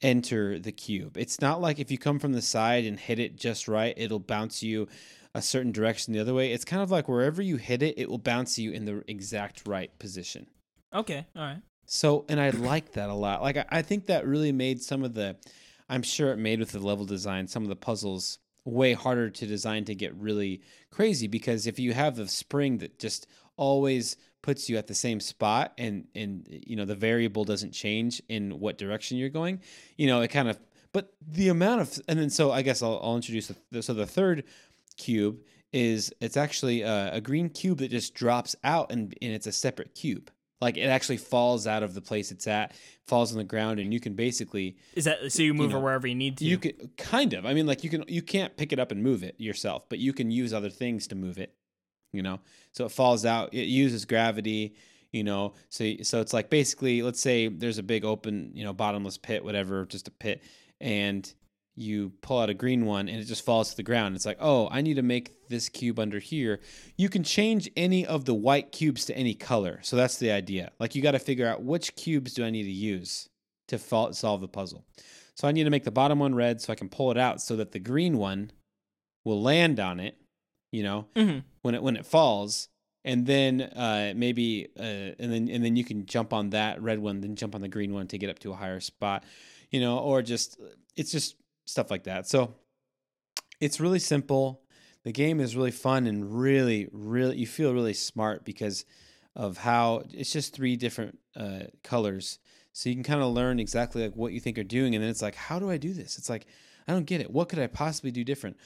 enter 0.03 0.59
the 0.59 0.71
cube. 0.71 1.17
It's 1.17 1.41
not 1.41 1.59
like 1.59 1.79
if 1.79 1.89
you 1.89 1.97
come 1.97 2.19
from 2.19 2.33
the 2.33 2.41
side 2.41 2.85
and 2.85 2.99
hit 2.99 3.17
it 3.17 3.35
just 3.35 3.67
right, 3.67 3.95
it'll 3.97 4.19
bounce 4.19 4.61
you 4.61 4.87
a 5.33 5.41
certain 5.41 5.71
direction 5.71 6.13
the 6.13 6.19
other 6.19 6.35
way. 6.35 6.51
It's 6.51 6.63
kind 6.63 6.83
of 6.83 6.91
like 6.91 7.09
wherever 7.09 7.41
you 7.41 7.55
hit 7.57 7.81
it, 7.81 7.97
it 7.97 8.07
will 8.07 8.19
bounce 8.19 8.59
you 8.59 8.73
in 8.73 8.85
the 8.85 9.03
exact 9.07 9.63
right 9.65 9.97
position. 9.97 10.45
Okay. 10.93 11.25
All 11.35 11.41
right. 11.41 11.61
So, 11.87 12.25
and 12.29 12.39
I 12.39 12.51
like 12.51 12.91
that 12.91 13.09
a 13.09 13.15
lot. 13.15 13.41
Like, 13.41 13.57
I, 13.57 13.65
I 13.71 13.81
think 13.81 14.05
that 14.05 14.27
really 14.27 14.51
made 14.51 14.83
some 14.83 15.03
of 15.03 15.15
the, 15.15 15.35
I'm 15.89 16.03
sure 16.03 16.31
it 16.31 16.37
made 16.37 16.59
with 16.59 16.73
the 16.73 16.79
level 16.79 17.05
design, 17.05 17.47
some 17.47 17.63
of 17.63 17.69
the 17.69 17.75
puzzles 17.75 18.37
way 18.65 18.93
harder 18.93 19.29
to 19.29 19.45
design 19.45 19.85
to 19.85 19.95
get 19.95 20.13
really 20.15 20.61
crazy 20.89 21.27
because 21.27 21.67
if 21.67 21.79
you 21.79 21.93
have 21.93 22.15
the 22.15 22.27
spring 22.27 22.79
that 22.79 22.99
just 22.99 23.27
always 23.57 24.17
puts 24.41 24.69
you 24.69 24.77
at 24.77 24.87
the 24.87 24.93
same 24.93 25.19
spot 25.19 25.73
and 25.77 26.05
and 26.13 26.45
you 26.49 26.75
know 26.75 26.85
the 26.85 26.95
variable 26.95 27.43
doesn't 27.43 27.71
change 27.71 28.21
in 28.27 28.59
what 28.59 28.77
direction 28.77 29.17
you're 29.17 29.29
going 29.29 29.61
you 29.97 30.07
know 30.07 30.21
it 30.21 30.27
kind 30.29 30.49
of 30.49 30.59
but 30.91 31.13
the 31.27 31.49
amount 31.49 31.81
of 31.81 31.99
and 32.07 32.19
then 32.19 32.29
so 32.29 32.51
i 32.51 32.61
guess 32.61 32.81
i'll, 32.81 32.99
I'll 33.03 33.15
introduce 33.15 33.51
the, 33.71 33.83
so 33.83 33.93
the 33.93 34.05
third 34.05 34.43
cube 34.97 35.39
is 35.71 36.13
it's 36.21 36.37
actually 36.37 36.81
a, 36.81 37.13
a 37.13 37.21
green 37.21 37.49
cube 37.49 37.79
that 37.79 37.91
just 37.91 38.13
drops 38.13 38.55
out 38.63 38.91
and, 38.91 39.15
and 39.21 39.33
it's 39.33 39.47
a 39.47 39.51
separate 39.51 39.93
cube 39.93 40.31
like 40.61 40.77
it 40.77 40.87
actually 40.87 41.17
falls 41.17 41.67
out 41.67 41.83
of 41.83 41.93
the 41.93 42.01
place 42.01 42.31
it's 42.31 42.47
at 42.47 42.73
falls 43.05 43.31
on 43.31 43.37
the 43.37 43.43
ground 43.43 43.79
and 43.79 43.93
you 43.93 43.99
can 43.99 44.13
basically 44.13 44.77
Is 44.95 45.05
that 45.05 45.31
so? 45.31 45.43
You 45.43 45.53
move 45.53 45.71
know, 45.71 45.77
it 45.77 45.81
wherever 45.81 46.07
you 46.07 46.15
need 46.15 46.37
to. 46.37 46.45
you 46.45 46.57
can 46.57 46.73
kind 46.97 47.33
of 47.33 47.45
i 47.45 47.53
mean 47.53 47.67
like 47.67 47.83
you 47.83 47.89
can 47.89 48.03
you 48.07 48.21
can't 48.21 48.55
pick 48.57 48.71
it 48.73 48.79
up 48.79 48.91
and 48.91 49.03
move 49.03 49.23
it 49.23 49.35
yourself 49.37 49.83
but 49.89 49.99
you 49.99 50.13
can 50.13 50.31
use 50.31 50.53
other 50.53 50.69
things 50.69 51.07
to 51.07 51.15
move 51.15 51.37
it 51.37 51.53
you 52.11 52.21
know 52.23 52.39
so 52.71 52.85
it 52.85 52.91
falls 52.91 53.25
out 53.25 53.53
it 53.53 53.65
uses 53.65 54.05
gravity 54.05 54.75
you 55.11 55.23
know 55.23 55.53
so 55.69 55.93
so 56.01 56.21
it's 56.21 56.33
like 56.33 56.49
basically 56.49 57.01
let's 57.01 57.19
say 57.19 57.47
there's 57.47 57.77
a 57.77 57.83
big 57.83 58.03
open 58.05 58.51
you 58.53 58.63
know 58.63 58.73
bottomless 58.73 59.17
pit 59.17 59.43
whatever 59.43 59.85
just 59.85 60.07
a 60.07 60.11
pit 60.11 60.41
and 60.81 61.33
you 61.77 62.11
pull 62.21 62.39
out 62.39 62.49
a 62.49 62.53
green 62.53 62.85
one 62.85 63.09
and 63.09 63.19
it 63.19 63.25
just 63.25 63.43
falls 63.45 63.69
to 63.71 63.75
the 63.75 63.83
ground. 63.83 64.15
It's 64.15 64.25
like 64.25 64.37
oh 64.39 64.67
i 64.71 64.81
need 64.81 64.95
to 64.95 65.01
make 65.01 65.33
this 65.49 65.67
cube 65.69 65.99
under 65.99 66.19
here. 66.19 66.59
You 66.97 67.09
can 67.09 67.23
change 67.23 67.69
any 67.75 68.05
of 68.05 68.25
the 68.25 68.33
white 68.33 68.71
cubes 68.71 69.05
to 69.05 69.17
any 69.17 69.33
color. 69.35 69.79
So 69.83 69.95
that's 69.95 70.17
the 70.17 70.31
idea. 70.31 70.71
Like 70.79 70.95
you 70.95 71.01
got 71.01 71.11
to 71.11 71.19
figure 71.19 71.47
out 71.47 71.63
which 71.63 71.95
cubes 71.95 72.33
do 72.33 72.45
i 72.45 72.49
need 72.49 72.63
to 72.63 72.71
use 72.71 73.29
to 73.67 73.77
solve 73.77 74.41
the 74.41 74.47
puzzle. 74.47 74.85
So 75.35 75.47
i 75.47 75.51
need 75.51 75.65
to 75.65 75.69
make 75.69 75.83
the 75.83 75.91
bottom 75.91 76.19
one 76.19 76.33
red 76.35 76.61
so 76.61 76.71
i 76.71 76.75
can 76.75 76.89
pull 76.89 77.11
it 77.11 77.17
out 77.17 77.41
so 77.41 77.55
that 77.57 77.71
the 77.73 77.79
green 77.79 78.17
one 78.17 78.51
will 79.25 79.41
land 79.41 79.79
on 79.79 79.99
it 79.99 80.17
you 80.71 80.83
know 80.83 81.07
Mhm. 81.15 81.43
when 81.61 81.75
it 81.75 81.83
when 81.83 81.95
it 81.97 82.05
falls. 82.05 82.69
And 83.03 83.27
then 83.27 83.61
uh, 83.61 84.13
maybe 84.15 84.69
uh, 84.79 84.81
and 85.19 85.31
then 85.31 85.47
and 85.49 85.63
then 85.63 85.75
you 85.75 85.83
can 85.83 86.05
jump 86.07 86.33
on 86.33 86.49
that 86.51 86.81
red 86.81 86.97
one 86.99 87.21
then 87.21 87.35
jump 87.35 87.53
on 87.53 87.61
the 87.61 87.67
green 87.67 87.93
one 87.93 88.07
to 88.07 88.17
get 88.17 88.29
up 88.31 88.39
to 88.39 88.51
a 88.51 88.55
higher 88.55 88.79
spot 88.79 89.23
you 89.69 89.79
know 89.79 89.99
or 89.99 90.23
just 90.23 90.57
it's 90.95 91.11
just 91.11 91.35
stuff 91.65 91.91
like 91.91 92.03
that. 92.05 92.27
So 92.27 92.55
it's 93.59 93.79
really 93.79 93.99
simple. 93.99 94.61
The 95.03 95.11
game 95.11 95.39
is 95.39 95.55
really 95.55 95.71
fun 95.71 96.07
and 96.07 96.39
really 96.39 96.87
really 96.91 97.37
you 97.37 97.47
feel 97.47 97.73
really 97.73 97.93
smart 97.93 98.43
because 98.43 98.85
of 99.35 99.57
how 99.57 100.03
it's 100.11 100.31
just 100.31 100.53
three 100.53 100.75
different 100.75 101.19
uh, 101.35 101.63
colors. 101.83 102.39
So 102.73 102.89
you 102.89 102.95
can 102.95 103.03
kind 103.03 103.21
of 103.21 103.31
learn 103.31 103.59
exactly 103.59 104.03
like 104.03 104.15
what 104.15 104.33
you 104.33 104.39
think 104.39 104.57
you're 104.57 104.63
doing 104.63 104.95
and 104.95 105.03
then 105.03 105.09
it's 105.09 105.21
like 105.21 105.35
how 105.35 105.59
do 105.59 105.69
i 105.69 105.77
do 105.77 105.93
this? 105.93 106.17
It's 106.17 106.29
like 106.29 106.45
i 106.87 106.91
don't 106.91 107.05
get 107.05 107.21
it. 107.21 107.29
What 107.31 107.49
could 107.49 107.59
i 107.59 107.67
possibly 107.67 108.11
do 108.11 108.23
different? 108.23 108.57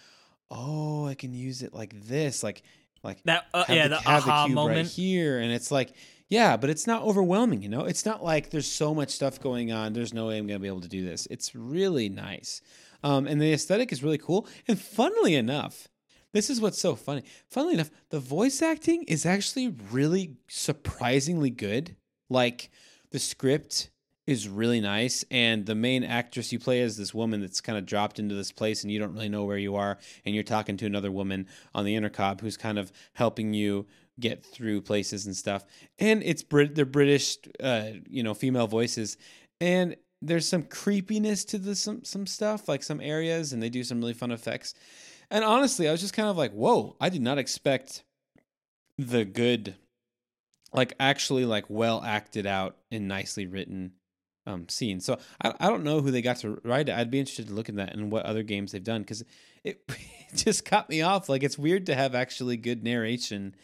Oh 0.50 1.06
i 1.06 1.14
can 1.16 1.34
use 1.34 1.62
it 1.62 1.74
like 1.74 1.94
this 2.08 2.44
like 2.44 2.64
like 3.04 3.22
That 3.24 3.46
uh, 3.54 3.66
yeah, 3.70 3.84
the, 3.88 3.96
the 3.96 4.02
have 4.02 4.26
the 4.26 4.32
aha 4.32 4.46
cube 4.46 4.58
right 4.58 4.64
moment. 4.68 4.90
here. 4.90 5.40
And 5.40 5.52
it's 5.52 5.72
like 5.72 5.94
yeah 6.30 6.58
but 6.58 6.70
it's 6.70 6.88
not 6.88 7.04
overwhelming 7.04 7.62
you 7.62 7.70
know? 7.70 7.86
It's 7.86 8.06
not 8.06 8.24
like 8.24 8.50
there's 8.50 8.68
so 8.68 8.96
much 8.96 9.10
stuff 9.10 9.40
going 9.40 9.72
on 9.72 9.94
there's 9.94 10.14
no 10.14 10.28
way 10.28 10.38
i'm 10.38 10.48
gonna 10.48 10.60
be 10.60 10.68
able 10.68 10.82
to 10.82 10.88
do 10.88 11.06
this. 11.06 11.28
It's 11.30 11.54
really 11.54 12.10
nice 12.10 12.62
um, 13.04 13.28
and 13.28 13.42
the 13.42 13.54
aesthetic 13.54 13.92
is 13.92 14.04
really 14.04 14.18
cool. 14.18 14.48
And 14.68 14.80
funnily 14.80 15.36
enough 15.36 15.90
this 16.34 16.50
is 16.50 16.62
what's 16.62 16.80
so 16.80 16.96
funny. 16.96 17.24
Funnily 17.50 17.74
enough 17.74 17.92
the 18.10 18.20
voice 18.20 18.62
acting 18.62 19.04
is 19.04 19.26
actually 19.26 19.76
really 19.92 20.36
surprisingly 20.48 21.50
good. 21.50 21.96
Like 22.30 22.70
the 23.12 23.20
script 23.20 23.90
is 24.28 24.48
really 24.48 24.80
nice 24.80 25.26
and 25.32 25.66
the 25.66 25.74
main 25.74 26.04
actress 26.04 26.52
you 26.52 26.60
play 26.60 26.82
is 26.82 26.98
this 26.98 27.16
woman 27.16 27.42
that's 27.42 27.62
kind 27.62 27.80
of 27.80 27.86
dropped 27.86 28.20
into 28.20 28.36
this 28.36 28.52
place 28.52 28.84
and 28.84 28.92
you 28.92 29.00
don't 29.00 29.14
really 29.14 29.30
know 29.30 29.44
where 29.44 29.58
you 29.58 29.76
are 29.76 29.98
and 30.24 30.36
you're 30.36 30.44
talking 30.44 30.78
to 30.78 30.86
another 30.86 31.12
woman 31.12 31.48
on 31.74 31.84
the 31.84 31.96
intercom 31.96 32.38
who's 32.38 32.56
kind 32.56 32.78
of 32.78 32.92
helping 33.14 33.56
you 33.56 33.88
get 34.20 34.46
through 34.46 34.82
places 34.82 35.26
and 35.26 35.36
stuff. 35.36 35.66
And 35.98 36.22
it's 36.24 36.44
Brit 36.44 36.76
they're 36.76 36.86
British 36.86 37.38
uh 37.64 37.86
you 38.08 38.22
know 38.22 38.36
female 38.36 38.68
voices. 38.68 39.18
And 39.60 39.96
there's 40.22 40.48
some 40.48 40.64
creepiness 40.64 41.46
to 41.46 41.58
the 41.58 41.76
some 41.76 42.04
some 42.04 42.28
stuff 42.28 42.68
like 42.68 42.84
some 42.84 43.02
areas 43.02 43.54
and 43.54 43.62
they 43.64 43.70
do 43.70 43.84
some 43.84 44.00
really 44.00 44.14
fun 44.14 44.32
effects 44.32 44.74
and 45.30 45.44
honestly 45.44 45.88
I 45.88 45.92
was 45.92 46.02
just 46.02 46.14
kind 46.14 46.30
of 46.30 46.38
like 46.38 46.52
whoa 46.52 46.96
I 47.00 47.10
did 47.10 47.22
not 47.22 47.38
expect 47.38 48.04
the 48.98 49.24
good 49.24 49.76
like 50.74 50.94
actually 51.00 51.46
like 51.46 51.66
well 51.70 52.04
acted 52.04 52.46
out 52.46 52.78
and 52.92 53.08
nicely 53.08 53.48
written 53.48 53.94
um, 54.46 54.68
scene. 54.68 55.00
So 55.00 55.18
I, 55.42 55.54
I 55.60 55.68
don't 55.68 55.84
know 55.84 56.02
who 56.02 56.12
they 56.12 56.22
got 56.22 56.38
to 56.38 56.60
write 56.64 56.90
it. 56.90 56.96
I'd 56.96 57.12
be 57.12 57.20
interested 57.20 57.48
to 57.48 57.54
look 57.54 57.70
at 57.70 57.76
that 57.76 57.94
and 57.94 58.12
what 58.12 58.26
other 58.26 58.44
games 58.44 58.72
they've 58.72 58.84
done 58.84 59.02
because 59.02 59.24
it, 59.64 59.82
it 59.88 59.98
just 60.36 60.66
caught 60.66 60.90
me 60.90 61.02
off. 61.02 61.30
Like 61.30 61.44
it's 61.44 61.58
weird 61.58 61.86
to 61.88 61.96
have 61.96 62.16
actually 62.16 62.58
good 62.58 62.84
narration 62.84 63.56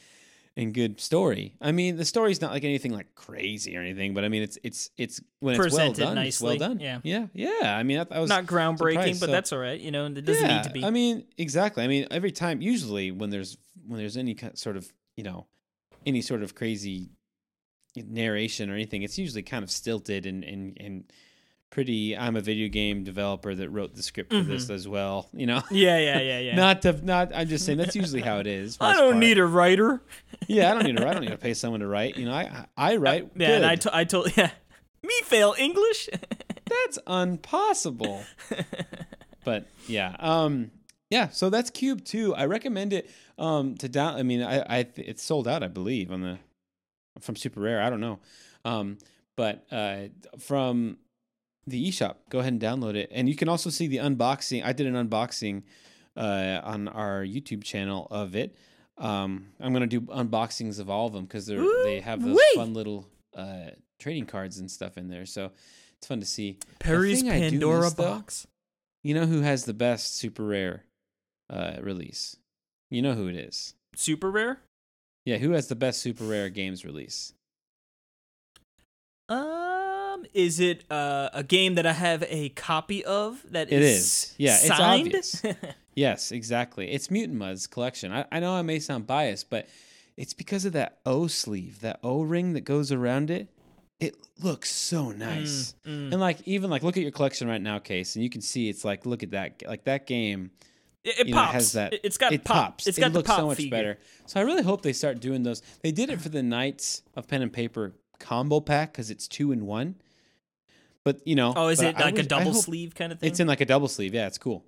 and 0.58 0.74
good 0.74 1.02
story. 1.02 1.56
I 1.62 1.72
mean, 1.72 1.98
the 1.98 2.06
story's 2.06 2.40
not 2.42 2.52
like 2.52 2.64
anything 2.64 2.94
like 2.94 3.14
crazy 3.16 3.76
or 3.78 3.82
anything, 3.82 4.14
but 4.14 4.24
I 4.24 4.30
mean, 4.30 4.44
it's 4.44 4.58
it's 4.64 4.90
it's 4.98 5.22
when 5.40 5.56
it's 5.56 5.60
well 5.60 5.70
Presented 5.70 6.02
done, 6.02 6.18
it's 6.20 6.40
well 6.42 6.58
done. 6.58 6.80
yeah. 6.80 7.00
yeah, 7.04 7.28
yeah. 7.34 7.76
I 7.78 7.84
mean, 7.84 8.00
I, 8.00 8.06
I 8.10 8.20
was 8.20 8.30
Not 8.30 8.46
groundbreaking, 8.46 9.20
but 9.20 9.28
so- 9.28 9.32
that's 9.32 9.52
all 9.52 9.60
right. 9.60 9.80
You 9.80 9.92
know, 9.92 10.06
it 10.06 10.24
doesn't 10.26 10.48
need 10.48 10.64
to 10.64 10.70
be. 10.72 10.84
I 10.86 10.90
mean, 10.92 11.26
exactly. 11.38 11.84
I 11.84 11.88
mean, 11.88 12.08
every 12.12 12.32
time, 12.32 12.62
usually 12.62 13.12
when 13.12 13.30
there's 13.30 13.58
when 13.88 14.00
there's 14.00 14.18
any 14.18 14.34
ki- 14.34 14.52
sort 14.56 14.78
of 14.78 14.92
you 15.18 15.24
know 15.24 15.46
any 16.06 16.22
sort 16.22 16.42
of 16.44 16.56
crazy 16.56 17.10
narration 17.96 18.70
or 18.70 18.74
anything, 18.74 19.04
it's 19.04 19.18
usually 19.18 19.44
kind 19.44 19.64
of 19.64 19.72
stilted 19.72 20.26
and 20.26 20.44
and 20.44 20.78
and 20.80 21.04
pretty. 21.70 22.18
I'm 22.18 22.36
a 22.36 22.42
video 22.42 22.68
game 22.70 23.04
developer 23.04 23.54
that 23.54 23.70
wrote 23.70 23.96
the 23.96 24.04
script 24.04 24.32
for 24.32 24.42
this 24.42 24.70
as 24.70 24.88
well. 24.88 25.28
You 25.34 25.46
know, 25.46 25.62
yeah, 25.72 25.98
yeah, 25.98 26.20
yeah, 26.20 26.40
yeah. 26.40 26.56
not 26.66 26.82
to 26.84 26.94
not. 27.06 27.32
I'm 27.36 27.48
just 27.48 27.66
saying 27.66 27.78
that's 27.78 27.96
usually 27.96 28.22
how 28.22 28.40
it 28.40 28.48
is. 28.48 28.78
I 28.82 28.94
don't 28.94 29.20
need 29.20 29.38
a 29.38 29.46
writer. 29.46 30.02
Yeah, 30.48 30.72
I 30.72 30.74
don't 30.74 30.84
need 30.86 30.98
to. 30.98 31.04
write. 31.04 31.12
I 31.12 31.14
don't 31.14 31.24
need 31.24 31.32
to 31.32 31.38
pay 31.50 31.54
someone 31.54 31.82
to 31.82 31.88
write. 31.88 32.18
You 32.18 32.26
know, 32.26 32.34
I 32.34 32.66
I 32.78 32.96
write. 32.98 33.32
Yeah, 33.36 33.50
and 33.52 33.66
I, 33.66 33.76
good. 33.76 33.82
to- 33.82 33.96
I 33.96 34.04
told 34.04 34.36
yeah, 34.38 34.52
me 35.04 35.14
fail 35.24 35.56
English. 35.58 36.10
that's 36.66 37.00
impossible. 37.08 38.24
but 39.44 39.68
yeah, 39.88 40.16
um, 40.20 40.72
yeah. 41.10 41.30
So 41.30 41.50
that's 41.50 41.70
Cube 41.70 42.04
Two. 42.06 42.34
I 42.36 42.46
recommend 42.46 42.94
it. 42.94 43.10
Um, 43.38 43.76
to 43.78 43.90
down. 43.90 44.16
I 44.16 44.24
mean, 44.24 44.42
I, 44.42 44.62
I 44.62 44.88
it's 44.96 45.22
sold 45.22 45.48
out. 45.48 45.62
I 45.62 45.68
believe 45.68 46.10
on 46.12 46.22
the 46.22 46.40
from 47.20 47.36
Super 47.36 47.60
Rare. 47.60 47.82
I 47.82 47.90
don't 47.90 48.00
know. 48.00 48.20
Um, 48.64 48.98
but 49.36 49.66
uh, 49.72 50.04
from 50.40 50.98
the 51.68 51.90
eShop, 51.90 52.16
go 52.30 52.40
ahead 52.40 52.54
and 52.54 52.62
download 52.62 52.96
it, 52.96 53.10
and 53.12 53.28
you 53.28 53.36
can 53.36 53.50
also 53.50 53.70
see 53.70 53.88
the 53.88 53.98
unboxing. 53.98 54.64
I 54.64 54.74
did 54.74 54.88
an 54.88 55.08
unboxing 55.08 55.64
uh, 56.16 56.62
on 56.64 56.88
our 56.88 57.24
YouTube 57.24 57.64
channel 57.64 58.08
of 58.12 58.36
it. 58.36 58.56
Um, 58.98 59.48
I'm 59.60 59.74
gonna 59.74 59.88
do 59.88 60.02
unboxings 60.02 60.80
of 60.80 60.90
all 60.90 61.08
of 61.08 61.14
them 61.14 61.26
because 61.26 61.48
they 61.48 62.02
have 62.04 62.24
those 62.24 62.40
fun 62.56 62.74
little 62.74 63.08
uh, 63.36 63.72
trading 64.00 64.26
cards 64.26 64.60
and 64.60 64.70
stuff 64.70 64.98
in 64.98 65.10
there. 65.10 65.26
So 65.26 65.52
it's 65.98 66.08
fun 66.08 66.20
to 66.20 66.26
see. 66.26 66.60
Perry's 66.80 67.22
thing 67.22 67.32
I 67.32 67.40
do 67.40 67.50
Pandora 67.52 67.82
miss, 67.82 67.94
though, 67.94 68.04
box. 68.04 68.48
You 69.04 69.14
know 69.14 69.26
who 69.26 69.42
has 69.42 69.66
the 69.66 69.74
best 69.74 70.16
super 70.16 70.44
rare 70.44 70.86
uh, 71.50 71.78
release? 71.82 72.38
You 72.90 73.02
know 73.02 73.14
who 73.14 73.28
it 73.28 73.36
is. 73.36 73.74
Super 73.96 74.32
rare. 74.32 74.62
Yeah, 75.26 75.38
who 75.38 75.52
has 75.52 75.68
the 75.68 75.76
best 75.76 76.02
super 76.02 76.24
rare 76.24 76.50
games 76.50 76.86
release? 76.86 77.34
Um, 79.28 79.55
is 80.36 80.60
it 80.60 80.84
uh, 80.92 81.30
a 81.34 81.44
game 81.44 81.76
that 81.76 81.86
I 81.88 81.94
have 81.94 82.24
a 82.28 82.50
copy 82.50 83.04
of 83.06 83.42
that 83.52 83.72
It 83.72 83.82
is 83.82 83.98
is. 83.98 84.36
Yeah, 84.38 84.56
it's 84.56 84.68
signed? 84.68 85.08
obvious. 85.08 85.42
Yes, 85.98 86.34
exactly. 86.34 86.92
It's 86.92 87.10
Mutant 87.10 87.40
Mudds 87.40 87.70
collection. 87.70 88.12
I, 88.12 88.26
I 88.30 88.42
know 88.42 88.54
I 88.54 88.64
may 88.64 88.80
sound 88.80 89.08
biased, 89.08 89.50
but 89.50 89.66
it's 90.18 90.34
because 90.34 90.66
of 90.66 90.74
that 90.74 90.98
O 91.06 91.28
sleeve, 91.28 91.80
that 91.80 92.00
O 92.04 92.22
ring 92.22 92.52
that 92.52 92.66
goes 92.66 92.92
around 92.92 93.32
it. 93.32 93.48
It 94.02 94.18
looks 94.44 94.70
so 94.70 95.12
nice. 95.12 95.74
mm. 95.88 96.12
And 96.12 96.20
like 96.20 96.40
even 96.46 96.70
like 96.70 96.84
look 96.84 96.98
at 96.98 97.02
your 97.04 97.14
collection 97.14 97.48
right 97.48 97.62
now, 97.62 97.80
Case, 97.80 98.16
and 98.16 98.24
you 98.26 98.30
can 98.30 98.42
see 98.42 98.68
it's 98.68 98.84
like 98.84 99.06
look 99.06 99.24
at 99.24 99.32
that 99.32 99.64
like 99.66 99.86
that 99.86 100.06
game 100.06 100.52
it, 101.06 101.20
it 101.20 101.28
know, 101.28 101.38
pops. 101.38 101.50
it 101.50 101.54
has 101.54 101.72
that. 101.72 101.94
It- 101.94 102.02
it's 102.04 102.18
got 102.18 102.34
it 102.34 102.44
pop. 102.44 102.56
pops. 102.72 102.88
It's 102.88 102.98
it 102.98 103.02
got 103.02 103.14
the 103.14 103.20
looks 103.20 103.30
so 103.34 103.48
much 103.48 103.56
figure. 103.58 103.72
better. 103.72 103.98
So 104.26 104.42
I 104.42 104.44
really 104.44 104.64
hope 104.64 104.82
they 104.82 104.92
start 104.92 105.22
doing 105.22 105.44
those. 105.44 105.62
They 105.82 105.94
did 105.94 106.10
it 106.10 106.20
for 106.20 106.28
the 106.28 106.44
Knights 106.44 107.04
of 107.16 107.26
Pen 107.30 107.42
and 107.42 107.54
Paper 107.54 107.94
combo 108.20 108.60
pack 108.60 108.92
because 108.92 109.10
it's 109.10 109.30
two 109.30 109.54
in 109.54 109.66
one. 109.66 109.96
But 111.06 111.26
you 111.26 111.36
know, 111.36 111.54
Oh, 111.56 111.68
is 111.70 111.82
it 111.82 111.96
I 111.96 112.02
like 112.06 112.14
a 112.14 112.18
wish- 112.18 112.26
I 112.26 112.28
double 112.28 112.52
hope- 112.54 112.64
sleeve 112.64 112.96
kind 112.96 113.14
of 113.14 113.20
thing? 113.20 113.30
It's 113.30 113.40
in 113.40 113.48
like 113.48 113.62
a 113.62 113.66
double 113.66 113.88
sleeve. 113.88 114.14
Yeah, 114.14 114.28
it's 114.28 114.38
cool. 114.40 114.66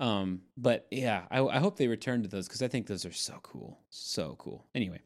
Um, 0.00 0.42
but 0.56 0.86
yeah, 0.90 1.22
I, 1.30 1.40
I 1.40 1.58
hope 1.58 1.76
they 1.76 1.88
return 1.88 2.22
to 2.22 2.28
those 2.28 2.46
because 2.46 2.62
I 2.62 2.68
think 2.68 2.86
those 2.86 3.04
are 3.06 3.12
so 3.12 3.38
cool, 3.42 3.78
so 3.90 4.36
cool. 4.38 4.64
Anyway, 4.74 5.00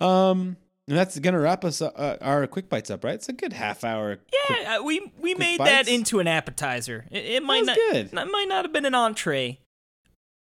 um, 0.00 0.56
and 0.88 0.96
that's 0.98 1.18
gonna 1.18 1.38
wrap 1.40 1.64
us 1.64 1.80
uh, 1.80 1.86
uh, 1.86 2.16
our 2.20 2.46
quick 2.46 2.68
bites 2.68 2.90
up, 2.90 3.02
right? 3.04 3.14
It's 3.14 3.28
a 3.28 3.32
good 3.32 3.52
half 3.54 3.82
hour. 3.84 4.16
quick- 4.16 4.58
yeah, 4.60 4.76
uh, 4.78 4.82
we 4.82 5.10
we 5.20 5.34
made 5.34 5.58
bites? 5.58 5.70
that 5.70 5.88
into 5.88 6.18
an 6.20 6.26
appetizer. 6.28 7.06
It, 7.10 7.24
it 7.24 7.42
might 7.42 7.64
not. 7.64 7.76
good. 7.76 8.06
It 8.12 8.14
might 8.14 8.46
not 8.48 8.64
have 8.64 8.72
been 8.72 8.84
an 8.86 8.94
entree. 8.94 9.60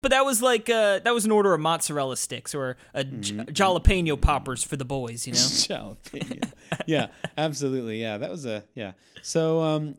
But 0.03 0.11
that 0.11 0.25
was 0.25 0.43
like 0.43 0.69
uh, 0.69 0.99
that 1.01 1.15
was 1.15 1.25
an 1.25 1.31
order 1.31 1.55
of 1.55 1.61
mozzarella 1.61 2.17
sticks 2.17 2.55
or 2.55 2.77
a 2.93 3.05
j- 3.05 3.35
Mm-hmm. 3.35 3.51
jalapeno 3.53 4.21
poppers 4.21 4.65
for 4.65 4.77
the 4.77 4.85
boys, 4.85 5.27
you 5.27 5.33
know. 5.33 5.38
jalapeno. 5.38 6.53
yeah, 6.87 7.07
absolutely. 7.38 8.01
Yeah, 8.03 8.19
that 8.19 8.31
was 8.31 8.45
a 8.45 8.65
yeah. 8.75 8.93
So 9.23 9.61
um, 9.62 9.95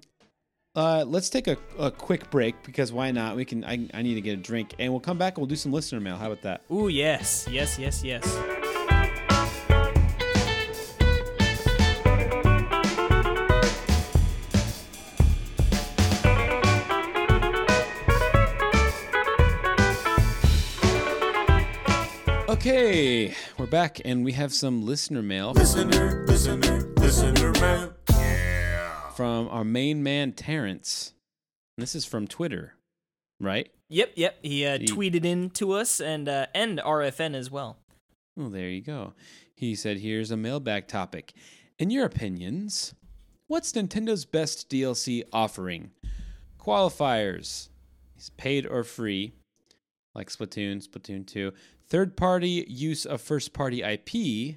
uh, 0.75 1.05
let's 1.07 1.29
take 1.29 1.47
a, 1.47 1.57
a 1.79 1.89
quick 1.89 2.29
break 2.29 2.61
because 2.63 2.91
why 2.91 3.11
not? 3.11 3.35
We 3.37 3.45
can. 3.45 3.63
I, 3.63 3.87
I 3.93 4.01
need 4.01 4.15
to 4.15 4.21
get 4.21 4.33
a 4.33 4.41
drink, 4.41 4.75
and 4.77 4.91
we'll 4.91 4.99
come 4.99 5.17
back 5.17 5.33
and 5.35 5.41
we'll 5.41 5.47
do 5.47 5.55
some 5.55 5.71
listener 5.71 6.01
mail. 6.01 6.17
How 6.17 6.25
about 6.27 6.41
that? 6.41 6.61
Ooh, 6.69 6.89
yes, 6.89 7.47
yes, 7.49 7.79
yes, 7.79 8.03
yes. 8.03 8.23
Okay, 22.65 23.35
we're 23.57 23.65
back, 23.65 23.99
and 24.05 24.23
we 24.23 24.31
have 24.31 24.53
some 24.53 24.85
listener 24.85 25.21
mail 25.21 25.51
Listener, 25.51 26.25
listener, 26.25 26.93
listener 26.95 27.51
man. 27.59 27.91
Yeah. 28.09 29.09
from 29.09 29.49
our 29.49 29.65
main 29.65 30.01
man 30.01 30.31
Terrence. 30.31 31.11
And 31.75 31.83
this 31.83 31.93
is 31.93 32.05
from 32.05 32.25
Twitter, 32.25 32.75
right? 33.41 33.69
Yep, 33.89 34.13
yep. 34.15 34.39
He 34.41 34.65
uh, 34.65 34.79
He- 34.79 34.85
tweeted 34.85 35.25
in 35.25 35.49
to 35.49 35.73
us 35.73 35.99
and 35.99 36.29
uh, 36.29 36.45
and 36.55 36.79
RFN 36.79 37.35
as 37.35 37.51
well. 37.51 37.79
Oh, 38.39 38.47
there 38.47 38.69
you 38.69 38.79
go. 38.79 39.11
He 39.53 39.75
said, 39.75 39.97
"Here's 39.97 40.31
a 40.31 40.37
mailbag 40.37 40.87
topic. 40.87 41.33
In 41.79 41.89
your 41.89 42.05
opinions, 42.05 42.95
what's 43.47 43.73
Nintendo's 43.73 44.23
best 44.23 44.69
DLC 44.69 45.23
offering? 45.33 45.91
Qualifiers: 46.57 47.67
is 48.17 48.29
paid 48.37 48.65
or 48.65 48.85
free, 48.85 49.33
like 50.15 50.29
Splatoon, 50.29 50.81
Splatoon 50.87 51.27
2. 51.27 51.51
Third-party 51.97 52.65
use 52.67 53.05
of 53.05 53.21
first-party 53.21 53.83
IP, 53.83 54.55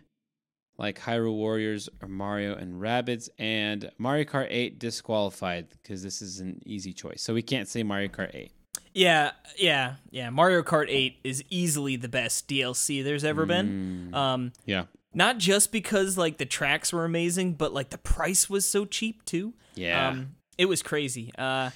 like 0.79 0.99
Hyrule 0.99 1.35
Warriors 1.35 1.87
or 2.01 2.09
Mario 2.09 2.55
and 2.55 2.81
Rabbids, 2.81 3.29
and 3.39 3.91
Mario 3.99 4.25
Kart 4.25 4.47
8 4.49 4.79
disqualified 4.79 5.67
because 5.71 6.03
this 6.03 6.23
is 6.23 6.41
an 6.41 6.63
easy 6.65 6.95
choice. 6.95 7.21
So 7.21 7.35
we 7.35 7.43
can't 7.43 7.69
say 7.69 7.83
Mario 7.83 8.09
Kart 8.09 8.35
8. 8.35 8.53
Yeah, 8.95 9.33
yeah, 9.59 9.97
yeah. 10.11 10.31
Mario 10.31 10.63
Kart 10.63 10.87
8 10.89 11.19
is 11.25 11.45
easily 11.51 11.97
the 11.97 12.09
best 12.09 12.49
DLC 12.49 13.03
there's 13.05 13.23
ever 13.23 13.45
Mm. 13.45 13.49
been. 13.49 14.15
Um, 14.15 14.53
Yeah, 14.65 14.85
not 15.13 15.37
just 15.37 15.71
because 15.73 16.17
like 16.17 16.39
the 16.39 16.47
tracks 16.47 16.91
were 16.91 17.05
amazing, 17.05 17.53
but 17.53 17.75
like 17.75 17.91
the 17.91 17.99
price 17.99 18.49
was 18.49 18.67
so 18.67 18.87
cheap 18.87 19.27
too. 19.27 19.53
yeah. 19.75 20.09
Um, 20.09 20.37
it 20.57 20.65
was 20.71 20.83
crazy. 20.83 21.33
Uh, 21.37 21.69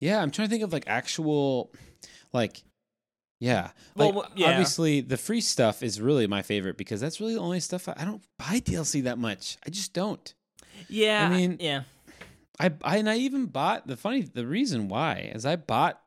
Yeah, 0.00 0.20
I'm 0.20 0.30
trying 0.30 0.48
to 0.48 0.50
think 0.50 0.64
of 0.64 0.70
like 0.74 0.84
actual, 0.86 1.72
like, 2.34 2.62
yeah. 3.40 3.70
Well, 3.94 4.12
Like, 4.12 4.24
wh- 4.32 4.38
yeah. 4.38 4.50
obviously 4.50 5.00
the 5.00 5.16
free 5.16 5.40
stuff 5.40 5.82
is 5.82 6.00
really 6.00 6.26
my 6.26 6.42
favorite 6.42 6.76
because 6.76 7.00
that's 7.00 7.20
really 7.20 7.34
the 7.34 7.40
only 7.40 7.60
stuff 7.60 7.88
I, 7.88 7.94
I 7.98 8.04
don't 8.04 8.22
buy 8.38 8.60
DLC 8.60 9.02
that 9.04 9.18
much. 9.18 9.56
I 9.66 9.70
just 9.70 9.92
don't. 9.92 10.34
yeah, 10.88 11.28
I 11.30 11.36
mean- 11.36 11.56
yeah. 11.60 11.82
I, 12.60 12.72
I 12.82 12.96
and 12.96 13.08
I 13.08 13.16
even 13.18 13.46
bought 13.46 13.86
the 13.86 13.96
funny 13.96 14.22
the 14.22 14.44
reason 14.46 14.88
why 14.88 15.30
is 15.32 15.46
I 15.46 15.54
bought 15.54 16.00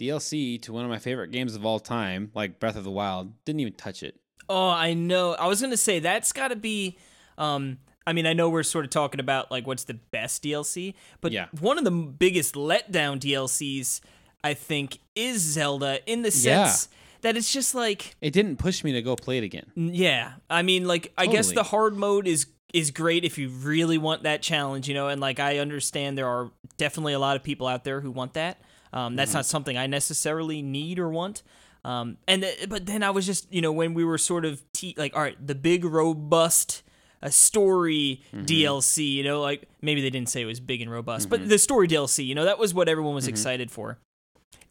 DLC 0.00 0.60
to 0.62 0.72
one 0.72 0.84
of 0.84 0.90
my 0.90 0.98
favorite 0.98 1.30
games 1.30 1.54
of 1.56 1.64
all 1.64 1.80
time, 1.80 2.30
like 2.34 2.60
Breath 2.60 2.76
of 2.76 2.84
the 2.84 2.90
Wild. 2.90 3.32
Didn't 3.44 3.60
even 3.60 3.72
touch 3.72 4.02
it. 4.02 4.20
Oh, 4.48 4.68
I 4.68 4.94
know. 4.94 5.32
I 5.34 5.46
was 5.46 5.60
gonna 5.60 5.76
say 5.76 5.98
that's 5.98 6.32
got 6.32 6.48
to 6.48 6.56
be. 6.56 6.98
Um, 7.36 7.78
I 8.06 8.12
mean, 8.12 8.26
I 8.26 8.32
know 8.32 8.48
we're 8.48 8.62
sort 8.62 8.84
of 8.84 8.90
talking 8.90 9.20
about 9.20 9.50
like 9.50 9.66
what's 9.66 9.84
the 9.84 9.94
best 9.94 10.42
DLC, 10.42 10.94
but 11.20 11.32
Yeah. 11.32 11.46
one 11.60 11.78
of 11.78 11.84
the 11.84 11.90
biggest 11.90 12.54
letdown 12.54 13.18
DLCs, 13.18 14.00
I 14.42 14.54
think, 14.54 14.98
is 15.14 15.42
Zelda 15.42 16.00
in 16.10 16.22
the 16.22 16.30
Yeah. 16.30 16.66
sense 16.66 16.88
that 17.22 17.36
it's 17.36 17.52
just 17.52 17.74
like, 17.74 18.16
It 18.20 18.32
didn't 18.32 18.56
push 18.56 18.84
me 18.84 18.92
to 18.92 19.02
go 19.02 19.16
play 19.16 19.38
it 19.38 19.44
again. 19.44 19.70
yeah. 19.74 20.34
I 20.48 20.62
mean, 20.62 20.86
like, 20.86 21.12
I 21.16 21.26
guess 21.26 21.52
the 21.52 21.64
hard 21.64 21.96
mode 21.96 22.26
is 22.26 22.46
is 22.74 22.90
great 22.90 23.24
if 23.24 23.38
you 23.38 23.48
really 23.48 23.96
want 23.96 24.24
that 24.24 24.42
challenge, 24.42 24.88
you 24.88 24.94
know, 24.94 25.08
and 25.08 25.22
like 25.22 25.40
I 25.40 25.56
understand 25.56 26.18
there 26.18 26.28
are 26.28 26.50
definitely 26.76 27.14
a 27.14 27.18
lot 27.18 27.34
of 27.34 27.42
people 27.42 27.66
out 27.66 27.82
there 27.82 28.02
who 28.02 28.10
want 28.10 28.34
that. 28.34 28.60
Um, 28.92 29.16
that's 29.16 29.30
mm-hmm. 29.30 29.38
not 29.38 29.46
something 29.46 29.76
I 29.78 29.86
necessarily 29.86 30.60
need 30.60 30.98
or 30.98 31.08
want. 31.08 31.42
Um, 31.84 32.18
and 32.26 32.42
th- 32.42 32.68
but 32.68 32.84
then 32.84 33.02
I 33.02 33.10
was 33.10 33.24
just, 33.24 33.50
you 33.52 33.62
know, 33.62 33.72
when 33.72 33.94
we 33.94 34.04
were 34.04 34.18
sort 34.18 34.44
of 34.44 34.62
te- 34.72 34.94
like, 34.98 35.16
all 35.16 35.22
right, 35.22 35.36
the 35.44 35.54
big 35.54 35.84
robust 35.84 36.82
a 37.20 37.32
story 37.32 38.22
mm-hmm. 38.32 38.44
DLC, 38.44 39.10
you 39.10 39.24
know, 39.24 39.40
like 39.40 39.68
maybe 39.82 40.00
they 40.00 40.10
didn't 40.10 40.28
say 40.28 40.42
it 40.42 40.46
was 40.46 40.60
big 40.60 40.80
and 40.80 40.90
robust, 40.90 41.28
but 41.28 41.40
mm-hmm. 41.40 41.48
the 41.48 41.58
story 41.58 41.88
DLC, 41.88 42.24
you 42.24 42.34
know, 42.34 42.44
that 42.44 42.58
was 42.58 42.72
what 42.72 42.88
everyone 42.88 43.14
was 43.14 43.26
excited 43.26 43.70
for. 43.70 43.98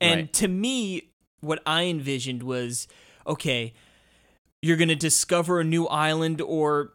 And 0.02 0.22
Right. 0.22 0.34
to 0.34 0.48
me, 0.48 1.10
what 1.42 1.62
I 1.66 1.84
envisioned 1.84 2.44
was 2.44 2.88
okay, 3.26 3.74
you're 4.62 4.78
going 4.78 4.88
to 4.90 4.96
discover 4.96 5.60
a 5.60 5.64
new 5.64 5.86
island 5.88 6.42
or, 6.42 6.94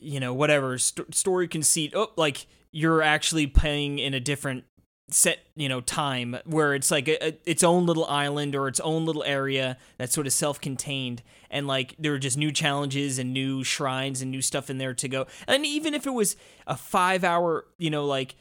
you 0.00 0.20
know, 0.20 0.34
whatever 0.34 0.76
st- 0.78 1.14
story 1.14 1.48
conceit. 1.48 1.92
Oh, 1.94 2.10
like 2.16 2.46
you're 2.72 3.02
actually 3.02 3.46
playing 3.46 3.98
in 3.98 4.14
a 4.14 4.20
different 4.20 4.64
set 5.12 5.40
you 5.56 5.68
know 5.68 5.80
time 5.80 6.36
where 6.44 6.72
it's 6.72 6.88
like 6.88 7.08
a, 7.08 7.26
a- 7.30 7.38
its 7.44 7.64
own 7.64 7.84
little 7.84 8.06
island 8.06 8.54
or 8.54 8.68
its 8.68 8.78
own 8.78 9.04
little 9.04 9.24
area 9.24 9.76
that's 9.98 10.14
sort 10.14 10.24
of 10.24 10.32
self-contained 10.32 11.20
and 11.50 11.66
like 11.66 11.96
there 11.98 12.14
are 12.14 12.18
just 12.18 12.38
new 12.38 12.52
challenges 12.52 13.18
and 13.18 13.32
new 13.32 13.64
shrines 13.64 14.22
and 14.22 14.30
new 14.30 14.40
stuff 14.40 14.70
in 14.70 14.78
there 14.78 14.94
to 14.94 15.08
go 15.08 15.26
and 15.48 15.66
even 15.66 15.94
if 15.94 16.06
it 16.06 16.12
was 16.14 16.36
a 16.68 16.76
five 16.76 17.24
hour 17.24 17.64
you 17.76 17.90
know 17.90 18.06
like 18.06 18.36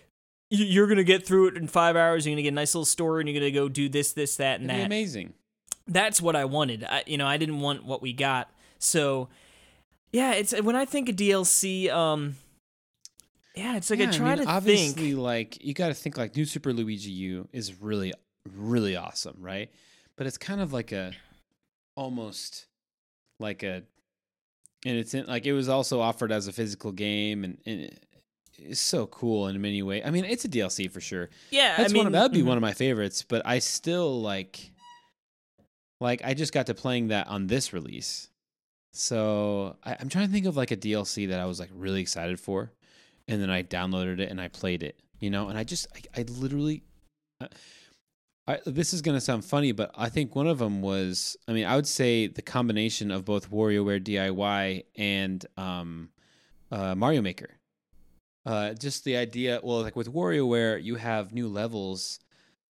you're 0.49 0.87
gonna 0.87 1.03
get 1.03 1.25
through 1.25 1.47
it 1.47 1.57
in 1.57 1.67
five 1.67 1.95
hours 1.95 2.25
you're 2.25 2.33
gonna 2.33 2.41
get 2.41 2.49
a 2.49 2.55
nice 2.55 2.73
little 2.73 2.85
story 2.85 3.21
and 3.21 3.29
you're 3.29 3.39
gonna 3.39 3.51
go 3.51 3.69
do 3.69 3.87
this 3.89 4.13
this 4.13 4.35
that 4.37 4.59
and 4.59 4.69
It'd 4.69 4.81
that 4.81 4.85
amazing. 4.87 5.33
that's 5.87 6.21
what 6.21 6.35
I 6.35 6.45
wanted. 6.45 6.83
I, 6.83 7.03
you 7.05 7.17
know, 7.17 7.27
I 7.27 7.37
didn't 7.37 7.59
want 7.59 7.85
what 7.85 8.01
we 8.01 8.13
got. 8.13 8.49
So, 8.79 9.29
yeah, 10.11 10.33
it's 10.33 10.53
when 10.61 10.75
I 10.75 10.85
think 10.85 11.09
of 11.09 11.15
DLC, 11.15 11.89
um, 11.91 12.35
yeah, 13.55 13.75
it's 13.75 13.89
like 13.89 13.99
Yeah, 13.99 14.09
I 14.09 14.11
try 14.11 14.35
mean, 14.35 14.45
to 14.45 14.49
obviously, 14.51 15.07
think. 15.11 15.19
like 15.19 15.63
you 15.63 15.73
got 15.73 15.87
to 15.89 15.93
think 15.93 16.17
like 16.17 16.35
New 16.35 16.45
Super 16.45 16.71
Luigi 16.73 17.11
U 17.11 17.47
is 17.51 17.81
really, 17.81 18.13
really 18.55 18.95
awesome, 18.95 19.37
right? 19.39 19.69
But 20.15 20.27
it's 20.27 20.37
kind 20.37 20.61
of 20.61 20.71
like 20.73 20.91
a, 20.91 21.11
almost, 21.95 22.65
like 23.39 23.63
a, 23.63 23.83
and 24.85 24.97
it's 24.97 25.13
in, 25.13 25.25
like 25.27 25.45
it 25.45 25.53
was 25.53 25.67
also 25.69 25.99
offered 25.99 26.31
as 26.31 26.47
a 26.47 26.53
physical 26.53 26.91
game, 26.91 27.43
and, 27.43 27.57
and 27.65 27.81
it- 27.81 28.03
it's 28.61 28.79
so 28.79 29.07
cool 29.07 29.47
in 29.47 29.61
many 29.61 29.81
ways. 29.81 30.03
I 30.05 30.11
mean, 30.11 30.25
it's 30.25 30.45
a 30.45 30.49
DLC 30.49 30.89
for 30.91 31.01
sure. 31.01 31.29
Yeah, 31.49 31.77
That's 31.77 31.91
I 31.91 31.93
mean, 31.93 31.99
one 31.99 32.07
of, 32.07 32.13
that'd 32.13 32.31
be 32.31 32.41
mhm. 32.41 32.47
one 32.47 32.57
of 32.57 32.61
my 32.61 32.73
favorites, 32.73 33.23
but 33.27 33.41
I 33.45 33.59
still 33.59 34.21
like 34.21 34.71
like 35.99 36.21
I 36.23 36.33
just 36.33 36.53
got 36.53 36.67
to 36.67 36.73
playing 36.73 37.09
that 37.09 37.27
on 37.27 37.47
this 37.47 37.73
release. 37.73 38.29
So 38.93 39.77
I, 39.83 39.97
I'm 39.99 40.09
trying 40.09 40.27
to 40.27 40.33
think 40.33 40.45
of 40.45 40.57
like 40.57 40.71
a 40.71 40.77
DLC 40.77 41.29
that 41.29 41.39
I 41.39 41.45
was 41.45 41.59
like 41.59 41.69
really 41.73 42.01
excited 42.01 42.39
for, 42.39 42.71
and 43.27 43.41
then 43.41 43.49
I 43.49 43.63
downloaded 43.63 44.19
it 44.19 44.29
and 44.29 44.41
I 44.41 44.47
played 44.47 44.83
it, 44.83 44.99
you 45.19 45.29
know, 45.29 45.49
and 45.49 45.57
I 45.57 45.63
just 45.63 45.87
I, 45.95 46.21
I 46.21 46.23
literally. 46.23 46.83
I, 47.41 47.47
I, 48.47 48.59
this 48.65 48.95
is 48.95 49.03
gonna 49.03 49.21
sound 49.21 49.45
funny, 49.45 49.73
but 49.73 49.91
I 49.95 50.09
think 50.09 50.35
one 50.35 50.47
of 50.47 50.57
them 50.57 50.81
was. 50.81 51.37
I 51.47 51.53
mean, 51.53 51.65
I 51.65 51.75
would 51.75 51.87
say 51.87 52.27
the 52.27 52.41
combination 52.41 53.11
of 53.11 53.25
both 53.25 53.51
WarioWare 53.51 54.03
DIY 54.03 54.85
and 54.95 55.45
um, 55.55 56.09
uh, 56.71 56.95
Mario 56.95 57.21
Maker. 57.21 57.58
Uh, 58.49 58.73
just 58.73 59.03
the 59.03 59.15
idea, 59.15 59.59
well, 59.63 59.81
like 59.81 59.95
with 59.95 60.11
WarioWare, 60.11 60.83
you 60.83 60.95
have 60.95 61.33
new 61.33 61.47
levels 61.47 62.19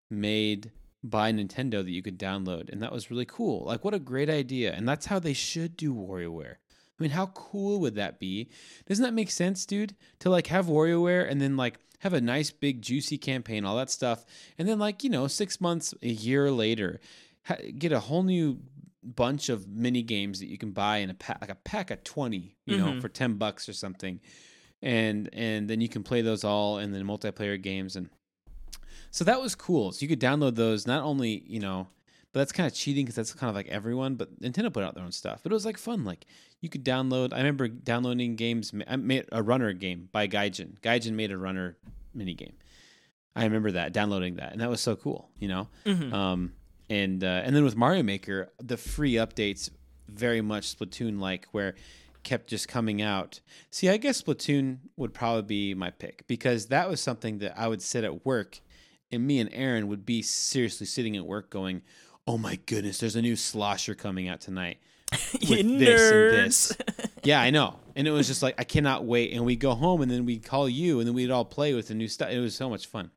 made 0.10 0.72
by 1.04 1.32
Nintendo 1.32 1.84
that 1.84 1.92
you 1.92 2.02
could 2.02 2.18
download, 2.18 2.70
and 2.72 2.82
that 2.82 2.92
was 2.92 3.12
really 3.12 3.26
cool. 3.26 3.64
Like, 3.66 3.86
what 3.86 3.94
a 3.94 4.00
great 4.00 4.30
idea! 4.30 4.74
And 4.74 4.88
that's 4.90 5.06
how 5.06 5.20
they 5.20 5.34
should 5.34 5.78
do 5.78 5.94
WarioWare. 5.94 6.56
I 7.00 7.04
mean, 7.04 7.12
how 7.12 7.28
cool 7.28 7.80
would 7.82 7.94
that 7.96 8.20
be? 8.20 8.50
Doesn't 8.88 9.04
that 9.04 9.14
make 9.14 9.30
sense, 9.30 9.68
dude? 9.68 9.96
To 10.22 10.32
like 10.32 10.48
have 10.48 10.66
WarioWare 10.66 11.30
and 11.30 11.40
then 11.40 11.56
like 11.58 11.76
have 12.00 12.14
a 12.14 12.22
nice 12.22 12.50
big 12.50 12.82
juicy 12.82 13.20
campaign, 13.20 13.64
all 13.64 13.78
that 13.78 13.92
stuff, 13.92 14.26
and 14.58 14.68
then 14.68 14.80
like 14.80 15.04
you 15.04 15.12
know 15.12 15.28
six 15.28 15.62
months, 15.62 15.94
a 16.02 16.08
year 16.10 16.50
later, 16.50 17.00
ha- 17.46 17.58
get 17.78 17.92
a 17.92 18.00
whole 18.00 18.24
new 18.24 18.60
bunch 19.04 19.48
of 19.50 19.68
mini 19.68 20.02
games 20.02 20.40
that 20.40 20.48
you 20.48 20.58
can 20.58 20.72
buy 20.72 20.98
in 20.98 21.12
a 21.12 21.14
pack, 21.14 21.38
like 21.40 21.52
a 21.52 21.56
pack 21.56 21.92
of 21.92 22.04
twenty, 22.04 22.56
you 22.66 22.78
know, 22.78 22.94
Mhm. 22.94 23.02
for 23.02 23.10
ten 23.10 23.36
bucks 23.36 23.70
or 23.70 23.74
something, 23.74 24.20
and 24.82 25.30
and 25.34 25.70
then 25.70 25.82
you 25.82 25.90
can 25.90 26.04
play 26.04 26.22
those 26.22 26.44
all 26.44 26.78
in 26.80 26.92
the 26.92 27.00
multiplayer 27.00 27.62
games 27.62 27.96
and 27.96 28.10
so 29.10 29.24
that 29.24 29.42
was 29.42 29.56
cool. 29.56 29.92
So 29.94 30.02
you 30.02 30.08
could 30.10 30.20
download 30.20 30.56
those 30.56 30.86
not 30.86 31.02
only, 31.04 31.44
you 31.48 31.60
know, 31.60 31.88
but 32.34 32.42
that's 32.42 32.52
kind 32.52 32.68
of 32.68 32.74
cheating 32.74 33.06
because 33.06 33.16
that's 33.16 33.34
kind 33.34 33.50
of 33.50 33.56
like 33.56 33.68
everyone. 33.68 34.16
But 34.16 34.40
Nintendo 34.42 34.72
put 34.72 34.84
out 34.84 34.96
their 34.96 35.04
own 35.04 35.14
stuff. 35.14 35.40
But 35.42 35.52
it 35.52 35.56
was 35.56 35.66
like 35.66 35.78
fun. 35.78 36.04
Like 36.04 36.26
you 36.62 36.70
could 36.70 36.84
download. 36.84 37.34
I 37.34 37.38
remember 37.38 37.68
downloading 37.68 38.36
games. 38.36 38.72
I 38.88 38.96
made 38.98 39.26
a 39.32 39.42
runner 39.42 39.72
game 39.74 40.10
by 40.12 40.28
Gaijin. 40.28 40.80
Gaijin 40.82 41.14
made 41.14 41.32
a 41.32 41.38
runner 41.38 41.78
mini 42.14 42.34
game. 42.34 42.54
I 43.36 43.46
remember 43.46 43.72
that 43.72 43.94
downloading 43.94 44.36
that, 44.36 44.52
and 44.52 44.62
that 44.62 44.70
was 44.70 44.82
so 44.82 44.96
cool. 44.96 45.30
You 45.40 45.48
know, 45.48 45.68
Mhm. 45.86 46.12
um, 46.14 46.54
and 46.90 47.24
uh, 47.24 47.42
and 47.46 47.56
then 47.56 47.64
with 47.64 47.76
Mario 47.78 48.04
Maker, 48.04 48.50
the 48.62 48.78
free 48.78 49.14
updates 49.14 49.70
very 50.10 50.42
much 50.42 50.76
Splatoon 50.78 51.20
like, 51.20 51.48
where 51.54 51.76
kept 52.28 52.48
just 52.48 52.68
coming 52.68 53.02
out. 53.02 53.40
See, 53.72 53.88
I 53.88 53.96
guess 53.96 54.22
Splatoon 54.22 54.80
would 54.98 55.14
probably 55.14 55.44
be 55.44 55.74
my 55.74 55.92
pick 55.92 56.28
because 56.28 56.66
that 56.66 56.90
was 56.90 57.00
something 57.00 57.38
that 57.38 57.58
I 57.58 57.70
would 57.70 57.82
sit 57.82 58.04
at 58.04 58.26
work, 58.26 58.60
and 59.10 59.26
me 59.26 59.40
and 59.40 59.50
Aaron 59.54 59.88
would 59.88 60.06
be 60.06 60.22
seriously 60.22 60.86
sitting 60.86 61.16
at 61.16 61.26
work 61.26 61.50
going, 61.50 61.84
"Oh 62.28 62.38
my 62.38 62.60
goodness, 62.66 62.98
there's 62.98 63.16
a 63.16 63.22
new 63.22 63.38
slosher 63.38 63.96
coming 63.96 64.28
out 64.28 64.42
tonight." 64.42 64.80
With 65.50 65.80
this 65.80 66.12
and 66.12 66.34
this. 66.34 66.78
yeah, 67.24 67.40
I 67.40 67.50
know. 67.50 67.80
And 67.96 68.10
it 68.10 68.12
was 68.12 68.28
just 68.28 68.44
like 68.44 68.56
I 68.60 68.66
cannot 68.66 69.06
wait. 69.06 69.32
And 69.32 69.46
we'd 69.46 69.62
go 69.62 69.74
home 69.74 70.02
and 70.02 70.12
then 70.12 70.26
we'd 70.26 70.44
call 70.44 70.68
you 70.68 71.00
and 71.00 71.08
then 71.08 71.16
we'd 71.16 71.32
all 71.32 71.46
play 71.46 71.74
with 71.74 71.88
the 71.88 71.96
new 71.96 72.10
stuff. 72.10 72.30
It 72.30 72.40
was 72.40 72.56
so 72.56 72.70
much 72.70 72.88
fun. 72.88 73.10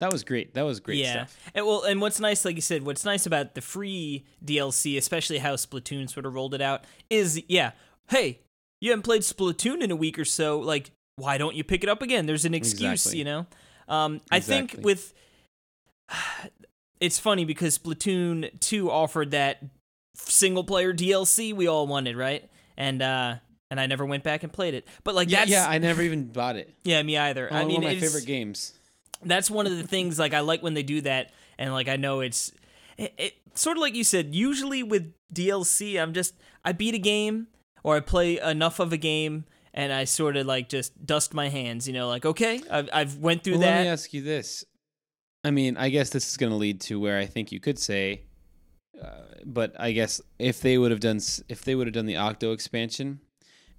That 0.00 0.10
was 0.10 0.24
great. 0.24 0.54
That 0.54 0.62
was 0.62 0.80
great 0.80 0.98
yeah. 0.98 1.26
stuff. 1.26 1.50
And 1.54 1.66
well, 1.66 1.82
and 1.82 2.00
what's 2.00 2.18
nice, 2.18 2.46
like 2.46 2.56
you 2.56 2.62
said, 2.62 2.82
what's 2.82 3.04
nice 3.04 3.26
about 3.26 3.54
the 3.54 3.60
free 3.60 4.24
DLC, 4.42 4.96
especially 4.96 5.38
how 5.38 5.54
Splatoon 5.54 6.08
sort 6.08 6.24
of 6.24 6.34
rolled 6.34 6.54
it 6.54 6.62
out, 6.62 6.84
is 7.10 7.42
yeah, 7.46 7.72
hey, 8.08 8.40
you 8.84 8.90
haven't 8.90 9.02
played 9.02 9.22
Splatoon 9.22 9.82
in 9.82 9.90
a 9.90 9.96
week 9.96 10.18
or 10.18 10.26
so, 10.26 10.58
like 10.60 10.90
why 11.16 11.38
don't 11.38 11.54
you 11.54 11.64
pick 11.64 11.82
it 11.82 11.88
up 11.88 12.02
again? 12.02 12.26
There's 12.26 12.44
an 12.44 12.52
excuse, 12.52 13.06
Exactly. 13.06 13.18
you 13.18 13.24
know. 13.24 13.46
Um, 13.88 14.20
I 14.30 14.40
think 14.40 14.76
with 14.82 15.14
it's 17.00 17.18
funny 17.18 17.46
because 17.46 17.78
Splatoon 17.78 18.60
2 18.60 18.90
offered 18.90 19.30
that 19.30 19.62
single 20.14 20.64
player 20.64 20.92
DLC 20.92 21.54
we 21.54 21.66
all 21.66 21.86
wanted, 21.86 22.14
right? 22.16 22.48
And 22.76 23.00
uh 23.00 23.36
and 23.70 23.80
I 23.80 23.86
never 23.86 24.04
went 24.04 24.22
back 24.22 24.42
and 24.42 24.52
played 24.52 24.74
it. 24.74 24.86
But 25.02 25.14
like 25.14 25.30
Yeah, 25.30 25.40
that's 25.40 25.50
yeah, 25.50 25.66
I 25.66 25.78
never 25.78 26.02
even 26.02 26.26
bought 26.26 26.56
it. 26.56 26.72
yeah, 26.84 27.02
me 27.02 27.16
either. 27.16 27.48
Oh, 27.50 27.56
I 27.56 27.64
mean, 27.64 27.80
one 27.80 27.84
of 27.84 27.90
my 27.94 28.00
favorite 28.00 28.26
games. 28.26 28.74
that's 29.24 29.50
one 29.50 29.66
of 29.66 29.74
the 29.76 29.82
things 29.84 30.18
like 30.18 30.34
I 30.34 30.40
like 30.40 30.62
when 30.62 30.74
they 30.74 30.82
do 30.82 31.00
that, 31.00 31.32
and 31.58 31.72
like 31.72 31.88
I 31.88 31.96
know 31.96 32.20
it's 32.20 32.52
it, 32.98 33.14
it 33.16 33.34
sort 33.54 33.78
of 33.78 33.80
like 33.80 33.94
you 33.94 34.04
said. 34.04 34.34
Usually 34.34 34.82
with 34.82 35.10
DLC, 35.32 35.98
I'm 36.00 36.12
just 36.12 36.34
I 36.64 36.72
beat 36.72 36.94
a 36.94 36.98
game 36.98 37.46
or 37.84 37.94
I 37.94 38.00
play 38.00 38.40
enough 38.40 38.80
of 38.80 38.92
a 38.92 38.96
game, 38.96 39.44
and 39.72 39.92
I 39.92 40.04
sort 40.04 40.36
of 40.36 40.46
like 40.46 40.68
just 40.68 41.06
dust 41.06 41.32
my 41.32 41.48
hands. 41.48 41.86
You 41.86 41.94
know, 41.94 42.08
like 42.08 42.26
okay, 42.26 42.60
I've 42.68 42.88
I've 42.92 43.18
went 43.18 43.44
through 43.44 43.58
Well, 43.58 43.70
let 43.70 43.82
me 43.82 43.88
ask 43.88 44.12
you 44.12 44.22
this. 44.22 44.64
I 45.44 45.52
mean, 45.52 45.76
I 45.76 45.90
guess 45.90 46.10
this 46.10 46.28
is 46.28 46.36
going 46.36 46.50
to 46.50 46.56
lead 46.56 46.80
to 46.82 46.98
where 46.98 47.18
I 47.18 47.26
think 47.26 47.52
you 47.52 47.60
could 47.60 47.78
say, 47.78 48.22
uh, 49.00 49.08
but 49.44 49.78
I 49.78 49.92
guess 49.92 50.20
if 50.38 50.60
they 50.62 50.78
would 50.78 50.90
have 50.90 51.00
done 51.00 51.20
if 51.48 51.62
they 51.62 51.74
would 51.74 51.86
have 51.86 51.94
done 51.94 52.06
the 52.06 52.16
Octo 52.16 52.52
expansion 52.52 53.20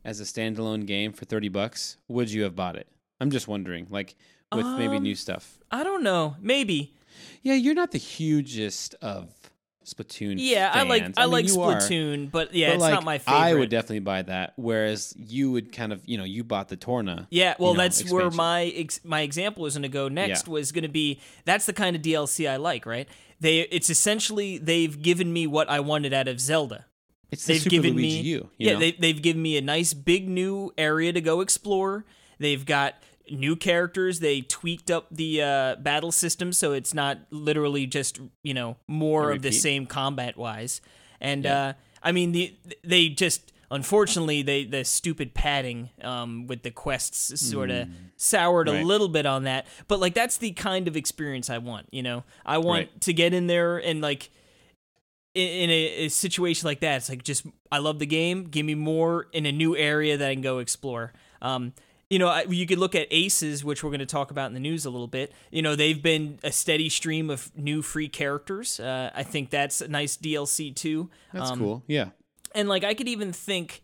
as 0.06 0.20
a 0.22 0.24
standalone 0.24 0.86
game 0.86 1.12
for 1.12 1.26
thirty 1.26 1.50
bucks, 1.50 1.98
would 2.08 2.32
you 2.32 2.44
have 2.44 2.56
bought 2.56 2.76
it? 2.76 2.88
I'm 3.20 3.32
just 3.32 3.48
wondering, 3.48 3.88
like 3.90 4.16
with 4.54 4.66
maybe 4.78 4.98
Um, 4.98 5.04
new 5.04 5.16
stuff. 5.16 5.58
I 5.72 5.84
don't 5.84 6.04
know, 6.04 6.36
maybe. 6.40 6.94
Yeah, 7.42 7.56
you're 7.56 7.74
not 7.74 7.92
the 7.92 7.98
hugest 7.98 8.94
of 9.02 9.45
Splatoon. 9.86 10.36
Yeah, 10.40 10.72
I 10.74 10.84
like 10.84 11.04
fans. 11.04 11.16
I, 11.18 11.24
mean, 11.24 11.32
like 11.32 11.48
you 11.48 11.62
are, 11.62 11.76
Splatoon, 11.76 12.32
but 12.32 12.54
yeah, 12.54 12.70
but, 12.70 12.74
it's 12.74 12.82
like, 12.82 12.94
not 12.94 13.04
my 13.04 13.18
favorite. 13.20 13.40
I 13.40 13.54
would 13.54 13.70
definitely 13.70 14.00
buy 14.00 14.24
that. 14.24 14.54
Whereas 14.56 15.14
you 15.18 15.52
would 15.52 15.72
kind 15.72 15.94
of, 15.94 16.02
you 16.06 16.18
know, 16.18 16.24
you 16.24 16.44
bought 16.44 16.70
the 16.70 16.76
Torna. 16.76 17.28
Yeah, 17.30 17.56
well, 17.60 17.72
you 17.72 17.78
know, 17.78 17.84
that's 17.84 18.12
where 18.12 18.32
my 18.32 18.64
ex- 18.64 19.02
my 19.04 19.22
example 19.22 19.64
was 19.64 19.76
going 19.76 19.84
to 19.84 19.90
go 19.90 20.08
next. 20.08 20.48
Yeah. 20.48 20.54
Was 20.54 20.72
going 20.72 20.84
to 20.84 20.90
be 20.90 21.20
that's 21.46 21.66
the 21.66 21.74
kind 21.74 21.96
of 21.96 22.02
DLC 22.02 22.50
I 22.50 22.58
like, 22.58 22.86
right? 22.86 23.08
They 23.40 23.60
it's 23.62 23.90
essentially 23.90 24.58
they've 24.58 25.02
given 25.02 25.32
me 25.32 25.46
what 25.48 25.70
I 25.70 25.80
wanted 25.82 26.14
out 26.14 26.28
of 26.28 26.40
Zelda. 26.40 26.86
It's 27.32 27.46
They've 27.46 27.60
Super 27.60 27.70
given 27.72 27.96
Luigi 27.96 28.22
me 28.22 28.30
U. 28.30 28.38
You 28.38 28.50
yeah, 28.58 28.74
know? 28.74 28.80
they 28.80 28.92
they've 28.94 29.22
given 29.22 29.42
me 29.42 29.58
a 29.58 29.62
nice 29.62 29.94
big 29.94 30.28
new 30.28 30.72
area 30.78 31.14
to 31.14 31.22
go 31.22 31.42
explore. 31.42 32.06
They've 32.40 32.66
got 32.66 32.96
new 33.32 33.56
characters. 33.56 34.20
They 34.20 34.42
tweaked 34.42 34.90
up 34.92 35.08
the 35.12 35.42
uh, 35.42 35.76
battle 35.78 36.12
system 36.12 36.54
so 36.54 36.74
it's 36.74 36.94
not 36.94 37.20
literally 37.32 37.86
just 37.88 38.20
you 38.44 38.54
know 38.54 38.78
more 38.88 39.32
of 39.32 39.42
the 39.42 39.52
same 39.52 39.86
combat 39.86 40.38
wise. 40.38 40.82
And 41.22 41.44
Yeah. 41.46 41.62
uh, 41.68 41.74
I 42.04 42.12
mean 42.12 42.32
the 42.34 42.56
they 42.84 43.10
just 43.10 43.52
unfortunately 43.72 44.42
they 44.44 44.64
the 44.64 44.86
stupid 44.86 45.34
padding 45.34 45.90
um, 46.02 46.46
with 46.48 46.62
the 46.64 46.72
quests 46.72 47.40
sort 47.42 47.72
of 47.72 47.88
soured 48.16 48.70
a 48.70 48.74
Mm. 48.74 48.86
Little 48.86 49.08
bit 49.10 49.26
on 49.26 49.44
that. 49.46 49.66
But 49.88 50.00
like 50.00 50.14
that's 50.14 50.38
the 50.38 50.52
kind 50.52 50.88
of 50.88 50.96
experience 50.96 51.50
I 51.50 51.58
want. 51.58 51.88
You 51.92 52.04
know, 52.04 52.24
I 52.46 52.60
want 52.60 52.88
Right. 52.90 53.02
to 53.02 53.14
get 53.14 53.34
in 53.34 53.48
there 53.48 53.78
and 53.78 54.02
like 54.02 54.30
in, 55.34 55.48
in 55.48 55.70
a, 55.70 56.06
a 56.06 56.10
situation 56.10 56.66
like 56.68 56.80
that, 56.82 56.98
it's 56.98 57.10
like 57.10 57.24
just 57.24 57.46
I 57.72 57.80
love 57.80 58.00
the 58.00 58.06
game. 58.06 58.46
Give 58.46 58.66
me 58.66 58.76
more 58.76 59.28
in 59.34 59.46
a 59.46 59.52
new 59.52 59.76
area 59.76 60.16
that 60.18 60.30
I 60.30 60.34
can 60.34 60.42
go 60.44 60.60
explore. 60.60 61.12
Um, 61.42 61.74
you 62.10 62.20
know, 62.20 62.36
you 62.50 62.68
could 62.68 62.78
look 62.78 62.94
at 62.96 63.08
Aces, 63.12 63.64
which 63.64 63.84
we're 63.84 63.90
going 63.90 64.00
to 64.00 64.06
talk 64.06 64.30
about 64.32 64.48
in 64.48 64.54
the 64.54 64.60
news 64.60 64.86
a 64.86 64.90
little 64.90 65.08
bit. 65.08 65.32
You 65.52 65.62
know, 65.62 65.76
they've 65.76 66.02
been 66.02 66.40
a 66.44 66.52
steady 66.52 66.90
stream 66.90 67.30
of 67.30 67.52
new 67.58 67.82
free 67.82 68.08
characters. 68.10 68.80
Uh, 68.80 69.10
I 69.16 69.24
think 69.24 69.50
that's 69.50 69.82
a 69.82 69.88
nice 69.88 70.16
DLC 70.18 70.76
too. 70.76 71.10
That's 71.34 71.50
Um, 71.52 71.60
cool. 71.60 71.84
Yeah. 71.88 72.10
And 72.54 72.70
like, 72.70 72.84
I 72.84 72.94
could 72.94 73.08
even 73.08 73.34
think 73.34 73.82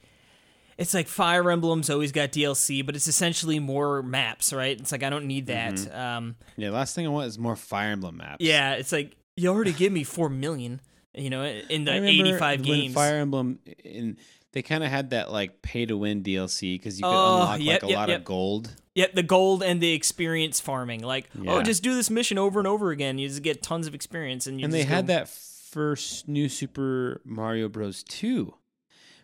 it's 0.78 0.94
like 0.94 1.08
Fire 1.08 1.50
Emblem's 1.52 1.90
always 1.90 2.12
got 2.12 2.32
DLC, 2.32 2.86
but 2.86 2.96
it's 2.96 3.08
essentially 3.08 3.60
more 3.60 4.02
maps, 4.02 4.54
right? 4.54 4.80
It's 4.80 4.92
like 4.92 5.04
I 5.04 5.10
don't 5.10 5.26
need 5.26 5.48
that. 5.48 5.74
Mm-hmm. 5.74 6.00
Um, 6.00 6.36
Yeah. 6.58 6.70
Last 6.70 6.96
thing 6.96 7.06
I 7.06 7.10
want 7.10 7.28
is 7.28 7.38
more 7.40 7.56
Fire 7.56 7.92
Emblem 7.92 8.18
maps. 8.18 8.38
yeah, 8.40 8.74
it's 8.74 8.92
like 8.92 9.16
you 9.36 9.50
already 9.50 9.74
give 9.74 9.92
me 9.92 10.04
four 10.04 10.30
million. 10.30 10.80
You 11.14 11.30
know, 11.30 11.44
in 11.44 11.84
the 11.84 11.92
eighty-five 11.94 12.64
games. 12.64 12.94
Fire 12.94 13.18
Emblem, 13.18 13.60
in, 13.84 14.18
they 14.54 14.62
kind 14.62 14.84
of 14.84 14.90
had 14.90 15.12
that 15.12 15.32
like 15.32 15.62
pay 15.62 15.86
to 15.86 15.96
win 15.98 16.24
DLC 16.24 16.76
because 16.76 17.00
you 17.00 17.04
could 17.04 17.10
Oh, 17.14 17.42
unlock 17.42 17.60
yep, 17.62 17.82
like 17.82 17.84
a 17.84 17.88
yep, 17.92 17.98
lot 17.98 18.10
yep. 18.10 18.20
of 18.20 18.26
gold. 18.26 18.76
Yep, 18.96 19.14
the 19.16 19.24
gold 19.24 19.64
and 19.64 19.80
the 19.82 19.94
experience 19.94 20.60
farming. 20.60 21.02
Like, 21.04 21.30
oh, 21.48 21.62
just 21.64 21.82
do 21.84 21.96
this 21.96 22.10
mission 22.10 22.38
over 22.38 22.60
and 22.60 22.68
over 22.68 22.92
again. 22.92 23.18
You 23.18 23.28
just 23.30 23.42
get 23.42 23.64
tons 23.64 23.88
of 23.88 23.96
experience, 23.96 24.48
and 24.48 24.60
you 24.60 24.66
and 24.66 24.74
they 24.74 24.84
had 24.84 25.08
go- 25.08 25.14
that 25.14 25.30
first 25.30 26.28
new 26.28 26.50
Super 26.50 27.22
Mario 27.24 27.70
Bros. 27.70 28.04
2. 28.04 28.54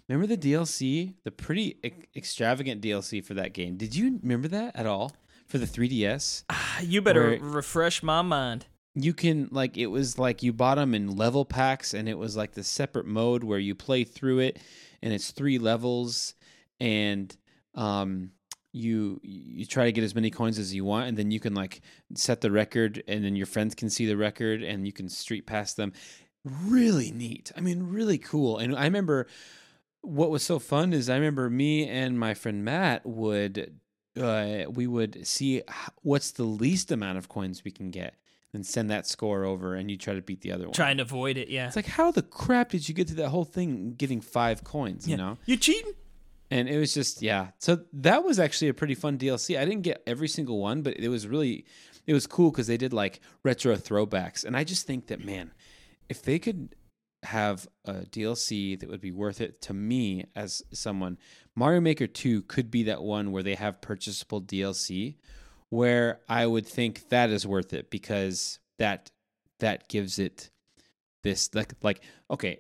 Remember 0.08 0.26
the 0.26 0.38
DLC? 0.38 1.16
The 1.26 1.32
pretty 1.32 1.78
ex- 1.84 2.06
extravagant 2.16 2.82
DLC 2.82 3.22
for 3.24 3.34
that 3.34 3.52
game. 3.54 3.76
Did 3.76 3.94
you 3.94 4.20
remember 4.24 4.48
that 4.48 4.74
at 4.76 4.86
all? 4.86 5.12
For 5.48 5.58
the 5.58 5.66
3DS? 5.66 6.44
Ah, 6.50 6.80
you 6.82 7.02
better 7.02 7.30
where- 7.32 7.40
refresh 7.40 8.02
my 8.04 8.22
mind. 8.22 8.68
You 8.96 9.14
can, 9.14 9.48
like, 9.52 9.78
it 9.78 9.88
was 9.88 10.18
like 10.18 10.42
you 10.42 10.52
bought 10.54 10.76
them 10.76 10.96
in 10.96 11.16
level 11.16 11.44
packs, 11.46 11.94
and 11.94 12.08
it 12.10 12.18
was 12.18 12.36
like 12.38 12.54
the 12.54 12.64
separate 12.64 13.06
mode 13.06 13.44
where 13.44 13.60
you 13.60 13.76
play 13.76 14.04
through 14.06 14.40
it, 14.40 14.60
and 15.02 15.14
it's 15.14 15.32
three 15.32 15.60
levels, 15.60 16.36
and, 16.80 17.36
um, 17.76 18.32
you 18.78 19.20
you 19.24 19.66
try 19.66 19.86
to 19.86 19.92
get 19.92 20.04
as 20.04 20.16
many 20.16 20.30
coins 20.30 20.60
as 20.60 20.74
you 20.74 20.86
want 20.86 21.08
and 21.08 21.18
then 21.18 21.32
you 21.32 21.40
can 21.40 21.54
like 21.54 21.82
set 22.14 22.42
the 22.42 22.52
record 22.52 23.04
and 23.08 23.24
then 23.24 23.36
your 23.36 23.46
friends 23.46 23.74
can 23.74 23.90
see 23.90 24.06
the 24.06 24.18
record 24.18 24.62
and 24.62 24.86
you 24.86 24.94
can 24.94 25.08
StreetPass 25.08 25.76
them. 25.76 25.94
Really 26.44 27.12
neat. 27.12 27.52
I 27.58 27.62
mean 27.62 27.84
really 27.84 28.18
cool. 28.18 28.58
And 28.58 28.76
i 28.76 28.84
remember 28.84 29.28
what 30.02 30.30
was 30.30 30.44
so 30.44 30.60
fun 30.60 30.94
is 30.94 31.10
i 31.10 31.16
remember 31.16 31.50
me 31.50 31.88
and 31.88 32.20
my 32.20 32.34
friend 32.34 32.64
matt 32.64 33.06
would 33.06 33.80
uh, 34.18 34.64
we 34.70 34.88
would 34.88 35.28
see 35.28 35.62
what's 36.02 36.32
the 36.32 36.44
least 36.44 36.92
amount 36.92 37.18
of 37.18 37.30
coins 37.30 37.64
we 37.64 37.72
can 37.72 37.92
get 37.92 38.16
and 38.54 38.66
send 38.66 38.90
that 38.90 39.06
score 39.06 39.44
over 39.44 39.76
and 39.76 39.92
you 39.92 39.98
try 39.98 40.14
to 40.14 40.22
beat 40.22 40.42
the 40.42 40.52
other 40.52 40.66
one. 40.66 40.74
Trying 40.74 40.98
to 40.98 41.04
avoid 41.04 41.38
it, 41.38 41.50
yeah. 41.50 41.68
it's 41.68 41.76
like 41.76 41.86
how 41.86 42.12
the 42.12 42.22
crap 42.22 42.70
did 42.70 42.88
you 42.88 42.96
get 42.96 43.08
to 43.10 43.16
that 43.16 43.30
whole 43.30 43.46
thing 43.46 43.94
getting 43.98 44.22
five 44.22 44.64
coins 44.64 45.08
you 45.08 45.18
know? 45.18 45.38
You 45.46 45.58
cheating? 45.58 45.94
and 46.50 46.70
it 46.70 46.78
was 46.78 46.94
just 46.94 47.22
yeah. 47.22 47.50
So 47.60 47.80
that 47.94 48.24
was 48.24 48.40
actually 48.40 48.70
a 48.70 48.74
pretty 48.74 48.96
fun 48.96 49.18
dlc 49.18 49.58
i 49.58 49.66
didn't 49.66 49.84
get 49.84 50.02
every 50.08 50.28
single 50.28 50.60
one 50.60 50.82
but 50.82 50.98
it 50.98 51.10
was 51.10 51.28
really 51.28 51.66
it 52.06 52.14
was 52.14 52.26
cool 52.28 52.52
because 52.52 52.68
they 52.68 52.78
did 52.78 52.94
like 52.94 53.20
retro 53.44 53.76
throwbacks. 53.76 54.46
And 54.46 54.56
i 54.56 54.64
just 54.64 54.88
think 54.88 55.08
that 55.08 55.24
man 55.24 55.52
if 56.10 56.22
they 56.22 56.40
could 56.40 56.76
have 57.24 57.68
a 57.86 57.94
dlc 57.94 58.80
that 58.80 58.90
would 58.90 59.02
be 59.02 59.12
worth 59.12 59.42
it 59.42 59.62
to 59.64 59.74
me 59.74 60.26
as 60.36 60.62
someone 60.72 61.18
mario 61.56 61.82
maker 61.82 62.08
2 62.08 62.44
could 62.44 62.70
be 62.70 62.84
that 62.84 63.02
one 63.02 63.32
where 63.32 63.44
they 63.44 63.56
have 63.56 63.82
purchasable 63.82 64.42
dlc 64.42 65.16
where 65.70 66.20
i 66.30 66.46
would 66.46 66.66
think 66.66 67.10
that 67.10 67.30
is 67.30 67.46
worth 67.46 67.74
it 67.74 67.90
because 67.90 68.60
that 68.80 69.12
that 69.60 69.88
gives 69.90 70.20
it 70.20 70.50
this 71.24 71.50
like 71.54 71.74
like 71.82 72.02
okay 72.30 72.60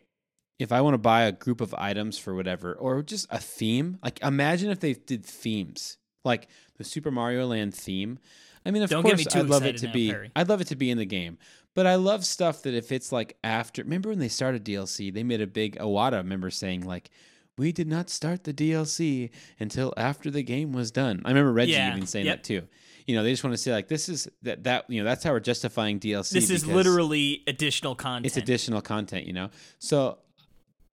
if 0.59 0.71
I 0.71 0.81
want 0.81 0.95
to 0.95 0.99
buy 0.99 1.23
a 1.23 1.31
group 1.31 1.61
of 1.61 1.73
items 1.77 2.17
for 2.17 2.33
whatever, 2.33 2.73
or 2.73 3.03
just 3.03 3.27
a 3.29 3.37
theme, 3.37 3.99
like 4.03 4.19
imagine 4.23 4.69
if 4.69 4.79
they 4.79 4.93
did 4.93 5.23
themes, 5.25 5.97
like 6.25 6.47
the 6.77 6.83
Super 6.83 7.11
Mario 7.11 7.47
Land 7.47 7.73
theme. 7.75 8.19
I 8.65 8.71
mean, 8.71 8.81
of 8.81 8.89
Don't 8.89 9.03
get 9.03 9.11
course, 9.11 9.19
me 9.19 9.25
too 9.25 9.39
I'd 9.39 9.45
love 9.45 9.65
it 9.65 9.77
to 9.77 9.87
now, 9.87 9.93
be. 9.93 10.11
Perry. 10.11 10.31
I'd 10.35 10.49
love 10.49 10.59
it 10.61 10.67
to 10.67 10.75
be 10.75 10.89
in 10.89 10.97
the 10.97 11.05
game, 11.05 11.37
but 11.73 11.85
I 11.85 11.95
love 11.95 12.25
stuff 12.25 12.63
that 12.63 12.73
if 12.73 12.91
it's 12.91 13.11
like 13.11 13.37
after. 13.43 13.83
Remember 13.83 14.09
when 14.09 14.19
they 14.19 14.27
started 14.27 14.65
DLC, 14.65 15.13
they 15.13 15.23
made 15.23 15.41
a 15.41 15.47
big 15.47 15.77
Iwata 15.77 16.25
member 16.25 16.49
saying 16.49 16.81
like, 16.81 17.09
"We 17.57 17.71
did 17.71 17.87
not 17.87 18.09
start 18.09 18.43
the 18.43 18.53
DLC 18.53 19.29
until 19.59 19.93
after 19.95 20.29
the 20.31 20.43
game 20.43 20.73
was 20.73 20.91
done." 20.91 21.21
I 21.23 21.29
remember 21.29 21.53
Reggie 21.53 21.73
Yeah, 21.73 21.91
even 21.91 22.07
saying 22.07 22.25
yep. 22.25 22.39
that 22.39 22.43
too. 22.43 22.67
You 23.07 23.15
know, 23.15 23.23
they 23.23 23.31
just 23.31 23.43
want 23.43 23.53
to 23.53 23.57
say 23.57 23.71
like, 23.71 23.87
"This 23.87 24.09
is 24.09 24.27
that 24.43 24.65
that 24.65 24.89
you 24.89 25.01
know 25.01 25.09
that's 25.09 25.23
how 25.23 25.31
we're 25.31 25.39
justifying 25.39 25.97
DLC." 25.99 26.33
This 26.33 26.49
is 26.49 26.67
literally 26.67 27.41
additional 27.47 27.95
content. 27.95 28.25
it's 28.25 28.35
additional 28.37 28.81
content, 28.81 29.25
you 29.25 29.33
know. 29.33 29.49
So 29.79 30.19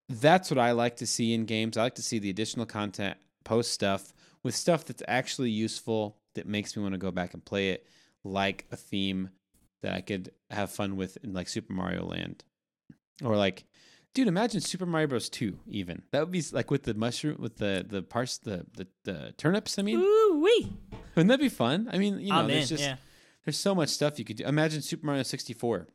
that's 0.09 0.49
what 0.49 0.59
I 0.59 0.73
like 0.73 0.97
to 0.99 1.07
see 1.07 1.35
in 1.35 1.45
games. 1.45 1.77
I 1.77 1.83
like 1.83 1.97
to 1.97 2.03
see 2.03 2.21
the 2.21 2.31
additional 2.31 2.67
content, 2.67 3.17
post 3.43 3.73
stuff 3.73 4.15
with 4.45 4.55
stuff 4.55 4.85
that's 4.85 5.03
actually 5.09 5.51
useful 5.51 6.17
that 6.35 6.47
makes 6.47 6.77
me 6.77 6.83
want 6.83 6.95
to 6.95 6.99
go 6.99 7.11
back 7.11 7.35
and 7.35 7.45
play 7.45 7.71
it, 7.71 7.87
like 8.23 8.67
a 8.71 8.77
theme 8.77 9.31
that 9.83 9.95
I 9.95 10.01
could 10.01 10.31
have 10.51 10.71
fun 10.71 10.97
with 10.97 11.19
in 11.25 11.33
like 11.33 11.49
Super 11.49 11.73
Mario 11.73 12.07
Land, 12.07 12.45
or 13.25 13.37
like. 13.37 13.65
Dude, 14.15 14.29
imagine 14.29 14.61
Super 14.61 14.87
Mario 14.87 15.09
Bros. 15.09 15.29
Two. 15.29 15.59
Even 15.67 16.03
that 16.13 16.21
would 16.21 16.31
be 16.31 16.45
like 16.53 16.71
with 16.71 16.85
the 16.85 16.95
mushroom, 16.95 17.39
with 17.41 17.57
the 17.57 17.85
the 17.85 18.01
parts, 18.01 18.39
the 18.39 18.65
the, 18.77 18.87
the 19.03 19.35
turnips. 19.37 19.77
I 19.77 19.83
mean, 19.83 19.99
Ooh 19.99 20.41
wee! 20.41 20.73
Wouldn't 21.15 21.29
that 21.29 21.41
be 21.41 21.49
fun? 21.49 21.89
I 21.93 21.99
mean, 21.99 22.19
you 22.21 22.31
know, 22.31 22.37
I'm 22.37 22.45
in. 22.45 22.57
there's 22.57 22.69
just 22.69 22.83
yeah. 22.83 22.97
there's 23.45 23.59
so 23.59 23.75
much 23.75 23.89
stuff 23.91 24.19
you 24.19 24.25
could 24.25 24.37
do. 24.37 24.45
Imagine 24.45 24.83
Super 24.83 25.07
Mario 25.07 25.23
64, 25.23 25.87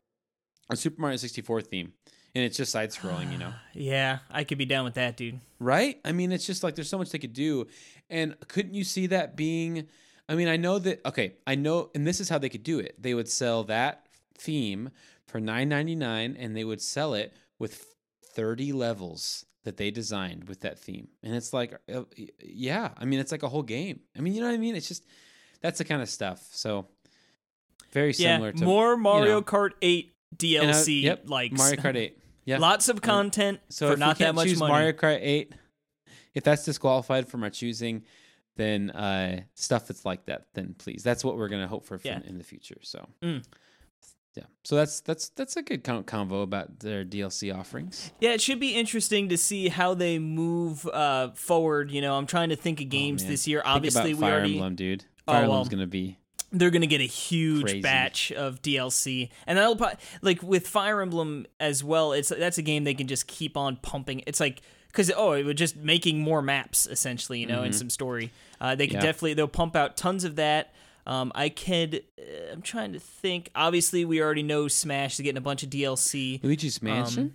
a 0.70 0.76
Super 0.76 1.02
Mario 1.02 1.18
64 1.18 1.62
theme, 1.62 1.94
and 2.36 2.44
it's 2.44 2.58
just 2.58 2.72
side 2.72 2.92
scrolling, 2.92 3.32
you 3.32 3.38
know? 3.38 3.54
Yeah, 3.74 4.20
I 4.30 4.44
could 4.44 4.58
be 4.58 4.66
down 4.66 4.86
with 4.86 4.96
that, 4.96 5.18
dude. 5.18 5.40
Right? 5.60 6.00
I 6.06 6.12
mean, 6.12 6.32
it's 6.32 6.46
just 6.46 6.64
like 6.64 6.76
there's 6.76 6.90
so 6.90 6.98
much 6.98 7.12
they 7.12 7.20
could 7.20 7.34
do. 7.34 7.68
And 8.10 8.36
couldn't 8.48 8.74
you 8.74 8.84
see 8.84 9.08
that 9.08 9.36
being? 9.36 9.88
I 10.28 10.36
mean, 10.36 10.48
I 10.48 10.58
know 10.58 10.80
that, 10.80 11.06
okay, 11.06 11.36
I 11.48 11.56
know, 11.56 11.90
and 11.96 12.06
this 12.06 12.20
is 12.20 12.30
how 12.30 12.38
they 12.38 12.50
could 12.50 12.64
do 12.64 12.80
it. 12.80 12.96
They 13.02 13.14
would 13.14 13.30
sell 13.30 13.64
that 13.66 14.08
theme 14.38 14.92
for 15.28 15.40
$9.99 15.40 16.36
and 16.38 16.56
they 16.56 16.64
would 16.64 16.82
sell 16.82 17.14
it 17.14 17.34
with 17.58 17.86
30 18.36 18.74
levels 18.74 19.46
that 19.70 19.78
they 19.78 19.92
designed 19.92 20.46
with 20.50 20.62
that 20.62 20.80
theme. 20.80 21.10
And 21.22 21.36
it's 21.36 21.54
like, 21.54 21.76
uh, 21.94 22.02
yeah, 22.44 22.90
I 22.98 23.06
mean, 23.06 23.20
it's 23.20 23.32
like 23.32 23.44
a 23.44 23.48
whole 23.48 23.62
game. 23.62 24.00
I 24.18 24.22
mean, 24.22 24.34
you 24.34 24.42
know 24.42 24.48
what 24.48 24.56
I 24.56 24.58
mean? 24.58 24.76
It's 24.76 24.88
just, 24.88 25.06
that's 25.62 25.78
the 25.78 25.86
kind 25.86 26.02
of 26.02 26.10
stuff. 26.10 26.42
So, 26.52 26.88
very 27.92 28.14
similar 28.14 28.48
yeah, 28.50 28.54
to 28.54 28.66
more 28.66 28.98
Mario 28.98 29.26
know. 29.36 29.42
Kart 29.44 29.72
8 29.84 30.12
And 30.60 30.72
I- 30.72 30.74
DLC 30.74 31.04
yep, 31.04 31.30
likes. 31.30 31.56
Mario 31.56 31.76
Kart 31.76 31.96
8. 31.96 32.18
Yeah. 32.46 32.58
Lots 32.58 32.90
of 32.90 33.00
content 33.04 33.60
So 33.70 33.88
for 33.88 33.94
if 33.94 34.00
not 34.00 34.18
that 34.18 34.34
much 34.34 34.48
choose 34.48 34.58
money. 34.60 34.72
Mario 34.74 34.92
Kart 34.94 35.20
8, 35.22 35.54
if 36.34 36.44
that's 36.44 36.66
disqualified 36.66 37.28
from 37.28 37.44
our 37.44 37.52
choosing, 37.52 38.04
then 38.56 38.90
uh, 38.90 39.42
stuff 39.54 39.86
that's 39.88 40.04
like 40.04 40.26
that, 40.26 40.48
then 40.56 40.74
please. 40.80 41.04
That's 41.04 41.24
what 41.24 41.38
we're 41.38 41.48
gonna 41.50 41.68
hope 41.68 41.86
for 41.86 42.00
Yeah. 42.04 42.20
from, 42.20 42.28
in 42.28 42.38
the 42.40 42.44
future. 42.44 42.80
So 42.82 43.08
Mm. 43.22 43.44
Yeah, 44.40 44.46
so 44.64 44.76
that's 44.76 45.02
that's 45.02 45.30
that's 45.30 45.56
a 45.58 45.62
good 45.62 45.84
con- 45.84 46.04
convo 46.04 46.44
about 46.44 46.80
their 46.80 47.04
DLC 47.06 47.54
offerings. 47.56 48.12
Yeah, 48.20 48.32
it 48.32 48.42
should 48.42 48.60
be 48.60 48.76
interesting 48.76 49.30
to 49.30 49.38
see 49.38 49.70
how 49.70 49.94
they 49.94 50.20
move 50.20 50.86
uh, 50.88 51.32
forward. 51.32 51.92
You 51.92 52.02
know, 52.02 52.16
I'm 52.16 52.26
trying 52.26 52.50
to 52.50 52.56
think 52.56 52.80
of 52.82 52.90
games 52.90 53.24
Oh, 53.24 53.28
this 53.28 53.48
year. 53.48 53.62
Obviously, 53.66 54.14
we 54.14 54.22
Fire 54.22 54.34
already 54.34 54.54
Emblem, 54.54 54.76
dude. 54.76 55.06
Oh, 55.28 55.32
Fire 55.34 55.42
well. 55.42 55.52
Emblem's 55.52 55.70
gonna 55.70 55.88
be 55.88 56.18
they're 56.52 56.72
gonna 56.72 56.88
get 56.88 57.02
a 57.02 57.06
huge 57.06 57.64
Crazy. 57.64 57.82
batch 57.82 58.32
of 58.32 58.62
DLC, 58.62 59.30
and 59.46 59.58
that'll 59.58 59.76
probably 59.76 59.98
like 60.22 60.42
with 60.42 60.68
Fire 60.68 61.02
Emblem 61.02 61.46
as 61.60 61.84
well. 61.84 62.12
It's 62.14 62.30
that's 62.30 62.58
a 62.58 62.64
game 62.64 62.84
they 62.86 62.94
can 62.96 63.08
just 63.08 63.28
keep 63.28 63.56
on 63.58 63.76
pumping. 63.78 64.24
It's 64.28 64.40
like 64.40 64.62
because 64.88 65.12
oh, 65.16 65.34
it 65.34 65.44
would 65.46 65.58
just 65.58 65.76
making 65.76 66.20
more 66.20 66.42
maps 66.42 66.88
essentially, 66.88 67.40
you 67.40 67.46
know, 67.46 67.62
and 67.62 67.76
some 67.76 67.90
story. 67.90 68.32
Uh, 68.60 68.74
they 68.76 68.88
can 68.88 68.96
Mm-hmm. 68.98 69.06
Yeah. 69.06 69.12
definitely 69.12 69.34
they'll 69.36 69.48
pump 69.48 69.76
out 69.76 69.96
tons 69.96 70.24
of 70.24 70.36
that. 70.38 70.74
Um, 71.08 71.32
I 71.36 71.50
could. 71.50 72.04
Uh, 72.20 72.52
I'm 72.54 72.62
trying 72.62 72.94
to 72.94 73.00
think. 73.00 73.50
Obviously, 73.56 74.06
we 74.06 74.22
already 74.22 74.44
know 74.44 74.68
Smash 74.68 75.16
is 75.16 75.22
getting 75.22 75.38
a 75.38 75.42
bunch 75.42 75.64
of 75.64 75.70
DLC. 75.70 76.44
Luigi's 76.44 76.82
Mansion. 76.82 77.34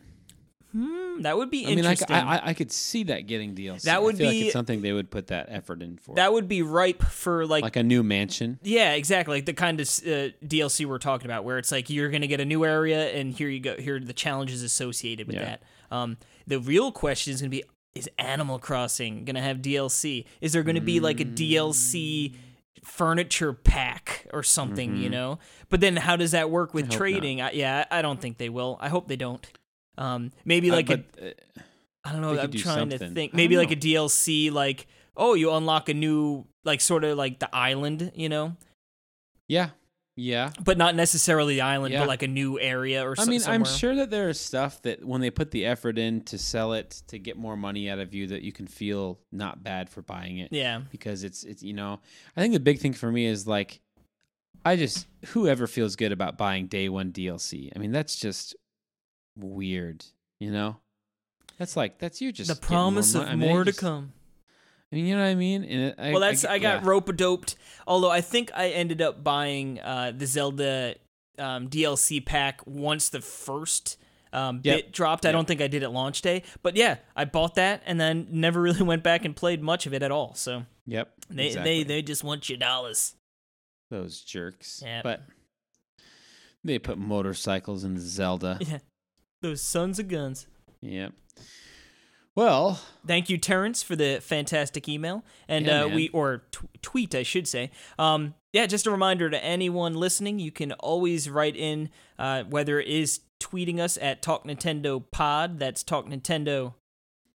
Hmm, 0.73 1.23
that 1.23 1.37
would 1.37 1.51
be 1.51 1.65
I 1.65 1.69
mean, 1.71 1.87
I, 1.87 1.91
interesting. 1.93 2.17
I, 2.17 2.49
I- 2.49 2.55
could 2.55 2.73
see 2.73 3.05
that 3.05 3.29
getting 3.29 3.55
DLC. 3.55 3.83
That 3.83 3.97
I 3.97 3.99
would 4.01 4.19
like 4.19 4.31
be- 4.31 4.43
it's 4.47 4.53
something 4.53 4.83
they 4.83 4.93
would 4.93 5.09
put 5.09 5.29
that 5.29 5.47
effort 5.49 5.83
in 5.83 5.99
for, 5.99 6.17
that 6.17 6.33
would 6.33 6.49
be 6.49 6.63
ripe 6.63 7.01
for 7.05 7.47
like 7.47 7.63
like 7.63 7.77
a 7.77 7.83
new 7.85 8.03
mansion. 8.03 8.59
Yeah, 8.65 8.95
exactly. 8.95 9.37
Like 9.37 9.47
the 9.47 9.53
kind 9.53 9.79
of 9.81 9.87
uh, 9.87 10.35
DLC 10.45 10.85
we're 10.85 10.99
talking 10.99 11.27
about, 11.27 11.45
where 11.45 11.59
it's 11.59 11.71
like 11.71 11.91
you're 11.91 12.11
gonna 12.11 12.27
get 12.27 12.41
a 12.41 12.45
new 12.45 12.65
area, 12.65 13.09
and 13.13 13.33
here 13.33 13.49
you 13.49 13.61
go. 13.61 13.77
Here 13.77 13.97
are 13.97 14.01
the 14.01 14.13
challenges 14.13 14.65
associated 14.65 15.29
with 15.29 15.37
Yeah. 15.37 15.45
that. 15.45 15.63
Um, 15.93 16.17
the 16.49 16.59
real 16.59 16.91
question 16.91 17.33
is 17.33 17.41
gonna 17.41 17.51
be: 17.51 17.63
Is 17.95 18.11
Animal 18.19 18.59
Crossing 18.59 19.25
gonna 19.25 19.43
have 19.43 19.59
DLC? 19.59 20.25
Is 20.41 20.53
there 20.55 20.65
gonna 20.65 20.81
be 20.81 20.99
like 20.99 21.21
a 21.21 21.25
DLC 21.25 22.35
furniture 22.83 23.53
pack 23.53 24.27
or 24.33 24.43
something? 24.43 24.97
You 24.97 25.11
know. 25.11 25.39
But 25.69 25.81
then, 25.81 25.97
how 25.97 26.17
does 26.17 26.33
that 26.33 26.51
work 26.51 26.75
with 26.75 26.85
Mm-hmm. 26.85 26.91
hope 26.91 26.95
not. 26.95 26.99
trading? 26.99 27.41
I, 27.41 27.53
yeah, 27.53 27.85
I 27.91 28.03
don't 28.03 28.21
think 28.21 28.39
they 28.39 28.49
will. 28.49 28.77
I 28.81 28.89
hope 28.89 29.09
they 29.09 29.17
don't. 29.17 29.47
Um, 29.97 30.33
maybe 30.45 30.71
Uh, 30.71 30.75
like 30.75 30.91
a 30.91 30.99
but, 30.99 31.25
uh, 31.25 31.63
I 32.05 32.13
don't 32.13 32.21
know. 32.21 32.39
I'm 32.39 32.51
do 32.51 32.59
trying 32.59 32.91
to 32.91 32.99
think. 32.99 33.33
Maybe 33.33 33.55
don't 33.55 33.65
like 33.65 33.71
a 33.73 33.81
DLC, 33.81 34.53
like 34.53 34.87
oh, 35.17 35.35
you 35.35 35.53
unlock 35.53 35.89
a 35.89 35.95
new, 35.95 36.45
like 36.65 36.81
sort 36.81 37.05
of 37.05 37.17
like 37.17 37.39
the 37.39 37.49
island, 37.55 38.11
you 38.17 38.29
know? 38.29 38.57
yeah, 39.47 39.71
Yeah. 40.17 40.51
but 40.63 40.79
not 40.79 40.95
necessarily 40.95 41.55
the 41.57 41.61
island, 41.63 41.93
Yeah. 41.93 42.01
but 42.01 42.09
like 42.09 42.23
a 42.23 42.29
new 42.29 42.59
area 42.61 43.05
or 43.05 43.17
something. 43.17 43.35
I 43.35 43.39
mean, 43.39 43.49
I'm 43.49 43.65
sure 43.65 43.95
that 43.97 44.11
there 44.11 44.29
is 44.29 44.39
stuff 44.41 44.81
that 44.83 45.05
when 45.05 45.21
they 45.21 45.31
put 45.31 45.51
the 45.51 45.67
effort 45.67 45.99
in 45.99 46.21
to 46.27 46.39
sell 46.39 46.73
it 46.73 47.03
to 47.09 47.19
get 47.19 47.37
more 47.37 47.57
money 47.57 47.91
out 47.91 47.99
of 47.99 48.15
you, 48.15 48.29
that 48.29 48.43
you 48.43 48.53
can 48.53 48.67
feel 48.69 49.19
not 49.33 49.63
bad 49.65 49.91
for 49.91 50.03
buying 50.03 50.39
it. 50.39 50.49
Yeah. 50.53 50.83
Because 50.93 51.25
it's 51.25 51.43
it's 51.43 51.63
you 51.63 51.73
know, 51.73 52.01
I 52.37 52.41
think 52.41 52.55
the 52.55 52.61
big 52.61 52.79
thing 52.79 52.93
for 52.93 53.11
me 53.11 53.27
is 53.27 53.47
like, 53.49 53.81
I 54.65 54.77
just 54.77 55.07
whoever 55.27 55.67
feels 55.67 55.97
good 55.97 56.13
about 56.13 56.39
buying 56.39 56.69
day 56.69 56.89
one 56.89 57.11
DLC. 57.13 57.71
I 57.75 57.79
mean, 57.81 57.91
that's 57.93 58.15
just 58.17 58.55
weird. 59.37 60.05
You 60.41 60.51
know, 60.53 60.77
that's 61.59 61.77
like 61.77 61.99
that's 61.99 62.21
you 62.21 62.31
just 62.33 62.49
The 62.49 62.55
more 62.55 62.61
promise 62.79 63.15
mon- 63.15 63.25
of 63.25 63.29
I 63.31 63.35
mean, 63.37 63.49
more 63.49 63.65
to 63.65 63.71
just- 63.71 63.81
come. 63.81 64.13
I 64.95 64.97
mean, 64.97 65.07
you 65.07 65.17
know 65.17 65.23
what 65.23 65.29
I 65.29 65.35
mean? 65.35 65.65
It, 65.65 65.95
I, 65.99 66.11
Well, 66.13 66.21
that's 66.21 66.45
I, 66.45 66.61
got 66.61 66.85
yeah. 66.85 66.89
rope 66.89 67.17
doped. 67.17 67.57
Although 67.85 68.13
I 68.13 68.21
think 68.21 68.53
I 68.55 68.69
ended 68.69 69.03
up 69.03 69.25
buying 69.25 69.81
uh, 69.81 70.13
the 70.17 70.25
Zelda 70.25 70.95
um, 71.37 71.69
DLC 71.69 72.25
pack 72.25 72.61
once 72.65 73.09
the 73.09 73.21
first 73.21 73.97
um, 74.33 74.61
Yep. 74.63 74.77
bit 74.77 74.93
dropped. 74.93 75.27
I 75.27 75.33
don't 75.33 75.49
think 75.49 75.61
I 75.61 75.67
did 75.67 75.83
at 75.83 75.91
launch 75.91 76.23
day, 76.23 76.45
but 76.63 76.77
yeah, 76.77 76.99
I 77.17 77.25
bought 77.25 77.57
that 77.57 77.83
and 77.87 78.01
then 78.01 78.29
never 78.31 78.63
really 78.63 78.83
went 78.85 79.03
back 79.03 79.25
and 79.25 79.35
played 79.35 79.61
much 79.65 79.87
of 79.87 79.95
it 79.95 80.05
at 80.05 80.13
all. 80.13 80.35
So 80.35 80.65
Yep. 80.87 81.13
they 81.29 81.47
exactly. 81.49 81.83
they 81.83 81.95
they 81.97 82.03
just 82.03 82.23
want 82.23 82.49
your 82.49 82.59
dollars. 82.59 83.17
those 83.91 84.21
jerks. 84.21 84.81
Yep. 84.87 85.03
But 85.03 85.23
they 86.63 86.79
put 86.79 86.99
motorcycles 86.99 87.83
in 87.83 87.99
Zelda. 87.99 88.59
Yeah, 88.69 88.79
those 89.43 89.61
sons 89.61 89.99
of 89.99 90.07
guns. 90.07 90.47
yep. 90.81 91.15
Well, 92.37 92.81
Thank 93.07 93.29
you, 93.31 93.39
Terrence, 93.39 93.83
for 93.83 93.95
the 93.97 94.19
fantastic 94.23 94.89
email 94.89 95.23
and 95.47 95.67
Yeah, 95.67 95.83
uh, 95.85 95.89
we 95.89 96.09
or 96.09 96.43
t- 96.51 96.67
tweet, 96.83 97.15
I 97.15 97.23
should 97.23 97.47
say. 97.47 97.71
Um, 97.99 98.35
yeah, 98.53 98.67
just 98.67 98.87
a 98.87 98.91
reminder 98.91 99.29
to 99.31 99.45
anyone 99.45 99.95
listening, 99.95 100.39
you 100.39 100.51
can 100.51 100.73
always 100.73 101.29
write 101.31 101.55
in 101.55 101.91
uh, 102.19 102.45
whether 102.45 102.81
it 102.81 102.89
is 102.89 103.21
tweeting 103.41 103.79
us 103.79 103.99
at 104.01 104.23
Talk 104.23 104.45
Nintendo 104.47 105.03
Pod, 105.11 105.59
that's 105.59 105.83
Talk 105.83 106.07
Nintendo, 106.07 106.75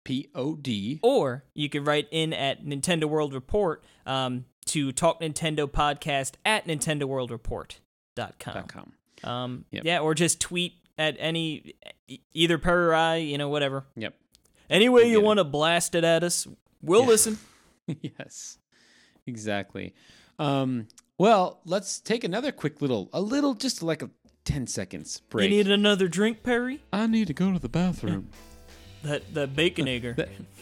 P 0.04 0.30
O 0.36 0.56
D. 0.56 1.00
or 1.02 1.44
you 1.56 1.68
can 1.68 1.84
write 1.84 2.08
in 2.12 2.32
at 2.32 2.64
Nintendo 2.64 3.06
World 3.06 3.34
Report 3.34 3.84
um, 4.06 4.46
to 4.66 4.92
Talk 4.92 5.20
Nintendo 5.20 5.68
Podcast 5.68 6.34
at 6.46 6.68
NintendoWorldReport.com. 6.68 7.74
dot 8.16 8.68
com. 8.68 8.94
Um, 9.24 9.66
Yep. 9.72 9.84
Yeah, 9.84 10.00
or 10.00 10.14
just 10.14 10.40
tweet 10.40 10.74
at 10.98 11.16
any 11.20 11.74
either 12.34 12.58
Per 12.60 12.92
or 12.92 12.96
I, 12.96 13.16
you 13.16 13.38
know, 13.40 13.50
whatever. 13.50 13.86
Yep. 13.96 14.14
Any 14.70 14.90
way 14.90 15.04
We'll 15.04 15.12
you 15.12 15.22
want 15.22 15.38
to 15.40 15.44
blast 15.44 15.96
it 15.96 16.04
at 16.04 16.24
us, 16.24 16.48
we'll 16.82 17.02
Yeah. 17.02 17.08
listen. 17.08 17.38
yes. 18.02 18.58
Exactly. 19.28 19.94
Um, 20.40 20.88
well, 21.18 21.62
let's 21.66 22.00
take 22.00 22.24
another 22.24 22.52
quick 22.52 22.82
little, 22.82 23.10
a 23.14 23.22
little, 23.22 23.54
just 23.54 23.82
like 23.82 24.02
a 24.02 24.10
10 24.44 24.68
seconds 24.68 25.22
break. 25.30 25.50
You 25.50 25.58
need 25.58 25.72
another 25.72 26.08
drink, 26.08 26.44
Perry? 26.44 26.82
I 26.94 27.08
need 27.08 27.28
to 27.28 27.34
go 27.34 27.52
to 27.52 27.60
the 27.60 27.70
bathroom. 27.70 28.30
That 29.04 29.36
the 29.36 29.46
bacon 29.46 29.88
egger. 29.88 30.16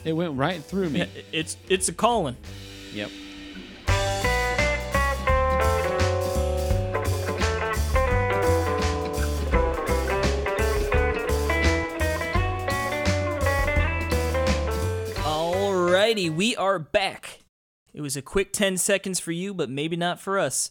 It 0.04 0.12
went 0.12 0.34
right 0.34 0.62
through 0.62 0.90
me. 0.90 1.08
It's 1.32 1.56
it's 1.70 1.88
a 1.88 1.94
calling. 1.94 2.36
Yep. 2.94 3.10
Alrighty, 16.14 16.30
we 16.36 16.56
are 16.58 16.78
back. 16.78 17.40
It 17.92 18.02
was 18.02 18.16
a 18.16 18.22
quick 18.22 18.54
10 18.54 18.78
seconds 18.78 19.20
for 19.20 19.32
you, 19.32 19.52
but 19.52 19.68
maybe 19.68 19.96
not 19.96 20.20
for 20.20 20.38
us. 20.38 20.70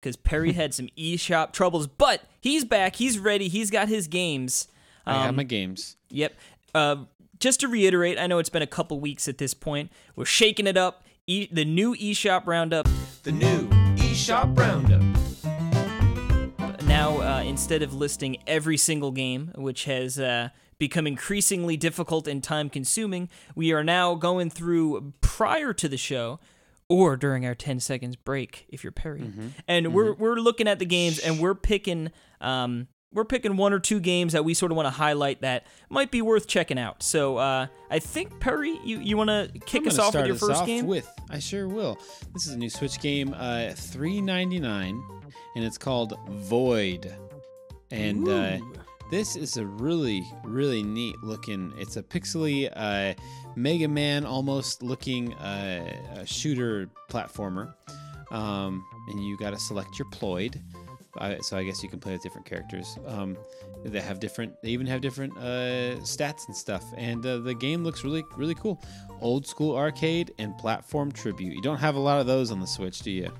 Because 0.00 0.14
Perry 0.16 0.52
had 0.54 0.72
some 0.72 0.88
eShop 0.96 1.50
troubles, 1.52 1.88
but 1.88 2.22
he's 2.40 2.64
back. 2.64 2.94
He's 2.94 3.18
ready. 3.18 3.48
He's 3.48 3.72
got 3.72 3.88
his 3.88 4.06
games. 4.06 4.68
I 5.04 5.14
have 5.14 5.30
Um, 5.30 5.36
my 5.36 5.42
games. 5.42 5.96
Yep. 6.10 6.34
Uh, 6.76 6.96
just 7.40 7.58
to 7.60 7.66
reiterate, 7.68 8.20
I 8.20 8.28
know 8.28 8.38
it's 8.38 8.48
been 8.50 8.62
a 8.62 8.68
couple 8.68 9.00
weeks 9.00 9.26
at 9.26 9.38
this 9.38 9.52
point. 9.52 9.90
We're 10.14 10.26
shaking 10.26 10.68
it 10.68 10.76
up. 10.76 11.02
E- 11.26 11.48
the 11.50 11.64
new 11.64 11.96
eShop 11.96 12.46
Roundup 12.46 12.86
The 13.24 13.32
new 13.32 13.68
eShop 13.96 14.56
Roundup. 14.56 15.02
now 16.86 17.18
uh, 17.20 17.42
instead 17.42 17.82
of 17.82 17.92
listing 17.94 18.36
every 18.46 18.76
single 18.76 19.10
game 19.10 19.50
which 19.56 19.86
has 19.86 20.20
uh, 20.20 20.50
become 20.86 21.06
increasingly 21.06 21.76
difficult 21.76 22.28
and 22.28 22.42
time 22.42 22.68
consuming 22.68 23.28
we 23.54 23.72
are 23.72 23.84
now 23.84 24.14
going 24.14 24.48
through 24.50 25.12
prior 25.20 25.72
to 25.72 25.88
the 25.88 25.96
show 25.96 26.38
or 26.88 27.16
during 27.16 27.46
our 27.46 27.54
10 27.54 27.80
seconds 27.80 28.16
break 28.16 28.66
if 28.68 28.84
you're 28.84 28.92
perry 29.04 29.24
and 29.66 29.94
we're 29.94 30.12
we're 30.14 30.36
looking 30.48 30.68
at 30.68 30.78
the 30.78 30.86
games 30.86 31.18
and 31.18 31.40
we're 31.40 31.54
picking 31.54 32.10
um, 32.40 32.88
we're 33.14 33.24
picking 33.24 33.56
one 33.56 33.72
or 33.72 33.78
two 33.78 34.00
games 34.00 34.32
that 34.32 34.44
we 34.44 34.52
sort 34.54 34.72
of 34.72 34.76
want 34.76 34.86
to 34.86 34.90
highlight 34.90 35.40
that 35.42 35.66
might 35.88 36.10
be 36.10 36.20
worth 36.20 36.46
checking 36.48 36.78
out. 36.78 37.02
So 37.02 37.36
uh, 37.36 37.68
I 37.88 37.98
think 38.00 38.40
Perry, 38.40 38.78
you, 38.84 38.98
you 38.98 39.16
want 39.16 39.30
to 39.30 39.50
kick 39.66 39.86
us 39.86 40.00
off 40.00 40.14
with 40.14 40.26
your 40.26 40.34
us 40.34 40.40
first 40.40 40.60
off 40.62 40.66
game? 40.66 40.86
With 40.86 41.08
I 41.30 41.38
sure 41.38 41.68
will. 41.68 41.96
This 42.32 42.48
is 42.48 42.54
a 42.54 42.58
new 42.58 42.68
Switch 42.68 43.00
game, 43.00 43.32
uh, 43.36 43.70
three 43.76 44.20
ninety 44.20 44.58
nine, 44.58 45.00
and 45.54 45.64
it's 45.64 45.78
called 45.78 46.18
Void. 46.28 47.14
And 47.92 48.28
uh, 48.28 48.58
this 49.10 49.36
is 49.36 49.56
a 49.56 49.66
really, 49.66 50.24
really 50.44 50.82
neat 50.82 51.22
looking. 51.22 51.72
It's 51.76 51.96
a 51.96 52.02
pixely 52.02 52.70
uh, 52.74 53.14
Mega 53.56 53.88
Man 53.88 54.24
almost 54.24 54.82
looking 54.82 55.34
uh, 55.34 56.24
shooter 56.24 56.88
platformer, 57.08 57.74
um, 58.30 58.84
and 59.08 59.24
you 59.24 59.36
got 59.38 59.50
to 59.50 59.58
select 59.58 59.98
your 59.98 60.08
ploid. 60.10 60.60
I, 61.16 61.38
so 61.38 61.56
I 61.56 61.64
guess 61.64 61.82
you 61.82 61.88
can 61.88 62.00
play 62.00 62.12
with 62.12 62.22
different 62.22 62.46
characters. 62.46 62.98
Um, 63.06 63.36
they 63.84 64.00
have 64.00 64.18
different. 64.18 64.60
They 64.62 64.70
even 64.70 64.86
have 64.86 65.00
different 65.00 65.36
uh, 65.36 66.00
stats 66.00 66.46
and 66.46 66.56
stuff. 66.56 66.84
And 66.96 67.24
uh, 67.24 67.38
the 67.38 67.54
game 67.54 67.84
looks 67.84 68.02
really, 68.02 68.24
really 68.36 68.54
cool. 68.54 68.82
Old 69.20 69.46
school 69.46 69.76
arcade 69.76 70.32
and 70.38 70.56
platform 70.58 71.12
tribute. 71.12 71.54
You 71.54 71.62
don't 71.62 71.78
have 71.78 71.94
a 71.94 72.00
lot 72.00 72.20
of 72.20 72.26
those 72.26 72.50
on 72.50 72.60
the 72.60 72.66
Switch, 72.66 73.00
do 73.00 73.10
you? 73.10 73.30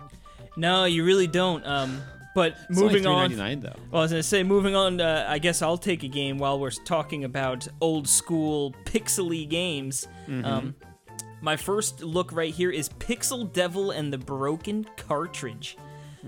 No, 0.57 0.85
you 0.85 1.05
really 1.05 1.27
don't. 1.27 1.67
Um, 1.67 2.01
but 2.35 2.57
It's 2.69 2.79
moving 2.81 3.07
on. 3.07 3.31
$3.99 3.31 3.63
though. 3.63 3.73
Well, 3.91 4.01
I 4.01 4.05
was 4.05 4.11
gonna 4.13 4.23
say, 4.23 4.43
moving 4.43 4.75
on. 4.75 5.01
Uh, 5.01 5.27
I 5.29 5.39
guess 5.39 5.63
I'll 5.63 5.79
take 5.79 6.03
a 6.03 6.09
game 6.09 6.39
while 6.39 6.59
we're 6.59 6.71
talking 6.71 7.25
about 7.25 7.67
old 7.81 8.09
school 8.09 8.75
pixely 8.85 9.49
games. 9.49 10.07
Um, 10.29 10.75
my 11.41 11.57
first 11.57 12.03
look 12.03 12.33
right 12.33 12.53
here 12.55 12.71
is 12.71 12.89
Pixel 12.89 13.53
Devil 13.53 13.91
and 13.91 14.13
the 14.13 14.19
Broken 14.19 14.87
Cartridge. 14.97 15.77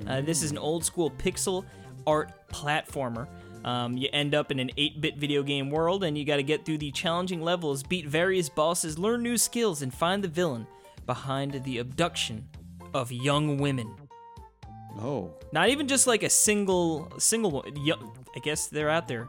Uh, 0.06 0.20
this 0.20 0.42
is 0.42 0.50
an 0.50 0.58
old 0.58 0.84
school 0.84 1.10
pixel 1.10 1.64
art 2.06 2.30
platformer. 2.52 3.26
Um, 3.64 3.96
you 3.96 4.08
end 4.12 4.34
up 4.34 4.50
in 4.52 4.60
an 4.60 4.70
8 4.76 5.00
bit 5.00 5.16
video 5.16 5.42
game 5.42 5.70
world, 5.70 6.04
and 6.04 6.16
you 6.16 6.24
got 6.24 6.36
to 6.36 6.42
get 6.44 6.64
through 6.64 6.78
the 6.78 6.92
challenging 6.92 7.40
levels, 7.42 7.82
beat 7.82 8.06
various 8.06 8.48
bosses, 8.48 8.98
learn 8.98 9.22
new 9.22 9.36
skills, 9.38 9.82
and 9.82 9.92
find 9.92 10.22
the 10.22 10.28
villain 10.28 10.66
behind 11.06 11.64
the 11.64 11.78
abduction 11.78 12.46
of 12.94 13.10
young 13.10 13.56
women. 13.58 13.92
Oh, 14.98 15.34
Not 15.52 15.68
even 15.68 15.88
just 15.88 16.06
like 16.06 16.22
a 16.22 16.30
single 16.30 17.12
single 17.18 17.50
one. 17.50 17.64
I 18.34 18.38
guess 18.40 18.68
they're 18.68 18.90
out 18.90 19.08
there 19.08 19.28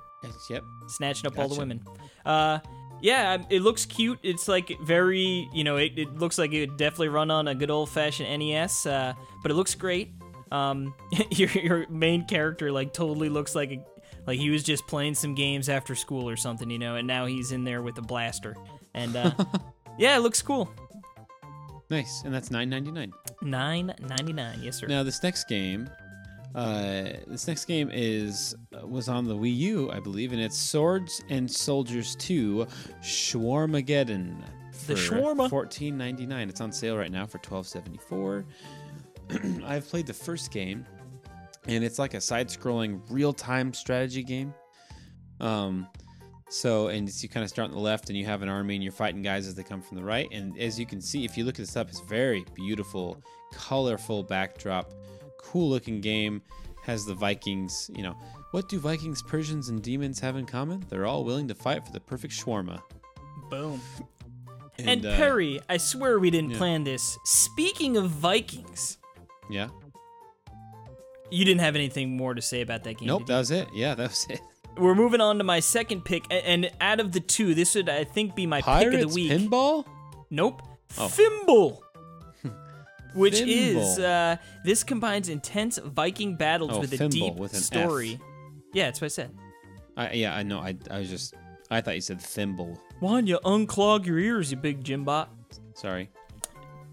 yep. 0.49 0.63
snatching 0.87 1.27
up 1.27 1.37
all 1.37 1.47
the 1.47 1.55
women. 1.55 1.83
Uh, 2.25 2.59
yeah, 3.01 3.33
um, 3.33 3.45
it 3.49 3.61
looks 3.61 3.85
cute. 3.85 4.19
It's 4.23 4.47
like 4.47 4.71
very, 4.81 5.47
you 5.53 5.63
know, 5.63 5.77
it, 5.77 5.93
it 5.97 6.15
looks 6.15 6.37
like 6.37 6.51
it 6.51 6.61
would 6.67 6.77
definitely 6.77 7.09
run 7.09 7.29
on 7.29 7.47
a 7.47 7.55
good 7.55 7.69
old 7.69 7.89
fashioned 7.89 8.39
NES. 8.39 8.85
Uh, 8.85 9.13
but 9.41 9.51
it 9.51 9.53
looks 9.53 9.75
great. 9.75 10.11
Um, 10.51 10.93
your 11.31 11.49
your 11.49 11.89
main 11.89 12.25
character 12.25 12.71
like 12.71 12.93
totally 12.93 13.29
looks 13.29 13.53
like 13.53 13.71
a, 13.71 13.85
like 14.25 14.39
he 14.39 14.49
was 14.49 14.63
just 14.63 14.87
playing 14.87 15.15
some 15.15 15.35
games 15.35 15.69
after 15.69 15.95
school 15.95 16.27
or 16.27 16.35
something, 16.35 16.69
you 16.69 16.79
know, 16.79 16.95
and 16.95 17.07
now 17.07 17.25
he's 17.25 17.51
in 17.51 17.63
there 17.63 17.81
with 17.81 17.97
a 17.97 18.01
blaster. 18.01 18.55
And 18.93 19.15
uh, 19.15 19.31
yeah, 19.97 20.17
it 20.17 20.19
looks 20.19 20.41
cool. 20.41 20.71
Nice. 21.89 22.23
And 22.25 22.33
that's 22.33 22.51
nine 22.51 22.69
ninety 22.69 22.91
nine. 22.91 23.13
Nine 23.41 23.93
ninety 24.01 24.33
nine. 24.33 24.59
Yes, 24.61 24.77
sir. 24.77 24.87
Now 24.87 25.03
this 25.03 25.23
next 25.23 25.47
game, 25.47 25.89
uh, 26.53 27.03
this 27.27 27.47
next 27.47 27.65
game 27.65 27.89
is 27.93 28.55
uh, 28.75 28.85
was 28.85 29.07
on 29.07 29.25
the 29.25 29.35
Wii 29.35 29.55
U, 29.57 29.91
I 29.91 29.99
believe, 29.99 30.33
and 30.33 30.41
it's 30.41 30.57
Swords 30.57 31.23
and 31.29 31.49
Soldiers 31.49 32.15
Two, 32.15 32.67
Shawarmageddon. 33.01 34.35
The 34.87 34.95
for 34.95 35.15
shawarma. 35.15 35.49
Fourteen 35.49 35.97
ninety 35.97 36.25
nine. 36.25 36.49
It's 36.49 36.61
on 36.61 36.71
sale 36.71 36.97
right 36.97 37.11
now 37.11 37.25
for 37.25 37.37
twelve 37.39 37.67
seventy 37.67 37.97
four. 37.97 38.45
I've 39.65 39.87
played 39.87 40.07
the 40.07 40.13
first 40.13 40.51
game, 40.51 40.85
and 41.67 41.83
it's 41.83 41.99
like 41.99 42.13
a 42.13 42.21
side-scrolling 42.21 43.01
real-time 43.09 43.73
strategy 43.73 44.23
game. 44.23 44.53
Um, 45.41 45.87
so 46.49 46.87
and 46.87 47.11
you 47.21 47.29
kind 47.29 47.43
of 47.43 47.49
start 47.49 47.67
on 47.69 47.73
the 47.73 47.79
left, 47.81 48.09
and 48.09 48.17
you 48.17 48.25
have 48.25 48.41
an 48.41 48.49
army, 48.49 48.75
and 48.75 48.83
you're 48.83 48.93
fighting 48.93 49.21
guys 49.21 49.47
as 49.47 49.55
they 49.55 49.63
come 49.63 49.81
from 49.81 49.97
the 49.97 50.03
right. 50.03 50.27
And 50.31 50.57
as 50.59 50.79
you 50.79 50.85
can 50.85 51.01
see, 51.01 51.25
if 51.25 51.37
you 51.37 51.43
look 51.43 51.55
at 51.55 51.65
this 51.65 51.75
up, 51.75 51.89
it's 51.89 51.99
very 52.01 52.45
beautiful, 52.55 53.21
colorful 53.53 54.23
backdrop, 54.23 54.93
cool-looking 55.39 56.01
game. 56.01 56.41
Has 56.83 57.05
the 57.05 57.13
Vikings, 57.13 57.91
you 57.93 58.01
know, 58.01 58.15
what 58.51 58.69
do 58.69 58.79
Vikings, 58.79 59.21
Persians, 59.21 59.67
and 59.67 59.81
demons 59.83 60.21
have 60.21 60.37
in 60.37 60.45
common? 60.45 60.85
They're 60.87 61.05
all 61.05 61.25
willing 61.25 61.49
to 61.49 61.55
fight 61.55 61.85
for 61.85 61.91
the 61.91 61.99
perfect 61.99 62.33
shawarma. 62.33 62.81
Boom. 63.49 63.81
And, 64.79 65.05
uh, 65.05 65.15
Perry, 65.17 65.59
I 65.67 65.77
swear 65.77 66.17
we 66.17 66.29
didn't 66.29 66.51
yeah. 66.51 66.57
plan 66.59 66.85
this. 66.85 67.17
Speaking 67.25 67.97
of 67.97 68.09
Vikings, 68.09 68.99
yeah, 69.49 69.67
You 71.29 71.43
didn't 71.43 71.59
have 71.59 71.75
anything 71.75 72.15
more 72.15 72.33
to 72.33 72.41
say 72.41 72.61
about 72.61 72.83
that 72.85 72.99
game. 72.99 73.07
Nope, 73.07 73.25
that 73.25 73.37
was 73.39 73.51
it. 73.51 73.67
Yeah, 73.73 73.95
that 73.95 74.09
was 74.09 74.25
it. 74.29 74.39
We're 74.77 74.95
moving 74.95 75.21
on 75.21 75.37
to 75.39 75.43
my 75.43 75.59
second 75.59 76.05
pick, 76.05 76.25
and 76.29 76.69
out 76.81 76.99
of 76.99 77.11
the 77.11 77.19
two, 77.19 77.53
this 77.55 77.75
would 77.75 77.89
I 77.89 78.03
think 78.03 78.35
be 78.35 78.45
my 78.45 78.61
Pirates 78.61 78.95
pick 78.95 79.03
of 79.05 79.09
the 79.09 79.15
week. 79.15 79.31
pinball. 79.31 79.85
Nope. 80.29 80.61
Oh. 80.97 81.07
Thimble. 81.07 81.83
Which 83.13 83.41
is 83.41 83.97
uh, 83.99 84.37
this 84.63 84.83
combines 84.83 85.29
intense 85.29 85.77
Viking 85.79 86.35
battles 86.35 86.71
Oh, 86.73 86.79
with 86.79 86.93
a 86.99 87.07
deep 87.09 87.35
with 87.35 87.53
an 87.53 87.57
F. 87.57 87.63
story. 87.63 88.19
Yeah, 88.73 88.85
that's 88.85 89.01
what 89.01 89.05
I 89.05 89.09
said. 89.09 89.35
I, 89.95 90.11
yeah, 90.13 90.35
I 90.35 90.43
know. 90.43 90.59
I, 90.59 90.75
I 90.91 90.99
was 90.99 91.09
just. 91.09 91.33
I 91.71 91.81
thought 91.81 91.95
you 91.95 92.01
said 92.01 92.21
thimble. 92.21 92.79
Why 92.99 93.11
don't 93.13 93.27
you 93.27 93.39
unclog 93.43 94.05
your 94.05 94.19
ears, 94.19 94.51
you 94.51 94.57
big 94.57 94.83
Jimbot? 94.83 95.27
Sorry. 95.73 96.09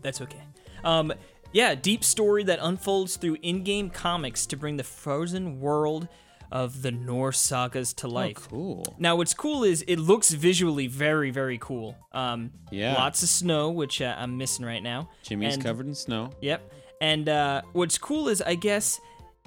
That's 0.02 0.20
okay. 0.20 0.42
Um, 0.82 1.12
yeah, 1.52 1.74
deep 1.74 2.02
story 2.04 2.42
that 2.44 2.58
unfolds 2.60 3.16
through 3.16 3.36
in-game 3.42 3.88
comics 3.90 4.46
to 4.46 4.56
bring 4.56 4.76
the 4.76 4.82
frozen 4.84 5.60
world 5.60 6.08
of 6.54 6.80
the 6.82 6.90
Norse 6.92 7.38
sagas 7.40 7.92
to 7.94 8.06
life. 8.08 8.46
Oh, 8.46 8.48
cool. 8.50 8.96
Now, 8.98 9.16
what's 9.16 9.34
cool 9.34 9.64
is 9.64 9.82
it 9.88 9.98
looks 9.98 10.30
visually 10.30 10.86
very, 10.86 11.30
very 11.30 11.58
cool. 11.58 11.96
Um, 12.12 12.52
Yeah. 12.70 12.94
Lots 12.94 13.22
of 13.24 13.28
snow, 13.28 13.70
which 13.70 14.00
uh, 14.00 14.14
I'm 14.16 14.38
missing 14.38 14.64
right 14.64 14.82
now. 14.82 15.10
Jimmy's 15.24 15.54
And- 15.54 15.64
covered 15.64 15.86
in 15.86 15.94
snow. 15.96 16.30
Yep. 16.40 16.72
And 17.00 17.28
uh, 17.28 17.62
what's 17.72 17.98
cool 17.98 18.28
is, 18.28 18.40
I 18.40 18.54
guess, 18.54 19.00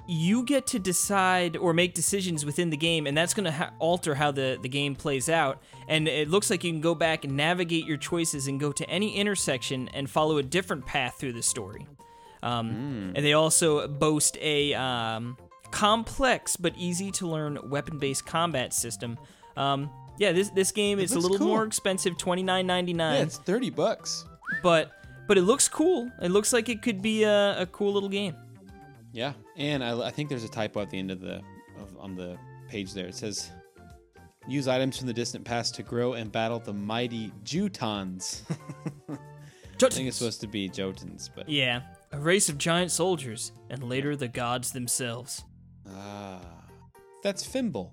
you 0.06 0.42
get 0.44 0.66
to 0.68 0.78
decide 0.78 1.56
or 1.56 1.72
make 1.72 1.92
decisions 1.94 2.44
within 2.44 2.70
the 2.70 2.76
game, 2.76 3.06
and 3.06 3.16
that's 3.16 3.34
going 3.34 3.44
to 3.46 3.52
ha- 3.52 3.72
alter 3.78 4.14
how 4.14 4.30
the, 4.30 4.58
the 4.62 4.68
game 4.68 4.94
plays 4.94 5.28
out. 5.28 5.62
And 5.88 6.08
it 6.08 6.28
looks 6.28 6.50
like 6.50 6.62
you 6.62 6.70
can 6.72 6.80
go 6.82 6.94
back 6.94 7.24
and 7.24 7.36
navigate 7.36 7.84
your 7.86 7.96
choices 7.98 8.48
and 8.48 8.60
go 8.60 8.70
to 8.72 8.88
any 8.88 9.16
intersection 9.16 9.88
and 9.94 10.08
follow 10.08 10.36
a 10.38 10.42
different 10.42 10.84
path 10.86 11.16
through 11.18 11.32
the 11.34 11.42
story. 11.42 11.86
Um, 12.42 13.12
And 13.16 13.24
they 13.24 13.32
also 13.32 13.88
boast 13.88 14.36
a 14.40 14.72
um, 14.74 15.36
complex 15.70 16.56
but 16.56 16.74
easy 16.76 17.10
to 17.12 17.26
learn 17.26 17.58
weapon 17.70 17.98
based 17.98 18.26
combat 18.26 18.72
system. 18.72 19.18
Um, 19.56 19.90
yeah, 20.18 20.32
this 20.32 20.50
this 20.50 20.72
game 20.72 20.98
is 20.98 21.12
a 21.12 21.18
little 21.18 21.38
cool. 21.38 21.46
more 21.46 21.64
expensive, 21.64 22.16
twenty 22.18 22.42
nine 22.42 22.66
ninety 22.66 22.92
nine 22.92 23.16
Yeah, 23.16 23.22
it's 23.22 23.38
thirty 23.38 23.70
bucks. 23.70 24.24
but 24.62 24.92
but 25.26 25.38
it 25.38 25.42
looks 25.42 25.68
cool. 25.68 26.10
It 26.22 26.30
looks 26.30 26.52
like 26.52 26.68
it 26.68 26.82
could 26.82 27.02
be 27.02 27.22
a, 27.24 27.60
a 27.60 27.66
cool 27.66 27.92
little 27.92 28.08
game. 28.08 28.34
Yeah, 29.12 29.32
and 29.56 29.82
I, 29.84 30.06
I 30.06 30.10
think 30.10 30.28
there's 30.28 30.44
a 30.44 30.48
typo 30.48 30.80
at 30.80 30.90
the 30.90 30.98
end 30.98 31.10
of 31.10 31.20
the 31.20 31.36
of, 31.80 31.96
on 31.98 32.14
the 32.14 32.36
page 32.68 32.92
there. 32.94 33.06
It 33.06 33.14
says, 33.14 33.50
"Use 34.46 34.68
items 34.68 34.98
from 34.98 35.06
the 35.06 35.12
distant 35.12 35.44
past 35.44 35.74
to 35.76 35.82
grow 35.82 36.14
and 36.14 36.30
battle 36.32 36.58
the 36.58 36.72
mighty 36.72 37.32
Jutons." 37.44 38.42
I 39.80 39.88
think 39.90 40.08
it's 40.08 40.16
supposed 40.16 40.40
to 40.40 40.48
be 40.48 40.68
Jotuns, 40.68 41.30
but 41.34 41.48
Yeah, 41.48 41.82
a 42.10 42.18
race 42.18 42.48
of 42.48 42.58
giant 42.58 42.90
soldiers, 42.90 43.52
and 43.70 43.84
later 43.84 44.16
the 44.16 44.26
gods 44.26 44.72
themselves. 44.72 45.44
Ah, 45.94 46.40
that's 47.22 47.46
Fimbul. 47.46 47.90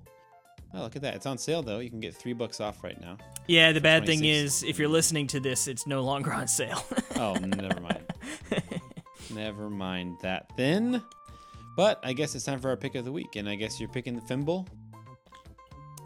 Oh, 0.74 0.82
look 0.82 0.96
at 0.96 1.02
that! 1.04 1.16
It's 1.16 1.26
on 1.26 1.38
sale 1.38 1.62
though. 1.64 1.80
You 1.80 1.90
can 1.90 2.00
get 2.02 2.14
three 2.16 2.34
bucks 2.34 2.60
off 2.60 2.84
right 2.84 3.00
now. 3.00 3.18
Yeah, 3.48 3.72
the 3.72 3.80
bad 3.82 4.06
thing 4.06 4.26
is, 4.26 4.64
if 4.64 4.80
you're 4.80 4.90
listening 4.90 5.28
to 5.28 5.40
this, 5.40 5.68
it's 5.68 5.86
no 5.88 6.02
longer 6.02 6.34
on 6.34 6.48
sale. 6.48 6.84
Oh, 7.18 7.34
never 7.36 7.80
mind. 7.80 8.04
never 9.34 9.70
mind 9.70 10.18
that 10.22 10.52
then. 10.58 11.02
But 11.78 12.02
I 12.04 12.12
guess 12.12 12.36
it's 12.36 12.44
time 12.44 12.60
for 12.60 12.68
our 12.70 12.76
pick 12.76 12.96
of 12.96 13.06
the 13.06 13.12
week, 13.12 13.38
and 13.38 13.48
I 13.48 13.56
guess 13.56 13.80
you're 13.80 13.88
picking 13.88 14.16
the 14.16 14.22
Fimbul. 14.22 14.68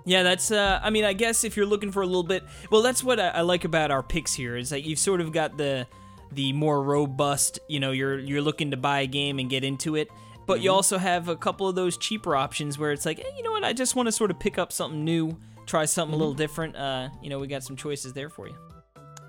yeah, 0.05 0.21
that's. 0.21 0.51
Uh, 0.51 0.79
I 0.83 0.91
mean, 0.91 1.03
I 1.03 1.13
guess 1.13 1.43
if 1.43 1.57
you're 1.57 1.65
looking 1.65 1.91
for 1.91 2.03
a 2.03 2.05
little 2.05 2.21
bit, 2.23 2.43
well, 2.69 2.83
that's 2.83 3.03
what 3.03 3.19
I, 3.19 3.29
I 3.29 3.41
like 3.41 3.65
about 3.65 3.89
our 3.89 4.03
picks 4.03 4.33
here 4.35 4.55
is 4.55 4.69
that 4.69 4.81
you've 4.83 4.99
sort 4.99 5.19
of 5.19 5.31
got 5.31 5.57
the 5.57 5.87
the 6.31 6.53
more 6.53 6.83
robust. 6.83 7.57
You 7.67 7.79
know, 7.79 7.89
you're 7.91 8.19
you're 8.19 8.41
looking 8.41 8.69
to 8.71 8.77
buy 8.77 8.99
a 9.01 9.07
game 9.07 9.39
and 9.39 9.49
get 9.49 9.63
into 9.63 9.95
it. 9.95 10.09
But 10.49 10.61
you 10.61 10.71
also 10.71 10.97
have 10.97 11.27
a 11.27 11.35
couple 11.35 11.67
of 11.67 11.75
those 11.75 11.95
cheaper 11.95 12.35
options 12.35 12.79
where 12.79 12.91
it's 12.91 13.05
like, 13.05 13.19
hey, 13.19 13.31
you 13.37 13.43
know 13.43 13.51
what? 13.51 13.63
I 13.63 13.71
just 13.71 13.95
want 13.95 14.07
to 14.07 14.11
sort 14.11 14.31
of 14.31 14.39
pick 14.39 14.57
up 14.57 14.71
something 14.71 15.05
new, 15.05 15.37
try 15.67 15.85
something 15.85 16.15
a 16.15 16.17
little 16.17 16.33
different. 16.33 16.75
Uh, 16.75 17.09
you 17.21 17.29
know, 17.29 17.37
we 17.37 17.45
got 17.45 17.63
some 17.63 17.75
choices 17.75 18.13
there 18.13 18.29
for 18.29 18.47
you. 18.47 18.55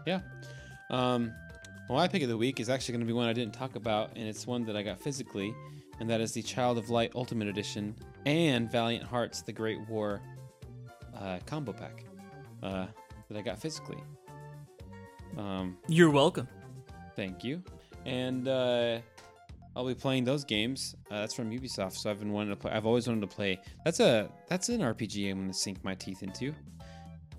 Yeah. 0.06 0.20
Um, 0.88 1.30
well, 1.90 1.98
my 1.98 2.08
pick 2.08 2.22
of 2.22 2.30
the 2.30 2.38
week 2.38 2.58
is 2.58 2.70
actually 2.70 2.92
going 2.92 3.00
to 3.00 3.06
be 3.06 3.12
one 3.12 3.28
I 3.28 3.34
didn't 3.34 3.52
talk 3.52 3.76
about, 3.76 4.12
and 4.16 4.26
it's 4.26 4.46
one 4.46 4.64
that 4.64 4.76
I 4.76 4.82
got 4.82 4.98
physically, 4.98 5.54
and 6.00 6.08
that 6.08 6.22
is 6.22 6.32
the 6.32 6.42
Child 6.42 6.78
of 6.78 6.88
Light 6.88 7.12
Ultimate 7.14 7.48
Edition 7.48 7.94
and 8.24 8.72
Valiant 8.72 9.04
Hearts: 9.04 9.42
The 9.42 9.52
Great 9.52 9.78
War 9.90 10.22
uh, 11.20 11.38
combo 11.44 11.74
pack 11.74 12.04
uh, 12.62 12.86
that 13.28 13.36
I 13.36 13.42
got 13.42 13.58
physically. 13.58 13.98
Um, 15.36 15.76
You're 15.86 16.10
welcome. 16.10 16.48
thank 17.14 17.44
you. 17.44 17.62
And 18.06 18.48
uh, 18.48 19.00
I'll 19.76 19.86
be 19.86 19.94
playing 19.94 20.24
those 20.24 20.44
games. 20.44 20.96
Uh, 21.10 21.20
that's 21.20 21.34
from 21.34 21.50
Ubisoft, 21.50 21.92
so 21.92 22.10
I've 22.10 22.18
been 22.18 22.32
wanting 22.32 22.50
to 22.50 22.56
play. 22.56 22.72
I've 22.72 22.86
always 22.86 23.06
wanted 23.06 23.22
to 23.22 23.34
play. 23.34 23.60
That's 23.84 24.00
a 24.00 24.28
that's 24.48 24.68
an 24.68 24.80
RPG 24.80 25.30
I'm 25.30 25.38
going 25.38 25.48
to 25.48 25.54
sink 25.54 25.84
my 25.84 25.94
teeth 25.94 26.22
into, 26.22 26.54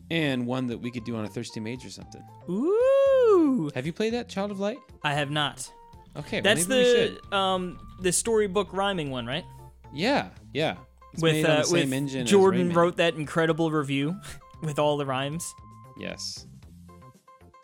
and 0.09 0.45
one 0.45 0.67
that 0.67 0.77
we 0.77 0.91
could 0.91 1.03
do 1.03 1.15
on 1.15 1.25
a 1.25 1.27
Thirsty 1.27 1.59
Mage 1.59 1.85
or 1.85 1.89
something. 1.89 2.23
Ooh, 2.49 3.69
Have 3.75 3.85
you 3.85 3.93
played 3.93 4.13
that 4.13 4.29
Child 4.29 4.51
of 4.51 4.59
Light? 4.59 4.77
I 5.03 5.13
have 5.13 5.29
not. 5.29 5.69
Okay, 6.17 6.41
That's 6.41 6.67
maybe 6.67 6.81
we 6.81 6.91
should. 6.91 7.19
the 7.29 7.35
um 7.35 7.79
the 8.01 8.11
storybook 8.11 8.73
rhyming 8.73 9.11
one, 9.11 9.25
right? 9.25 9.45
Yeah, 9.93 10.29
yeah. 10.53 10.77
It's 11.13 11.21
with 11.21 11.45
uh, 11.45 11.63
with 11.69 11.91
engine 11.91 12.25
Jordan 12.25 12.71
wrote 12.71 12.97
that 12.97 13.15
incredible 13.15 13.71
review 13.71 14.15
with 14.61 14.79
all 14.79 14.97
the 14.97 15.05
rhymes. 15.05 15.53
Yes, 15.97 16.45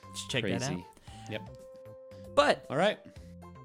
Let's 0.05 0.26
check 0.28 0.43
that 0.43 0.63
out. 0.63 0.80
Yep. 1.30 1.41
But 2.36 2.65
All 2.70 2.78
right. 2.78 2.99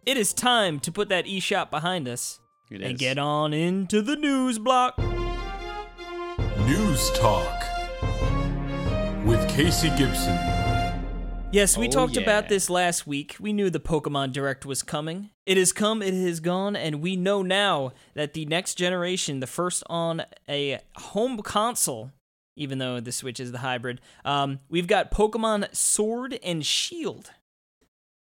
It 0.07 0.17
is 0.17 0.33
time 0.33 0.81
to 0.81 0.93
put 0.93 1.09
that 1.09 1.27
eShop 1.27 1.71
behind 1.71 2.09
us 2.09 2.41
It 2.71 2.83
and 2.83 2.95
is. 2.95 2.99
get 3.01 3.19
on 3.19 3.53
into 3.53 4.03
the 4.03 4.17
news 4.17 4.59
block. 4.59 4.99
News 6.67 7.11
Talk 7.13 7.63
with 9.25 9.49
Casey 9.49 9.91
Gibson. 9.97 10.39
Yes, 11.53 11.77
we 11.77 11.87
Oh, 11.89 11.91
talked 11.91 12.17
about 12.17 12.49
this 12.49 12.71
last 12.71 13.07
week. 13.07 13.37
We 13.39 13.53
knew 13.53 13.69
the 13.69 13.79
Pokemon 13.79 14.33
Direct 14.33 14.65
was 14.65 14.83
coming. 14.83 15.31
It 15.45 15.59
has 15.59 15.71
come, 15.73 16.01
it 16.01 16.15
has 16.15 16.41
gone, 16.41 16.75
and 16.77 17.03
we 17.03 17.15
know 17.15 17.43
now 17.43 17.93
that 18.15 18.33
the 18.33 18.47
next 18.47 18.77
generation, 18.77 19.41
the 19.41 19.47
first 19.47 19.83
on 19.91 20.23
a 20.49 20.79
home 20.97 21.39
console, 21.43 22.11
even 22.57 22.79
though 22.79 23.01
the 23.01 23.13
Switch 23.13 23.39
is 23.39 23.53
the 23.53 23.59
hybrid, 23.59 24.01
um, 24.25 24.61
we've 24.71 24.87
got 24.87 25.11
Pokemon 25.11 25.75
Sword 25.77 26.39
and 26.43 26.65
Shield. 26.65 27.31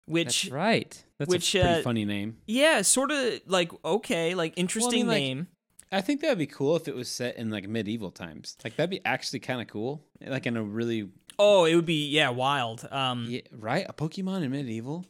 Which, 0.07 0.45
That's 0.45 0.51
right. 0.53 1.05
That's 1.19 1.29
which, 1.31 1.55
a 1.55 1.61
pretty 1.61 1.75
uh, 1.81 1.83
funny 1.83 2.05
name. 2.05 2.37
yeah, 2.47 2.83
sort 2.83 3.11
of 3.11 3.41
like, 3.47 3.73
okay, 3.85 4.35
like 4.35 4.55
interesting 4.57 5.07
like, 5.07 5.19
name. 5.19 5.49
I 5.91 6.01
think 6.01 6.21
that 6.21 6.29
would 6.29 6.39
be 6.39 6.47
cool 6.47 6.77
if 6.77 6.87
it 6.87 6.95
was 6.95 7.09
set 7.09 7.37
in 7.37 7.51
like 7.51 7.69
medieval 7.69 8.11
times. 8.11 8.57
Like 8.63 8.77
that'd 8.77 8.91
be 8.91 9.01
actually 9.05 9.41
kind 9.41 9.61
of 9.61 9.69
cool. 9.69 10.05
Like 10.25 10.47
in 10.47 10.57
a 10.57 10.63
really 10.63 11.09
Oh, 11.39 11.65
it 11.65 11.75
would 11.77 11.87
be, 11.87 12.09
yeah, 12.09 12.31
wild. 12.31 12.87
Um, 12.91 13.27
yeah, 13.29 13.41
right 13.53 13.87
a 13.89 13.93
Pokemon 13.93 14.43
in 14.43 14.51
medieval. 14.51 15.07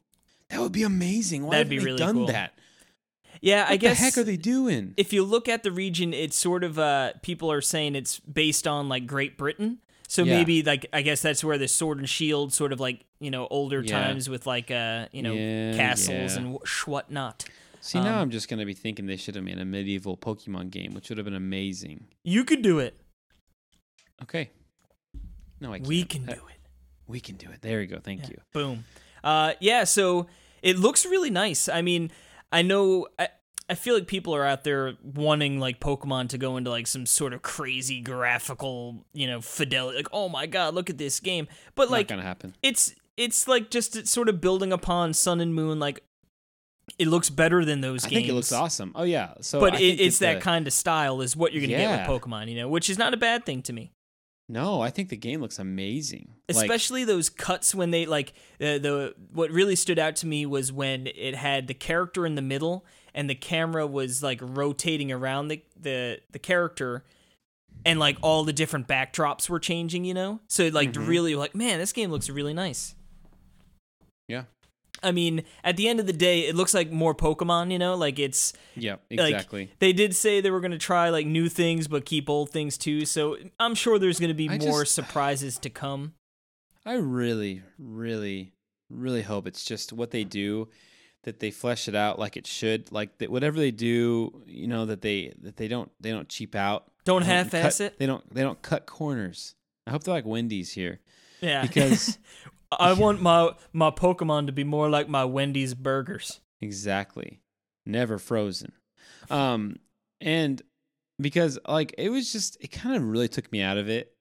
That 0.51 0.61
would 0.61 0.73
be 0.73 0.83
amazing. 0.83 1.45
Why 1.45 1.57
That'd 1.57 1.67
haven't 1.67 1.71
be 1.71 1.79
they 1.79 1.85
really 1.85 1.99
done 1.99 2.15
cool. 2.15 2.27
that? 2.29 2.53
yeah, 3.41 3.63
What 3.65 3.73
I 3.73 3.77
guess. 3.77 3.91
What 3.91 3.99
the 3.99 4.05
heck 4.05 4.19
are 4.19 4.25
they 4.25 4.37
doing? 4.37 4.95
if 4.97 5.13
you 5.13 5.25
look 5.25 5.49
at 5.49 5.63
the 5.63 5.73
region, 5.73 6.15
it's 6.15 6.37
sort 6.37 6.65
of 6.65 6.79
uh 6.79 7.13
people 7.23 7.51
are 7.53 7.61
saying 7.61 7.95
it's 7.95 8.19
based 8.21 8.67
on 8.67 8.89
like 8.89 9.07
Great 9.07 9.37
Britain. 9.37 9.79
So 10.11 10.25
Yeah. 10.25 10.39
maybe 10.39 10.63
like 10.63 10.87
I 10.93 11.03
guess 11.03 11.21
that's 11.23 11.45
where 11.45 11.59
the 11.59 11.69
sword 11.69 11.99
and 11.99 12.09
shield 12.09 12.53
sort 12.53 12.73
of 12.73 12.81
like 12.81 13.05
you 13.21 13.31
know 13.31 13.47
older 13.51 13.83
Yeah. 13.83 14.01
times 14.01 14.29
with 14.29 14.47
like 14.47 14.71
uh 14.71 15.07
you 15.13 15.23
know 15.23 15.35
Yeah, 15.35 15.77
castles 15.77 16.35
and 16.35 16.57
wh- 16.57 16.89
whatnot. 16.89 17.45
See, 17.81 18.01
now 18.01 18.15
um, 18.17 18.23
I'm 18.23 18.31
just 18.31 18.49
gonna 18.49 18.67
be 18.67 18.75
thinking 18.75 19.07
they 19.07 19.17
should 19.17 19.35
have 19.37 19.45
made 19.45 19.59
a 19.59 19.65
medieval 19.65 20.17
Pokemon 20.17 20.71
game, 20.71 20.95
which 20.95 21.09
would 21.11 21.19
have 21.19 21.25
been 21.27 21.35
amazing. 21.35 22.09
You 22.25 22.45
could 22.45 22.63
do 22.63 22.79
it. 22.81 22.99
Okay. 24.23 24.51
No, 25.61 25.73
I 25.73 25.79
can't. 25.79 25.89
We 25.89 26.05
can 26.05 26.29
Uh, 26.29 26.35
do 26.35 26.41
it. 26.49 26.61
We 27.07 27.21
can 27.21 27.37
do 27.37 27.51
it. 27.51 27.63
There 27.63 27.79
we 27.79 27.87
go. 27.87 27.99
Thank 28.01 28.29
you. 28.29 28.39
Boom. 28.53 28.85
Uh, 29.23 29.53
yeah. 29.61 29.85
So 29.85 30.27
it 30.63 30.79
looks 30.79 31.05
really 31.07 31.31
nice. 31.31 31.69
I 31.69 31.83
mean, 31.83 32.11
I 32.51 32.63
know. 32.63 33.07
I, 33.19 33.29
I 33.71 33.75
feel 33.75 33.95
like 33.95 34.07
people 34.07 34.35
are 34.35 34.45
out 34.47 34.65
there 34.65 34.95
wanting 35.03 35.61
like 35.61 35.79
Pokemon 35.81 36.31
to 36.31 36.39
go 36.39 36.57
into 36.57 36.71
like 36.71 36.87
some 36.87 37.05
sort 37.05 37.33
of 37.35 37.43
crazy 37.43 38.01
graphical, 38.01 39.05
you 39.13 39.27
know, 39.27 39.41
fidelity. 39.43 39.99
Like, 39.99 40.09
oh 40.13 40.29
my 40.31 40.47
god, 40.47 40.75
look 40.75 40.89
at 40.89 40.97
this 40.99 41.21
game. 41.21 41.49
But 41.75 41.91
like, 41.91 42.09
Not 42.09 42.17
gonna 42.17 42.27
happen. 42.27 42.55
it's 42.63 42.95
it's 43.17 43.47
like 43.47 43.71
just 43.71 43.95
it's 43.97 44.11
sort 44.11 44.29
of 44.29 44.41
building 44.41 44.73
upon 44.73 45.13
Sun 45.13 45.41
and 45.41 45.55
Moon. 45.55 45.79
Like, 45.79 46.03
it 46.99 47.09
looks 47.09 47.29
better 47.29 47.65
than 47.65 47.83
those 47.83 48.07
I 48.07 48.09
games. 48.09 48.17
I 48.17 48.21
think 48.23 48.29
it 48.31 48.35
looks 48.35 48.53
awesome. 48.53 48.93
Oh 48.95 49.03
yeah. 49.03 49.35
So, 49.43 49.61
but 49.61 49.79
it, 49.81 50.01
it's 50.01 50.19
that 50.21 50.37
the- 50.37 50.41
kind 50.41 50.67
of 50.67 50.73
style 50.73 51.21
is 51.21 51.37
what 51.37 51.53
you're 51.53 51.61
gonna 51.61 51.73
Yeah. 51.73 51.99
get 51.99 52.09
with 52.09 52.23
Pokemon. 52.23 52.49
You 52.49 52.57
know, 52.57 52.69
which 52.69 52.89
is 52.89 52.97
not 52.97 53.13
a 53.13 53.19
bad 53.19 53.45
thing 53.45 53.61
to 53.63 53.73
me. 53.75 53.93
No, 54.49 54.81
I 54.81 54.89
think 54.91 55.11
the 55.11 55.17
game 55.17 55.41
looks 55.43 55.59
amazing. 55.59 56.31
Like, 56.49 56.65
especially 56.65 57.05
those 57.05 57.29
cuts 57.29 57.75
when 57.75 57.91
they 57.91 58.07
like 58.07 58.33
the 58.59 58.79
the 58.79 59.15
what 59.33 59.51
really 59.51 59.77
stood 59.77 59.99
out 59.99 60.17
to 60.17 60.27
me 60.27 60.47
was 60.47 60.73
when 60.73 61.07
it 61.07 61.35
had 61.35 61.67
the 61.67 61.75
character 61.75 62.25
in 62.25 62.35
the 62.35 62.41
middle 62.43 62.87
and 63.15 63.29
the 63.29 63.35
camera 63.35 63.87
was 63.87 64.23
like 64.23 64.39
rotating 64.43 65.13
around 65.13 65.49
the 65.49 65.63
the 65.79 66.21
the 66.33 66.39
character 66.39 67.05
and 67.85 67.99
like 68.01 68.17
all 68.23 68.43
the 68.45 68.53
different 68.55 68.89
backdrops 68.89 69.51
were 69.51 69.61
changing 69.61 70.05
you 70.07 70.15
know 70.15 70.41
so 70.49 70.69
like 70.69 70.93
Mhm. 70.93 71.07
really 71.07 71.35
like 71.37 71.55
man 71.55 71.79
this 71.79 71.93
game 71.93 72.11
looks 72.11 72.31
really 72.31 72.55
nice 72.55 72.95
yeah. 74.29 74.45
I 75.03 75.13
mean, 75.13 75.45
at 75.65 75.77
the 75.77 75.89
end 75.89 76.01
of 76.01 76.07
the 76.07 76.13
day, 76.13 76.41
it 76.47 76.55
looks 76.55 76.75
like 76.75 76.91
more 76.91 77.15
Pokemon. 77.15 77.71
You 77.73 77.79
know, 77.79 77.95
like 77.95 78.19
it's 78.19 78.53
Yeah, 78.75 78.97
like, 79.11 79.21
exactly. 79.35 79.71
they 79.79 79.93
did 79.93 80.15
say 80.17 80.41
they 80.41 80.51
were 80.51 80.61
going 80.61 80.73
to 80.73 80.79
try 80.79 81.09
like 81.11 81.27
new 81.27 81.49
things, 81.49 81.89
but 81.89 82.05
keep 82.05 82.29
old 82.29 82.51
things 82.51 82.77
too. 82.79 83.05
So 83.05 83.37
I'm 83.61 83.75
sure 83.75 83.99
there's 83.99 84.19
going 84.21 84.29
to 84.29 84.35
be 84.35 84.49
I 84.49 84.59
more 84.59 84.83
just- 84.83 84.95
surprises 84.95 85.59
to 85.59 85.71
come. 85.71 86.15
I 86.87 86.95
really, 86.95 87.63
really, 87.79 88.53
really 88.89 89.23
hope 89.23 89.47
it's 89.47 89.65
just 89.65 89.93
what 89.93 90.11
they 90.11 90.25
do 90.25 90.69
that 91.25 91.41
they 91.41 91.51
flesh 91.51 91.87
it 91.89 91.95
out 91.95 92.19
like 92.19 92.37
it 92.37 92.47
should. 92.47 92.91
Like 92.91 93.19
that, 93.19 93.31
whatever 93.31 93.59
they 93.59 93.71
do, 93.73 94.43
you 94.47 94.67
know, 94.67 94.87
that 94.87 95.03
they 95.03 95.35
that 95.43 95.57
they 95.57 95.69
don't 95.69 95.91
they 96.01 96.11
don't 96.11 96.29
cheap 96.29 96.55
out. 96.55 96.91
Don't 97.05 97.23
half-ass 97.23 97.79
cut- 97.79 97.85
it? 97.87 97.99
They 97.99 98.07
don't 98.07 98.33
they 98.35 98.43
don't 98.43 98.61
cut 98.63 98.87
corners. 98.87 99.55
I 99.87 99.91
hope 99.91 100.05
they're 100.05 100.15
like 100.15 100.25
Wendy's 100.27 100.73
here 100.73 101.01
Yeah, 101.41 101.63
because 101.63 102.19
I 102.73 102.93
want 102.95 103.21
my 103.23 103.51
my 103.73 103.91
Pokemon 103.91 104.47
to 104.47 104.53
be 104.53 104.65
more 104.65 104.89
like 104.91 105.09
my 105.09 105.25
Wendy's 105.25 105.75
burgers. 105.75 106.41
exactly 106.61 107.41
never 107.87 108.19
frozen. 108.19 108.73
Um, 109.31 109.79
and 110.21 110.61
because 111.21 111.59
like 111.67 111.95
it 111.99 112.11
was 112.11 112.31
just 112.33 112.57
it 112.61 112.69
kind 112.69 112.97
of 112.97 113.03
really 113.03 113.29
took 113.29 113.51
me 113.51 113.63
out 113.63 113.79
of 113.79 113.89
it. 113.89 114.13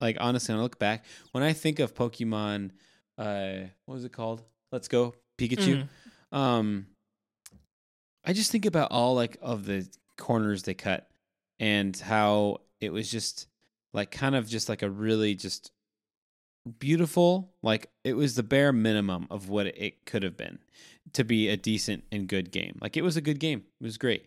Like 0.00 0.16
honestly, 0.20 0.52
when 0.52 0.60
I 0.60 0.62
look 0.62 0.78
back, 0.78 1.04
when 1.32 1.42
I 1.42 1.52
think 1.52 1.78
of 1.78 1.94
Pokemon, 1.94 2.70
uh, 3.16 3.54
what 3.86 3.94
was 3.94 4.04
it 4.04 4.12
called? 4.12 4.42
Let's 4.72 4.88
go 4.88 5.14
Pikachu. 5.38 5.86
Mhm. 6.32 6.36
Um, 6.36 6.86
I 8.24 8.32
just 8.32 8.50
think 8.50 8.66
about 8.66 8.90
all 8.90 9.14
like 9.14 9.36
of 9.40 9.64
the 9.64 9.88
corners 10.16 10.62
they 10.64 10.74
cut 10.74 11.08
and 11.58 11.96
how 11.96 12.58
it 12.80 12.92
was 12.92 13.10
just 13.10 13.46
like 13.92 14.10
kind 14.10 14.34
of 14.34 14.48
just 14.48 14.68
like 14.68 14.82
a 14.82 14.90
really 14.90 15.34
just 15.34 15.70
beautiful 16.78 17.52
like 17.62 17.90
it 18.04 18.14
was 18.14 18.34
the 18.34 18.42
bare 18.42 18.72
minimum 18.72 19.26
of 19.30 19.48
what 19.48 19.66
it 19.66 20.06
could 20.06 20.22
have 20.22 20.36
been 20.36 20.58
to 21.12 21.24
be 21.24 21.48
a 21.48 21.56
decent 21.56 22.04
and 22.10 22.26
good 22.26 22.50
game. 22.50 22.78
Like 22.80 22.96
it 22.96 23.02
was 23.02 23.16
a 23.16 23.20
good 23.20 23.38
game. 23.38 23.64
It 23.80 23.84
was 23.84 23.98
great 23.98 24.26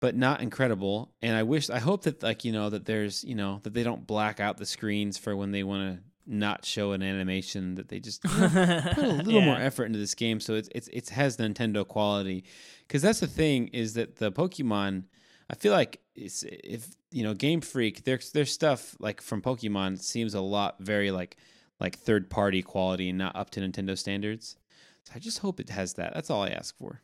but 0.00 0.14
not 0.14 0.40
incredible. 0.40 1.12
And 1.22 1.36
i 1.36 1.42
wish 1.42 1.70
i 1.70 1.78
hope 1.78 2.02
that 2.04 2.22
like 2.22 2.44
you 2.44 2.52
know 2.52 2.70
that 2.70 2.84
there's 2.84 3.24
you 3.24 3.34
know 3.34 3.60
that 3.64 3.74
they 3.74 3.82
don't 3.82 4.06
black 4.06 4.40
out 4.40 4.56
the 4.56 4.66
screens 4.66 5.18
for 5.18 5.36
when 5.36 5.50
they 5.50 5.64
want 5.64 5.96
to 5.96 6.02
not 6.28 6.64
show 6.64 6.92
an 6.92 7.02
animation 7.02 7.74
that 7.76 7.88
they 7.88 7.98
just 7.98 8.22
you 8.22 8.30
know, 8.30 8.82
put 8.92 9.04
a 9.04 9.12
little 9.24 9.40
more 9.40 9.56
effort 9.56 9.86
into 9.86 9.98
this 9.98 10.14
game. 10.14 10.40
So 10.40 10.54
it's 10.54 10.68
it's 10.74 10.88
it 10.88 11.08
has 11.10 11.38
Nintendo 11.38 11.86
quality. 11.88 12.44
Because 12.86 13.02
that's 13.02 13.20
the 13.20 13.26
thing 13.26 13.68
is 13.68 13.94
that 13.94 14.16
the 14.16 14.30
Pokemon 14.30 15.04
I 15.50 15.54
feel 15.54 15.72
like 15.72 16.00
it's 16.14 16.42
if 16.46 16.88
you 17.10 17.22
know 17.22 17.34
Game 17.34 17.60
Freak 17.60 18.04
their 18.04 18.18
their 18.34 18.44
stuff 18.46 18.94
like 18.98 19.20
from 19.20 19.40
Pokemon 19.42 20.00
seems 20.00 20.34
a 20.34 20.40
lot 20.40 20.76
very 20.80 21.10
like 21.10 21.36
like 21.80 21.96
third 21.96 22.28
party 22.28 22.62
quality 22.62 23.08
and 23.08 23.18
not 23.18 23.34
up 23.36 23.50
to 23.50 23.60
Nintendo 23.60 23.96
standards 23.96 24.56
so 25.04 25.12
I 25.16 25.18
just 25.20 25.38
hope 25.38 25.58
it 25.60 25.70
has 25.70 25.94
that 25.94 26.12
that's 26.14 26.28
all 26.30 26.42
I 26.42 26.48
ask 26.48 26.76
for 26.76 27.00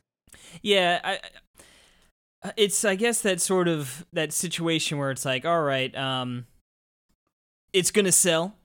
Yeah, 0.61 0.99
I, 1.03 1.13
I- 2.43 2.53
it's 2.57 2.85
I 2.85 2.93
guess 2.95 3.21
that 3.21 3.41
sort 3.41 3.67
of 3.67 4.05
that 4.13 4.31
situation 4.31 4.99
where 4.99 5.09
it's 5.09 5.25
like, 5.25 5.45
all 5.45 5.63
right, 5.63 5.95
um, 5.97 6.45
it's 7.73 7.89
gonna 7.89 8.11
sell. 8.11 8.55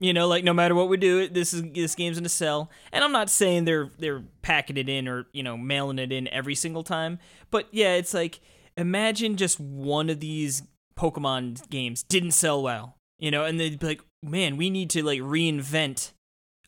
You 0.00 0.12
know, 0.14 0.28
like 0.28 0.44
no 0.44 0.54
matter 0.54 0.74
what 0.74 0.88
we 0.88 0.96
do, 0.96 1.28
this 1.28 1.52
is 1.52 1.62
this 1.74 1.94
game's 1.94 2.18
gonna 2.18 2.28
sell. 2.30 2.70
And 2.92 3.02
I'm 3.04 3.12
not 3.12 3.28
saying 3.28 3.64
they're 3.66 3.90
they're 3.98 4.22
packing 4.42 4.76
it 4.78 4.88
in 4.88 5.08
or 5.08 5.26
you 5.32 5.42
know 5.42 5.56
mailing 5.58 5.98
it 5.98 6.12
in 6.12 6.26
every 6.28 6.54
single 6.54 6.82
time, 6.84 7.18
but 7.50 7.66
yeah, 7.72 7.94
it's 7.96 8.14
like 8.14 8.40
imagine 8.78 9.36
just 9.36 9.60
one 9.60 10.08
of 10.08 10.20
these 10.20 10.62
Pokemon 10.98 11.68
games 11.68 12.02
didn't 12.04 12.30
sell 12.30 12.62
well, 12.62 12.96
you 13.18 13.30
know, 13.30 13.44
and 13.44 13.60
they'd 13.60 13.78
be 13.78 13.86
like, 13.86 14.02
man, 14.22 14.56
we 14.56 14.70
need 14.70 14.88
to 14.90 15.02
like 15.04 15.20
reinvent 15.20 16.12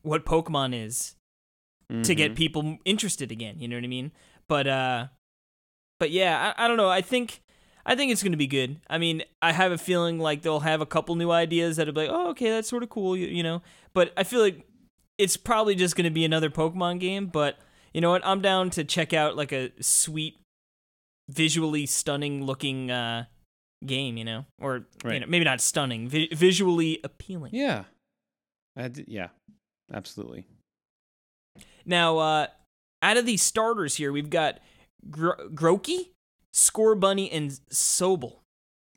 what 0.03 0.27
Pokemon 0.27 0.75
is 0.75 1.15
to 2.05 2.15
get 2.15 2.33
Mhm. 2.33 2.37
people 2.37 2.79
interested 2.85 3.33
again. 3.33 3.57
You 3.59 3.67
know 3.67 3.77
what 3.77 3.85
I 3.85 3.89
mean? 3.89 4.13
But 4.47 4.67
uh, 4.69 5.07
but 5.99 6.11
yeah, 6.11 6.53
I, 6.57 6.65
I 6.65 6.69
don't 6.69 6.77
know. 6.77 6.89
I 6.89 7.01
think 7.01 7.41
I 7.85 7.95
think 7.97 8.13
it's 8.13 8.23
gonna 8.23 8.37
be 8.37 8.47
good. 8.47 8.81
I 8.89 8.99
mean, 8.99 9.23
I 9.43 9.53
have 9.53 9.73
a 9.73 9.79
feeling 9.79 10.19
like 10.19 10.43
they'll 10.43 10.61
have 10.61 10.81
a 10.81 10.87
couple 10.87 11.15
new 11.17 11.31
ideas 11.31 11.77
that'll 11.77 11.95
be 11.95 12.03
like, 12.03 12.11
oh, 12.11 12.29
okay, 12.31 12.51
that's 12.51 12.69
sort 12.69 12.83
of 12.83 12.91
cool, 12.91 13.17
you, 13.17 13.27
you 13.27 13.43
know. 13.43 13.63
But 13.95 14.13
I 14.17 14.23
feel 14.25 14.41
like 14.41 14.65
it's 15.19 15.37
probably 15.37 15.75
just 15.75 15.97
gonna 15.97 16.11
be 16.11 16.25
another 16.25 16.51
Pokemon 16.51 17.01
game. 17.01 17.27
But 17.27 17.59
you 17.93 18.01
know 18.01 18.11
what? 18.11 18.25
I'm 18.25 18.41
down 18.41 18.71
to 18.71 18.85
check 18.85 19.13
out 19.13 19.35
like 19.37 19.51
a 19.53 19.73
sweet, 19.81 20.39
visually 21.33 21.87
stunning 21.87 22.45
looking 22.45 22.91
uh 22.91 23.25
game. 23.85 24.17
You 24.17 24.25
know, 24.25 24.47
or 24.61 24.87
you 25.05 25.21
know, 25.21 25.27
maybe 25.27 25.45
not 25.45 25.61
stunning, 25.61 26.09
vi- 26.09 26.29
visually 26.33 27.01
appealing. 27.05 27.53
yeah 27.55 27.85
d- 28.93 29.05
yeah 29.09 29.29
absolutely 29.93 30.47
Now, 31.85 32.19
uh, 32.19 32.47
out 33.03 33.17
of 33.17 33.27
these 33.27 33.43
starters 33.43 33.97
here, 33.97 34.13
we've 34.13 34.31
got 34.31 34.61
Gro- 35.11 35.49
Grookey, 35.55 36.11
Score 36.53 36.95
Bunny, 36.95 37.31
and 37.31 37.51
Sobel. 37.73 38.37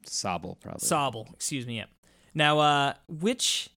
Sobel, 0.06 0.60
probably 0.60 0.88
Sobble, 0.88 1.34
excuse 1.34 1.66
me. 1.66 1.78
Yeah. 1.78 1.86
Now, 2.34 2.60
uh, 2.60 2.94
which 3.08 3.70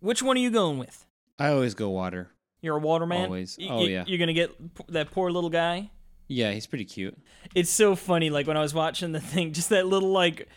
which 0.00 0.22
one 0.22 0.36
are 0.36 0.40
you 0.40 0.50
going 0.50 0.78
with? 0.78 1.04
I 1.38 1.48
always 1.48 1.74
go 1.74 1.88
water 1.90 2.30
You're 2.60 2.76
a 2.76 2.80
waterman. 2.80 3.22
Always. 3.24 3.56
Oh, 3.62 3.78
y- 3.78 3.84
yeah. 3.84 4.04
You're 4.06 4.18
gonna 4.18 4.34
get 4.34 4.50
that 4.88 5.10
poor 5.10 5.30
little 5.30 5.50
guy. 5.50 5.90
Yeah 6.30 6.52
he's 6.52 6.66
pretty 6.66 6.84
cute 6.86 7.18
It's 7.54 7.70
so 7.70 7.94
funny. 7.96 8.30
Like 8.30 8.46
when 8.46 8.56
I 8.56 8.62
was 8.62 8.72
watching 8.72 9.12
the 9.12 9.20
thing, 9.20 9.52
just 9.52 9.68
that 9.70 9.86
little 9.86 10.10
like 10.10 10.48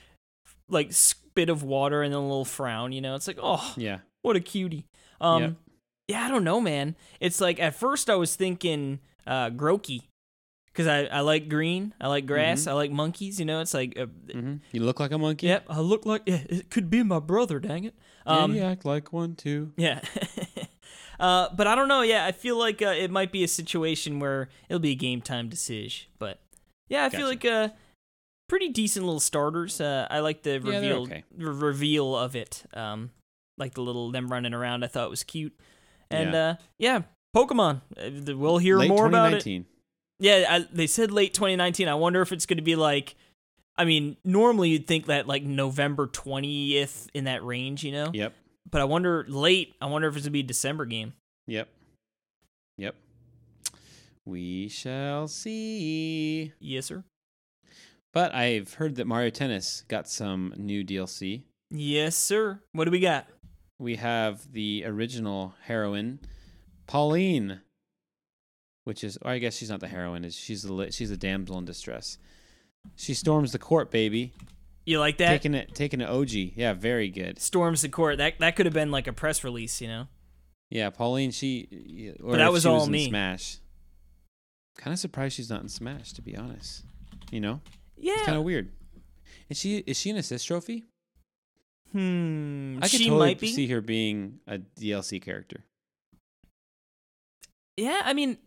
like 0.70 0.94
spit 0.94 1.50
of 1.50 1.64
water 1.64 2.02
and 2.04 2.14
then 2.14 2.20
a 2.20 2.22
little 2.28 2.46
frown. 2.46 2.92
You 2.94 3.02
know, 3.02 3.16
it's 3.16 3.28
like, 3.28 3.40
oh, 3.42 3.74
yeah 3.76 4.00
what 4.22 4.36
a 4.36 4.40
cutie. 4.40 4.86
Um, 5.20 5.42
Yep. 5.42 5.54
yeah, 6.08 6.26
I 6.26 6.30
don't 6.30 6.44
know, 6.46 6.62
man. 6.62 6.96
It's 7.20 7.42
like 7.42 7.60
at 7.60 7.76
first 7.76 8.10
I 8.10 8.16
was 8.16 8.36
thinking 8.36 9.00
uh, 9.28 9.50
Grookey 9.50 10.04
because 10.68 10.88
I, 10.88 11.04
I 11.06 11.20
like 11.20 11.50
green, 11.50 11.94
I 12.00 12.08
like 12.08 12.26
grass, 12.26 12.62
Mm-hmm. 12.62 12.70
I 12.70 12.74
like 12.74 12.92
monkeys. 12.92 13.40
You 13.40 13.46
know, 13.46 13.60
it's 13.62 13.74
like, 13.74 13.98
uh, 14.00 14.06
hmm 14.32 14.56
you 14.72 14.82
look 14.84 15.00
like 15.00 15.12
a 15.12 15.18
monkey 15.18 15.48
yep, 15.48 15.66
I 15.70 15.80
look 15.82 16.06
like 16.06 16.22
yeah, 16.26 16.40
it 16.50 16.70
could 16.70 16.90
be 16.90 17.04
my 17.04 17.20
brother. 17.20 17.60
Dang 17.60 17.84
it. 17.86 17.96
Yeah, 18.26 18.44
Um, 18.44 18.56
you 18.56 18.62
act 18.62 18.86
like 18.86 19.12
one 19.12 19.36
too 19.36 19.74
yeah. 19.76 20.00
uh, 21.20 21.50
but 21.56 21.68
I 21.68 21.76
don't 21.76 21.88
know. 21.88 22.02
Yeah, 22.02 22.26
I 22.26 22.32
feel 22.32 22.58
like 22.58 22.82
uh, 22.82 22.88
it 22.88 23.12
might 23.12 23.32
be 23.32 23.44
a 23.44 23.48
situation 23.48 24.20
where 24.20 24.50
it'll 24.70 24.80
be 24.80 24.92
a 24.92 24.96
game 24.96 25.22
time 25.22 25.50
decision. 25.50 26.08
But 26.20 26.40
yeah, 26.90 27.06
I 27.06 27.10
feel 27.10 27.28
like 27.28 27.46
uh, 27.46 27.70
pretty 28.50 28.70
decent 28.70 29.06
little 29.06 29.20
starters. 29.20 29.80
Uh, 29.80 30.08
I 30.10 30.20
like 30.20 30.44
the 30.44 30.60
reveal 30.60 31.04
okay. 31.04 31.24
re- 31.36 31.54
reveal 31.54 32.16
of 32.16 32.36
it. 32.36 32.64
Um, 32.74 33.12
like 33.58 33.74
the 33.76 33.82
little 33.82 34.12
them 34.12 34.32
running 34.32 34.54
around. 34.54 34.84
I 34.84 34.88
thought 34.88 35.10
was 35.10 35.24
cute. 35.24 35.58
And 36.10 36.34
Yeah. 36.34 36.50
uh, 36.50 36.56
yeah, 36.78 37.02
Pokemon. 37.36 37.82
Uh, 37.98 38.36
We'll 38.36 38.58
hear 38.58 38.78
Late 38.78 38.90
more 38.90 39.08
about 39.08 39.34
it. 39.34 39.66
Yeah, 40.20 40.46
I, 40.50 40.68
they 40.72 40.88
said 40.88 41.12
late 41.12 41.34
2019. 41.34 41.88
I 41.88 41.96
wonder 41.96 42.22
if 42.22 42.32
it's 42.32 42.46
going 42.46 42.58
to 42.58 42.64
be 42.64 42.76
like. 42.76 43.16
I 43.76 43.86
mean, 43.86 44.18
normally 44.24 44.70
you'd 44.70 44.86
think 44.86 45.08
that 45.08 45.28
like 45.28 45.42
November 45.42 46.06
20th 46.06 47.08
in 47.16 47.24
that 47.24 47.44
range, 47.44 47.84
you 47.84 47.92
know. 47.92 48.12
yep 48.14 48.36
But 48.70 48.82
I 48.82 48.86
wonder 48.86 49.26
late. 49.28 49.76
I 49.82 49.86
wonder 49.86 50.08
if 50.08 50.16
it's 50.16 50.26
gonna 50.26 50.32
be 50.32 50.40
a 50.40 50.44
December 50.44 50.86
game. 50.86 51.14
Yep. 51.48 51.68
Yep. 52.78 52.96
We 54.26 54.70
shall 54.70 55.28
see. 55.28 56.54
Yes, 56.60 56.86
sir. 56.86 57.04
But 58.14 58.34
I've 58.34 58.76
heard 58.76 58.96
that 58.96 59.08
Mario 59.08 59.32
Tennis 59.32 59.84
got 59.88 60.08
some 60.08 60.54
new 60.56 60.84
DLC. 60.84 61.44
Yes, 61.72 62.16
sir. 62.16 62.62
What 62.72 62.86
do 62.86 62.92
we 62.92 63.00
got? 63.00 63.28
We 63.80 63.96
have 63.96 64.52
the 64.54 64.84
original 64.86 65.56
heroine, 65.64 66.20
Pauline, 66.88 67.62
which 68.84 69.04
is, 69.04 69.18
or 69.24 69.32
I 69.32 69.40
guess 69.40 69.58
she's 69.58 69.72
not 69.72 69.80
the 69.80 69.88
heroine. 69.88 70.24
Is 70.24 70.36
she's 70.36 70.62
the 70.62 70.92
she's 70.92 71.12
a 71.12 71.18
damsel 71.18 71.58
in 71.58 71.66
distress. 71.66 72.18
She 72.96 73.14
storms 73.14 73.52
the 73.52 73.60
court, 73.60 73.92
baby, 73.92 74.34
You 74.86 75.00
like 75.00 75.18
that? 75.18 75.30
taking 75.30 75.54
it 75.54 75.74
taking 75.74 76.02
it 76.02 76.10
OG. 76.10 76.32
Yeah, 76.32 76.74
very 76.74 77.10
good. 77.10 77.40
Storms 77.40 77.82
the 77.82 77.90
court. 77.90 78.18
That 78.18 78.40
that 78.40 78.56
could 78.56 78.66
have 78.66 78.74
been 78.74 78.92
like 78.92 79.08
a 79.08 79.14
press 79.14 79.44
release, 79.44 79.82
you 79.82 79.88
know. 79.88 80.08
Yeah, 80.70 80.90
Pauline. 80.90 81.32
She, 81.32 82.14
or 82.22 82.32
But 82.32 82.38
that 82.38 82.52
was 82.52 82.66
all 82.66 82.84
in 82.86 82.92
me. 82.92 83.08
Smash. 83.08 83.58
Kind 84.78 84.92
of 84.94 85.00
surprised 85.00 85.36
she's 85.36 85.50
not 85.50 85.62
in 85.62 85.70
Smash, 85.70 86.14
to 86.14 86.22
be 86.22 86.36
honest. 86.36 86.84
You 87.32 87.40
know. 87.40 87.62
Yeah. 87.96 88.14
It's 88.14 88.24
kind 88.24 88.38
of 88.38 88.44
weird. 88.44 88.72
Is 89.50 89.60
she 89.60 89.78
is 89.78 90.00
she 90.00 90.10
an 90.10 90.18
assist 90.18 90.48
trophy? 90.48 90.86
hmm. 91.92 92.78
I 92.82 92.88
could 92.88 93.00
she 93.00 93.06
totally 93.06 93.20
might 93.28 93.40
be. 93.40 93.52
see 93.52 93.68
her 93.68 93.82
being 93.82 94.40
a 94.48 94.58
DLC 94.58 95.22
character. 95.22 95.64
Yeah, 97.78 98.02
I 98.04 98.14
mean, 98.14 98.38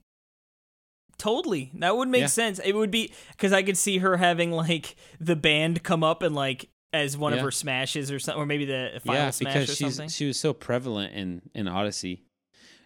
totally. 1.18 1.70
That 1.74 1.96
would 1.96 2.08
make 2.08 2.22
Yeah. 2.22 2.26
sense. 2.26 2.58
It 2.64 2.72
would 2.74 2.90
be 2.90 3.12
because 3.32 3.52
I 3.52 3.62
could 3.62 3.76
see 3.76 3.98
her 3.98 4.16
having 4.16 4.50
like 4.52 4.96
the 5.20 5.36
band 5.36 5.82
come 5.82 6.02
up 6.04 6.22
and 6.22 6.34
like 6.34 6.68
as 6.92 7.16
one 7.16 7.32
of 7.32 7.40
her 7.40 7.50
smashes 7.50 8.10
or 8.10 8.18
something, 8.18 8.42
or 8.42 8.46
maybe 8.46 8.64
the 8.64 9.00
final 9.04 9.22
yeah, 9.22 9.30
smash 9.30 9.52
because 9.54 9.70
or 9.70 9.74
she's 9.74 9.94
something. 9.96 10.08
she 10.08 10.26
was 10.26 10.38
so 10.38 10.52
prevalent 10.52 11.14
in 11.14 11.42
in 11.54 11.68
Odyssey. 11.68 12.22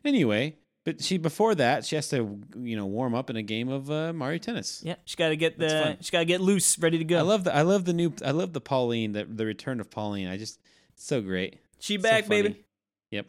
Anyway, 0.05 0.57
but 0.85 1.03
she 1.03 1.19
before 1.19 1.55
that 1.55 1.85
she 1.85 1.95
has 1.95 2.09
to 2.09 2.41
you 2.59 2.77
know 2.77 2.87
warm 2.87 3.15
up 3.15 3.31
in 3.31 3.37
a 3.37 3.43
game 3.43 3.69
of 3.69 3.91
uh, 3.91 4.13
Mario 4.13 4.39
Tennis. 4.39 4.83
yeah, 4.85 4.97
she 5.05 5.17
got 5.17 5.29
to 5.29 5.37
get 5.37 5.59
the 5.59 5.97
she 6.01 6.11
got 6.11 6.21
to 6.21 6.25
get 6.25 6.41
loose, 6.41 6.79
ready 6.79 6.99
to 6.99 7.05
go. 7.05 7.19
I 7.19 7.23
love 7.23 7.45
the 7.45 7.55
I 7.55 7.63
love 7.63 7.85
the 7.85 7.93
new 7.93 8.13
I 8.25 8.31
love 8.33 8.53
the 8.53 8.61
Pauline 8.61 9.13
the 9.13 9.25
the 9.25 9.45
return 9.47 9.79
of 9.81 9.91
Pauline. 9.91 10.27
I 10.27 10.37
just 10.39 10.59
it's 10.95 11.05
so 11.05 11.21
great. 11.21 11.59
she 11.79 11.97
back, 11.97 12.25
funny. 12.25 12.43
baby. 12.43 12.65
Yep. 13.11 13.27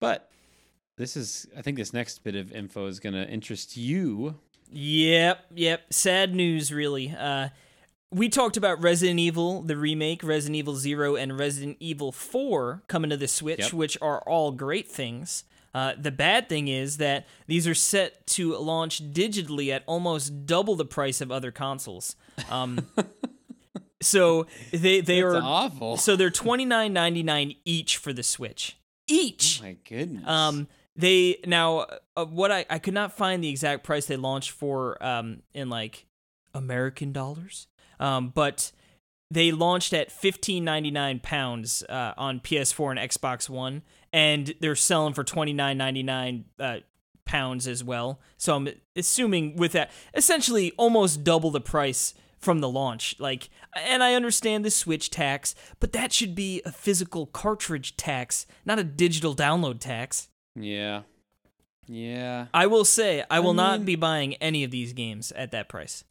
But 0.00 0.27
this 0.98 1.16
is 1.16 1.46
I 1.56 1.62
think 1.62 1.78
this 1.78 1.92
next 1.94 2.22
bit 2.24 2.34
of 2.34 2.52
info 2.52 2.86
is 2.86 3.00
going 3.00 3.14
to 3.14 3.26
interest 3.28 3.76
you. 3.76 4.34
Yep, 4.70 5.46
yep. 5.54 5.82
Sad 5.92 6.34
news, 6.34 6.70
really. 6.70 7.14
Uh, 7.18 7.48
we 8.10 8.28
talked 8.28 8.56
about 8.58 8.82
Resident 8.82 9.18
Evil, 9.18 9.62
the 9.62 9.76
remake, 9.76 10.22
Resident 10.22 10.56
Evil 10.56 10.76
0, 10.76 11.16
and 11.16 11.38
Resident 11.38 11.76
Evil 11.80 12.12
4 12.12 12.82
coming 12.88 13.10
to 13.10 13.16
the 13.16 13.28
Switch, 13.28 13.60
Yep. 13.60 13.72
which 13.72 13.98
are 14.02 14.20
all 14.26 14.50
great 14.52 14.90
things. 14.90 15.44
Uh, 15.74 15.92
the 15.98 16.10
bad 16.10 16.48
thing 16.48 16.68
is 16.68 16.96
that 16.96 17.26
these 17.46 17.66
are 17.68 17.74
set 17.74 18.26
to 18.26 18.56
launch 18.56 19.12
digitally 19.12 19.68
at 19.70 19.84
almost 19.86 20.46
double 20.46 20.74
the 20.74 20.84
price 20.86 21.20
of 21.20 21.30
other 21.30 21.50
consoles. 21.50 22.16
Um, 22.50 22.86
so 24.02 24.46
they 24.70 25.00
they 25.00 25.20
That's 25.22 25.34
are 25.34 25.42
awful. 25.42 25.96
so 25.96 26.16
they're 26.16 26.30
twenty 26.30 26.64
nine 26.64 26.92
ninety 26.92 27.22
nine 27.22 27.54
each 27.64 27.96
for 27.98 28.12
the 28.12 28.22
Switch. 28.22 28.76
Each. 29.06 29.60
oh 29.60 29.66
my 29.66 29.76
goodness. 29.88 30.26
Um, 30.26 30.68
they 30.98 31.38
now 31.46 31.86
uh, 32.16 32.26
what 32.26 32.52
I 32.52 32.66
I 32.68 32.78
could 32.78 32.92
not 32.92 33.16
find 33.16 33.42
the 33.42 33.48
exact 33.48 33.84
price 33.84 34.04
they 34.06 34.16
launched 34.16 34.50
for 34.50 35.02
um 35.02 35.42
in 35.54 35.70
like 35.70 36.06
American 36.52 37.12
dollars. 37.12 37.68
Um, 38.00 38.28
but 38.28 38.72
they 39.30 39.52
launched 39.52 39.92
at 39.94 40.10
fifteen 40.10 40.64
ninety 40.64 40.90
nine 40.90 41.20
pounds 41.20 41.82
uh, 41.88 42.12
on 42.18 42.40
PS4 42.40 42.98
and 42.98 43.10
Xbox 43.10 43.48
One, 43.48 43.82
and 44.12 44.54
they're 44.60 44.76
selling 44.76 45.14
for 45.14 45.24
twenty 45.24 45.52
nine 45.52 45.78
ninety 45.78 46.02
nine 46.02 46.46
uh, 46.58 46.78
pounds 47.24 47.68
as 47.68 47.84
well. 47.84 48.20
So 48.36 48.56
I'm 48.56 48.68
assuming 48.96 49.56
with 49.56 49.72
that, 49.72 49.90
essentially 50.14 50.72
almost 50.76 51.24
double 51.24 51.50
the 51.50 51.60
price 51.60 52.14
from 52.38 52.60
the 52.60 52.68
launch. 52.68 53.16
Like, 53.18 53.50
and 53.76 54.02
I 54.02 54.14
understand 54.14 54.64
the 54.64 54.70
Switch 54.70 55.10
tax, 55.10 55.54
but 55.80 55.92
that 55.92 56.12
should 56.12 56.34
be 56.34 56.62
a 56.64 56.72
physical 56.72 57.26
cartridge 57.26 57.96
tax, 57.96 58.46
not 58.64 58.78
a 58.78 58.84
digital 58.84 59.34
download 59.34 59.80
tax. 59.80 60.28
Yeah. 60.62 61.02
Yeah. 61.86 62.46
I 62.52 62.66
will 62.66 62.84
say, 62.84 63.24
I 63.30 63.40
will 63.40 63.54
not 63.54 63.84
be 63.86 63.96
buying 63.96 64.34
any 64.34 64.62
of 64.64 64.70
these 64.70 64.92
games 64.92 65.32
at 65.32 65.52
that 65.52 65.68
price. 65.68 66.04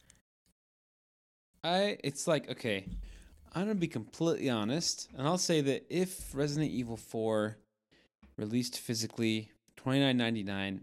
I 1.64 1.98
it's 2.04 2.26
like 2.26 2.50
okay, 2.50 2.84
I'm 3.54 3.62
gonna 3.62 3.74
be 3.74 3.88
completely 3.88 4.48
honest, 4.48 5.08
and 5.16 5.26
I'll 5.26 5.38
say 5.38 5.60
that 5.60 5.86
if 5.90 6.34
Resident 6.34 6.70
Evil 6.70 6.96
4 6.96 7.56
released 8.36 8.78
physically, 8.78 9.50
twenty 9.76 10.00
nine 10.00 10.16
ninety 10.16 10.42
nine, 10.42 10.82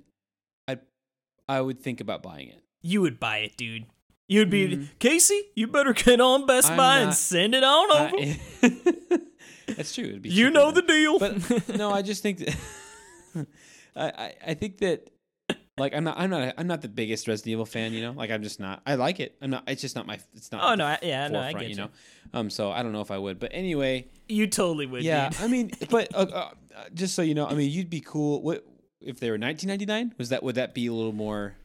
I 0.67 0.77
I 1.47 1.61
would 1.61 1.79
think 1.79 2.01
about 2.01 2.21
buying 2.23 2.49
it. 2.49 2.61
You 2.81 3.01
would 3.01 3.19
buy 3.19 3.39
it, 3.39 3.57
dude. 3.57 3.85
You'd 4.27 4.49
be 4.49 4.67
Mm. 4.67 4.87
Casey. 4.99 5.39
You 5.55 5.67
better 5.67 5.93
get 5.93 6.19
on 6.19 6.45
Best 6.47 6.71
I'm 6.71 6.77
Buy 6.77 6.97
and 6.99 7.13
send 7.13 7.53
it 7.53 7.63
on 7.63 7.91
over. 7.91 8.15
I- 8.17 9.19
That's 9.67 9.93
true. 9.93 10.03
It'd 10.05 10.21
be 10.23 10.29
you 10.29 10.49
know 10.49 10.71
the 10.71 10.81
deal. 10.81 11.19
But 11.19 11.69
no, 11.69 11.91
I 11.91 12.01
just 12.09 12.21
think 12.23 12.39
that 12.39 12.55
I, 13.95 14.33
I 14.45 14.53
think 14.53 14.79
that 14.79 15.09
like 15.77 15.93
I'm 15.93 16.03
not 16.03 16.17
I'm 16.17 16.29
not 16.29 16.53
I'm 16.57 16.67
not 16.67 16.81
the 16.81 16.87
biggest 16.87 17.27
Resident 17.27 17.51
Evil 17.51 17.65
fan. 17.65 17.93
You 17.93 18.01
know, 18.01 18.11
like 18.11 18.31
I'm 18.31 18.43
just 18.43 18.59
not. 18.59 18.81
I 18.85 18.95
like 18.95 19.19
it. 19.19 19.35
I'm 19.41 19.49
not. 19.49 19.63
It's 19.67 19.81
just 19.81 19.95
not 19.95 20.07
my. 20.07 20.19
It's 20.33 20.51
not. 20.51 20.61
Oh, 20.63 20.75
no, 20.75 20.85
I- 20.85 20.99
yeah, 21.01 21.27
no, 21.27 21.39
I 21.39 21.53
get 21.53 21.63
you 21.63 21.69
you. 21.69 21.75
know. 21.75 21.89
Um. 22.33 22.49
So 22.49 22.71
I 22.71 22.83
don't 22.83 22.91
know 22.91 23.01
if 23.01 23.11
I 23.11 23.17
would, 23.17 23.39
but 23.39 23.51
anyway. 23.53 24.07
you 24.27 24.47
totally 24.47 24.85
would. 24.85 25.03
Yeah, 25.03 25.29
dude. 25.29 25.41
I 25.41 25.47
mean, 25.47 25.71
but 25.89 26.13
uh, 26.15 26.25
uh, 26.33 26.49
just 26.93 27.15
so 27.15 27.21
you 27.21 27.33
know, 27.35 27.47
I 27.47 27.53
mean, 27.53 27.69
you'd 27.71 27.89
be 27.89 28.01
cool. 28.01 28.41
What 28.41 28.65
if 29.01 29.19
they 29.19 29.29
were 29.29 29.37
1999? 29.37 30.15
Was 30.17 30.29
that 30.29 30.43
would 30.43 30.55
that 30.55 30.73
be 30.73 30.87
a 30.87 30.93
little 30.93 31.13
more? 31.13 31.55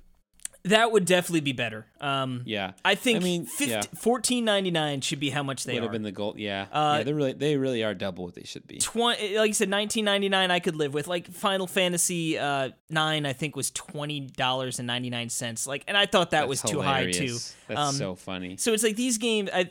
That 0.65 0.93
would 0.93 1.05
definitely 1.07 1.41
be 1.41 1.53
better. 1.53 1.87
Um, 2.01 2.43
Yeah, 2.45 2.73
I 2.85 2.95
think 2.95 3.21
I 3.21 3.25
mean, 3.25 3.47
50, 3.47 3.71
yeah. 3.71 3.81
14.99 3.97 5.03
should 5.03 5.19
be 5.21 5.31
how 5.31 5.43
much 5.43 5.65
they 5.65 5.75
would 5.75 5.81
are. 5.81 5.87
have 5.87 5.93
been 5.93 6.03
the 6.03 6.13
goal. 6.13 6.35
Yeah, 6.37 6.67
Uh, 6.73 6.97
yeah, 6.99 7.03
they 7.05 7.13
really 7.13 7.33
they 7.33 7.57
really 7.57 7.83
are 7.83 7.95
double 7.95 8.25
what 8.25 8.35
they 8.35 8.43
should 8.45 8.67
be. 8.67 8.79
20 8.79 9.39
like 9.39 9.49
you 9.49 9.55
said 9.55 9.71
1999 9.71 10.51
I 10.51 10.61
could 10.61 10.77
live 10.77 10.93
with 10.93 11.07
like 11.09 11.29
Final 11.31 11.67
Fantasy 11.67 12.37
uh 12.39 12.71
9 12.91 13.27
I 13.27 13.33
think 13.33 13.57
was 13.57 13.71
$20.99 13.71 15.67
like 15.67 15.85
and 15.89 15.97
I 15.97 16.07
thought 16.07 16.31
that 16.33 16.49
was 16.49 16.61
That's 16.63 16.73
too 16.73 16.81
high 16.81 17.11
too. 17.11 17.39
That's 17.69 17.81
Um, 17.81 17.95
so 17.95 18.15
funny. 18.15 18.57
so 18.57 18.73
it's 18.73 18.83
like 18.83 18.97
these 18.97 19.19
games 19.19 19.51
I 19.53 19.71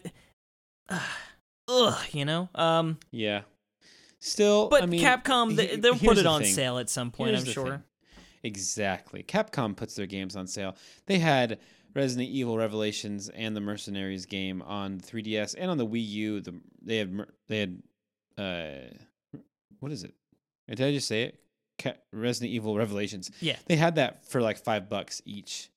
ugh 1.68 2.00
you 2.12 2.26
know 2.26 2.50
um 2.56 2.98
Yeah. 3.12 3.42
Still, 4.22 4.68
but 4.68 4.84
I 4.84 4.86
mean, 4.86 5.02
Capcom 5.02 5.56
they, 5.56 5.78
they'll 5.78 5.96
put 5.98 6.18
it 6.18 6.24
the 6.24 6.30
on 6.30 6.42
thing. 6.42 6.54
sale 6.54 6.78
at 6.78 6.90
some 6.90 7.10
point 7.10 7.30
Here's 7.36 7.48
I'm 7.48 7.54
sure 7.54 7.66
thing. 7.72 7.84
Exactly. 8.44 9.24
Capcom 9.24 9.76
puts 9.76 9.96
their 9.96 10.06
games 10.06 10.36
on 10.36 10.48
sale. 10.48 10.76
They 11.06 11.20
had 11.20 11.60
Resident 11.96 12.30
Evil 12.30 12.58
Revelations 12.58 13.30
and 13.30 13.56
the 13.56 13.62
Mercenaries 13.62 14.26
game 14.26 14.62
on 14.62 15.00
3DS 15.00 15.56
and 15.58 15.72
on 15.72 15.78
the 15.78 15.88
Wii 15.88 16.08
U. 16.08 16.42
The 16.42 16.56
they 16.82 16.98
had 16.98 17.26
they 17.48 17.60
had 17.60 17.84
uh 18.38 19.40
what 19.80 19.92
is 19.92 20.04
it? 20.04 20.14
Did 20.68 20.82
I 20.82 20.92
just 20.92 21.08
say 21.08 21.24
it? 21.24 21.40
Resident 22.12 22.52
Evil 22.52 22.78
Revelations. 22.78 23.32
yeah 23.40 23.56
They 23.68 23.78
had 23.78 23.96
that 23.96 24.26
for 24.26 24.42
like 24.42 24.58
five 24.58 24.90
bucks 24.90 25.22
each 25.26 25.70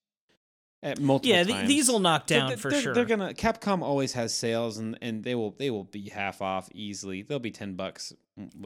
at 0.83 0.99
multiple 1.01 1.30
yeah 1.30 1.45
times. 1.45 1.55
th- 1.57 1.68
these 1.68 1.89
will 1.89 2.01
knock 2.01 2.26
They're- 2.26 2.39
down 2.39 2.49
they're, 2.49 2.57
for 2.57 2.70
they're- 2.70 2.80
sure 2.80 2.95
They're 2.95 3.05
gonna 3.05 3.35
Capcom 3.35 3.83
always 3.83 4.12
has 4.14 4.35
sales 4.35 4.78
and, 4.78 4.99
and 5.01 5.22
they 5.22 5.35
will 5.35 5.53
they 5.59 5.70
will 5.70 5.85
be 5.85 6.09
half 6.09 6.43
off 6.43 6.68
easily. 6.74 7.22
They'll 7.22 7.39
be 7.39 7.51
ten 7.53 7.74
bucks 7.74 8.12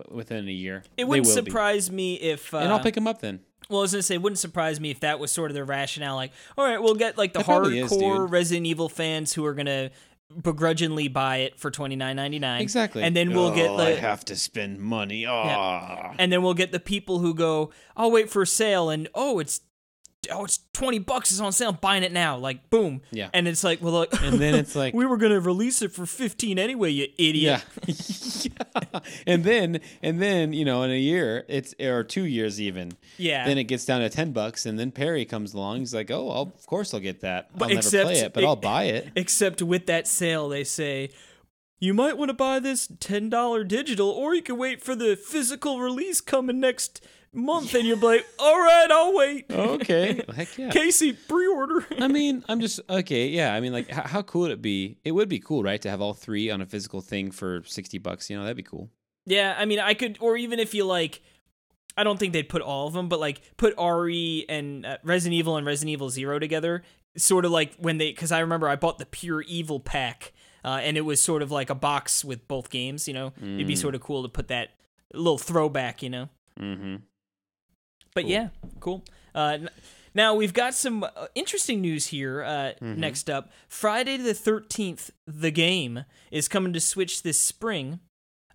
within 0.08 0.48
a 0.48 0.52
year. 0.52 0.84
it 0.96 1.04
wouldn't 1.08 1.26
will 1.26 1.42
be. 1.42 1.50
surprise 1.50 1.90
me 1.90 2.14
if 2.14 2.54
uh, 2.54 2.58
and 2.58 2.72
I'll 2.72 2.80
pick 2.80 2.94
them 2.94 3.06
up 3.06 3.20
then. 3.20 3.40
Well, 3.68 3.80
I 3.80 3.82
was 3.82 3.92
gonna 3.92 4.02
say, 4.02 4.14
it 4.14 4.22
wouldn't 4.22 4.38
surprise 4.38 4.78
me 4.80 4.90
if 4.92 5.00
that 5.00 5.18
was 5.18 5.32
sort 5.32 5.50
of 5.50 5.54
their 5.56 5.64
rationale. 5.64 6.14
Like, 6.14 6.30
all 6.56 6.64
right, 6.64 6.80
we'll 6.80 6.94
get 6.94 7.18
like 7.18 7.32
the 7.32 7.40
It 7.40 7.44
probably 7.46 7.80
is, 7.80 7.90
hardcore. 7.90 8.30
Resident 8.30 8.64
Evil 8.66 8.88
fans 8.88 9.32
who 9.32 9.44
are 9.44 9.54
gonna 9.54 9.90
begrudgingly 10.42 11.08
buy 11.08 11.38
it 11.38 11.58
for 11.58 11.70
twenty 11.70 11.96
nine 11.96 12.16
ninety 12.16 12.38
nine. 12.38 12.60
Exactly. 12.62 13.02
And 13.02 13.14
then 13.16 13.32
we'll 13.34 13.54
get 13.54 13.70
Oh, 13.70 13.76
I 13.78 13.90
have 13.90 14.24
to 14.26 14.36
spend 14.36 14.78
money. 14.80 15.26
Oh. 15.26 16.12
and 16.18 16.32
then 16.32 16.42
we'll 16.42 16.54
get 16.54 16.72
the 16.72 16.80
people 16.80 17.18
who 17.18 17.34
go, 17.34 17.70
I'll 17.96 18.10
wait 18.10 18.30
for 18.30 18.42
a 18.42 18.46
sale, 18.46 18.88
and 18.90 19.08
oh, 19.14 19.38
it's 19.38 19.60
oh, 20.30 20.44
it's 20.44 20.60
twenty 20.72 20.98
bucks. 20.98 21.30
It's 21.30 21.40
on 21.40 21.52
sale. 21.52 21.70
I'm 21.70 21.76
buying 21.76 22.02
it 22.02 22.12
now. 22.12 22.36
Like, 22.36 22.70
boom. 22.70 23.02
Yeah. 23.10 23.28
And 23.32 23.46
it's 23.48 23.64
like, 23.64 23.80
well, 23.82 23.92
look, 23.92 24.22
And 24.22 24.38
then 24.38 24.54
it's 24.54 24.74
like- 24.76 24.94
we 24.94 25.06
were 25.06 25.16
gonna 25.16 25.40
release 25.40 25.82
it 25.82 25.92
for 25.92 26.06
fifteen 26.06 26.58
anyway. 26.58 26.90
You 26.90 27.08
idiot. 27.18 27.62
Yeah. 27.86 27.94
yeah. 28.82 29.00
And 29.26 29.44
then 29.44 29.80
and 30.02 30.20
then, 30.20 30.52
you 30.52 30.64
know, 30.64 30.82
in 30.82 30.90
a 30.90 30.98
year, 30.98 31.44
it's 31.48 31.74
or 31.80 32.04
two 32.04 32.24
years 32.24 32.60
even. 32.60 32.92
Yeah. 33.18 33.46
Then 33.46 33.58
it 33.58 33.64
gets 33.64 33.84
down 33.84 34.00
to 34.00 34.08
ten 34.10 34.32
bucks 34.32 34.66
and 34.66 34.78
then 34.78 34.90
Perry 34.90 35.24
comes 35.24 35.54
along. 35.54 35.80
He's 35.80 35.94
like, 35.94 36.10
Oh, 36.10 36.30
I'll, 36.30 36.52
of 36.56 36.66
course 36.66 36.92
I'll 36.94 37.00
get 37.00 37.20
that. 37.20 37.50
But 37.56 37.64
I'll 37.64 37.68
never 37.68 37.78
except 37.78 38.04
play 38.06 38.18
it, 38.20 38.32
but 38.32 38.44
I'll 38.44 38.56
buy 38.56 38.84
it. 38.84 39.08
Except 39.16 39.62
with 39.62 39.86
that 39.86 40.06
sale, 40.06 40.48
they 40.48 40.64
say 40.64 41.10
you 41.78 41.92
might 41.94 42.16
want 42.16 42.30
to 42.30 42.34
buy 42.34 42.58
this 42.58 42.88
ten 43.00 43.28
dollar 43.28 43.64
digital, 43.64 44.08
or 44.10 44.34
you 44.34 44.42
can 44.42 44.56
wait 44.56 44.82
for 44.82 44.94
the 44.94 45.16
physical 45.16 45.80
release 45.80 46.20
coming 46.20 46.60
next 46.60 47.04
month, 47.32 47.74
and 47.74 47.86
you'll 47.86 47.98
be 48.00 48.06
like, 48.06 48.26
"All 48.38 48.58
right, 48.58 48.88
I'll 48.90 49.14
wait." 49.14 49.46
Okay. 49.50 50.22
Heck 50.34 50.56
yeah. 50.56 50.70
Casey, 50.70 51.12
pre-order. 51.12 51.86
I 51.98 52.08
mean, 52.08 52.44
I'm 52.48 52.60
just 52.60 52.80
okay. 52.88 53.28
Yeah, 53.28 53.54
I 53.54 53.60
mean, 53.60 53.72
like, 53.72 53.90
how, 53.90 54.02
how 54.06 54.22
cool 54.22 54.42
would 54.42 54.50
it 54.52 54.62
be? 54.62 54.98
It 55.04 55.12
would 55.12 55.28
be 55.28 55.38
cool, 55.38 55.62
right, 55.62 55.80
to 55.82 55.90
have 55.90 56.00
all 56.00 56.14
three 56.14 56.50
on 56.50 56.60
a 56.60 56.66
physical 56.66 57.00
thing 57.00 57.30
for 57.30 57.62
sixty 57.66 57.98
bucks. 57.98 58.30
You 58.30 58.36
know, 58.36 58.42
that'd 58.42 58.56
be 58.56 58.62
cool. 58.62 58.90
yeah, 59.26 59.54
I 59.58 59.64
mean, 59.66 59.78
I 59.78 59.94
could, 59.94 60.18
or 60.20 60.36
even 60.36 60.58
if 60.58 60.74
you 60.74 60.84
like. 60.84 61.22
I 61.98 62.04
don't 62.04 62.18
think 62.18 62.34
they'd 62.34 62.46
put 62.48 62.60
all 62.60 62.86
of 62.86 62.92
them, 62.92 63.08
but 63.08 63.20
like 63.20 63.40
put 63.56 63.74
RE 63.78 64.44
and 64.50 64.84
uh, 64.84 64.98
Resident 65.02 65.38
Evil 65.38 65.56
and 65.56 65.66
Resident 65.66 65.92
Evil 65.92 66.10
Zero 66.10 66.38
together, 66.38 66.82
sort 67.16 67.46
of 67.46 67.52
like 67.52 67.74
when 67.76 67.96
they, 67.96 68.10
because 68.10 68.30
I 68.30 68.40
remember 68.40 68.68
I 68.68 68.76
bought 68.76 68.98
the 68.98 69.06
Pure 69.06 69.44
Evil 69.48 69.80
pack, 69.80 70.34
uh, 70.66 70.80
and 70.82 70.96
it 70.98 71.02
was 71.02 71.22
sort 71.22 71.40
of 71.42 71.50
like 71.50 71.70
a 71.70 71.74
box 71.74 72.24
with 72.24 72.46
both 72.48 72.68
games. 72.68 73.08
You 73.08 73.14
know, 73.14 73.32
it'd 73.40 73.66
be 73.66 73.74
Mm. 73.74 73.78
sort 73.78 73.94
of 73.94 74.00
cool 74.02 74.22
to 74.24 74.28
put 74.28 74.48
that 74.48 74.70
little 75.14 75.38
throwback. 75.38 76.02
You 76.02 76.10
know, 76.10 76.28
Mm-hmm. 76.60 76.96
But 78.14 78.22
Cool. 78.24 78.30
yeah, 78.30 78.48
cool. 78.80 79.04
Uh, 79.34 79.58
n- 79.60 79.70
now 80.14 80.34
we've 80.34 80.54
got 80.54 80.72
some 80.74 81.04
uh, 81.04 81.26
interesting 81.34 81.80
news 81.80 82.06
here. 82.08 82.42
Uh, 82.42 82.72
Mm-hmm. 82.82 83.00
Next 83.00 83.28
up, 83.30 83.50
Friday 83.68 84.16
the 84.16 84.34
Thirteenth, 84.34 85.10
the 85.26 85.50
game 85.50 86.04
is 86.30 86.48
coming 86.48 86.72
to 86.72 86.80
Switch 86.80 87.22
this 87.22 87.38
spring. 87.38 88.00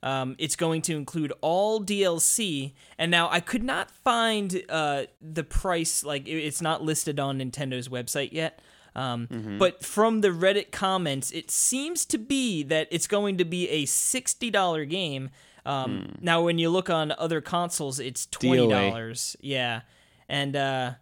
Um, 0.03 0.35
it's 0.39 0.55
going 0.55 0.81
to 0.83 0.95
include 0.97 1.31
all 1.41 1.79
DLC, 1.79 2.73
and 2.97 3.11
now 3.11 3.29
I 3.29 3.39
could 3.39 3.61
not 3.61 3.91
find 3.91 4.63
uh, 4.67 5.03
the 5.21 5.43
price. 5.43 6.03
Like 6.03 6.27
it's 6.27 6.59
not 6.59 6.81
listed 6.83 7.19
on 7.19 7.37
Nintendo's 7.37 7.87
website 7.87 8.31
yet. 8.31 8.59
Um, 8.95 9.27
Mm-hmm. 9.27 9.57
But 9.57 9.83
from 9.85 10.21
the 10.21 10.29
Reddit 10.29 10.71
comments, 10.71 11.31
it 11.31 11.49
seems 11.49 12.05
to 12.07 12.17
be 12.17 12.63
that 12.63 12.87
it's 12.91 13.07
going 13.07 13.37
to 13.37 13.45
be 13.45 13.69
a 13.69 13.85
sixty 13.85 14.49
dollar 14.49 14.85
game. 14.85 15.29
Um, 15.65 16.09
Hmm. 16.17 16.25
Now, 16.25 16.41
when 16.41 16.57
you 16.57 16.69
look 16.69 16.89
on 16.89 17.13
other 17.17 17.39
consoles, 17.41 17.99
it's 17.99 18.25
twenty 18.25 18.67
dollars. 18.67 19.35
Yeah, 19.41 19.81
and 20.27 20.55
uh, 20.55 20.93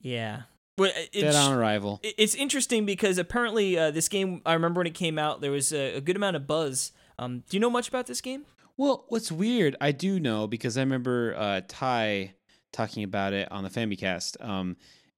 yeah, 0.00 0.42
but 0.76 0.90
it- 0.96 1.12
Dead 1.12 1.24
it's, 1.28 1.36
on 1.36 1.54
arrival. 1.54 2.00
it's 2.02 2.34
interesting 2.34 2.84
because 2.86 3.18
apparently 3.18 3.78
uh, 3.78 3.90
this 3.90 4.08
game. 4.08 4.42
I 4.44 4.52
remember 4.54 4.80
when 4.80 4.86
it 4.86 4.94
came 4.94 5.18
out, 5.18 5.40
there 5.40 5.52
was 5.52 5.72
a, 5.72 5.96
a 5.96 6.00
good 6.00 6.16
amount 6.16 6.36
of 6.36 6.46
buzz. 6.46 6.92
Um, 7.18 7.44
do 7.48 7.56
you 7.56 7.60
know 7.60 7.70
much 7.70 7.88
about 7.88 8.06
this 8.06 8.20
game? 8.20 8.44
Well, 8.76 9.04
what's 9.08 9.30
weird, 9.30 9.76
I 9.80 9.92
do 9.92 10.18
know 10.18 10.48
because 10.48 10.76
I 10.76 10.80
remember 10.80 11.34
uh, 11.38 11.60
Ty 11.68 12.34
talking 12.72 13.04
about 13.04 13.32
it 13.32 13.50
on 13.52 13.62
the 13.62 13.70
Famicast. 13.70 14.44
Um, 14.44 14.76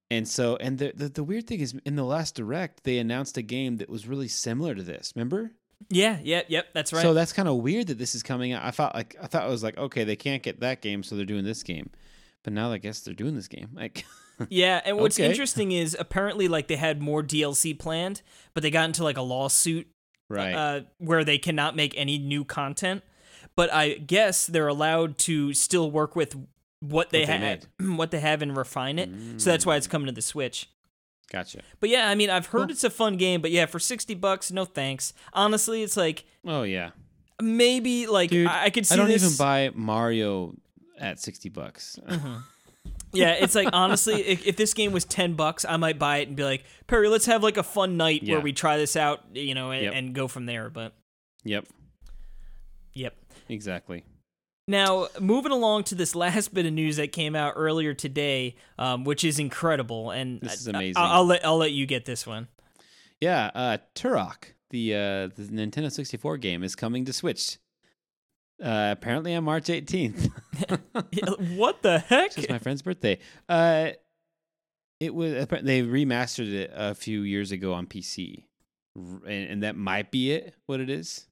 and 0.09 0.27
so, 0.27 0.55
and 0.57 0.77
the, 0.77 0.91
the 0.95 1.09
the 1.09 1.23
weird 1.23 1.47
thing 1.47 1.59
is, 1.59 1.75
in 1.85 1.95
the 1.95 2.03
last 2.03 2.35
direct, 2.35 2.83
they 2.83 2.97
announced 2.97 3.37
a 3.37 3.41
game 3.41 3.77
that 3.77 3.89
was 3.89 4.07
really 4.07 4.27
similar 4.27 4.73
to 4.75 4.83
this. 4.83 5.11
Remember? 5.15 5.51
Yeah, 5.89 6.17
yeah, 6.23 6.41
yep, 6.47 6.67
that's 6.73 6.91
right. 6.91 7.01
So 7.03 7.13
that's 7.13 7.33
kind 7.33 7.47
of 7.47 7.57
weird 7.57 7.87
that 7.87 7.97
this 7.99 8.15
is 8.15 8.23
coming 8.23 8.51
out. 8.51 8.63
I 8.65 8.71
thought 8.71 8.95
like 8.95 9.15
I 9.21 9.27
thought 9.27 9.45
it 9.47 9.51
was 9.51 9.63
like 9.63 9.77
okay, 9.77 10.03
they 10.03 10.15
can't 10.15 10.41
get 10.41 10.59
that 10.61 10.81
game, 10.81 11.03
so 11.03 11.15
they're 11.15 11.25
doing 11.25 11.45
this 11.45 11.61
game. 11.63 11.89
But 12.43 12.53
now 12.53 12.71
I 12.71 12.77
guess 12.77 13.01
they're 13.01 13.13
doing 13.13 13.35
this 13.35 13.47
game. 13.47 13.69
Like, 13.73 14.05
Yeah, 14.49 14.81
and 14.85 14.97
what's 14.97 15.19
Okay. 15.19 15.27
interesting 15.29 15.71
is 15.71 15.95
apparently 15.99 16.47
like 16.47 16.67
they 16.67 16.75
had 16.77 17.01
more 17.01 17.21
DLC 17.23 17.77
planned, 17.77 18.21
but 18.53 18.63
they 18.63 18.69
got 18.71 18.85
into 18.85 19.03
like 19.03 19.17
a 19.17 19.21
lawsuit 19.21 19.87
right? 20.29 20.53
uh, 20.53 20.81
where 20.99 21.23
they 21.23 21.37
cannot 21.39 21.75
make 21.75 21.93
any 21.97 22.17
new 22.17 22.45
content. 22.45 23.03
But 23.55 23.73
I 23.73 23.95
guess 23.95 24.45
they're 24.45 24.67
allowed 24.67 25.17
to 25.19 25.53
still 25.53 25.89
work 25.91 26.15
with 26.15 26.35
what 26.79 27.09
they 27.09 27.25
have, 27.25 27.65
what 27.79 28.11
they 28.11 28.19
have, 28.19 28.41
and 28.41 28.55
refine 28.55 28.99
it. 28.99 29.09
So 29.41 29.49
that's 29.49 29.65
why 29.65 29.75
Mm. 29.75 29.77
it's 29.77 29.87
coming 29.87 30.05
to 30.07 30.11
the 30.11 30.21
Switch. 30.21 30.69
gotcha. 31.31 31.61
But 31.79 31.89
yeah, 31.89 32.09
I 32.09 32.15
mean, 32.15 32.29
I've 32.29 32.47
heard 32.47 32.71
it's 32.71 32.83
a 32.83 32.89
fun 32.89 33.17
game, 33.17 33.41
but 33.41 33.51
yeah, 33.51 33.65
for 33.65 33.79
sixty 33.79 34.13
bucks, 34.15 34.51
no 34.51 34.63
thanks. 34.65 35.13
Honestly, 35.33 35.81
it's 35.83 35.97
like 35.97 36.25
Oh 36.45 36.63
yeah, 36.63 36.91
maybe 37.41 38.07
like 38.07 38.29
dude. 38.29 38.47
I, 38.47 38.65
I 38.65 38.69
could 38.69 38.85
see 38.85 38.93
I 38.93 38.97
don't 38.97 39.07
this. 39.07 39.23
even 39.23 39.37
buy 39.37 39.71
Mario 39.73 40.55
at 40.99 41.19
sixty 41.19 41.49
bucks. 41.49 41.99
yeah, 43.13 43.31
it's 43.33 43.55
like 43.55 43.69
honestly, 43.73 44.21
if, 44.27 44.45
if 44.47 44.55
this 44.55 44.73
game 44.73 44.91
was 44.91 45.03
ten 45.05 45.33
bucks, 45.33 45.65
I 45.65 45.77
might 45.77 45.97
buy 45.99 46.17
it 46.17 46.27
and 46.27 46.37
be 46.37 46.43
like, 46.43 46.63
Perry, 46.87 47.09
let's 47.09 47.25
have 47.25 47.43
like 47.43 47.57
a 47.57 47.63
fun 47.63 47.97
night 47.97 48.23
Yeah. 48.23 48.33
where 48.35 48.41
we 48.41 48.53
try 48.53 48.77
this 48.77 48.95
out, 48.95 49.23
you 49.33 49.53
know, 49.55 49.71
and, 49.71 49.83
Yep. 49.83 49.93
and 49.95 50.13
go 50.15 50.27
from 50.27 50.45
there. 50.45 50.69
But 50.69 50.93
yep, 51.43 51.65
yep. 52.93 53.15
exactly. 53.49 54.03
Now, 54.67 55.07
moving 55.19 55.51
along 55.51 55.85
to 55.85 55.95
this 55.95 56.15
last 56.25 56.53
bit 56.53 56.65
of 56.65 56.73
news 56.73 56.97
that 56.97 57.11
came 57.11 57.35
out 57.35 57.53
earlier 57.55 57.93
today, 57.93 58.55
um, 58.77 59.03
which 59.03 59.23
is 59.23 59.39
incredible, 59.39 60.11
and 60.11 60.41
This 60.41 60.61
is 60.61 60.67
amazing. 60.67 60.97
I, 60.97 61.19
will 61.19 61.25
let 61.25 61.45
I'll 61.45 61.57
let 61.57 61.71
you 61.71 61.85
get 61.85 62.05
this 62.05 62.27
one. 62.27 62.47
Yeah, 63.21 63.49
uh, 63.55 63.77
Turok, 63.95 64.53
the 64.69 64.93
uh, 64.93 65.27
the 65.35 65.47
Nintendo 65.51 65.91
sixty 65.91 66.17
four 66.17 66.37
game, 66.37 66.63
is 66.63 66.75
coming 66.75 67.05
to 67.05 67.13
Switch. 67.13 67.57
Uh, 68.61 68.89
apparently 68.91 69.33
on 69.35 69.43
March 69.43 69.69
eighteenth. 69.69 70.29
what 71.55 71.81
the 71.81 71.99
heck? 71.99 72.37
It's 72.37 72.49
my 72.49 72.59
friend's 72.59 72.81
birthday. 72.81 73.19
Uh, 73.47 73.91
it 74.99 75.13
was 75.13 75.31
they 75.61 75.81
remastered 75.83 76.51
it 76.51 76.71
a 76.73 76.93
few 76.93 77.21
years 77.21 77.51
ago 77.51 77.73
on 77.73 77.85
PC, 77.87 78.43
and, 78.95 79.49
and 79.49 79.63
that 79.63 79.75
might 79.75 80.11
be 80.11 80.31
it. 80.31 80.55
What 80.65 80.79
it 80.79 80.89
is, 80.89 81.27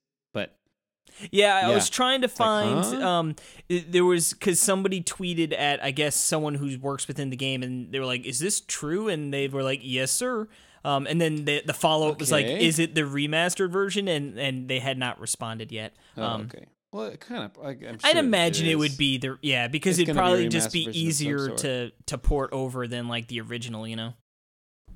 Yeah, 1.30 1.54
I 1.56 1.60
Yeah. 1.68 1.74
was 1.74 1.88
trying 1.88 2.20
to 2.22 2.26
like, 2.26 2.36
find. 2.36 2.84
huh? 2.84 3.08
Um, 3.08 3.36
there 3.68 4.04
was 4.04 4.32
because 4.34 4.60
somebody 4.60 5.02
tweeted 5.02 5.52
at 5.58 5.82
I 5.82 5.90
guess 5.90 6.14
someone 6.16 6.54
who 6.54 6.78
works 6.78 7.08
within 7.08 7.30
the 7.30 7.36
game, 7.36 7.62
and 7.62 7.90
they 7.92 7.98
were 7.98 8.06
like, 8.06 8.24
"Is 8.26 8.38
this 8.38 8.60
true?" 8.60 9.08
And 9.08 9.32
they 9.32 9.48
were 9.48 9.62
like, 9.62 9.80
"Yes, 9.82 10.10
sir." 10.10 10.48
Um, 10.84 11.06
and 11.06 11.20
then 11.20 11.44
the 11.46 11.62
the 11.64 11.72
follow 11.74 12.10
up 12.10 12.20
was 12.20 12.30
like, 12.30 12.46
"Is 12.46 12.78
it 12.78 12.94
the 12.94 13.00
remastered 13.02 13.70
version?" 13.70 14.08
And 14.08 14.38
and 14.38 14.68
they 14.68 14.78
had 14.78 14.98
not 14.98 15.18
responded 15.20 15.72
yet. 15.72 15.94
oh, 16.16 16.22
Um, 16.22 16.42
okay. 16.52 16.66
Well, 16.92 17.06
it 17.06 17.20
kind 17.20 17.44
of. 17.44 17.56
Like, 17.62 17.82
I'm 17.82 17.98
I'd 18.04 18.12
sure 18.12 18.20
imagine 18.20 18.66
it 18.68 18.78
would 18.78 18.96
be 18.96 19.18
the 19.18 19.36
yeah 19.42 19.68
because 19.68 19.98
It's 19.98 20.08
it'd 20.08 20.14
gonna 20.14 20.26
be 20.26 20.30
probably 20.30 20.48
just 20.48 20.72
be 20.72 20.84
version 20.84 20.90
of 20.90 20.94
some 20.96 21.06
easier 21.08 21.48
to 21.56 21.92
to 22.06 22.18
port 22.18 22.50
over 22.52 22.86
than 22.86 23.08
like 23.08 23.26
the 23.28 23.40
original, 23.40 23.86
you 23.88 23.96
know. 23.96 24.14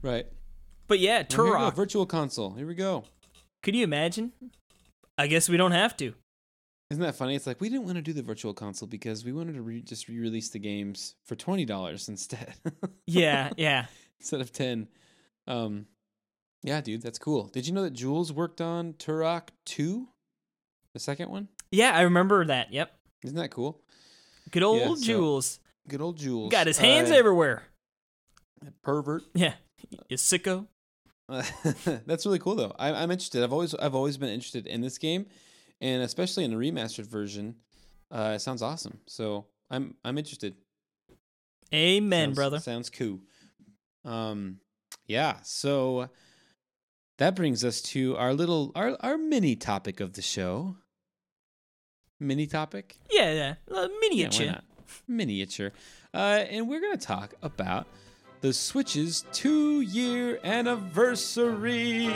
right. 0.03 0.27
But 0.87 0.99
yeah, 0.99 1.23
Well, 1.31 1.47
here 1.47 1.55
we 1.55 1.59
go, 1.59 1.71
Turok. 1.71 1.77
Virtual 1.77 2.07
Console. 2.07 2.51
Here 2.55 2.67
we 2.67 2.75
go. 2.75 3.05
Could 3.63 3.75
you 3.77 3.85
imagine? 3.85 4.33
I 5.19 5.27
guess 5.27 5.49
we 5.49 5.57
don't 5.57 5.73
have 5.73 5.97
to. 5.99 6.15
Isn't 6.91 7.03
that 7.03 7.15
funny? 7.15 7.37
It's 7.37 7.47
like 7.47 7.61
we 7.61 7.69
didn't 7.69 7.85
want 7.85 7.97
to 7.97 8.03
do 8.03 8.13
the 8.13 8.23
Virtual 8.23 8.53
Console 8.53 8.89
because 8.89 9.25
we 9.25 9.33
wanted 9.33 9.55
to 9.55 9.63
re- 9.63 9.83
just 9.83 10.09
re-release 10.09 10.49
the 10.51 10.59
games 10.59 11.15
for 11.25 11.37
twenty 11.37 11.65
dollars 11.65 12.09
instead. 12.09 12.55
Yeah, 13.07 13.51
yeah. 13.57 13.87
instead 14.19 14.41
of 14.41 14.53
10 14.53 14.89
um 15.47 15.87
yeah 16.63 16.83
dude 16.83 17.01
that's 17.01 17.19
cool 17.19 17.45
did 17.49 17.67
you 17.67 17.73
know 17.73 17.83
that 17.83 17.95
jules 17.95 18.31
worked 18.31 18.61
on 18.61 18.93
turok 18.93 19.45
2 19.65 20.07
the 20.93 21.01
second 21.01 21.31
one 21.31 21.49
Yeah, 21.73 21.93
I 21.97 22.03
remember 22.03 22.45
that. 22.45 22.71
Yep. 22.73 22.93
isn't 23.25 23.37
that 23.37 23.51
cool 23.51 23.81
Good 24.51 24.63
old 24.63 24.81
Yeah, 24.81 24.95
so- 24.95 25.01
Jules. 25.03 25.61
good 25.89 26.03
old 26.03 26.19
jules 26.19 26.53
Got 26.53 26.67
his 26.67 26.77
hands 26.77 27.11
Uh, 27.11 27.15
everywhere. 27.15 27.63
pervert 28.83 29.23
Yeah. 29.35 29.55
You 30.11 30.19
sicko. 30.19 30.67
that's 32.07 32.27
really 32.27 32.39
cool 32.39 32.55
though 32.57 32.75
I, 32.79 32.93
i'm 32.93 33.11
interested 33.11 33.43
i've 33.45 33.53
always 33.53 33.75
i've 33.77 33.95
always 33.95 34.17
been 34.17 34.29
interested 34.31 34.67
in 34.67 34.81
this 34.81 34.99
game 34.99 35.27
and 35.81 36.03
especially 36.03 36.45
in 36.45 36.51
the 36.51 36.57
remastered 36.57 37.07
version 37.07 37.55
uh 38.11 38.33
it 38.35 38.41
sounds 38.41 38.63
awesome 38.63 38.99
so 39.07 39.47
i'm 39.71 39.95
i'm 40.05 40.19
interested 40.19 40.55
Amen, 41.73 42.31
Sounds- 42.31 42.35
brother. 42.35 42.59
Sounds 42.59 42.91
cool. 42.91 43.21
Um, 44.05 44.59
yeah. 45.07 45.37
So 45.45 46.09
that 47.19 47.37
brings 47.37 47.65
us 47.65 47.81
to 47.83 48.17
our 48.17 48.35
little 48.35 48.73
our 48.75 48.97
our 48.99 49.17
mini 49.17 49.55
topic 49.55 50.01
of 50.01 50.15
the 50.15 50.23
show. 50.23 50.75
Mini 52.19 52.49
topic. 52.49 52.97
Yeah, 53.11 53.33
yeah. 53.33 53.55
Uh, 53.73 53.83
Yeah, 53.83 53.89
miniature. 54.01 54.47
why 54.47 54.53
not? 54.53 54.65
Miniature. 55.07 55.71
Uh, 56.13 56.45
and 56.51 56.69
we're 56.69 56.81
gonna 56.81 56.97
talk 56.97 57.35
about 57.41 57.87
the 58.41 58.53
Switch's 58.53 59.25
two-year 59.33 60.39
anniversary. 60.45 62.07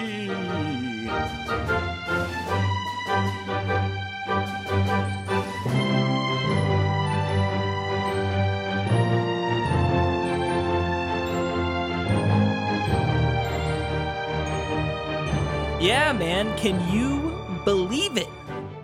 Yeah, 15.81 16.15
man. 16.15 16.57
Can 16.57 16.81
you 16.91 17.61
believe 17.65 18.17
it? 18.17 18.29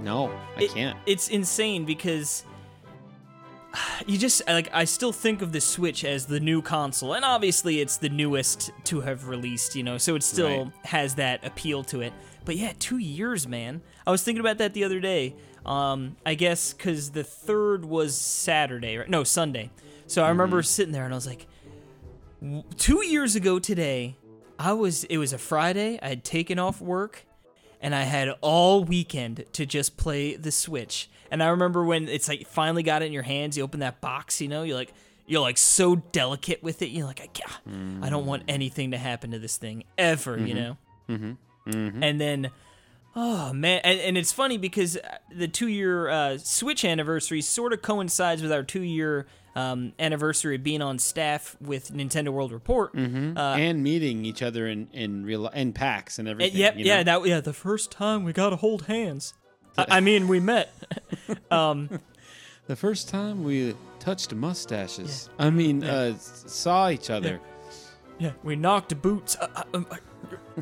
No, 0.00 0.30
I 0.56 0.64
It- 0.64 0.74
can't. 0.74 0.98
It's 1.06 1.28
insane 1.28 1.84
because 1.86 2.44
you 4.06 4.18
just 4.18 4.42
like 4.46 4.68
I 4.72 4.84
still 4.84 5.12
think 5.12 5.42
of 5.42 5.52
the 5.52 5.60
Switch 5.60 6.04
as 6.04 6.26
the 6.26 6.40
new 6.40 6.62
console, 6.62 7.14
and 7.14 7.24
obviously 7.24 7.80
it's 7.80 7.96
the 7.96 8.08
newest 8.08 8.70
to 8.84 9.00
have 9.02 9.28
released, 9.28 9.74
you 9.76 9.82
know, 9.82 9.98
so 9.98 10.14
it 10.16 10.22
still 10.22 10.64
Right. 10.64 10.72
has 10.86 11.14
that 11.16 11.44
appeal 11.44 11.84
to 11.84 12.00
it. 12.00 12.12
But 12.44 12.56
yeah, 12.56 12.72
two 12.78 12.98
years, 12.98 13.46
man. 13.46 13.82
I 14.06 14.10
was 14.10 14.22
thinking 14.22 14.40
about 14.40 14.58
that 14.58 14.74
the 14.74 14.84
other 14.84 14.98
day. 15.00 15.34
Um, 15.66 16.16
I 16.24 16.34
guess 16.34 16.72
because 16.72 17.10
the 17.10 17.22
third 17.22 17.84
was 17.84 18.16
Saturday, 18.16 18.96
right? 18.96 19.08
No, 19.08 19.24
Sunday. 19.24 19.70
So 20.06 20.24
I 20.24 20.30
remember 20.30 20.62
sitting 20.62 20.92
there 20.92 21.04
and 21.04 21.12
I 21.12 21.16
was 21.16 21.26
like, 21.26 21.46
two 22.78 23.04
years 23.06 23.36
ago 23.36 23.58
today, 23.58 24.16
I 24.58 24.72
was. 24.72 25.04
It 25.04 25.18
was 25.18 25.32
a 25.32 25.38
Friday. 25.38 25.98
I 26.02 26.08
had 26.08 26.24
taken 26.24 26.58
off 26.58 26.80
work 26.80 27.24
and 27.80 27.94
I 27.94 28.02
had 28.02 28.30
all 28.40 28.84
weekend 28.84 29.44
to 29.54 29.66
just 29.66 29.96
play 29.96 30.36
the 30.36 30.52
Switch. 30.52 31.10
And 31.30 31.42
I 31.42 31.48
remember 31.48 31.84
when 31.84 32.08
it's 32.08 32.28
like 32.28 32.46
finally 32.46 32.82
got 32.82 33.02
it 33.02 33.06
in 33.06 33.12
your 33.12 33.22
hands, 33.22 33.56
you 33.56 33.62
open 33.62 33.80
that 33.80 34.00
box, 34.00 34.40
you 34.40 34.48
know, 34.48 34.62
you're 34.62 34.76
like 34.76 34.92
you're 35.26 35.40
like 35.40 35.58
so 35.58 35.94
delicate 35.94 36.60
with 36.60 36.82
it. 36.82 36.88
You're 36.88 37.06
like, 37.06 37.20
I, 37.20 37.28
can't, 37.28 38.04
I 38.04 38.10
don't 38.10 38.26
want 38.26 38.42
anything 38.48 38.90
to 38.90 38.98
happen 38.98 39.30
to 39.30 39.38
this 39.38 39.56
thing 39.58 39.84
ever, 39.96 40.36
you 40.36 40.54
know. 40.54 40.76
Mm-hmm. 41.08 42.02
And 42.02 42.20
then, 42.20 42.50
oh 43.14 43.52
man, 43.52 43.80
and, 43.84 44.00
and 44.00 44.18
it's 44.18 44.32
funny 44.32 44.58
because 44.58 44.98
the 45.32 45.46
two-year 45.46 46.08
uh, 46.08 46.38
Switch 46.38 46.84
anniversary 46.84 47.42
sort 47.42 47.72
of 47.72 47.80
coincides 47.80 48.42
with 48.42 48.50
our 48.50 48.64
two-year 48.64 49.28
um, 49.54 49.92
anniversary 49.98 50.56
of 50.56 50.62
being 50.62 50.82
on 50.82 50.98
staff 50.98 51.56
with 51.60 51.92
Nintendo 51.92 52.28
World 52.28 52.52
Report. 52.52 52.94
Mm-hmm. 52.94 53.36
Uh, 53.36 53.56
and 53.56 53.82
meeting 53.82 54.24
each 54.24 54.42
other 54.42 54.66
in 54.66 54.88
in 54.92 55.24
real 55.24 55.48
in 55.48 55.72
PAX 55.72 56.18
and 56.18 56.28
everything. 56.28 56.56
yep, 56.56 56.76
you 56.76 56.84
yeah, 56.84 57.02
that 57.02 57.26
yeah, 57.26 57.40
the 57.40 57.52
first 57.52 57.90
time 57.90 58.24
we 58.24 58.32
got 58.32 58.50
to 58.50 58.56
hold 58.56 58.86
hands. 58.86 59.34
I, 59.78 59.86
I 59.88 60.00
mean, 60.00 60.28
we 60.28 60.40
met. 60.40 60.72
um, 61.50 62.00
The 62.66 62.76
first 62.76 63.08
time 63.08 63.42
we 63.42 63.74
touched 63.98 64.32
mustaches. 64.32 65.28
I 65.40 65.50
mean, 65.50 65.82
uh, 65.82 66.16
saw 66.18 66.88
each 66.88 67.10
other. 67.10 67.40
yeah, 68.20 68.30
we 68.44 68.54
knocked 68.54 69.00
boots. 69.02 69.36
Uh, 69.40 69.48
uh, 69.56 69.62
um, 69.74 69.86
uh, 69.90 69.96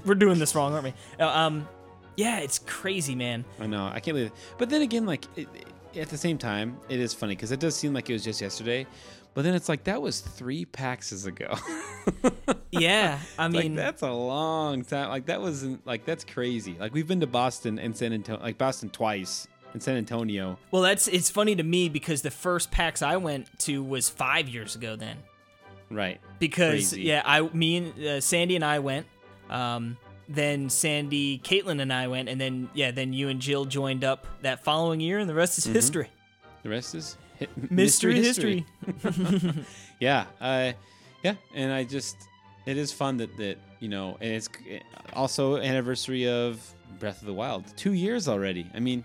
we're 0.06 0.14
doing 0.14 0.38
this 0.38 0.54
wrong, 0.54 0.72
aren't 0.72 0.84
we? 0.84 0.94
Uh, 1.20 1.28
um, 1.28 1.68
yeah, 2.16 2.38
it's 2.38 2.60
crazy, 2.60 3.14
man. 3.14 3.44
I 3.60 3.66
know. 3.66 3.86
I 3.86 4.00
can't 4.00 4.14
believe 4.14 4.28
it. 4.28 4.32
But 4.56 4.70
then 4.70 4.80
again, 4.80 5.04
like 5.04 5.26
it, 5.36 5.48
at 5.96 6.08
the 6.08 6.18
same 6.18 6.38
time, 6.38 6.78
it 6.88 7.00
is 7.00 7.14
funny 7.14 7.34
because 7.34 7.52
it 7.52 7.60
does 7.60 7.76
seem 7.76 7.92
like 7.94 8.08
it 8.10 8.12
was 8.12 8.24
just 8.24 8.40
yesterday. 8.40 8.86
But 9.34 9.42
then 9.42 9.54
it's 9.54 9.68
like 9.68 9.84
that 9.84 10.02
was 10.02 10.20
three 10.20 10.64
paxes 10.66 11.26
ago. 11.26 11.54
Yeah, 12.70 13.18
I 13.38 13.44
like 13.46 13.52
mean, 13.64 13.74
that's 13.74 14.02
a 14.02 14.10
long 14.12 14.84
time. 14.84 15.08
Like 15.08 15.26
that 15.26 15.40
wasn't 15.40 15.86
like 15.86 16.04
that's 16.04 16.22
crazy. 16.24 16.76
Like 16.78 16.92
we've 16.92 17.08
been 17.08 17.20
to 17.20 17.26
Boston 17.26 17.78
and 17.78 17.96
San 17.96 18.12
Antonio, 18.12 18.42
like 18.42 18.58
Boston 18.58 18.90
twice 18.90 19.48
and 19.72 19.82
San 19.82 19.96
Antonio. 19.96 20.58
well, 20.70 20.82
that's 20.82 21.08
it's 21.08 21.30
funny 21.30 21.56
to 21.56 21.62
me 21.62 21.88
because 21.88 22.20
the 22.22 22.30
first 22.30 22.70
PAX 22.70 23.00
I 23.00 23.16
went 23.16 23.46
to 23.60 23.82
was 23.82 24.10
five 24.10 24.48
years 24.50 24.76
ago. 24.76 24.96
Then 24.96 25.16
Right. 25.90 26.20
because 26.38 26.90
Crazy. 26.90 27.02
yeah, 27.02 27.22
I 27.24 27.40
me 27.40 27.76
and 27.78 28.04
uh, 28.04 28.20
Sandy 28.20 28.54
and 28.54 28.64
I 28.64 28.80
went. 28.80 29.06
Um, 29.48 29.96
then 30.28 30.68
Sandy, 30.70 31.38
Caitlin, 31.38 31.80
and 31.80 31.92
I 31.92 32.08
went, 32.08 32.28
and 32.28 32.40
then 32.40 32.68
yeah, 32.74 32.90
then 32.90 33.12
you 33.12 33.28
and 33.28 33.40
Jill 33.40 33.64
joined 33.64 34.04
up 34.04 34.26
that 34.42 34.62
following 34.64 35.00
year, 35.00 35.18
and 35.18 35.28
the 35.28 35.34
rest 35.34 35.58
is 35.58 35.64
Mm-hmm. 35.64 35.74
history. 35.74 36.10
The 36.62 36.68
rest 36.70 36.94
is 36.94 37.16
hi- 37.38 37.46
Mystery 37.70 38.16
history. 38.22 38.66
yeah. 40.00 40.26
Uh, 40.40 40.72
yeah. 41.22 41.34
And 41.54 41.72
I 41.72 41.84
just, 41.84 42.16
it 42.66 42.76
is 42.76 42.92
fun 42.92 43.16
that 43.18 43.36
that 43.38 43.56
you 43.80 43.88
know, 43.88 44.16
and 44.20 44.32
it's 44.32 44.48
also 45.12 45.56
anniversary 45.58 46.28
of 46.28 46.60
Breath 46.98 47.20
of 47.20 47.26
the 47.26 47.32
Wild. 47.34 47.64
Two 47.76 47.92
years 47.92 48.28
already. 48.28 48.66
I 48.74 48.80
mean, 48.80 49.04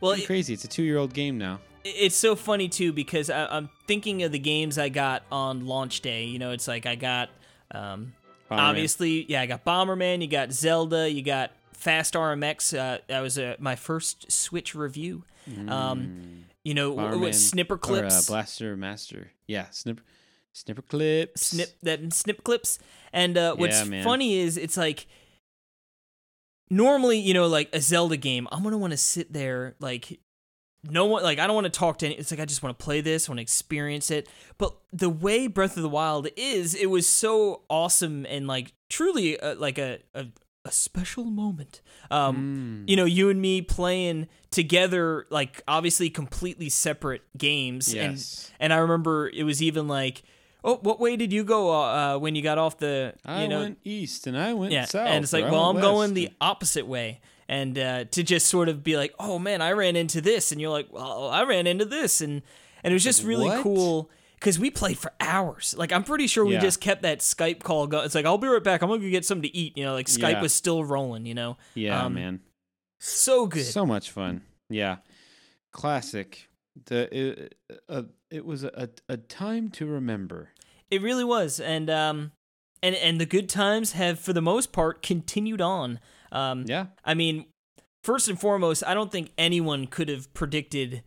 Well, 0.00 0.12
it- 0.12 0.26
crazy. 0.26 0.54
It's 0.54 0.64
a 0.64 0.68
two-year-old 0.68 1.12
game 1.12 1.36
now. 1.38 1.60
it's 1.84 2.16
so 2.16 2.34
funny 2.36 2.68
too 2.68 2.92
because 2.92 3.30
I, 3.30 3.46
I'm 3.46 3.68
thinking 3.86 4.22
of 4.22 4.32
the 4.32 4.38
games 4.38 4.78
I 4.78 4.88
got 4.88 5.22
on 5.30 5.66
launch 5.66 6.00
day. 6.00 6.24
You 6.24 6.38
know, 6.38 6.50
it's 6.52 6.66
like 6.66 6.86
I 6.86 6.94
got 6.94 7.28
um, 7.72 8.14
Bomberman. 8.50 8.58
obviously, 8.58 9.24
yeah, 9.30 9.40
I 9.42 9.46
got 9.46 9.64
Bomberman, 9.64 10.20
you 10.22 10.28
got 10.28 10.52
Zelda, 10.52 11.10
you 11.10 11.22
got 11.22 11.52
Fast 11.72 12.14
RMX. 12.14 12.76
Uh, 12.76 12.98
that 13.08 13.20
was 13.20 13.38
uh, 13.38 13.56
my 13.58 13.76
first 13.76 14.30
Switch 14.30 14.74
review. 14.74 15.24
Um, 15.68 16.44
you 16.64 16.74
know, 16.74 16.90
w- 16.90 17.08
w- 17.10 17.28
Bomberman, 17.30 17.34
snipper 17.34 17.74
or, 17.74 17.76
uh, 17.76 17.78
clips, 17.78 18.26
Blaster 18.28 18.76
Master. 18.76 19.32
Yeah, 19.46 19.66
snipper, 19.70 20.02
snipper 20.52 20.82
clips. 20.82 21.46
snip 21.46 21.70
that 21.82 22.12
snip 22.12 22.44
clips. 22.44 22.78
And 23.12 23.36
uh, 23.38 23.54
what's 23.56 23.88
Yeah, 23.88 24.02
funny 24.04 24.38
is 24.38 24.56
it's 24.56 24.76
like 24.76 25.06
normally, 26.70 27.18
you 27.18 27.34
know, 27.34 27.46
like 27.46 27.68
a 27.72 27.80
Zelda 27.80 28.16
game, 28.16 28.46
I'm 28.52 28.62
gonna 28.62 28.78
want 28.78 28.92
to 28.92 28.96
sit 28.96 29.32
there 29.32 29.74
like 29.80 30.20
no 30.88 31.04
one 31.06 31.22
like 31.22 31.38
I 31.38 31.46
don't 31.46 31.54
want 31.54 31.66
to 31.66 31.78
talk 31.78 31.98
to 31.98 32.06
any 32.06 32.14
it's 32.16 32.30
like 32.30 32.40
I 32.40 32.44
just 32.46 32.62
want 32.62 32.78
to 32.78 32.82
play 32.84 33.00
this, 33.00 33.28
I 33.28 33.32
want 33.32 33.38
to 33.38 33.42
experience 33.42 34.10
it. 34.10 34.28
But 34.58 34.74
the 34.92 35.10
way 35.10 35.46
Breath 35.46 35.76
of 35.76 35.82
the 35.82 35.88
Wild 35.88 36.28
is, 36.36 36.74
it 36.74 36.86
was 36.86 37.06
so 37.08 37.62
awesome 37.68 38.24
and 38.26 38.46
like 38.46 38.72
truly 38.88 39.38
uh, 39.38 39.54
like 39.56 39.78
a, 39.78 39.98
a 40.14 40.26
a 40.64 40.70
special 40.72 41.24
moment. 41.24 41.80
Um 42.10 42.84
Mm. 42.86 42.90
you 42.90 42.96
know, 42.96 43.04
you 43.06 43.30
and 43.30 43.40
me 43.40 43.62
playing 43.62 44.28
together 44.50 45.26
like 45.30 45.62
obviously 45.68 46.10
completely 46.10 46.68
separate 46.68 47.22
games 47.38 47.88
and 47.94 48.12
Yes. 48.12 48.50
and 48.60 48.72
I 48.72 48.76
remember 48.78 49.28
it 49.28 49.44
was 49.44 49.62
even 49.62 49.86
like, 49.88 50.22
"Oh, 50.62 50.76
what 50.82 51.00
way 51.00 51.16
did 51.16 51.32
you 51.32 51.44
go 51.44 51.70
uh, 51.72 52.18
when 52.18 52.34
you 52.34 52.42
got 52.42 52.58
off 52.58 52.76
the 52.78 53.14
I 53.24 53.46
know 53.46 53.60
went 53.60 53.78
east 53.84 54.26
and 54.26 54.36
I 54.36 54.52
went 54.54 54.72
yeah, 54.72 54.84
south. 54.84 55.06
and 55.08 55.22
it's 55.24 55.32
like, 55.32 55.44
well, 55.50 55.70
I'm 55.70 55.76
went 55.76 55.84
going 55.84 56.14
the 56.14 56.30
opposite 56.40 56.86
way, 56.86 57.20
and 57.50 57.76
uh, 57.76 58.04
to 58.04 58.22
just 58.22 58.46
sort 58.46 58.68
of 58.68 58.84
be 58.84 58.96
like, 58.96 59.12
oh 59.18 59.38
man, 59.40 59.60
I 59.60 59.72
ran 59.72 59.96
into 59.96 60.20
this, 60.20 60.52
and 60.52 60.60
you're 60.60 60.70
like, 60.70 60.86
well, 60.92 61.28
I 61.28 61.42
ran 61.42 61.66
into 61.66 61.84
this, 61.84 62.20
and 62.20 62.42
and 62.84 62.92
it 62.92 62.94
was 62.94 63.02
just 63.04 63.24
really 63.24 63.48
What? 63.48 63.62
cool 63.64 64.08
because 64.36 64.56
we 64.58 64.70
played 64.70 64.96
for 64.96 65.12
hours. 65.20 65.74
Like 65.76 65.90
I'm 65.92 66.04
pretty 66.04 66.28
sure 66.28 66.46
we 66.46 66.54
Yeah. 66.54 66.60
just 66.60 66.80
kept 66.80 67.02
that 67.02 67.18
Skype 67.18 67.62
call 67.62 67.86
going. 67.88 68.04
It's 68.06 68.14
like 68.14 68.24
I'll 68.24 68.38
be 68.38 68.46
right 68.48 68.62
back. 68.62 68.82
I'm 68.82 68.88
gonna 68.88 69.02
go 69.02 69.10
get 69.10 69.24
something 69.24 69.50
to 69.50 69.56
eat. 69.56 69.76
You 69.76 69.84
know, 69.84 69.94
like 69.94 70.06
Skype 70.06 70.32
Yeah. 70.34 70.42
was 70.42 70.54
still 70.54 70.84
rolling. 70.84 71.26
You 71.26 71.34
know, 71.34 71.56
Yeah, 71.74 72.04
um, 72.04 72.14
man. 72.14 72.40
so 73.00 73.46
good. 73.46 73.64
So 73.66 73.84
much 73.84 74.10
fun. 74.10 74.42
Yeah. 74.68 74.98
Classic. 75.72 76.48
The 76.86 77.08
it, 77.16 77.54
uh, 77.88 78.02
it 78.30 78.44
was 78.46 78.64
a, 78.64 78.88
a 79.08 79.16
time 79.16 79.70
to 79.70 79.86
remember. 79.86 80.50
It 80.90 81.02
really 81.02 81.24
was, 81.24 81.58
and 81.60 81.90
um, 81.90 82.32
and 82.82 82.94
and 82.94 83.20
the 83.20 83.26
good 83.26 83.48
times 83.48 83.92
have 83.92 84.18
for 84.20 84.32
the 84.32 84.40
most 84.40 84.72
part 84.72 85.02
continued 85.02 85.60
on. 85.60 85.98
Um, 86.32 86.64
Yeah. 86.66 86.86
I 87.04 87.14
mean, 87.14 87.46
first 88.04 88.28
and 88.28 88.40
foremost, 88.40 88.82
I 88.86 88.94
don't 88.94 89.10
think 89.10 89.32
anyone 89.38 89.86
could 89.86 90.08
have 90.08 90.32
predicted 90.34 91.02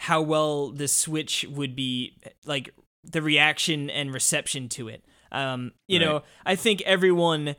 how 0.00 0.22
well 0.22 0.70
the 0.70 0.88
Switch 0.88 1.44
would 1.50 1.74
be, 1.74 2.16
like 2.44 2.70
the 3.04 3.22
reaction 3.22 3.90
and 3.90 4.12
reception 4.12 4.68
to 4.70 4.88
it. 4.88 5.04
Um, 5.32 5.72
you 5.86 5.98
know, 5.98 6.22
I 6.46 6.54
think 6.56 6.80
everyone, 6.82 7.54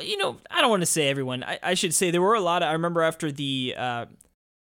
you 0.00 0.18
know, 0.18 0.38
I 0.50 0.60
don't 0.60 0.70
want 0.70 0.82
to 0.82 0.86
say 0.86 1.08
everyone. 1.08 1.42
I, 1.42 1.58
I 1.62 1.74
should 1.74 1.94
say 1.94 2.10
there 2.10 2.20
were 2.22 2.34
a 2.34 2.40
lot 2.40 2.62
of. 2.62 2.68
I 2.68 2.72
remember 2.72 3.02
after 3.02 3.30
the 3.32 3.74
uh, 3.78 4.06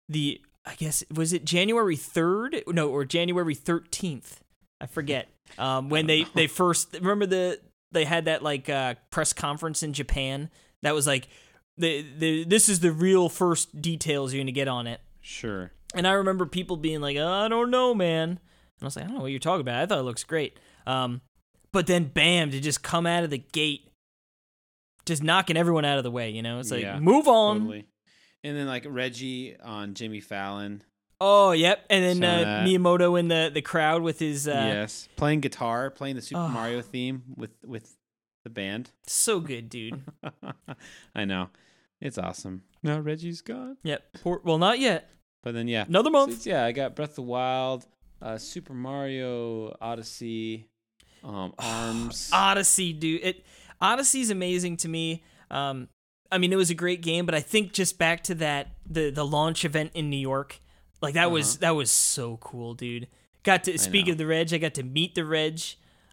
the 0.10 0.42
I 0.66 0.76
guess 0.76 1.04
was 1.14 1.34
it 1.34 1.44
January 1.46 1.96
third? 1.96 2.64
No, 2.68 2.90
or 2.90 3.06
January 3.06 3.56
thirteenth. 3.56 4.42
I 4.80 4.86
forget. 4.86 5.28
Um, 5.58 5.90
when 5.90 6.06
they 6.08 6.26
they 6.36 6.48
first 6.62 6.94
remember 6.94 7.26
the 7.26 7.60
they 7.92 8.06
had 8.06 8.26
that 8.26 8.44
like 8.44 8.70
uh, 8.70 8.96
press 9.10 9.34
conference 9.34 9.82
in 9.84 9.94
Japan. 9.94 10.50
That 10.84 10.94
was 10.94 11.08
like 11.08 11.28
the 11.78 12.06
the 12.18 12.44
this 12.44 12.70
is 12.70 12.80
the 12.82 12.92
real 12.92 13.30
first 13.30 13.82
details 13.82 14.34
you're 14.34 14.42
gonna 14.44 14.52
get 14.52 14.68
on 14.68 14.88
it. 14.88 15.02
Sure. 15.22 15.72
And 15.94 16.08
I 16.08 16.14
remember 16.14 16.46
people 16.46 16.78
being 16.78 17.02
like, 17.02 17.18
I 17.18 17.48
don't 17.48 17.70
know, 17.70 17.94
man. 17.94 18.30
And 18.30 18.40
I 18.82 18.86
was 18.86 18.96
like, 18.96 19.06
I 19.06 19.08
don't 19.08 19.18
know 19.18 19.22
what 19.24 19.32
you're 19.32 19.40
talking 19.40 19.62
about. 19.62 19.82
I 19.82 19.86
thought 19.86 20.00
it 20.00 20.04
looks 20.04 20.24
great. 20.24 20.58
Um, 20.88 21.22
but 21.74 21.86
then, 21.88 22.06
bam, 22.06 22.52
to 22.52 22.60
just 22.62 22.82
come 22.82 23.06
out 23.06 23.24
of 23.24 23.30
the 23.30 23.38
gate, 23.38 23.90
just 25.06 25.22
knocking 25.22 25.58
everyone 25.58 25.86
out 25.86 25.98
of 25.98 26.04
the 26.04 26.12
way. 26.12 26.30
You 26.30 26.42
know, 26.42 26.60
it's 26.60 26.72
like 26.72 26.82
Yeah, 26.82 27.00
move 27.00 27.28
on. 27.28 27.60
Totally. 27.60 27.88
And 28.44 28.58
then 28.58 28.68
like 28.68 28.86
Reggie 28.90 29.56
on 29.60 29.94
Jimmy 29.94 30.20
Fallon. 30.22 30.84
Oh, 31.20 31.52
yep. 31.52 31.86
And 31.90 32.22
then 32.22 32.24
uh. 32.24 32.64
Miyamoto 32.66 33.20
in 33.20 33.28
the 33.28 33.52
the 33.54 33.62
crowd 33.62 34.02
with 34.02 34.18
his 34.20 34.48
uh, 34.48 34.52
yes. 34.54 35.08
Playing 35.18 35.42
guitar, 35.42 35.92
playing 35.92 36.16
the 36.16 36.22
Super 36.22 36.42
Oh. 36.42 36.48
Mario 36.48 36.82
theme 36.82 37.24
with 37.38 37.52
with 37.64 37.96
the 38.44 38.50
band. 38.50 38.92
so 39.08 39.40
good, 39.40 39.70
dude. 39.70 40.02
I 41.16 41.26
know. 41.26 41.50
It's 42.00 42.18
awesome. 42.18 42.64
Now 42.84 43.00
Reggie's 43.00 43.42
gone. 43.42 43.78
yep. 43.84 44.04
Poor, 44.24 44.42
well, 44.44 44.58
not 44.58 44.80
yet. 44.80 45.10
But 45.44 45.54
then 45.54 45.68
yeah. 45.68 45.86
Another 45.88 46.08
So 46.08 46.12
month. 46.12 46.32
it's- 46.32 46.46
yeah, 46.46 46.66
I 46.66 46.72
got 46.72 46.96
Breath 46.96 47.12
of 47.12 47.16
the 47.18 47.22
Wild, 47.24 47.86
uh, 48.22 48.38
Super 48.38 48.74
Mario 48.74 49.76
Odyssey, 49.82 50.68
um, 51.24 51.54
Arms. 51.60 52.30
Odyssey, 52.34 52.94
dude. 52.94 53.22
It 53.24 53.46
Odyssey's 53.80 54.30
amazing 54.30 54.78
to 54.78 54.88
me. 54.90 55.24
Um, 55.50 55.90
I 56.32 56.38
mean, 56.38 56.54
it 56.54 56.56
was 56.56 56.70
a 56.70 56.76
great 56.76 57.02
game, 57.02 57.26
but 57.26 57.36
I 57.36 57.40
think 57.42 57.74
just 57.74 57.98
back 57.98 58.24
to 58.26 58.36
that 58.36 58.70
the 58.90 59.10
the 59.10 59.26
launch 59.26 59.66
event 59.66 59.92
in 59.94 60.10
New 60.10 60.18
York, 60.18 60.60
like 61.02 61.14
that 61.16 61.30
was 61.32 61.58
that 61.58 61.72
was 61.76 61.92
so 61.92 62.38
cool, 62.38 62.74
dude. 62.74 63.08
Got 63.44 63.64
to 63.66 63.78
speak 63.80 64.08
of 64.08 64.18
the 64.18 64.26
Reg, 64.28 64.54
I 64.54 64.58
got 64.60 64.76
to 64.76 64.84
meet 64.84 65.14
the 65.16 65.26
Reg. 65.26 65.60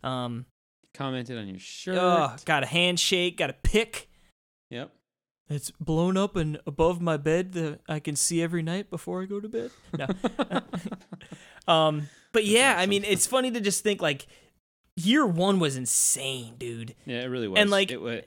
Um, 0.03 0.47
Commented 0.99 1.39
on 1.39 1.47
your 1.47 1.61
shirt. 1.61 1.97
oh, 1.97 2.35
got 2.45 2.65
a 2.65 2.66
handshake, 2.66 3.37
got 3.39 3.51
a 3.51 3.53
pick. 3.53 4.09
Yep. 4.70 4.91
It's 5.49 5.70
blown 5.81 6.16
up 6.16 6.35
and 6.35 6.59
above 6.66 7.01
my 7.01 7.16
bed 7.16 7.53
that 7.53 7.81
I 7.89 8.01
can 8.01 8.16
see 8.16 8.43
every 8.43 8.62
night 8.62 8.91
before 8.91 9.23
I 9.23 9.27
go 9.27 9.39
to 9.39 9.49
bed. 9.49 9.70
No. 9.97 10.09
um, 11.73 12.09
but 12.33 12.45
yeah, 12.45 12.75
I 12.77 12.87
mean, 12.87 13.05
it's 13.05 13.29
funny 13.29 13.53
to 13.53 13.61
just 13.61 13.85
think 13.85 14.03
like 14.03 14.27
year 14.97 15.25
one 15.25 15.61
was 15.61 15.77
insane, 15.77 16.57
dude. 16.59 16.97
Yeah, 17.07 17.20
it 17.20 17.27
really 17.27 17.47
was. 17.47 17.61
And, 17.61 17.70
like- 17.70 17.93
it 17.93 18.01
was 18.01 18.25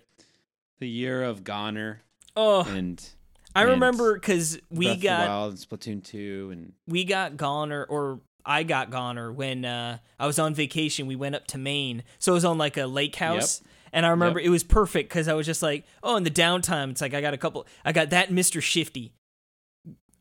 the 0.79 0.87
year 0.87 1.21
of 1.23 1.43
GoNNER 1.43 2.01
Oh, 2.37 2.63
and 2.63 3.05
I 3.53 3.63
remember 3.63 4.13
because 4.13 4.57
we 4.69 4.85
Breath 4.85 5.01
got 5.01 5.27
Wild 5.27 5.51
and 5.51 5.59
Splatoon 5.59 6.03
two 6.03 6.49
and 6.53 6.71
we 6.87 7.03
got 7.03 7.35
GoNNER 7.35 7.83
or 7.83 8.21
I 8.45 8.63
got 8.63 8.89
GoNNER 8.91 9.31
when 9.31 9.65
uh, 9.65 9.97
I 10.19 10.25
was 10.27 10.39
on 10.39 10.53
vacation. 10.53 11.07
We 11.07 11.15
went 11.15 11.35
up 11.35 11.47
to 11.47 11.57
Maine, 11.57 12.03
so 12.19 12.31
it 12.33 12.35
was 12.35 12.45
on 12.45 12.57
like 12.57 12.77
a 12.77 12.85
lake 12.85 13.15
house. 13.15 13.61
And 13.93 14.05
I 14.05 14.09
remember 14.09 14.39
Yep. 14.39 14.47
it 14.47 14.49
was 14.51 14.63
perfect 14.63 15.09
because 15.09 15.27
I 15.27 15.33
was 15.33 15.45
just 15.45 15.61
like, 15.61 15.85
oh, 16.01 16.15
in 16.15 16.23
the 16.23 16.31
downtime, 16.31 16.91
it's 16.91 17.01
like 17.01 17.13
I 17.13 17.19
got 17.21 17.33
a 17.33 17.37
couple. 17.37 17.67
I 17.83 17.91
got 17.91 18.11
that 18.11 18.29
Mr. 18.29 18.61
Shifty. 18.61 19.11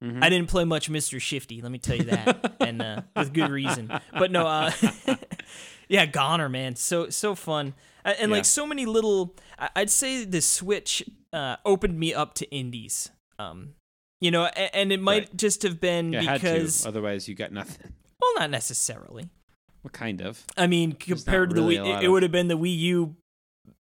Mhm. 0.02 0.24
I 0.24 0.28
didn't 0.30 0.48
play 0.48 0.64
much 0.64 0.90
Mr. 0.90 1.20
Shifty, 1.20 1.60
let 1.60 1.70
me 1.70 1.78
tell 1.78 1.94
you 1.96 2.04
that, 2.04 2.54
and 2.60 2.80
uh, 2.80 3.02
with 3.16 3.34
good 3.34 3.50
reason. 3.50 3.92
But 4.12 4.30
no, 4.32 4.46
uh, 4.46 4.70
yeah, 5.88 6.06
GoNNER, 6.06 6.48
man, 6.48 6.74
so 6.76 7.10
so 7.10 7.34
fun, 7.34 7.74
and, 8.04 8.16
and 8.18 8.30
Yeah. 8.30 8.36
like 8.38 8.44
so 8.46 8.66
many 8.66 8.86
little. 8.86 9.36
I'd 9.76 9.90
say 9.90 10.24
the 10.24 10.40
Switch 10.40 11.02
uh, 11.34 11.56
opened 11.66 11.98
me 11.98 12.14
up 12.14 12.32
to 12.34 12.50
indies. 12.50 13.10
Um, 13.38 13.74
you 14.22 14.30
know, 14.30 14.46
and, 14.46 14.90
it 14.92 15.00
might 15.00 15.24
Right. 15.28 15.36
just 15.36 15.62
have 15.62 15.80
been 15.80 16.12
yeah, 16.12 16.22
had 16.22 16.40
because, 16.42 16.82
to. 16.82 16.88
Otherwise, 16.88 17.28
you 17.28 17.34
got 17.34 17.52
nothing. 17.52 17.92
Well, 18.20 18.30
not 18.38 18.50
necessarily. 18.50 19.28
What 19.82 19.92
kind 19.92 20.20
of? 20.20 20.44
I 20.56 20.66
mean, 20.66 20.90
There's 21.06 21.24
compared 21.24 21.50
to 21.50 21.56
the 21.56 21.62
Wii, 21.62 21.98
it, 21.98 22.04
it 22.04 22.08
would 22.08 22.22
have 22.22 22.32
been 22.32 22.48
the 22.48 22.58
Wii 22.58 22.76
U, 22.78 23.16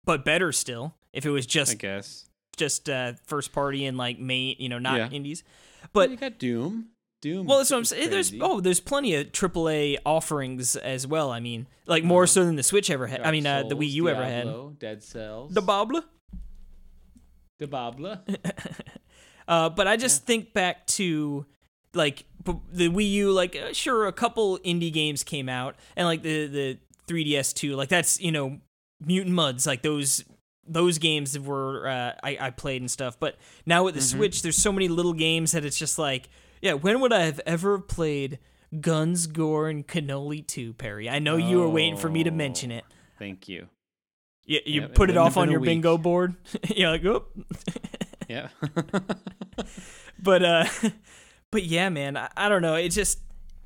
but 0.05 0.23
better 0.23 0.51
still 0.51 0.95
if 1.13 1.25
it 1.25 1.29
was 1.29 1.45
just 1.45 1.73
I 1.73 1.75
guess. 1.75 2.25
just 2.57 2.89
uh, 2.89 3.13
first 3.27 3.51
party 3.51 3.85
and 3.85 3.97
like 3.97 4.17
main, 4.19 4.55
you 4.59 4.69
know, 4.69 4.79
not 4.79 4.97
Yeah. 4.97 5.09
indies. 5.09 5.43
But 5.81 5.91
But 5.93 6.09
you 6.11 6.17
got 6.17 6.39
Doom. 6.39 6.89
Doom. 7.21 7.47
Well, 7.47 7.57
that's 7.57 7.69
what 7.69 7.77
I'm 7.77 7.85
saying. 7.85 8.11
There's 8.11 8.33
oh, 8.39 8.61
there's 8.61 8.79
plenty 8.79 9.13
of 9.15 9.27
AAA 9.33 9.97
offerings 10.05 10.77
as 10.77 11.05
well. 11.05 11.31
I 11.31 11.41
mean, 11.41 11.67
like 11.85 12.05
more 12.05 12.25
so 12.25 12.45
than 12.45 12.55
the 12.55 12.63
Switch 12.63 12.89
ever 12.89 13.07
had. 13.07 13.21
I 13.21 13.31
mean, 13.31 13.45
uh, 13.45 13.63
the 13.63 13.75
Wii 13.75 13.89
U 13.91 14.07
ever 14.07 14.23
had. 14.23 14.45
Diablo, 14.45 14.75
Dead 14.79 15.03
Cells. 15.03 15.53
The 15.53 15.61
Bobla. 15.61 16.03
Dababla. 17.61 18.21
Uh, 19.49 19.67
but 19.67 19.87
I 19.87 19.97
just 19.97 20.27
think 20.27 20.53
back 20.53 20.85
to 20.85 21.43
like 21.95 22.23
the 22.43 22.89
Wii 22.89 23.09
U. 23.11 23.31
Like, 23.31 23.55
uh, 23.55 23.73
sure, 23.73 24.07
a 24.07 24.13
couple 24.13 24.59
indie 24.59 24.91
games 24.93 25.23
came 25.23 25.49
out, 25.49 25.75
and 25.95 26.07
like 26.07 26.21
the 26.23 26.47
the 26.47 26.77
3DS 27.07 27.53
too. 27.53 27.75
Like 27.75 27.89
that's 27.89 28.19
you 28.19 28.31
know 28.31 28.59
Mutant 29.03 29.35
Mudds. 29.35 29.65
Like 29.67 29.81
those 29.81 30.23
those 30.67 30.97
games 30.97 31.37
were 31.37 31.87
uh, 31.87 32.13
I 32.23 32.37
I 32.39 32.49
played 32.51 32.81
and 32.81 32.89
stuff. 32.89 33.19
But 33.19 33.35
now 33.65 33.83
with 33.83 33.95
the 33.95 34.01
Switch, 34.01 34.41
there's 34.41 34.57
so 34.57 34.71
many 34.71 34.87
little 34.87 35.13
games 35.13 35.51
that 35.53 35.65
it's 35.65 35.77
just 35.77 35.97
like, 35.99 36.29
yeah, 36.61 36.73
when 36.73 36.99
would 37.01 37.13
I 37.13 37.21
have 37.25 37.41
ever 37.45 37.79
played? 37.79 38.39
Guns, 38.81 39.25
Gore, 39.25 39.67
and 39.67 39.87
Cannoli 39.87 40.45
2, 40.45 40.73
Perry. 40.73 41.09
I 41.09 41.17
know 41.17 41.37
you 41.37 41.57
were 41.57 41.67
waiting 41.67 41.97
for 41.97 42.07
me 42.07 42.23
to 42.23 42.29
mention 42.29 42.69
it. 42.69 42.83
Thank 43.17 43.49
you. 43.49 43.65
You, 44.45 44.59
you 44.63 44.81
Yeah, 44.81 44.87
put 44.93 45.09
it 45.09 45.17
off 45.17 45.37
on 45.37 45.49
your 45.49 45.59
week. 45.59 45.69
bingo 45.69 45.97
board. 45.97 46.35
You're 46.75 46.91
like, 46.91 47.03
oh. 47.03 47.25
Yeah. 48.27 48.49
but 50.21 50.43
uh, 50.43 50.65
but 51.51 51.63
yeah, 51.63 51.89
man. 51.89 52.17
I, 52.17 52.29
I 52.35 52.49
don't 52.49 52.61
know. 52.61 52.75
It's 52.75 52.95
just 52.95 53.19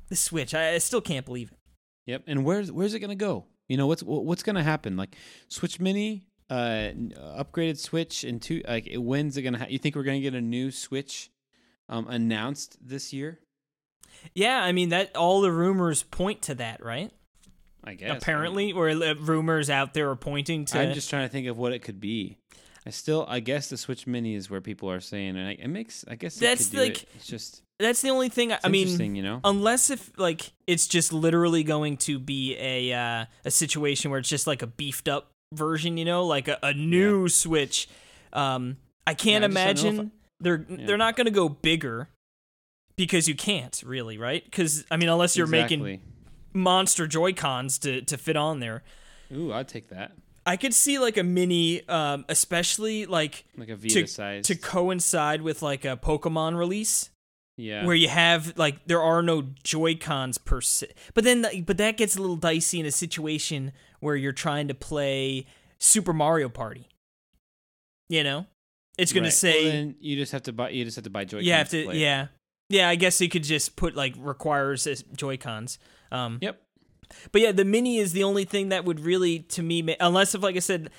the 0.08 0.16
Switch. 0.16 0.54
I, 0.54 0.74
I 0.74 0.78
still 0.78 1.00
can't 1.00 1.26
believe 1.26 1.50
it. 1.52 1.58
Yep. 2.06 2.24
And 2.26 2.44
where's 2.44 2.70
where's 2.70 2.94
it 2.94 3.00
gonna 3.00 3.14
go? 3.14 3.46
You 3.68 3.76
know 3.76 3.86
what's 3.86 4.02
what's 4.02 4.42
gonna 4.42 4.62
happen? 4.62 4.96
Like 4.96 5.16
Switch 5.48 5.80
Mini, 5.80 6.26
uh, 6.50 6.90
upgraded 7.38 7.78
Switch, 7.78 8.24
and 8.24 8.40
two. 8.40 8.62
Like 8.66 8.88
when's 8.94 9.36
it 9.36 9.42
gonna? 9.42 9.58
Ha- 9.58 9.66
you 9.68 9.78
think 9.78 9.96
we're 9.96 10.02
gonna 10.02 10.20
get 10.20 10.34
a 10.34 10.40
new 10.40 10.70
Switch, 10.70 11.30
um, 11.88 12.06
announced 12.08 12.76
this 12.86 13.12
year? 13.12 13.40
Yeah, 14.34 14.62
I 14.62 14.72
mean 14.72 14.90
that 14.90 15.16
all 15.16 15.40
the 15.40 15.52
rumors 15.52 16.02
point 16.02 16.42
to 16.42 16.54
that, 16.56 16.84
right? 16.84 17.10
I 17.82 17.94
guess 17.94 18.22
Apparently, 18.22 18.72
or 18.72 18.88
uh, 18.90 19.14
rumors 19.14 19.68
out 19.68 19.94
there 19.94 20.10
are 20.10 20.16
pointing 20.16 20.64
to. 20.66 20.78
I'm 20.78 20.94
just 20.94 21.10
trying 21.10 21.26
to 21.26 21.32
think 21.32 21.46
of 21.46 21.58
what 21.58 21.72
it 21.72 21.80
could 21.80 22.00
be. 22.00 22.38
I 22.86 22.90
still, 22.90 23.24
I 23.28 23.40
guess 23.40 23.68
the 23.68 23.76
Switch 23.78 24.06
Mini 24.06 24.34
is 24.34 24.50
where 24.50 24.60
people 24.60 24.90
are 24.90 25.00
saying, 25.00 25.36
and 25.36 25.48
I, 25.48 25.52
it 25.52 25.68
makes, 25.68 26.04
I 26.06 26.16
guess 26.16 26.36
That's 26.36 26.72
like- 26.74 27.04
it. 27.04 27.08
It's 27.16 27.26
just, 27.26 27.62
that's 27.78 28.02
the 28.02 28.10
only 28.10 28.28
thing. 28.28 28.52
I, 28.52 28.58
I 28.62 28.68
mean, 28.68 29.16
you 29.16 29.22
know. 29.22 29.40
unless 29.42 29.90
if 29.90 30.16
like 30.16 30.52
it's 30.66 30.86
just 30.86 31.12
literally 31.12 31.64
going 31.64 31.96
to 31.98 32.20
be 32.20 32.56
a 32.56 32.92
uh, 32.92 33.24
a 33.44 33.50
situation 33.50 34.12
where 34.12 34.20
it's 34.20 34.28
just 34.28 34.46
like 34.46 34.62
a 34.62 34.66
beefed 34.68 35.08
up 35.08 35.30
version, 35.52 35.96
you 35.96 36.04
know, 36.04 36.24
like 36.24 36.46
a, 36.46 36.56
a 36.62 36.72
new 36.72 37.28
Switch. 37.28 37.88
Um, 38.32 38.76
I 39.08 39.14
can't 39.14 39.42
Yeah, 39.42 39.48
I 39.48 39.50
imagine 39.50 40.12
they're 40.38 40.64
Yeah. 40.68 40.86
they're 40.86 40.96
not 40.96 41.16
going 41.16 41.24
to 41.24 41.32
go 41.32 41.48
bigger 41.48 42.10
because 42.96 43.26
you 43.28 43.34
can't 43.34 43.82
really, 43.84 44.18
right? 44.18 44.44
Because 44.44 44.84
I 44.88 44.96
mean, 44.96 45.08
unless 45.08 45.36
you're 45.36 45.48
making 45.48 46.00
monster 46.52 47.08
Joy 47.08 47.32
Cons 47.32 47.78
to 47.80 48.02
to 48.02 48.16
fit 48.16 48.36
on 48.36 48.60
there. 48.60 48.84
Ooh, 49.32 49.52
I'd 49.52 49.66
take 49.66 49.88
that. 49.88 50.12
I 50.46 50.56
could 50.56 50.74
see 50.74 50.98
like 50.98 51.16
a 51.16 51.22
mini, 51.22 51.86
um, 51.88 52.24
especially 52.28 53.06
like 53.06 53.44
Like 53.56 53.70
a 53.70 53.76
Vita 53.76 54.02
to, 54.02 54.06
size. 54.06 54.46
to 54.46 54.54
coincide 54.56 55.42
with 55.42 55.62
like 55.62 55.84
a 55.84 55.96
Pokemon 55.96 56.58
release 56.58 57.10
yeah. 57.56 57.86
where 57.86 57.94
you 57.94 58.08
have 58.08 58.56
like 58.58 58.84
there 58.86 59.02
are 59.02 59.22
no 59.22 59.42
Joy 59.62 59.94
Cons 59.96 60.36
per 60.38 60.60
se. 60.60 60.88
But 61.14 61.24
then, 61.24 61.46
but 61.64 61.78
that 61.78 61.96
gets 61.96 62.16
a 62.16 62.20
little 62.20 62.36
dicey 62.36 62.78
in 62.80 62.86
a 62.86 62.90
situation 62.90 63.72
where 64.00 64.16
you're 64.16 64.32
trying 64.32 64.68
to 64.68 64.74
play 64.74 65.46
Super 65.78 66.12
Mario 66.12 66.48
Party. 66.48 66.88
You 68.08 68.22
know, 68.22 68.46
it's 68.98 69.12
gonna 69.12 69.26
Right. 69.26 69.32
say 69.32 69.64
Well, 69.64 69.72
then 69.72 69.94
you 70.00 70.16
just 70.16 70.32
have 70.32 70.42
to 70.44 70.52
buy. 70.52 70.70
You 70.70 70.84
just 70.84 70.96
have 70.96 71.04
to 71.04 71.10
buy 71.10 71.24
Joy. 71.24 71.38
you 71.38 71.52
have 71.52 71.70
to, 71.70 71.96
yeah, 71.96 72.26
yeah. 72.68 72.88
I 72.88 72.96
guess 72.96 73.20
you 73.20 73.28
could 73.30 73.44
just 73.44 73.76
put 73.76 73.96
like 73.96 74.14
requires 74.18 74.86
Joy 75.16 75.38
Cons. 75.38 75.78
Um, 76.12 76.38
Yep. 76.42 76.60
But 77.32 77.40
yeah, 77.40 77.52
the 77.52 77.64
mini 77.64 77.98
is 77.98 78.12
the 78.12 78.24
only 78.24 78.44
thing 78.44 78.68
that 78.70 78.84
would 78.84 79.00
really, 79.00 79.40
to 79.40 79.62
me, 79.62 79.96
unless 80.00 80.34
if 80.34 80.42
like 80.42 80.56
I 80.56 80.60
said, 80.60 80.90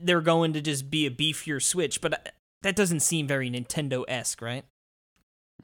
they're 0.00 0.20
going 0.20 0.52
to 0.52 0.60
just 0.60 0.90
be 0.90 1.06
a 1.06 1.10
beefier 1.10 1.62
Switch, 1.62 2.00
but 2.00 2.14
uh, 2.14 2.30
that 2.62 2.76
doesn't 2.76 3.00
seem 3.00 3.26
very 3.26 3.50
Nintendo 3.50 4.04
esque, 4.08 4.40
right? 4.40 4.64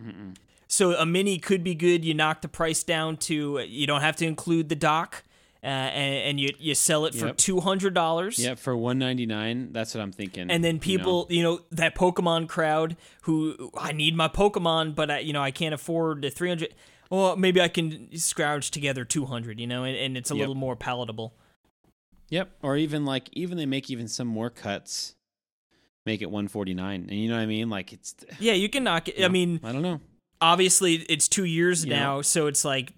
Mm-mm. 0.03 0.37
So 0.66 0.93
a 0.93 1.07
mini 1.07 1.39
could 1.39 1.62
be 1.62 1.75
good. 1.75 2.05
You 2.05 2.15
knock 2.15 2.41
the 2.41 2.49
price 2.49 2.83
down 2.83 3.16
to 3.19 3.61
you 3.61 3.87
don't 3.87 4.01
have 4.01 4.16
to 4.16 4.27
include 4.27 4.69
the 4.69 4.75
dock, 4.75 5.23
uh, 5.62 5.66
and, 5.66 6.15
and 6.15 6.41
you 6.41 6.51
you 6.59 6.75
sell 6.75 7.07
it 7.07 7.15
for 7.15 7.27
Yep. 7.27 7.37
two 7.37 7.61
hundred 7.61 7.95
dollars. 7.95 8.39
Yep. 8.39 8.59
For 8.59 8.77
one 8.77 8.99
ninety 8.99 9.27
nine, 9.27 9.73
that's 9.73 9.95
what 9.95 10.01
I'm 10.01 10.11
thinking. 10.11 10.51
And 10.51 10.65
then 10.65 10.75
you 10.77 10.79
know. 10.79 10.81
people, 10.81 11.27
you 11.31 11.43
know, 11.43 11.61
that 11.71 11.95
Pokemon 11.95 12.49
crowd 12.49 12.97
who 13.23 13.71
I 13.77 13.93
need 13.93 14.16
my 14.16 14.27
Pokemon, 14.27 14.95
but 14.95 15.11
I, 15.11 15.19
you 15.21 15.33
know 15.33 15.43
I 15.43 15.53
can't 15.53 15.75
afford 15.75 16.23
the 16.23 16.31
three 16.31 16.49
hundred. 16.49 16.75
Well, 17.11 17.37
maybe 17.37 17.61
I 17.61 17.69
can 17.69 18.17
scrounge 18.17 18.71
together 18.71 19.05
two 19.05 19.27
hundred, 19.27 19.61
you 19.61 19.67
know, 19.67 19.85
and, 19.85 19.97
and 19.97 20.17
it's 20.17 20.31
a 20.31 20.35
Yep. 20.35 20.41
little 20.41 20.55
more 20.55 20.75
palatable. 20.77 21.35
Yep. 22.31 22.51
Or 22.63 22.77
even 22.77 23.05
like 23.05 23.29
even 23.33 23.59
they 23.59 23.67
make 23.67 23.91
even 23.91 24.09
some 24.09 24.27
more 24.27 24.51
cuts, 24.51 25.15
make 26.07 26.23
it 26.23 26.31
one 26.31 26.49
forty 26.49 26.75
nine, 26.75 27.03
and 27.11 27.19
you 27.19 27.29
know 27.29 27.37
what 27.37 27.43
I 27.43 27.47
mean? 27.47 27.69
Like 27.71 27.93
it's. 27.93 28.15
Yeah, 28.41 28.55
you 28.55 28.69
can 28.69 28.85
knock 28.85 29.09
it. 29.09 29.23
I 29.25 29.29
mean, 29.29 29.61
I 29.63 29.73
don't 29.73 29.83
know. 29.83 30.01
obviously 30.41 30.95
it's 31.09 31.29
two 31.29 31.45
years 31.45 31.85
You 31.85 31.91
know. 31.91 31.97
now, 31.97 32.23
so 32.23 32.47
it's 32.47 32.65
like 32.65 32.93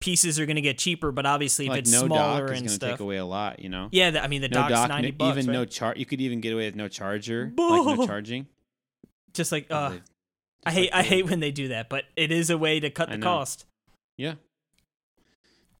pieces 0.00 0.38
are 0.38 0.46
going 0.46 0.56
to 0.56 0.62
get 0.62 0.78
cheaper. 0.78 1.10
But 1.10 1.26
obviously, 1.26 1.66
if 1.66 1.70
like 1.70 1.78
it's 1.80 1.92
no 1.92 2.06
smaller 2.06 2.46
dock 2.46 2.50
is 2.50 2.50
and 2.50 2.58
going 2.60 2.68
to 2.68 2.74
stuff, 2.74 2.90
take 2.92 3.00
away 3.00 3.16
a 3.16 3.24
lot. 3.24 3.60
You 3.60 3.70
know. 3.70 3.88
yeah, 3.90 4.10
the, 4.10 4.22
I 4.22 4.28
mean 4.28 4.42
the 4.42 4.48
no 4.48 4.60
dock's 4.60 4.72
dock, 4.72 4.88
ninety 4.90 5.10
no, 5.12 5.16
bucks, 5.16 5.38
even 5.38 5.46
right? 5.48 5.52
no 5.54 5.64
char. 5.64 5.94
You 5.96 6.04
could 6.06 6.20
even 6.20 6.40
get 6.40 6.52
away 6.52 6.66
with 6.66 6.76
no 6.76 6.88
charger, 6.88 7.52
like 7.56 7.56
no 7.96 8.06
charging. 8.06 8.46
Just 9.32 9.52
like 9.52 9.66
uh, 9.70 9.92
I 10.64 10.70
hate 10.72 10.92
like 10.92 11.00
I 11.00 11.02
hate 11.06 11.26
when 11.26 11.40
they 11.40 11.50
do 11.50 11.68
that, 11.68 11.88
but 11.88 12.04
it 12.16 12.30
is 12.30 12.50
a 12.50 12.58
way 12.58 12.80
to 12.80 12.90
cut 12.90 13.10
the 13.10 13.18
cost. 13.18 13.64
Yeah. 14.16 14.34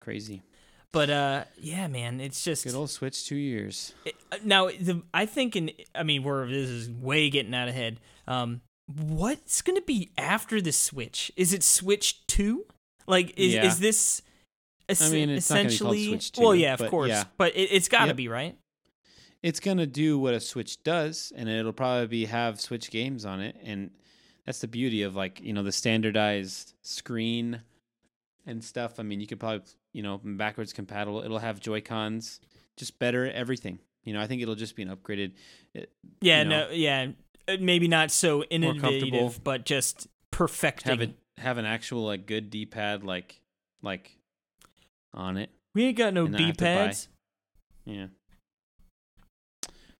Crazy. 0.00 0.42
But 0.92 1.10
uh, 1.10 1.44
yeah, 1.60 1.86
man, 1.86 2.20
it's 2.20 2.42
just 2.42 2.64
Good 2.64 2.74
old 2.74 2.90
Switch. 2.90 3.24
Two 3.26 3.36
years. 3.36 3.92
it- 4.04 4.16
uh, 4.32 4.36
now. 4.44 4.66
The 4.68 5.02
I 5.14 5.26
think 5.26 5.54
in 5.54 5.70
I 5.94 6.02
mean 6.02 6.22
we're 6.24 6.48
this 6.48 6.68
is 6.68 6.90
way 6.90 7.30
getting 7.30 7.54
out 7.54 7.68
ahead. 7.68 8.00
Um, 8.26 8.60
what's 8.96 9.62
gonna 9.62 9.82
be 9.82 10.10
after 10.18 10.60
the 10.60 10.72
Switch? 10.72 11.30
Is 11.36 11.52
it 11.52 11.62
Switch 11.62 12.26
Two? 12.26 12.66
Like 13.06 13.34
is 13.38 13.54
Yeah. 13.54 13.66
is 13.66 13.78
this? 13.78 14.22
es- 14.88 15.02
I 15.02 15.10
mean, 15.12 15.30
it's 15.30 15.48
not 15.50 15.56
gonna 15.58 15.68
be 15.68 15.78
called 15.78 15.94
essentially. 15.94 16.18
Switch 16.20 16.32
well, 16.38 16.54
yeah, 16.54 16.74
of 16.74 16.88
course, 16.90 17.10
yeah. 17.10 17.24
but 17.36 17.54
it, 17.54 17.68
it's 17.72 17.88
got 17.88 18.00
to 18.00 18.06
Yep. 18.08 18.16
be 18.16 18.28
right. 18.28 18.56
It's 19.42 19.60
gonna 19.60 19.86
do 19.86 20.18
what 20.18 20.34
a 20.34 20.40
Switch 20.40 20.82
does, 20.82 21.32
and 21.36 21.48
it'll 21.48 21.72
probably 21.72 22.06
be 22.08 22.24
have 22.26 22.60
Switch 22.60 22.90
games 22.90 23.24
on 23.24 23.40
it, 23.40 23.56
and 23.62 23.90
that's 24.46 24.60
the 24.60 24.68
beauty 24.68 25.02
of 25.02 25.16
like 25.16 25.40
you 25.40 25.52
know 25.52 25.62
the 25.62 25.72
standardized 25.72 26.74
screen 26.82 27.62
and 28.46 28.62
stuff. 28.62 28.98
I 28.98 29.02
mean, 29.02 29.20
you 29.20 29.26
could 29.26 29.40
probably 29.40 29.62
you 29.92 30.02
know 30.02 30.20
backwards 30.22 30.72
compatible. 30.72 31.22
It'll 31.22 31.38
have 31.38 31.60
Joy 31.60 31.80
Cons, 31.80 32.40
just 32.76 32.98
better 32.98 33.30
everything. 33.30 33.78
You 34.04 34.14
know, 34.14 34.20
I 34.20 34.26
think 34.26 34.42
it'll 34.42 34.54
just 34.54 34.76
be 34.76 34.82
an 34.82 34.94
upgraded. 34.94 35.32
Yeah, 36.20 36.42
you 36.42 36.48
know, 36.48 36.66
no, 36.66 36.70
yeah, 36.70 37.08
uh, 37.48 37.56
maybe 37.60 37.88
not 37.88 38.10
so 38.10 38.42
innovative, 38.44 39.42
but 39.44 39.64
just 39.64 40.08
perfecting. 40.30 40.90
have 40.90 41.00
it 41.00 41.16
have 41.38 41.58
an 41.58 41.64
actual 41.64 42.04
like 42.04 42.26
good 42.26 42.50
D 42.50 42.66
pad 42.66 43.04
like 43.04 43.40
like 43.82 44.16
on 45.14 45.36
it. 45.36 45.50
we 45.74 45.86
ain't 45.86 45.98
got 45.98 46.14
no 46.14 46.26
D 46.26 46.46
have 46.46 46.56
to 46.56 46.64
buy. 46.64 46.70
pads. 46.86 47.08
Yeah. 47.84 48.06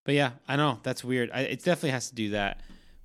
But 0.05 0.15
yeah, 0.15 0.33
I 0.49 0.57
know 0.57 0.81
that's 0.83 1.05
weird. 1.05 1.31
I, 1.33 1.41
it 1.43 1.63
definitely 1.63 1.91
has 1.91 2.09
to 2.09 2.15
do 2.15 2.31
that. 2.31 2.61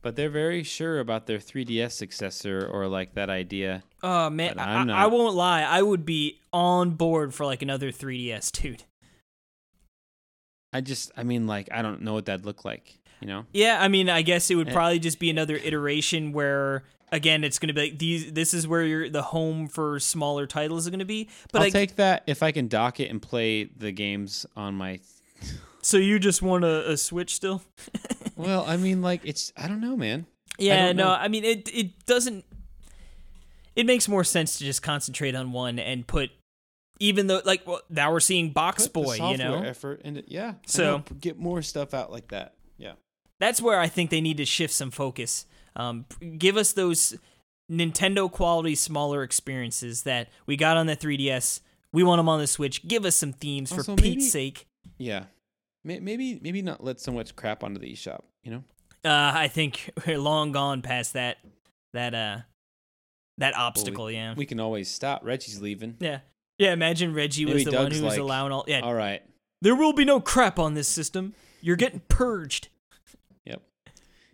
But 0.05 0.15
they're 0.15 0.29
very 0.29 0.61
sure 0.61 0.99
about 0.99 1.25
their 1.25 1.39
3DS 1.39 1.93
successor 1.93 2.69
or 2.71 2.87
like 2.87 3.15
that 3.15 3.31
idea. 3.31 3.81
Oh 4.03 4.29
man, 4.29 4.59
I, 4.59 5.05
I 5.05 5.07
won't 5.07 5.33
lie. 5.33 5.63
I 5.63 5.81
would 5.81 6.05
be 6.05 6.41
on 6.53 6.91
board 6.91 7.33
for 7.33 7.43
like 7.43 7.63
another 7.63 7.91
3DS, 7.91 8.51
dude. 8.51 8.83
I 10.71 10.81
just, 10.81 11.11
I 11.17 11.23
mean, 11.23 11.47
like, 11.47 11.69
I 11.71 11.81
don't 11.81 12.03
know 12.03 12.13
what 12.13 12.25
that'd 12.27 12.45
look 12.45 12.63
like. 12.63 12.99
You 13.19 13.27
know? 13.29 13.45
Yeah, 13.51 13.81
I 13.81 13.87
mean, 13.87 14.07
I 14.07 14.21
guess 14.21 14.51
it 14.51 14.55
would 14.55 14.69
Eh. 14.69 14.73
probably 14.73 14.99
just 14.99 15.17
be 15.17 15.31
another 15.31 15.55
iteration 15.55 16.33
where 16.33 16.83
again, 17.11 17.43
it's 17.43 17.57
going 17.57 17.69
to 17.69 17.73
be 17.73 17.89
like 17.89 17.97
these. 17.97 18.31
This 18.31 18.53
is 18.53 18.67
where 18.67 18.83
your 18.83 19.09
the 19.09 19.23
home 19.23 19.67
for 19.67 19.99
smaller 19.99 20.45
titles 20.45 20.85
is 20.85 20.91
going 20.91 20.99
to 20.99 21.05
be. 21.05 21.29
But 21.51 21.63
I'll 21.63 21.67
I, 21.69 21.71
take 21.71 21.95
that 21.95 22.21
if 22.27 22.43
I 22.43 22.51
can 22.51 22.67
dock 22.67 22.99
it 22.99 23.09
and 23.09 23.19
play 23.19 23.63
the 23.63 23.91
games 23.91 24.45
on 24.55 24.75
my. 24.75 24.99
so 25.81 25.97
you 25.97 26.19
just 26.19 26.43
want 26.43 26.63
a, 26.63 26.91
a 26.91 26.95
Switch 26.95 27.33
still? 27.33 27.63
Well, 28.35 28.65
I 28.67 28.77
mean, 28.77 29.01
like, 29.01 29.21
it's, 29.23 29.51
I 29.57 29.67
don't 29.67 29.81
know, 29.81 29.95
man. 29.95 30.25
Yeah, 30.57 30.87
don't 30.87 30.95
no, 30.97 31.05
know. 31.05 31.11
I 31.11 31.27
mean 31.27 31.43
it. 31.43 31.69
It 31.73 32.05
doesn't. 32.05 32.45
It 33.75 33.85
makes 33.85 34.07
more 34.07 34.23
sense 34.23 34.57
to 34.57 34.63
just 34.63 34.81
concentrate 34.81 35.35
on 35.35 35.51
one 35.51 35.79
and 35.79 36.07
put, 36.07 36.29
even 36.99 37.27
though 37.27 37.41
like 37.43 37.67
well, 37.67 37.81
now 37.89 38.11
we're 38.11 38.21
seeing 38.21 38.51
Box 38.51 38.87
Put 38.87 38.93
the 38.93 39.01
Boy, 39.01 39.11
you 39.13 39.17
software 39.17 39.37
know. 39.37 39.63
effort 39.63 40.01
into, 40.03 40.23
yeah. 40.27 40.49
I 40.51 40.55
So- 40.65 41.03
get 41.19 41.37
more 41.37 41.61
stuff 41.61 41.93
out 41.93 42.11
like 42.11 42.29
that. 42.29 42.53
Yeah. 42.77 42.93
that's 43.39 43.61
where 43.61 43.79
I 43.79 43.87
think 43.87 44.11
they 44.11 44.21
need 44.21 44.37
to 44.37 44.45
shift 44.45 44.73
some 44.73 44.91
focus. 44.91 45.45
Um, 45.75 46.05
give 46.37 46.55
us 46.55 46.71
those 46.71 47.17
Nintendo 47.69 48.31
quality 48.31 48.75
smaller 48.75 49.23
experiences 49.23 50.03
that 50.03 50.29
we 50.45 50.55
got 50.55 50.77
on 50.77 50.85
the 50.87 50.95
3DS. 50.95 51.59
We 51.91 52.03
want 52.03 52.19
them 52.19 52.29
on 52.29 52.39
the 52.39 52.47
Switch. 52.47 52.87
Give 52.87 53.03
us 53.03 53.15
some 53.17 53.33
themes 53.33 53.71
for 53.71 53.79
Also, 53.79 53.95
Pete's 53.97 54.15
maybe- 54.15 54.21
sake. 54.21 54.67
Yeah. 54.97 55.25
May- 55.85 55.99
Maybe, 55.99 56.39
maybe 56.41 56.61
not 56.61 56.83
let 56.83 56.99
so 56.99 57.11
much 57.11 57.35
crap 57.35 57.63
onto 57.63 57.79
the 57.79 57.93
eShop, 57.93 58.21
you 58.43 58.51
know? 58.51 58.63
Uh, 59.03 59.31
I 59.35 59.47
think 59.47 59.91
we're 60.05 60.17
long 60.17 60.51
gone 60.51 60.81
past 60.81 61.13
that 61.13 61.37
that 61.93 62.13
uh 62.15 62.37
that 63.37 63.55
obstacle. 63.55 64.09
yeah, 64.09 64.33
We 64.35 64.45
can 64.45 64.59
always 64.59 64.89
stop. 64.89 65.23
Reggie's 65.23 65.61
leaving. 65.61 65.95
yeah, 65.99 66.19
yeah. 66.57 66.73
Imagine 66.73 67.13
Reggie 67.13 67.45
was 67.45 67.63
the 67.65 67.71
Doug's 67.71 67.83
one 67.83 67.91
who 67.99 68.03
was 68.03 68.13
like, 68.13 68.19
allowing 68.19 68.51
all. 68.51 68.65
Yeah, 68.67 68.79
All 68.81 68.93
right. 68.95 69.21
there 69.61 69.75
will 69.75 69.93
be 69.93 70.05
no 70.05 70.19
crap 70.19 70.57
on 70.57 70.73
this 70.73 70.87
system. 70.87 71.33
You're 71.61 71.75
getting 71.75 72.01
purged 72.07 72.69
Yep. 73.45 73.61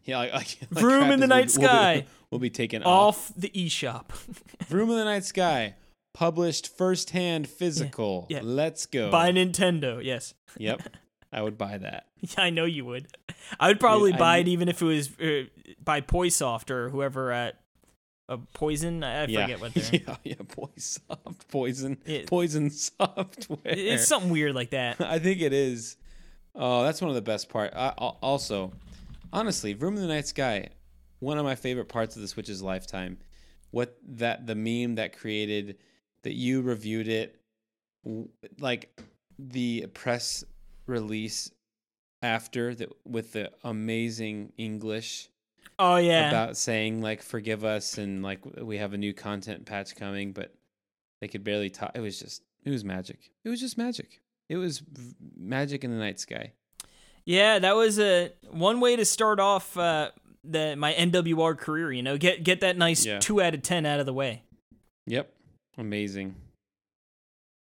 Yeah, 0.06 0.18
like, 0.20 0.34
like, 0.34 0.58
like 0.72 0.80
Vroom 0.82 1.00
crap 1.02 1.12
in 1.14 1.20
the 1.20 1.28
night 1.28 1.52
we'll, 1.58 1.62
we'll 1.62 1.70
sky. 1.70 2.00
be, 2.02 2.08
we'll 2.32 2.40
be 2.40 2.50
taken 2.50 2.84
off. 2.84 3.30
off 3.30 3.34
the 3.36 3.50
eShop. 3.50 4.12
Vroom 4.68 4.90
in 4.92 4.96
the 4.98 5.06
night 5.06 5.26
sky. 5.26 5.76
Published 6.14 6.76
firsthand 6.78 7.48
physical. 7.50 8.26
yeah. 8.30 8.40
Let's 8.44 8.86
go. 8.86 9.10
By 9.12 9.32
Nintendo, 9.32 10.04
yes. 10.04 10.34
Yep. 10.58 10.82
I 11.32 11.42
would 11.42 11.58
buy 11.58 11.78
that. 11.78 12.08
Yeah, 12.22 12.44
I 12.44 12.50
know 12.52 12.66
you 12.66 12.86
would. 12.86 13.08
I 13.60 13.68
would 13.70 13.80
probably 13.80 14.14
I 14.14 14.18
buy 14.18 14.36
kn- 14.38 14.48
it 14.48 14.52
even 14.52 14.70
if 14.70 14.82
it 14.82 14.86
was 14.86 15.10
uh, 15.20 15.44
by 15.84 16.02
Poisoft 16.02 16.70
or 16.70 16.90
whoever 16.90 17.32
at 17.32 17.60
uh, 18.30 18.38
Poison. 18.54 19.04
I 19.04 19.24
I 19.24 19.26
yeah. 19.26 19.42
forget 19.42 19.60
what 19.62 19.74
they're. 19.74 20.02
yeah, 20.08 20.16
yeah. 20.24 20.36
Poison, 20.48 21.02
poison, 21.50 21.98
It- 22.06 22.28
poison 22.28 22.70
software. 22.70 23.60
It's 23.66 24.08
something 24.08 24.30
weird 24.30 24.54
like 24.54 24.70
that. 24.70 24.98
I 25.02 25.18
think 25.20 25.42
it 25.42 25.52
is. 25.54 25.98
Oh, 26.54 26.84
that's 26.84 27.02
one 27.02 27.10
of 27.10 27.16
the 27.16 27.22
best 27.24 27.50
part. 27.50 27.74
I, 27.74 27.94
al- 27.98 28.20
also, 28.22 28.74
honestly, 29.34 29.74
Vroom 29.74 29.96
in 29.96 30.02
the 30.02 30.08
Night 30.08 30.28
Sky, 30.28 30.70
one 31.20 31.38
of 31.40 31.44
my 31.46 31.56
favorite 31.56 31.88
parts 31.90 32.16
of 32.16 32.22
the 32.22 32.28
Switch's 32.28 32.62
lifetime. 32.62 33.18
What 33.72 33.98
that 34.10 34.46
the 34.46 34.54
meme 34.56 34.96
that 34.96 35.18
created 35.18 35.78
that 36.24 36.34
you 36.34 36.62
reviewed 36.62 37.08
it, 37.08 37.40
like 38.60 39.00
the 39.40 39.88
press 39.94 40.44
release 40.88 41.52
after 42.22 42.74
that 42.76 42.90
with 43.06 43.34
the 43.34 43.52
amazing 43.64 44.54
English. 44.58 45.30
Oh 45.80 45.96
yeah. 45.96 46.30
about 46.30 46.58
saying 46.58 47.02
like 47.02 47.24
forgive 47.24 47.64
us 47.66 47.98
and 47.98 48.22
like 48.22 48.40
we 48.62 48.78
have 48.78 48.94
a 48.94 48.98
new 48.98 49.14
content 49.14 49.66
patch 49.66 49.96
coming, 49.96 50.32
but 50.32 50.54
they 51.22 51.28
could 51.28 51.44
barely 51.44 51.70
talk. 51.70 51.92
It 51.96 52.00
was 52.02 52.20
just 52.20 52.44
it 52.64 52.70
was 52.70 52.84
magic. 52.84 53.32
It 53.44 53.50
was 53.50 53.60
just 53.60 53.78
magic. 53.78 54.22
It 54.50 54.58
was 54.58 54.80
v- 54.80 55.16
magic 55.38 55.84
in 55.84 55.92
the 55.92 55.98
night 55.98 56.20
sky. 56.20 56.52
Yeah, 57.26 57.60
that 57.60 57.76
was 57.76 58.00
a 58.00 58.32
one 58.50 58.80
way 58.80 58.96
to 58.96 59.06
start 59.06 59.40
off 59.40 59.76
uh, 59.78 60.12
the 60.44 60.76
my 60.76 60.94
NWR 60.94 61.58
career. 61.58 61.92
You 61.92 62.04
know, 62.04 62.18
get 62.18 62.44
get 62.44 62.62
that 62.62 62.78
nice 62.78 63.06
Yeah. 63.06 63.20
two 63.20 63.42
out 63.42 63.54
of 63.56 63.62
ten 63.64 63.86
out 63.86 64.00
of 64.00 64.06
the 64.06 64.14
way. 64.14 64.44
Yep, 65.08 65.32
amazing. 65.78 66.36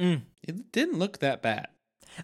Mm. 0.02 0.22
It 0.48 0.72
didn't 0.72 0.98
look 0.98 1.19
that 1.19 1.41
bad. 1.41 1.68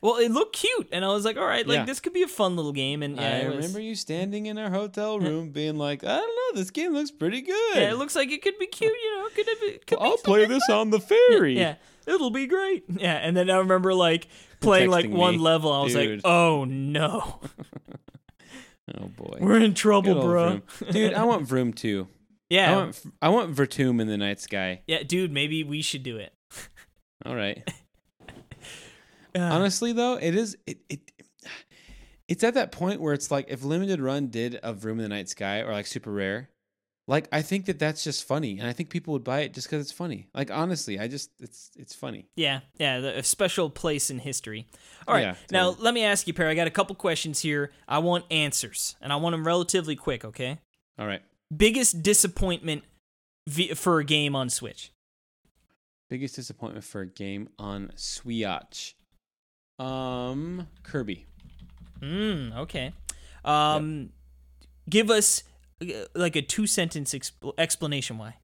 Well, 0.01 0.17
it 0.17 0.29
looked 0.31 0.55
cute, 0.55 0.89
and 0.91 1.05
I 1.05 1.09
was 1.09 1.23
like, 1.25 1.37
all 1.37 1.45
right, 1.45 1.65
like 1.65 1.77
Yeah. 1.77 1.85
this 1.85 1.99
could 1.99 2.13
be 2.13 2.23
a 2.23 2.27
fun 2.27 2.55
little 2.55 2.73
game. 2.73 3.01
And 3.03 3.15
yeah, 3.15 3.23
I 3.23 3.29
it 3.39 3.47
was- 3.47 3.55
remember 3.57 3.79
you 3.79 3.95
standing 3.95 4.45
in 4.47 4.57
our 4.57 4.69
hotel 4.69 5.19
room 5.21 5.51
being 5.51 5.77
like, 5.77 6.03
I 6.03 6.17
don't 6.17 6.55
know, 6.55 6.59
this 6.59 6.69
game 6.71 6.93
looks 6.93 7.11
pretty 7.11 7.41
good. 7.41 7.75
Yeah, 7.77 7.91
it 7.91 7.97
looks 7.97 8.15
like 8.15 8.31
it 8.31 8.41
could 8.41 8.57
be 8.59 8.67
cute. 8.67 8.91
You 8.91 9.15
know, 9.17 9.29
could 9.35 9.47
it 9.47 9.61
be? 9.61 9.79
Could 9.87 9.99
I'll 10.01 10.17
play 10.17 10.41
something 10.41 10.49
this 10.59 10.69
on 10.69 10.89
the 10.89 10.99
ferry. 10.99 11.57
Yeah, 11.57 11.75
it'll 12.05 12.29
be 12.31 12.47
great. 12.47 12.83
Yeah, 12.89 13.15
and 13.15 13.35
then 13.37 13.49
I 13.49 13.57
remember 13.57 13.93
like 13.93 14.27
playing 14.59 14.89
like 14.89 15.05
Texting 15.05 15.11
one 15.15 15.35
me. 15.35 15.41
level. 15.41 15.71
I 15.71 15.83
was 15.83 15.95
like, 15.95 16.21
oh 16.25 16.65
no, 16.65 17.39
Oh 18.99 19.07
boy. 19.07 19.37
we're 19.39 19.57
in 19.57 19.61
Good 19.71 19.75
trouble, 19.77 20.13
old 20.15 20.25
bro. 20.25 20.49
Vroom. 20.49 20.91
Dude, 20.91 21.13
I 21.13 21.23
want 21.23 21.47
Vroom 21.47 21.73
too. 21.73 22.07
yeah, 22.49 22.71
I 22.71 22.75
want 22.75 23.03
I 23.21 23.29
want 23.29 23.55
Vertum 23.55 23.99
in 23.99 24.07
the 24.07 24.17
night 24.17 24.39
sky. 24.39 24.81
yeah, 24.87 25.03
dude. 25.03 25.31
Maybe 25.31 25.63
we 25.63 25.81
should 25.81 26.03
do 26.03 26.17
it. 26.17 26.33
All 27.25 27.35
right. 27.35 27.67
Uh, 29.35 29.39
Honestly 29.41 29.91
though, 29.93 30.13
it 30.15 30.35
is 30.35 30.57
it, 30.65 30.79
it 30.89 31.11
it's 32.27 32.43
at 32.43 32.53
that 32.55 32.71
point 32.71 33.01
where 33.01 33.13
it's 33.13 33.29
like 33.29 33.45
if 33.49 33.63
limited 33.63 33.99
run 33.99 34.27
did 34.27 34.59
a 34.63 34.73
Vroom 34.73 34.99
in 34.99 35.03
the 35.03 35.09
night 35.09 35.29
sky 35.29 35.59
or 35.59 35.71
like 35.73 35.85
super 35.85 36.11
rare, 36.11 36.49
like 37.07 37.27
I 37.31 37.41
think 37.43 37.65
that 37.65 37.77
that's 37.77 38.03
just 38.03 38.27
funny 38.27 38.57
and 38.59 38.67
I 38.67 38.73
think 38.73 38.89
people 38.89 39.13
would 39.13 39.23
buy 39.23 39.41
it 39.41 39.53
just 39.53 39.69
cuz 39.69 39.79
it's 39.81 39.91
funny. 39.91 40.27
Like 40.33 40.49
honestly, 40.51 40.99
I 40.99 41.07
just 41.07 41.29
it's 41.39 41.69
it's 41.75 41.93
funny. 41.93 42.25
Yeah, 42.35 42.61
yeah, 42.79 42.99
the, 42.99 43.19
a 43.19 43.23
special 43.23 43.69
place 43.69 44.09
in 44.09 44.19
history. 44.19 44.65
All 45.07 45.13
right, 45.13 45.21
Yeah, 45.21 45.35
now 45.51 45.65
totally. 45.69 45.83
let 45.85 45.93
me 45.93 46.03
ask 46.03 46.27
you, 46.27 46.33
Perry. 46.33 46.49
I 46.51 46.55
got 46.55 46.67
a 46.67 46.71
couple 46.71 46.95
questions 46.95 47.41
here. 47.41 47.71
I 47.87 47.99
want 47.99 48.25
answers, 48.31 48.95
and 49.01 49.13
I 49.13 49.17
want 49.17 49.33
them 49.33 49.45
relatively 49.45 49.95
quick. 49.95 50.25
Okay. 50.25 50.57
All 50.97 51.05
right. 51.05 51.21
Biggest 51.55 52.01
disappointment 52.01 52.83
v- 53.47 53.75
for 53.75 53.99
a 53.99 54.03
game 54.05 54.35
on 54.35 54.49
Switch? 54.49 54.91
Biggest 56.09 56.35
disappointment 56.35 56.85
for 56.85 57.01
a 57.01 57.07
game 57.07 57.49
on 57.59 57.91
Switch. 57.95 58.95
Um 59.79 60.67
Kirby. 60.83 61.25
Mm, 62.01 62.55
okay. 62.57 62.93
Um, 63.43 64.09
give 64.89 65.09
us 65.09 65.43
uh, 65.81 65.85
like 66.13 66.35
a 66.35 66.41
two 66.41 66.67
sentence 66.67 67.13
expl- 67.13 67.53
explanation 67.57 68.17
why. 68.17 68.35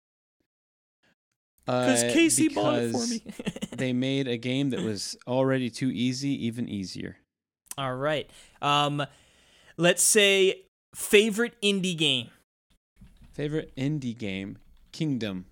Because 1.66 2.04
Uh, 2.04 2.12
Casey 2.14 2.48
bought 2.50 2.80
it 2.80 2.92
for 2.92 3.06
me. 3.08 3.24
they 3.78 3.94
made 3.94 4.28
a 4.28 4.38
game 4.38 4.72
that 4.72 4.82
was 4.82 5.16
already 5.28 5.70
too 5.70 5.90
easy, 5.92 6.30
even 6.46 6.68
easier. 6.68 7.18
All 7.78 7.96
right. 7.96 8.30
Um, 8.62 9.06
let's 9.78 10.04
say 10.04 10.64
favorite 10.96 11.54
indie 11.62 11.98
game. 11.98 12.30
Favorite 13.34 13.72
indie 13.78 14.18
game, 14.18 14.58
Kingdom. 14.92 15.46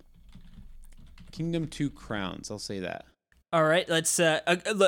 Kingdom 1.32 1.66
Two 1.66 1.90
Crowns. 1.90 2.50
I'll 2.50 2.58
say 2.58 2.80
that. 2.80 3.04
All 3.52 3.64
right. 3.64 3.88
Let's 3.88 4.20
uh, 4.20 4.40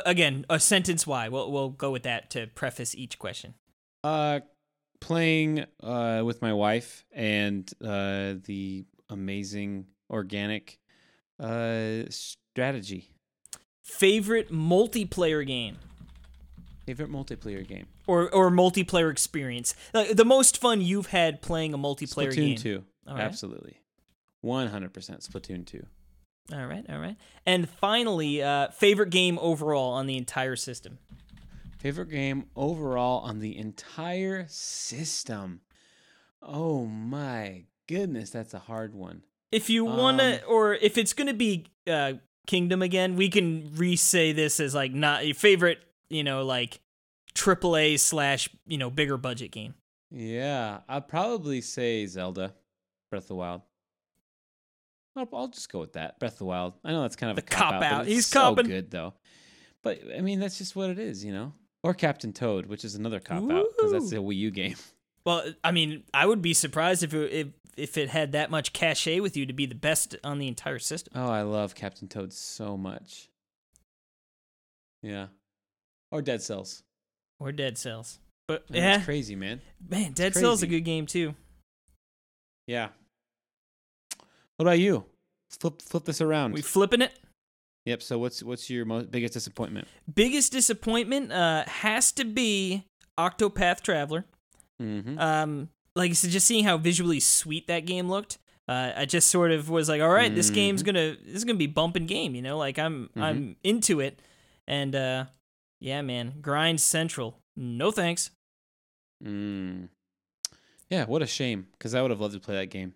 again 0.07 0.47
a 0.49 0.61
sentence 0.61 1.07
why. 1.07 1.29
We'll 1.29 1.51
we'll 1.51 1.71
go 1.71 1.91
with 1.91 2.05
that 2.05 2.31
to 2.31 2.47
preface 2.47 2.95
each 2.95 3.19
question. 3.19 3.55
Uh, 4.05 4.41
playing 5.01 5.65
uh 5.83 6.23
with 6.25 6.41
my 6.43 6.53
wife 6.53 7.05
and 7.13 7.69
uh 7.85 8.35
the 8.45 8.85
amazing 9.11 9.87
organic 10.09 10.79
uh 11.41 12.05
strategy. 12.09 13.11
Favorite 13.83 14.53
multiplayer 14.53 15.45
game. 15.45 15.77
Favorite 16.87 17.11
multiplayer 17.11 17.67
game. 17.67 17.87
Or, 18.07 18.29
or 18.33 18.51
multiplayer 18.51 19.11
experience. 19.11 19.75
Like, 19.93 20.17
the 20.17 20.25
most 20.25 20.59
fun 20.59 20.81
you've 20.81 21.07
had 21.07 21.43
playing 21.43 21.75
a 21.75 21.79
multiplayer 21.79 22.33
Splatoon 22.33 22.35
game. 22.35 22.57
Two. 22.57 22.85
All 23.07 23.15
right. 23.15 23.23
Absolutely. 23.23 23.81
One 24.41 24.69
hundred 24.69 24.93
percent 24.93 25.21
Splatoon 25.21 25.67
Two. 25.67 25.87
All 26.53 26.67
right, 26.67 26.85
all 26.89 26.99
right. 26.99 27.17
And 27.47 27.69
finally, 27.69 28.43
uh, 28.43 28.69
favorite 28.71 29.11
game 29.11 29.39
overall 29.41 29.93
on 29.93 30.07
the 30.07 30.17
entire 30.17 30.57
system. 30.57 30.99
Favorite 31.79 32.11
game 32.11 32.47
overall 32.57 33.21
on 33.21 33.41
the 33.41 33.57
entire 33.59 34.47
system. 34.49 35.61
Oh 36.43 36.87
my 36.87 37.65
goodness, 37.87 38.31
that's 38.31 38.55
a 38.55 38.59
hard 38.59 38.95
one. 38.95 39.23
If 39.51 39.69
you 39.69 39.85
wanna, 39.85 40.41
Um, 40.45 40.49
or 40.49 40.75
if 40.75 40.97
it's 40.99 41.13
gonna 41.13 41.35
be 41.35 41.67
uh, 41.87 42.15
Kingdom 42.47 42.83
again, 42.83 43.15
we 43.17 43.29
can 43.29 43.73
re-say 43.75 44.33
this 44.33 44.59
as 44.59 44.75
like 44.75 44.93
not 44.93 45.27
your 45.27 45.35
favorite, 45.35 45.79
you 46.09 46.25
know, 46.25 46.45
like 46.45 46.81
AAA 47.35 47.99
slash 47.99 48.49
you 48.67 48.79
know 48.79 48.91
bigger 48.91 49.17
budget 49.17 49.51
game. 49.53 49.75
Yeah, 50.11 50.81
I'd 50.89 51.09
probably 51.09 51.61
say 51.61 52.05
Zelda, 52.07 52.55
Breath 53.11 53.25
of 53.25 53.29
the 53.29 53.35
Wild. 53.37 53.63
I'll, 55.17 55.29
I'll 55.33 55.49
just 55.49 55.71
go 55.71 55.81
with 55.81 55.93
that, 55.95 56.19
Breath 56.19 56.33
of 56.33 56.39
the 56.39 56.45
Wild. 56.47 56.75
I 56.85 56.93
know 56.93 57.03
that's 57.03 57.17
kind 57.17 57.31
of 57.31 57.37
The 57.37 57.43
a 57.43 57.45
cop, 57.57 57.73
cop 57.75 57.83
out. 57.83 57.93
out. 57.93 58.07
He's 58.07 58.27
so 58.27 58.41
copping. 58.41 58.67
good 58.67 58.91
though. 58.91 59.15
But 59.83 60.01
I 60.17 60.21
mean, 60.21 60.41
that's 60.41 60.59
just 60.59 60.75
what 60.77 60.91
it 60.91 60.99
is, 60.99 61.25
you 61.25 61.33
know. 61.33 61.53
Or 61.83 61.93
Captain 61.95 62.33
Toad, 62.33 62.67
which 62.67 62.85
is 62.85 62.95
another 62.95 63.21
cop 63.21 63.43
out 63.51 63.67
because 63.77 63.93
that's 63.93 64.13
a 64.13 64.17
Wii 64.17 64.37
U 64.37 64.51
game. 64.51 64.77
Well, 65.25 65.45
I 65.63 65.71
mean, 65.71 66.03
I 66.13 66.27
would 66.27 66.43
be 66.43 66.53
surprised 66.53 67.05
if 67.05 67.15
it, 67.15 67.33
if 67.33 67.47
if 67.77 67.97
it 67.97 68.09
had 68.09 68.33
that 68.33 68.51
much 68.51 68.73
cachet 68.73 69.21
with 69.21 69.37
you 69.37 69.47
to 69.47 69.53
be 69.53 69.67
the 69.67 69.75
best 69.77 70.17
on 70.25 70.39
the 70.41 70.49
entire 70.49 70.81
system. 70.81 71.13
Oh, 71.15 71.31
I 71.31 71.43
love 71.43 71.77
Captain 71.77 72.09
Toad 72.09 72.33
so 72.33 72.77
much. 72.77 73.29
Yeah, 75.01 75.27
or 76.11 76.23
Dead 76.23 76.43
Cells. 76.43 76.83
Or 77.39 77.53
Dead 77.53 77.79
Cells. 77.79 78.19
But 78.49 78.65
I 78.69 78.73
mean, 78.73 78.83
yeah, 78.83 78.95
it's 78.95 79.03
eh. 79.03 79.05
crazy, 79.05 79.37
man. 79.37 79.61
man, 79.89 80.11
Dead 80.11 80.35
Cells 80.35 80.59
is 80.59 80.63
a 80.65 80.67
good 80.67 80.81
game 80.85 81.07
too. 81.07 81.37
Yeah. 82.67 82.89
What 84.57 84.65
about 84.65 84.79
you? 84.79 85.05
Flip 85.61 85.83
flip 85.83 86.05
this 86.05 86.21
around. 86.21 86.53
We 86.55 86.63
flipping 86.63 87.03
it. 87.03 87.19
Yep. 87.85 88.03
So 88.03 88.19
what's 88.19 88.43
what's 88.43 88.71
your 88.71 88.85
most 88.85 89.11
biggest 89.11 89.35
disappointment? 89.35 89.89
Biggest 90.13 90.53
disappointment 90.53 91.33
uh, 91.33 91.65
has 91.67 92.13
to 92.13 92.25
be 92.25 92.85
Octopath 93.19 93.83
Traveler. 93.83 94.25
Mm-hmm. 94.81 95.19
Um, 95.19 95.69
like 95.95 96.11
I 96.11 96.15
said, 96.15 96.31
just 96.31 96.47
seeing 96.47 96.65
how 96.65 96.79
visually 96.79 97.21
sweet 97.21 97.67
that 97.67 97.81
game 97.87 98.09
looked, 98.09 98.39
uh, 98.69 98.93
I 98.97 99.05
just 99.05 99.29
sort 99.29 99.51
of 99.51 99.69
was 99.69 99.89
like, 99.89 100.01
all 100.01 100.09
right, 100.09 100.35
this 100.35 100.51
game's 100.51 100.83
gonna 100.83 101.17
this 101.25 101.37
is 101.37 101.45
gonna 101.45 101.59
be 101.59 101.67
bumping 101.67 102.07
game, 102.07 102.35
you 102.35 102.43
know, 102.43 102.57
like 102.57 102.79
I'm 102.79 103.11
I'm 103.17 103.57
into 103.65 104.01
it, 104.01 104.21
and 104.67 104.95
uh, 104.95 105.25
yeah, 105.81 106.03
man, 106.03 106.35
grind 106.41 106.81
central. 106.81 107.39
No 107.57 107.91
thanks. 107.91 108.31
Mm. 109.23 109.89
Yeah. 110.89 111.05
What 111.05 111.23
a 111.23 111.27
shame, 111.27 111.67
because 111.73 111.95
I 111.95 112.01
would 112.01 112.11
have 112.11 112.21
loved 112.21 112.35
to 112.35 112.41
play 112.41 112.55
that 112.57 112.71
game. 112.71 112.95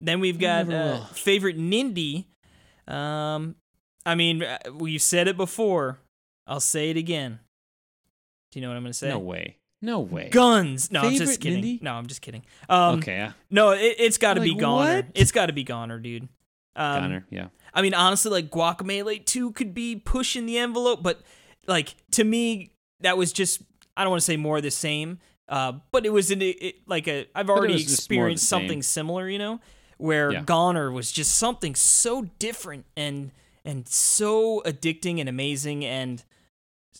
Then 0.00 0.20
we've 0.20 0.38
got 0.38 0.72
uh, 0.72 1.04
favorite 1.06 1.58
Nindy. 1.58 2.26
Um, 2.88 3.56
I 4.06 4.14
mean, 4.14 4.42
uh, 4.42 4.58
we've 4.74 5.02
said 5.02 5.28
it 5.28 5.36
before. 5.36 5.98
I'll 6.46 6.60
say 6.60 6.90
it 6.90 6.96
again. 6.96 7.38
Do 8.50 8.58
you 8.58 8.62
know 8.62 8.70
what 8.70 8.76
I'm 8.76 8.82
gonna 8.82 8.94
say? 8.94 9.08
No 9.08 9.18
way. 9.18 9.56
No 9.82 10.00
way. 10.00 10.28
Guns. 10.28 10.90
No, 10.90 11.00
I'm 11.00 11.14
just 11.14 11.40
kidding. 11.40 11.62
Nindy? 11.64 11.82
No, 11.82 11.92
I'm 11.92 12.06
just 12.06 12.20
kidding. 12.20 12.42
Um, 12.68 12.98
okay. 12.98 13.16
Yeah. 13.16 13.32
No, 13.50 13.70
it, 13.70 13.96
it's 13.98 14.18
got 14.18 14.34
to 14.34 14.40
be 14.40 14.54
GoNNER. 14.54 14.96
what? 14.96 15.06
It's 15.14 15.32
got 15.32 15.46
to 15.46 15.54
be 15.54 15.64
GoNNER, 15.64 15.98
dude. 16.00 16.28
Um, 16.76 17.00
Connor. 17.02 17.26
Yeah. 17.30 17.46
I 17.72 17.82
mean, 17.82 17.94
honestly, 17.94 18.30
like 18.30 18.50
Guacamole 18.50 19.24
2 19.24 19.52
could 19.52 19.72
be 19.72 19.96
pushing 19.96 20.44
the 20.46 20.58
envelope, 20.58 21.02
but 21.02 21.22
like 21.66 21.94
to 22.12 22.24
me, 22.24 22.72
that 23.00 23.16
was 23.16 23.32
just 23.32 23.62
I 23.96 24.04
don't 24.04 24.10
want 24.10 24.20
to 24.20 24.26
say 24.26 24.36
more 24.36 24.58
of 24.58 24.62
the 24.62 24.70
same, 24.70 25.18
uh, 25.48 25.72
but 25.92 26.04
it 26.04 26.12
was 26.12 26.30
in 26.30 26.42
it, 26.42 26.86
like 26.86 27.08
a 27.08 27.26
I've 27.34 27.48
already 27.48 27.74
was 27.74 27.84
just 27.84 28.10
more 28.10 28.24
of 28.24 28.28
the 28.28 28.32
experienced 28.32 28.48
same. 28.48 28.60
something 28.60 28.82
similar, 28.82 29.28
you 29.28 29.38
know, 29.38 29.60
where 30.00 30.32
Yeah. 30.32 30.42
GoNNER 30.42 30.90
was 30.90 31.12
just 31.12 31.36
something 31.36 31.74
so 31.74 32.22
different 32.38 32.86
and 32.96 33.30
and 33.64 33.86
so 33.88 34.62
addicting 34.64 35.20
and 35.20 35.28
amazing 35.28 35.84
and 35.84 36.24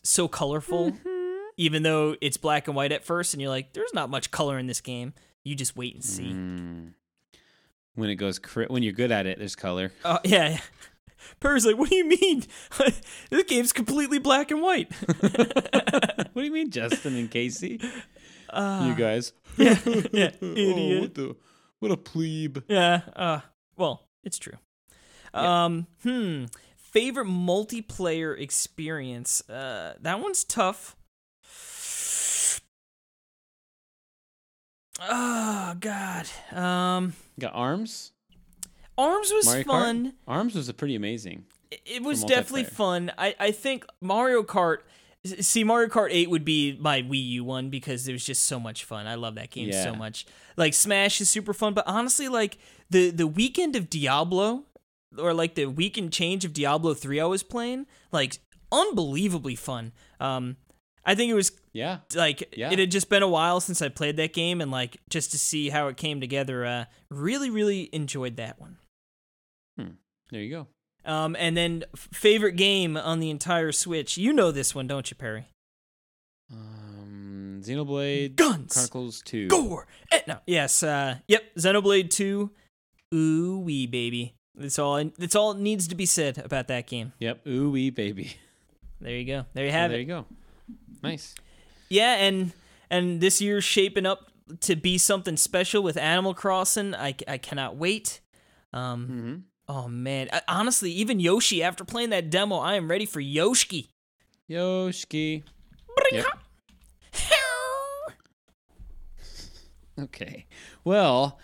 so 0.02 0.28
colorful. 0.28 0.92
Mm-hmm. 0.92 1.16
Even 1.56 1.82
though 1.82 2.16
it's 2.20 2.36
black 2.36 2.68
and 2.68 2.76
white 2.76 2.92
at 2.92 3.04
first, 3.04 3.34
and 3.34 3.40
you're 3.40 3.50
like, 3.50 3.72
"There's 3.74 3.92
not 3.92 4.08
much 4.08 4.30
color 4.30 4.58
in 4.58 4.66
this 4.66 4.80
game." 4.80 5.12
You 5.44 5.54
just 5.54 5.76
wait 5.76 5.94
and 5.94 6.04
see. 6.04 6.30
Mm. 6.32 6.92
When 7.94 8.08
it 8.08 8.14
goes 8.16 8.38
cri- 8.38 8.66
when 8.68 8.82
you're 8.82 8.92
good 8.94 9.10
at 9.10 9.26
it, 9.26 9.38
there's 9.38 9.56
color. 9.56 9.92
Uh, 10.04 10.18
yeah. 10.24 10.48
yeah. 10.50 10.60
Per's 11.40 11.66
like, 11.66 11.76
what 11.76 11.90
do 11.90 11.96
you 11.96 12.06
mean? 12.08 12.44
this 13.30 13.42
game's 13.46 13.72
completely 13.72 14.18
black 14.18 14.50
and 14.50 14.62
white. 14.62 14.90
what 15.20 16.34
do 16.34 16.42
you 16.42 16.50
mean, 16.52 16.70
Justin 16.70 17.14
and 17.16 17.30
Casey? 17.30 17.78
Uh, 18.48 18.86
you 18.88 18.94
guys. 18.94 19.32
yeah, 19.58 19.78
yeah, 20.12 20.30
Oh, 20.40 20.46
idiot. 20.52 21.00
what, 21.02 21.14
the, 21.14 21.36
what 21.80 21.90
a 21.90 21.96
plebe. 21.96 22.58
Yeah. 22.68 23.00
Uh, 23.14 23.40
well, 23.76 24.06
it's 24.24 24.38
true. 24.38 24.54
Um, 25.34 25.86
hmm. 26.02 26.44
Favorite 26.76 27.26
multiplayer 27.26 28.38
experience. 28.38 29.48
Uh, 29.48 29.94
that 30.00 30.20
one's 30.20 30.42
tough. 30.44 30.96
Oh 35.00 35.74
God. 35.80 36.26
Um, 36.52 37.14
You 37.36 37.42
got 37.42 37.54
Arms. 37.54 38.12
Arms 38.98 39.30
was 39.32 39.46
Mario 39.46 39.64
fun. 39.64 40.06
Kart. 40.06 40.12
Arms 40.28 40.54
was 40.54 40.68
a 40.68 40.74
pretty 40.74 40.94
amazing. 40.94 41.46
It- 41.70 41.80
It 41.86 42.02
was 42.02 42.22
definitely 42.24 42.64
fun. 42.64 43.12
I 43.16 43.34
I 43.38 43.50
think 43.52 43.86
Mario 44.00 44.42
Kart. 44.42 44.78
See, 45.24 45.64
Mario 45.64 45.88
Kart 45.88 46.08
8 46.10 46.30
would 46.30 46.44
be 46.46 46.76
my 46.80 47.02
Wii 47.02 47.28
U 47.32 47.44
one 47.44 47.68
because 47.68 48.08
it 48.08 48.12
was 48.12 48.24
just 48.24 48.44
so 48.44 48.58
much 48.58 48.84
fun. 48.84 49.06
I 49.06 49.16
love 49.16 49.34
that 49.34 49.50
game 49.50 49.70
so 49.72 49.94
much. 49.94 50.24
Like 50.56 50.72
Smash 50.72 51.20
is 51.20 51.28
super 51.28 51.52
fun, 51.52 51.74
but 51.74 51.84
honestly, 51.86 52.26
like 52.28 52.56
the 52.88 53.10
the 53.10 53.26
weekend 53.26 53.76
of 53.76 53.90
Diablo, 53.90 54.64
or 55.18 55.34
like 55.34 55.56
the 55.56 55.66
weekend 55.66 56.12
change 56.12 56.44
of 56.46 56.54
Diablo 56.54 56.94
3 56.94 57.20
I 57.20 57.26
was 57.26 57.42
playing, 57.42 57.86
like 58.12 58.38
unbelievably 58.72 59.56
fun. 59.56 59.92
Um, 60.20 60.56
I 61.04 61.14
think 61.14 61.30
it 61.30 61.34
was 61.34 61.52
Yeah. 61.74 61.98
like 62.14 62.54
Yeah. 62.56 62.70
it 62.72 62.78
had 62.78 62.90
just 62.90 63.10
been 63.10 63.22
a 63.22 63.28
while 63.28 63.60
since 63.60 63.82
I 63.82 63.88
played 63.90 64.16
that 64.16 64.32
game, 64.32 64.62
and 64.62 64.70
like 64.70 64.96
just 65.10 65.32
to 65.32 65.38
see 65.38 65.68
how 65.68 65.88
it 65.88 65.98
came 65.98 66.20
together, 66.22 66.64
uh, 66.64 66.84
really 67.10 67.50
really 67.50 67.90
enjoyed 67.92 68.36
that 68.36 68.58
one. 68.58 68.78
Hmm. 69.78 69.90
There 70.30 70.40
you 70.40 70.50
go. 70.50 70.66
Um, 71.04 71.34
and 71.38 71.56
then 71.56 71.84
favorite 71.96 72.56
game 72.56 72.96
on 72.96 73.20
the 73.20 73.30
entire 73.30 73.72
Switch. 73.72 74.18
You 74.18 74.32
know 74.32 74.50
this 74.50 74.74
one, 74.74 74.86
don't 74.86 75.10
you, 75.10 75.16
Perry? 75.16 75.46
Um, 76.52 77.60
Xenoblade 77.64 78.36
Guns, 78.36 78.72
Chronicles 78.74 79.22
Two. 79.22 79.48
gore. 79.48 79.86
Eh, 80.12 80.20
no, 80.26 80.38
yes. 80.46 80.82
Uh, 80.82 81.16
yep. 81.28 81.42
Xenoblade 81.56 82.10
Two. 82.10 82.50
Ooh 83.14 83.58
wee 83.64 83.86
baby. 83.86 84.34
That's 84.54 84.78
all. 84.78 85.02
That's 85.18 85.34
all 85.36 85.52
it 85.52 85.58
needs 85.58 85.88
to 85.88 85.94
be 85.94 86.06
said 86.06 86.38
about 86.38 86.68
that 86.68 86.86
game. 86.86 87.12
Yep. 87.18 87.46
Ooh 87.46 87.70
wee 87.70 87.90
baby. 87.90 88.34
There 89.00 89.16
you 89.16 89.24
go. 89.24 89.46
There 89.54 89.64
you 89.64 89.72
have 89.72 89.90
there 89.90 90.00
it. 90.00 90.06
There 90.06 90.16
you 90.16 90.22
go. 90.22 90.26
Nice. 91.02 91.34
Yeah, 91.88 92.16
and 92.16 92.52
and 92.90 93.20
this 93.20 93.40
year's 93.40 93.64
shaping 93.64 94.04
up 94.06 94.30
to 94.60 94.76
be 94.76 94.98
something 94.98 95.36
special 95.36 95.82
with 95.82 95.96
Animal 95.96 96.34
Crossing. 96.34 96.94
I, 96.94 97.14
I 97.26 97.38
cannot 97.38 97.76
wait. 97.76 98.20
Um, 98.72 99.06
Mm-hmm. 99.06 99.36
Oh 99.70 99.86
man, 99.88 100.28
I, 100.32 100.42
honestly, 100.48 100.90
even 100.92 101.20
Yoshi. 101.20 101.62
After 101.62 101.84
playing 101.84 102.10
that 102.10 102.28
demo, 102.30 102.56
I 102.56 102.74
am 102.74 102.90
ready 102.90 103.06
for 103.06 103.20
Yoshi. 103.20 103.88
Yoshki. 104.50 105.44
Yep. 106.12 106.24
Okay. 109.98 110.46
Well, 110.82 111.38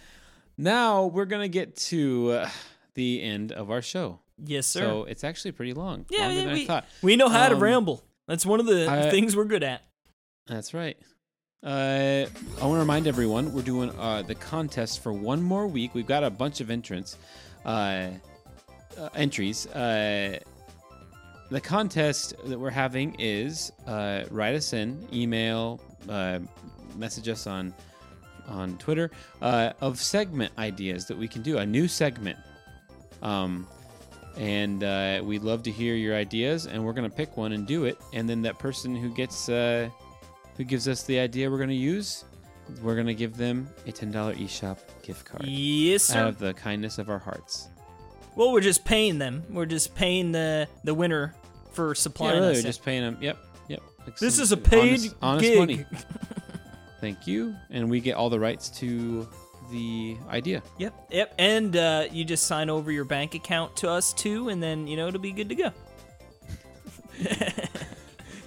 now 0.57 1.07
we're 1.07 1.27
gonna 1.27 1.49
get 1.49 1.77
to 1.77 2.31
uh, 2.33 2.49
the 2.95 3.23
end 3.23 3.53
of 3.53 3.71
our 3.71 3.83
show. 3.83 4.21
Yes, 4.43 4.67
sir. 4.67 4.81
So 4.81 5.05
it's 5.05 5.25
actually 5.25 5.53
pretty 5.53 5.73
long. 5.75 6.07
yeah, 6.11 6.31
yeah, 6.31 6.53
we, 6.53 6.69
we 7.03 7.17
know 7.17 7.29
how 7.29 7.49
to 7.49 7.55
Um, 7.55 7.63
ramble. 7.63 8.03
That's 8.27 8.45
one 8.47 8.61
of 8.61 8.67
the 8.67 8.89
I- 8.91 9.11
things 9.11 9.37
we're 9.37 9.45
good 9.45 9.63
at. 9.63 9.83
That's 10.47 10.73
right. 10.75 10.97
Uh, 11.63 12.27
I 12.61 12.65
want 12.67 12.75
to 12.77 12.79
remind 12.81 13.07
everyone 13.09 13.53
we're 13.53 13.63
doing 13.63 13.91
uh, 13.99 14.23
the 14.23 14.35
contest 14.37 15.03
for 15.03 15.13
one 15.13 15.43
more 15.43 15.67
week. 15.67 15.95
We've 15.95 16.07
got 16.07 16.23
a 16.23 16.31
bunch 16.31 16.61
of 16.61 16.71
entrants, 16.71 17.17
uh, 17.67 18.09
uh, 18.99 19.09
entries. 19.15 19.67
Uh, 19.67 20.39
the 21.51 21.61
contest 21.61 22.35
that 22.47 22.59
we're 22.59 22.71
having 22.71 23.15
is 23.19 23.71
uh, 23.87 24.25
write 24.31 24.55
us 24.55 24.73
in, 24.73 25.07
email, 25.13 25.81
uh, 26.09 26.39
message 26.97 27.29
us 27.29 27.47
on 27.47 27.75
on 28.49 28.79
Twitter 28.79 29.11
uh, 29.43 29.73
of 29.81 29.99
segment 29.99 30.53
ideas 30.57 31.07
that 31.07 31.19
we 31.19 31.27
can 31.27 31.43
do 31.43 31.59
a 31.59 31.67
new 31.67 31.89
segment. 31.89 32.39
Um, 33.21 33.67
and 34.37 34.85
uh, 34.85 35.21
we'd 35.25 35.43
love 35.43 35.63
to 35.65 35.71
hear 35.71 35.95
your 35.95 36.15
ideas, 36.15 36.67
and 36.67 36.85
we're 36.85 36.93
gonna 36.93 37.11
pick 37.11 37.37
one 37.37 37.53
and 37.53 37.67
do 37.67 37.85
it. 37.85 37.99
And 38.13 38.29
then 38.29 38.43
that 38.43 38.59
person 38.59 38.95
who 38.95 39.09
gets 39.11 39.49
uh, 39.49 39.89
who 40.57 40.65
gives 40.65 40.89
us 40.89 41.03
the 41.03 41.19
idea 41.19 41.51
we're 41.51 41.59
gonna 41.59 41.73
use, 41.73 42.25
we're 42.83 42.97
gonna 42.97 43.15
give 43.15 43.37
them 43.37 43.69
a 43.87 43.93
ten 43.93 44.11
dollar 44.11 44.35
eShop 44.35 44.79
gift 45.03 45.25
card 45.25 45.47
Yes, 45.47 46.15
out 46.15 46.29
of 46.29 46.39
the 46.39 46.53
kindness 46.55 46.99
of 46.99 47.09
our 47.11 47.19
hearts. 47.19 47.69
Well, 48.35 48.53
we're 48.53 48.61
just 48.61 48.85
paying 48.85 49.19
them. 49.19 49.43
We're 49.51 49.67
just 49.67 49.95
paying 49.95 50.33
the 50.33 50.69
the 50.85 50.95
winner 50.95 51.35
for 51.73 51.89
Yeah, 51.89 51.95
supplying 51.95 52.41
really, 52.41 52.53
us. 52.53 52.57
we're 52.59 52.63
just 52.69 52.85
paying 52.85 53.03
them. 53.03 53.19
Yep, 53.21 53.39
yep. 53.69 53.83
Like 54.07 54.19
this 54.19 54.39
is 54.39 54.53
a 54.53 54.57
paid 54.57 54.89
honest, 54.91 55.15
honest 55.23 55.43
gig. 55.45 55.59
money. 55.59 55.85
Thank 57.01 57.27
you, 57.27 57.55
and 57.71 57.89
we 57.91 58.01
get 58.01 58.15
all 58.15 58.31
the 58.31 58.41
rights 58.41 58.69
to 58.81 59.29
the 59.71 60.17
idea. 60.29 60.63
Yep, 60.79 60.95
yep. 61.11 61.35
And 61.39 61.77
uh, 61.77 62.05
you 62.11 62.25
just 62.25 62.47
sign 62.47 62.71
over 62.71 62.91
your 62.93 63.05
bank 63.05 63.35
account 63.35 63.77
to 63.79 63.91
us 63.91 64.13
too, 64.13 64.49
and 64.49 64.63
then 64.63 64.87
you 64.87 64.97
know 64.97 65.09
it'll 65.09 65.21
be 65.21 65.33
good 65.33 65.49
to 65.51 65.55
go. 65.55 65.73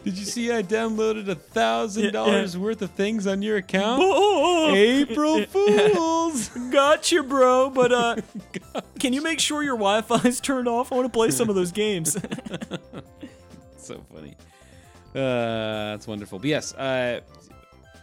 Did 0.03 0.17
you 0.17 0.25
see 0.25 0.51
I 0.51 0.63
downloaded 0.63 1.27
a 1.27 1.35
thousand 1.35 2.13
dollars 2.13 2.57
worth 2.57 2.81
of 2.81 2.91
things 2.91 3.27
on 3.27 3.41
your 3.41 3.57
account? 3.57 4.01
Oh, 4.03 4.73
April 4.73 5.45
Fools! 5.49 6.49
gotcha, 6.71 7.21
bro. 7.23 7.69
But 7.69 7.91
uh, 7.91 8.15
can 8.99 9.13
you 9.13 9.21
make 9.21 9.39
sure 9.39 9.61
your 9.61 9.75
Wi-Fi 9.75 10.27
is 10.27 10.39
turned 10.39 10.67
off? 10.67 10.91
I 10.91 10.95
want 10.95 11.05
to 11.05 11.11
play 11.11 11.31
some 11.31 11.49
of 11.49 11.55
those 11.55 11.71
games. 11.71 12.17
so 13.77 14.03
funny. 14.13 14.35
Uh, 15.13 15.91
that's 15.95 16.07
wonderful. 16.07 16.39
But 16.39 16.47
yes, 16.47 16.73
uh, 16.75 17.21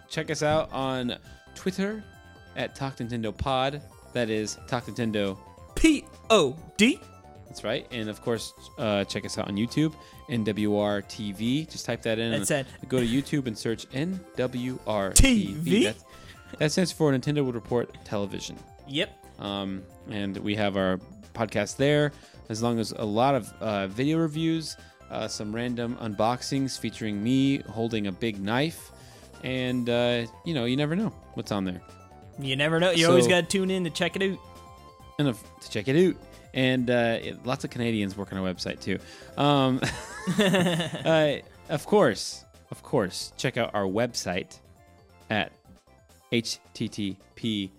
check 0.08 0.30
us 0.30 0.42
out 0.42 0.70
on 0.72 1.16
Twitter 1.54 2.04
at 2.56 2.74
Talk 2.74 2.96
Nintendo 2.96 3.36
Pod. 3.36 3.80
That 4.12 4.28
is 4.30 4.58
Talk 4.66 4.86
Nintendo. 4.86 5.38
P 5.74 6.04
O 6.30 6.56
D. 6.76 7.00
That's 7.56 7.64
right. 7.64 7.86
And 7.90 8.10
of 8.10 8.20
course, 8.20 8.52
uh, 8.76 9.04
check 9.04 9.24
us 9.24 9.38
out 9.38 9.48
on 9.48 9.56
YouTube, 9.56 9.94
NWR 10.28 11.02
TV. 11.06 11.66
Just 11.70 11.86
type 11.86 12.02
that 12.02 12.18
in. 12.18 12.32
That's 12.32 12.50
it. 12.50 12.66
Go 12.86 13.00
to 13.00 13.06
YouTube 13.06 13.46
and 13.46 13.56
search 13.56 13.88
NWR 13.92 15.14
TV? 15.14 15.84
That's- 15.84 16.04
That 16.58 16.70
stands 16.70 16.92
for 16.92 17.10
Nintendo 17.12 17.40
World 17.40 17.54
Report 17.54 17.96
Television. 18.04 18.58
Yep. 18.86 19.10
Um, 19.38 19.84
and 20.10 20.36
we 20.36 20.54
have 20.56 20.76
our 20.76 21.00
podcast 21.32 21.76
there, 21.78 22.12
as 22.50 22.62
long 22.62 22.78
as 22.78 22.92
a 22.92 23.04
lot 23.06 23.34
of 23.34 23.50
uh, 23.62 23.86
video 23.86 24.18
reviews, 24.18 24.76
uh, 25.10 25.26
some 25.26 25.54
random 25.54 25.96
unboxings 26.02 26.78
featuring 26.78 27.24
me 27.24 27.60
holding 27.70 28.06
a 28.06 28.12
big 28.12 28.38
knife, 28.38 28.92
and 29.44 29.88
uh, 29.88 30.26
you 30.44 30.52
know, 30.52 30.66
you 30.66 30.76
never 30.76 30.94
know 30.94 31.08
what's 31.34 31.52
on 31.52 31.64
there. 31.64 31.80
You 32.38 32.54
never 32.54 32.78
know. 32.78 32.90
You 32.90 33.08
always 33.08 33.26
got 33.26 33.40
to 33.40 33.46
tune 33.46 33.70
in 33.70 33.84
to 33.84 33.90
check 33.90 34.14
it 34.14 34.30
out. 34.30 34.38
And 35.18 35.34
to 35.62 35.70
check 35.70 35.88
it 35.88 35.96
out. 36.10 36.16
And 36.56 36.90
uh, 36.90 37.18
it- 37.22 37.46
lots 37.46 37.62
of 37.64 37.70
Canadians 37.70 38.16
work 38.16 38.32
on 38.32 38.38
our 38.38 38.52
website 38.52 38.80
too. 38.80 38.98
Um, 39.40 39.78
uh, 41.04 41.36
of 41.68 41.86
course, 41.86 42.44
of 42.72 42.82
course, 42.82 43.32
check 43.36 43.56
out 43.56 43.72
our 43.74 43.84
website 43.84 44.58
at 45.30 45.52
http 46.32 47.70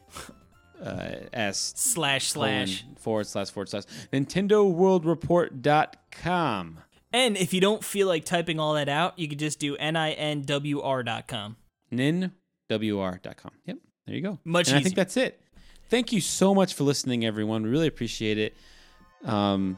uh, 0.81 1.09
s 1.33 1.73
Slash 1.75 2.29
slash. 2.29 2.85
forward 2.97 3.27
slash 3.27 3.49
forward 3.49 3.67
slash 3.69 3.83
nintendoworldreport.com 4.13 6.77
And 7.13 7.37
if 7.37 7.53
you 7.53 7.59
don't 7.61 7.83
feel 7.83 8.07
like 8.07 8.23
typing 8.25 8.59
all 8.59 8.73
that 8.75 8.87
out, 8.89 9.17
you 9.19 9.27
could 9.27 9.39
just 9.39 9.59
do 9.59 9.75
ninwr.com. 9.77 11.55
ninwr.com 11.91 13.51
yep 13.65 13.77
there 14.05 14.15
you 14.15 14.21
go 14.21 14.39
Much 14.45 14.69
and 14.69 14.77
i 14.77 14.81
think 14.81 14.95
that's 14.95 15.17
it 15.17 15.41
thank 15.89 16.11
you 16.11 16.21
so 16.21 16.53
much 16.53 16.73
for 16.73 16.83
listening 16.83 17.25
everyone. 17.25 17.63
We 17.63 17.69
really 17.69 17.87
appreciate 17.87 18.37
it. 18.37 18.57
Um 19.25 19.77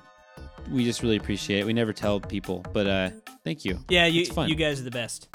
we 0.72 0.84
just 0.84 1.02
really 1.02 1.18
appreciate 1.18 1.62
it. 1.62 1.66
We 1.66 1.74
never 1.74 1.94
tell 1.94 2.20
people 2.20 2.66
but 2.74 2.88
uh 2.88 3.10
thank 3.44 3.66
you. 3.66 3.80
Yeah, 3.90 4.06
you 4.06 4.26
you 4.46 4.56
guys 4.56 4.80
are 4.80 4.84
the 4.84 4.92
best. 4.92 5.30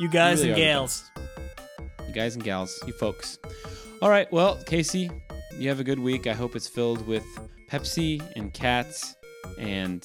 You 0.00 0.08
guys 0.08 0.38
really 0.40 0.50
and 0.50 0.56
gals. 0.56 1.10
you 2.06 2.14
guys 2.14 2.34
and 2.34 2.44
gals 2.44 2.82
you 2.86 2.92
folks. 2.92 3.38
All 4.02 4.10
right 4.10 4.30
well 4.32 4.56
casey 4.66 5.10
you 5.58 5.68
have 5.68 5.80
a 5.80 5.84
good 5.84 5.98
week. 5.98 6.26
I 6.26 6.34
hope 6.34 6.54
it's 6.54 6.68
filled 6.68 7.06
with 7.06 7.24
pepsi 7.70 8.22
and 8.36 8.52
cats 8.52 9.16
and 9.58 10.04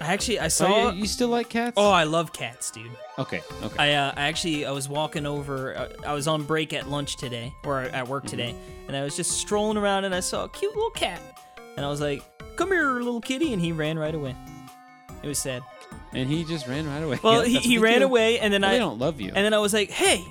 I 0.00 0.12
actually, 0.12 0.38
I 0.40 0.46
oh, 0.46 0.48
saw. 0.48 0.90
you, 0.90 1.00
you 1.00 1.06
still 1.06 1.28
like 1.28 1.48
cats 1.48 1.74
Oh, 1.78 1.90
I 1.90 2.04
love 2.04 2.32
cats, 2.32 2.70
dude. 2.70 2.90
okay 3.18 3.40
okay 3.62 3.76
I 3.78 3.94
uh, 3.94 4.12
I 4.16 4.22
actually 4.28 4.66
I 4.66 4.70
was 4.70 4.88
walking 4.88 5.24
over. 5.24 5.74
Uh, 5.76 5.88
I 6.06 6.12
was 6.12 6.28
on 6.28 6.42
break 6.42 6.72
at 6.74 6.88
lunch 6.88 7.16
today, 7.16 7.52
or 7.64 7.80
at 7.80 8.06
work 8.06 8.26
today, 8.26 8.54
and 8.88 8.96
I 8.96 9.02
was 9.02 9.16
just 9.16 9.30
strolling 9.32 9.78
around 9.78 10.04
and 10.04 10.14
I 10.14 10.20
saw 10.20 10.44
a 10.44 10.48
cute 10.50 10.74
little 10.74 10.90
cat, 10.90 11.20
and 11.76 11.84
I 11.86 11.88
was 11.88 12.00
like, 12.02 12.22
"Come 12.56 12.68
here, 12.72 12.90
little 13.00 13.22
kitty," 13.22 13.52
and 13.54 13.62
he 13.62 13.72
ran 13.72 13.98
right 13.98 14.14
away. 14.14 14.36
It 15.22 15.28
was 15.28 15.38
sad. 15.38 15.62
and 16.12 16.28
he 16.28 16.44
just 16.44 16.66
ran 16.68 16.86
right 16.86 17.02
away 17.02 17.18
Well, 17.22 17.46
Yeah, 17.46 17.58
he, 17.60 17.68
he 17.70 17.78
ran 17.78 18.00
do. 18.00 18.04
away, 18.06 18.38
and 18.38 18.52
then 18.52 18.60
Well, 18.62 18.70
I 18.70 18.74
they 18.74 18.78
don't 18.80 18.98
love 18.98 19.18
you 19.20 19.28
and 19.34 19.44
then 19.44 19.54
I 19.54 19.58
was 19.58 19.72
like, 19.72 19.90
"Hey." 19.90 20.22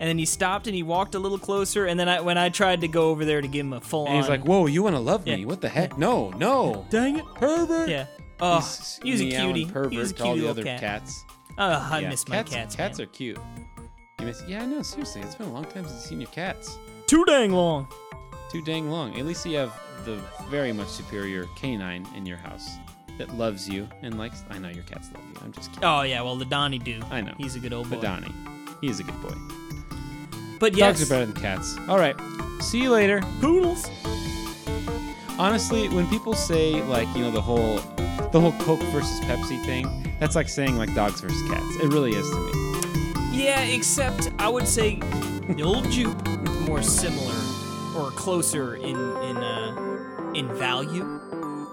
And 0.00 0.08
then 0.08 0.18
he 0.18 0.24
stopped 0.26 0.66
and 0.66 0.74
he 0.74 0.82
walked 0.82 1.14
a 1.14 1.18
little 1.18 1.38
closer. 1.38 1.86
And 1.86 1.98
then 1.98 2.08
I, 2.08 2.20
when 2.20 2.36
I 2.36 2.48
tried 2.48 2.80
to 2.82 2.88
go 2.88 3.10
over 3.10 3.24
there 3.24 3.40
to 3.40 3.46
give 3.48 3.64
him 3.64 3.72
a 3.72 3.80
full 3.80 4.06
And 4.06 4.16
on, 4.16 4.20
he's 4.22 4.28
like, 4.28 4.44
"Whoa, 4.44 4.66
you 4.66 4.82
want 4.82 4.96
to 4.96 5.00
love 5.00 5.24
me? 5.24 5.36
Yeah. 5.36 5.46
What 5.46 5.60
the 5.60 5.68
heck? 5.68 5.96
No, 5.96 6.30
no, 6.30 6.84
"Dang 6.90 7.18
it, 7.18 7.24
pervert." 7.34 7.88
yeah." 7.88 8.06
Oh, 8.40 8.56
He's 8.56 9.00
he 9.02 9.12
was 9.12 9.20
a 9.20 9.24
meowing 9.26 9.54
cutie. 9.54 9.72
Pervert 9.72 9.92
He 9.92 9.98
was 9.98 10.10
a 10.10 10.14
to 10.14 10.24
all 10.24 10.34
the 10.36 10.48
other 10.48 10.64
cat. 10.64 10.80
cats. 10.80 11.24
Oh, 11.56 11.88
I 11.92 12.00
Yeah, 12.00 12.08
miss 12.10 12.26
my 12.28 12.42
cats. 12.42 12.74
Cats 12.74 12.98
man. 12.98 13.06
are 13.06 13.10
cute. 13.10 13.38
You 14.20 14.26
miss? 14.26 14.42
Yeah, 14.48 14.66
no. 14.66 14.82
Seriously, 14.82 15.20
it's 15.22 15.36
been 15.36 15.46
a 15.48 15.52
long 15.52 15.64
time 15.64 15.84
since 15.84 15.92
I've 16.02 16.08
seen 16.08 16.20
your 16.20 16.30
cats. 16.30 16.76
too 17.06 17.24
dang 17.26 17.52
long. 17.52 17.86
Too 18.50 18.60
dang 18.62 18.90
long. 18.90 19.16
At 19.18 19.24
least 19.26 19.46
you 19.46 19.56
have 19.58 19.72
the 20.04 20.18
very 20.50 20.72
much 20.72 20.88
superior 20.88 21.46
canine 21.56 22.06
in 22.16 22.26
your 22.26 22.36
house 22.38 22.68
that 23.18 23.32
loves 23.38 23.68
you 23.68 23.88
and 24.02 24.18
likes. 24.18 24.42
I 24.50 24.58
know 24.58 24.68
your 24.68 24.82
cats 24.84 25.08
love 25.14 25.22
you. 25.32 25.40
I'm 25.44 25.52
just 25.52 25.70
kidding. 25.70 25.84
Oh 25.88 26.02
yeah, 26.02 26.20
well 26.22 26.34
the 26.34 26.44
Donnie 26.44 26.80
do. 26.80 27.00
I 27.12 27.20
know. 27.20 27.34
He's 27.38 27.54
a 27.54 27.60
good 27.60 27.72
old 27.72 27.88
boy. 27.88 27.96
But 27.96 28.02
Donnie, 28.02 28.34
he 28.80 28.88
is 28.88 28.98
a 28.98 29.04
good 29.04 29.22
boy. 29.22 29.34
But 30.60 30.76
yes, 30.76 30.98
Dogs 30.98 31.02
are 31.10 31.14
better 31.14 31.26
than 31.26 31.40
cats. 31.40 31.76
All 31.88 31.98
right. 31.98 32.16
See 32.60 32.80
you 32.82 32.90
later. 32.90 33.20
poodles. 33.40 33.88
Honestly, 35.38 35.88
when 35.88 36.06
people 36.08 36.34
say 36.34 36.80
like 36.82 37.08
you 37.16 37.22
know 37.22 37.30
the 37.30 37.40
whole 37.40 37.76
the 38.30 38.40
whole 38.40 38.52
Coke 38.60 38.80
versus 38.92 39.18
Pepsi 39.20 39.62
thing, 39.66 40.14
that's 40.20 40.36
like 40.36 40.48
saying 40.48 40.76
like 40.78 40.94
dogs 40.94 41.20
versus 41.20 41.42
cats. 41.48 41.66
It 41.82 41.92
really 41.92 42.12
is 42.12 42.28
to 42.30 42.36
me. 42.40 43.42
Yeah, 43.44 43.60
except 43.62 44.30
I 44.38 44.48
would 44.48 44.68
say 44.68 45.00
the 45.48 45.62
old 45.64 45.90
Jupe 45.90 46.16
is 46.28 46.68
more 46.68 46.82
similar 46.82 47.34
or 47.96 48.10
closer 48.12 48.76
in 48.76 48.94
in 48.96 49.36
uh, 49.38 50.30
in 50.34 50.54
value, 50.54 51.02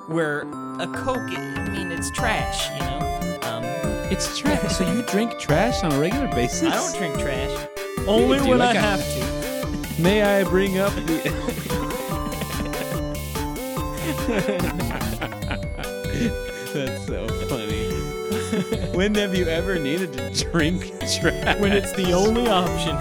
where 0.07 0.41
a 0.79 0.87
Coke, 0.87 1.17
I 1.37 1.69
mean, 1.71 1.91
it's 1.91 2.09
trash. 2.11 2.67
You 2.71 2.79
know, 2.79 3.39
um, 3.43 3.63
It's 4.11 4.37
trash. 4.39 4.75
so 4.75 4.91
you 4.91 5.03
drink 5.03 5.37
trash 5.37 5.83
on 5.83 5.91
a 5.91 5.99
regular 5.99 6.27
basis? 6.29 6.63
I 6.63 6.75
don't 6.75 6.97
drink 6.97 7.19
trash. 7.19 7.67
Only 8.07 8.39
when 8.41 8.57
like 8.59 8.75
I 8.75 8.79
a- 8.79 8.81
have 8.81 8.99
to. 9.97 10.01
May 10.01 10.23
I 10.23 10.43
bring 10.43 10.77
up 10.79 10.93
the? 10.93 11.21
That's 16.73 17.05
so 17.05 17.27
funny. 17.47 17.89
when 18.97 19.15
have 19.15 19.35
you 19.35 19.45
ever 19.47 19.77
needed 19.79 20.13
to 20.13 20.29
drink 20.51 20.83
trash? 21.19 21.59
When 21.59 21.71
it's 21.73 21.91
the 21.93 22.11
only 22.13 22.47
option. 22.47 22.95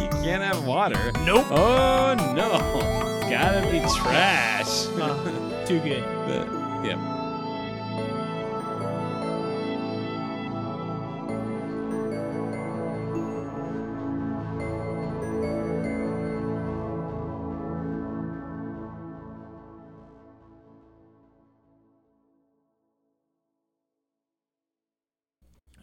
you 0.00 0.08
can't 0.22 0.42
have 0.42 0.64
water. 0.64 1.12
nope. 1.24 1.46
Oh 1.50 2.14
no! 2.36 3.18
It's 3.20 3.30
gotta 3.30 3.62
be 3.70 3.80
trash. 4.00 4.86
Ah, 4.98 5.64
too 5.66 5.80
good. 5.80 6.02
But, 6.26 6.46
yeah. 6.86 7.19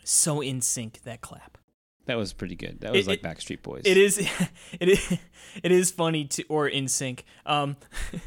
So 0.09 0.39
in 0.41 0.61
sync 0.61 1.01
that 1.03 1.19
clap. 1.19 1.57
That 2.05 2.15
was 2.15 2.31
pretty 2.31 2.55
good. 2.55 2.79
That 2.79 2.93
was 2.93 3.05
It- 3.05 3.09
like 3.09 3.21
Backstreet 3.21 3.61
Boys. 3.61 3.81
It 3.84 3.97
is, 3.97 4.17
it 4.79 4.88
is, 4.88 5.17
it 5.61 5.71
is 5.73 5.91
funny 5.91 6.23
to 6.25 6.43
or 6.47 6.65
in 6.67 6.88
sync. 6.88 7.25
Um, 7.45 7.75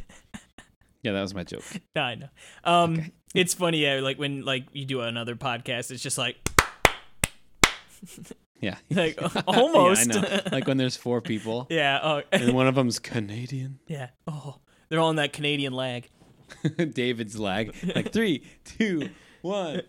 Yeah, 1.03 1.13
that 1.13 1.23
was 1.23 1.35
my 1.35 1.45
joke. 1.45 1.65
no, 1.97 2.03
I 2.03 2.15
know. 2.17 2.29
Um, 2.63 3.13
it's 3.35 3.55
funny, 3.55 3.79
yeah. 3.79 4.01
Like 4.01 4.19
when 4.19 4.45
like 4.45 4.67
you 4.75 4.85
do 4.85 5.01
another 5.01 5.35
podcast, 5.35 5.91
it's 5.91 6.03
just 6.03 6.19
like 6.19 6.37
Yeah. 8.61 8.77
like 8.91 9.19
Yeah, 9.19 9.43
almost. 9.47 10.15
I 10.15 10.21
know. 10.21 10.41
Like 10.53 10.67
when 10.67 10.77
there's 10.77 10.99
four 10.99 11.23
people 11.23 11.67
yeah. 11.71 11.99
Oh, 12.03 12.23
and 12.33 12.53
one 12.53 12.67
of 12.67 12.75
them's 12.75 12.99
Canadian. 12.99 13.79
yeah. 13.87 14.11
Oh, 14.27 14.57
they're 14.91 15.01
all 15.01 15.09
in 15.09 15.17
that 15.17 15.33
Canadian 15.33 15.73
lag. 15.73 16.07
David's 16.93 17.39
lag. 17.39 17.75
Like 17.97 18.13
three, 18.13 18.45
two, 18.65 19.09
one. 19.41 19.81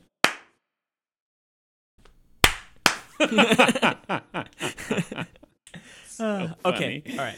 Uh, 6.19 6.49
okay. 6.65 7.03
All 7.11 7.18
right. 7.18 7.35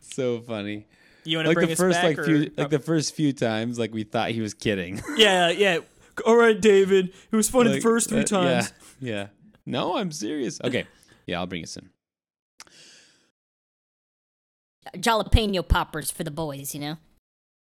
So 0.00 0.40
funny. 0.40 0.86
You 1.24 1.38
want 1.38 1.46
to 1.46 1.50
Like 1.50 1.54
bring 1.56 1.66
the 1.66 1.72
us 1.72 1.78
first 1.78 1.96
back? 1.96 2.04
like 2.04 2.18
or- 2.18 2.24
few 2.24 2.38
like 2.38 2.52
oh, 2.58 2.68
the 2.68 2.78
first 2.78 3.14
few 3.14 3.32
times 3.32 3.78
like 3.78 3.92
we 3.92 4.04
thought 4.04 4.30
he 4.30 4.40
was 4.40 4.54
kidding. 4.54 5.02
yeah, 5.16 5.50
yeah. 5.50 5.78
All 6.24 6.36
right, 6.36 6.58
David. 6.60 7.12
It 7.30 7.36
was 7.36 7.48
funny 7.48 7.70
Like, 7.70 7.78
the 7.78 7.82
first 7.82 8.08
three 8.08 8.20
uh, 8.20 8.24
times. 8.24 8.72
Yeah. 9.00 9.14
Yeah. 9.14 9.26
No, 9.66 9.96
I'm 9.96 10.12
serious. 10.12 10.60
Okay. 10.62 10.86
Yeah, 11.26 11.40
I'll 11.40 11.46
bring 11.46 11.62
us 11.64 11.76
in. 11.76 11.90
jalapeno 14.96 15.66
poppers 15.66 16.10
for 16.10 16.22
the 16.24 16.30
boys, 16.30 16.74
you 16.74 16.80
know? 16.80 16.96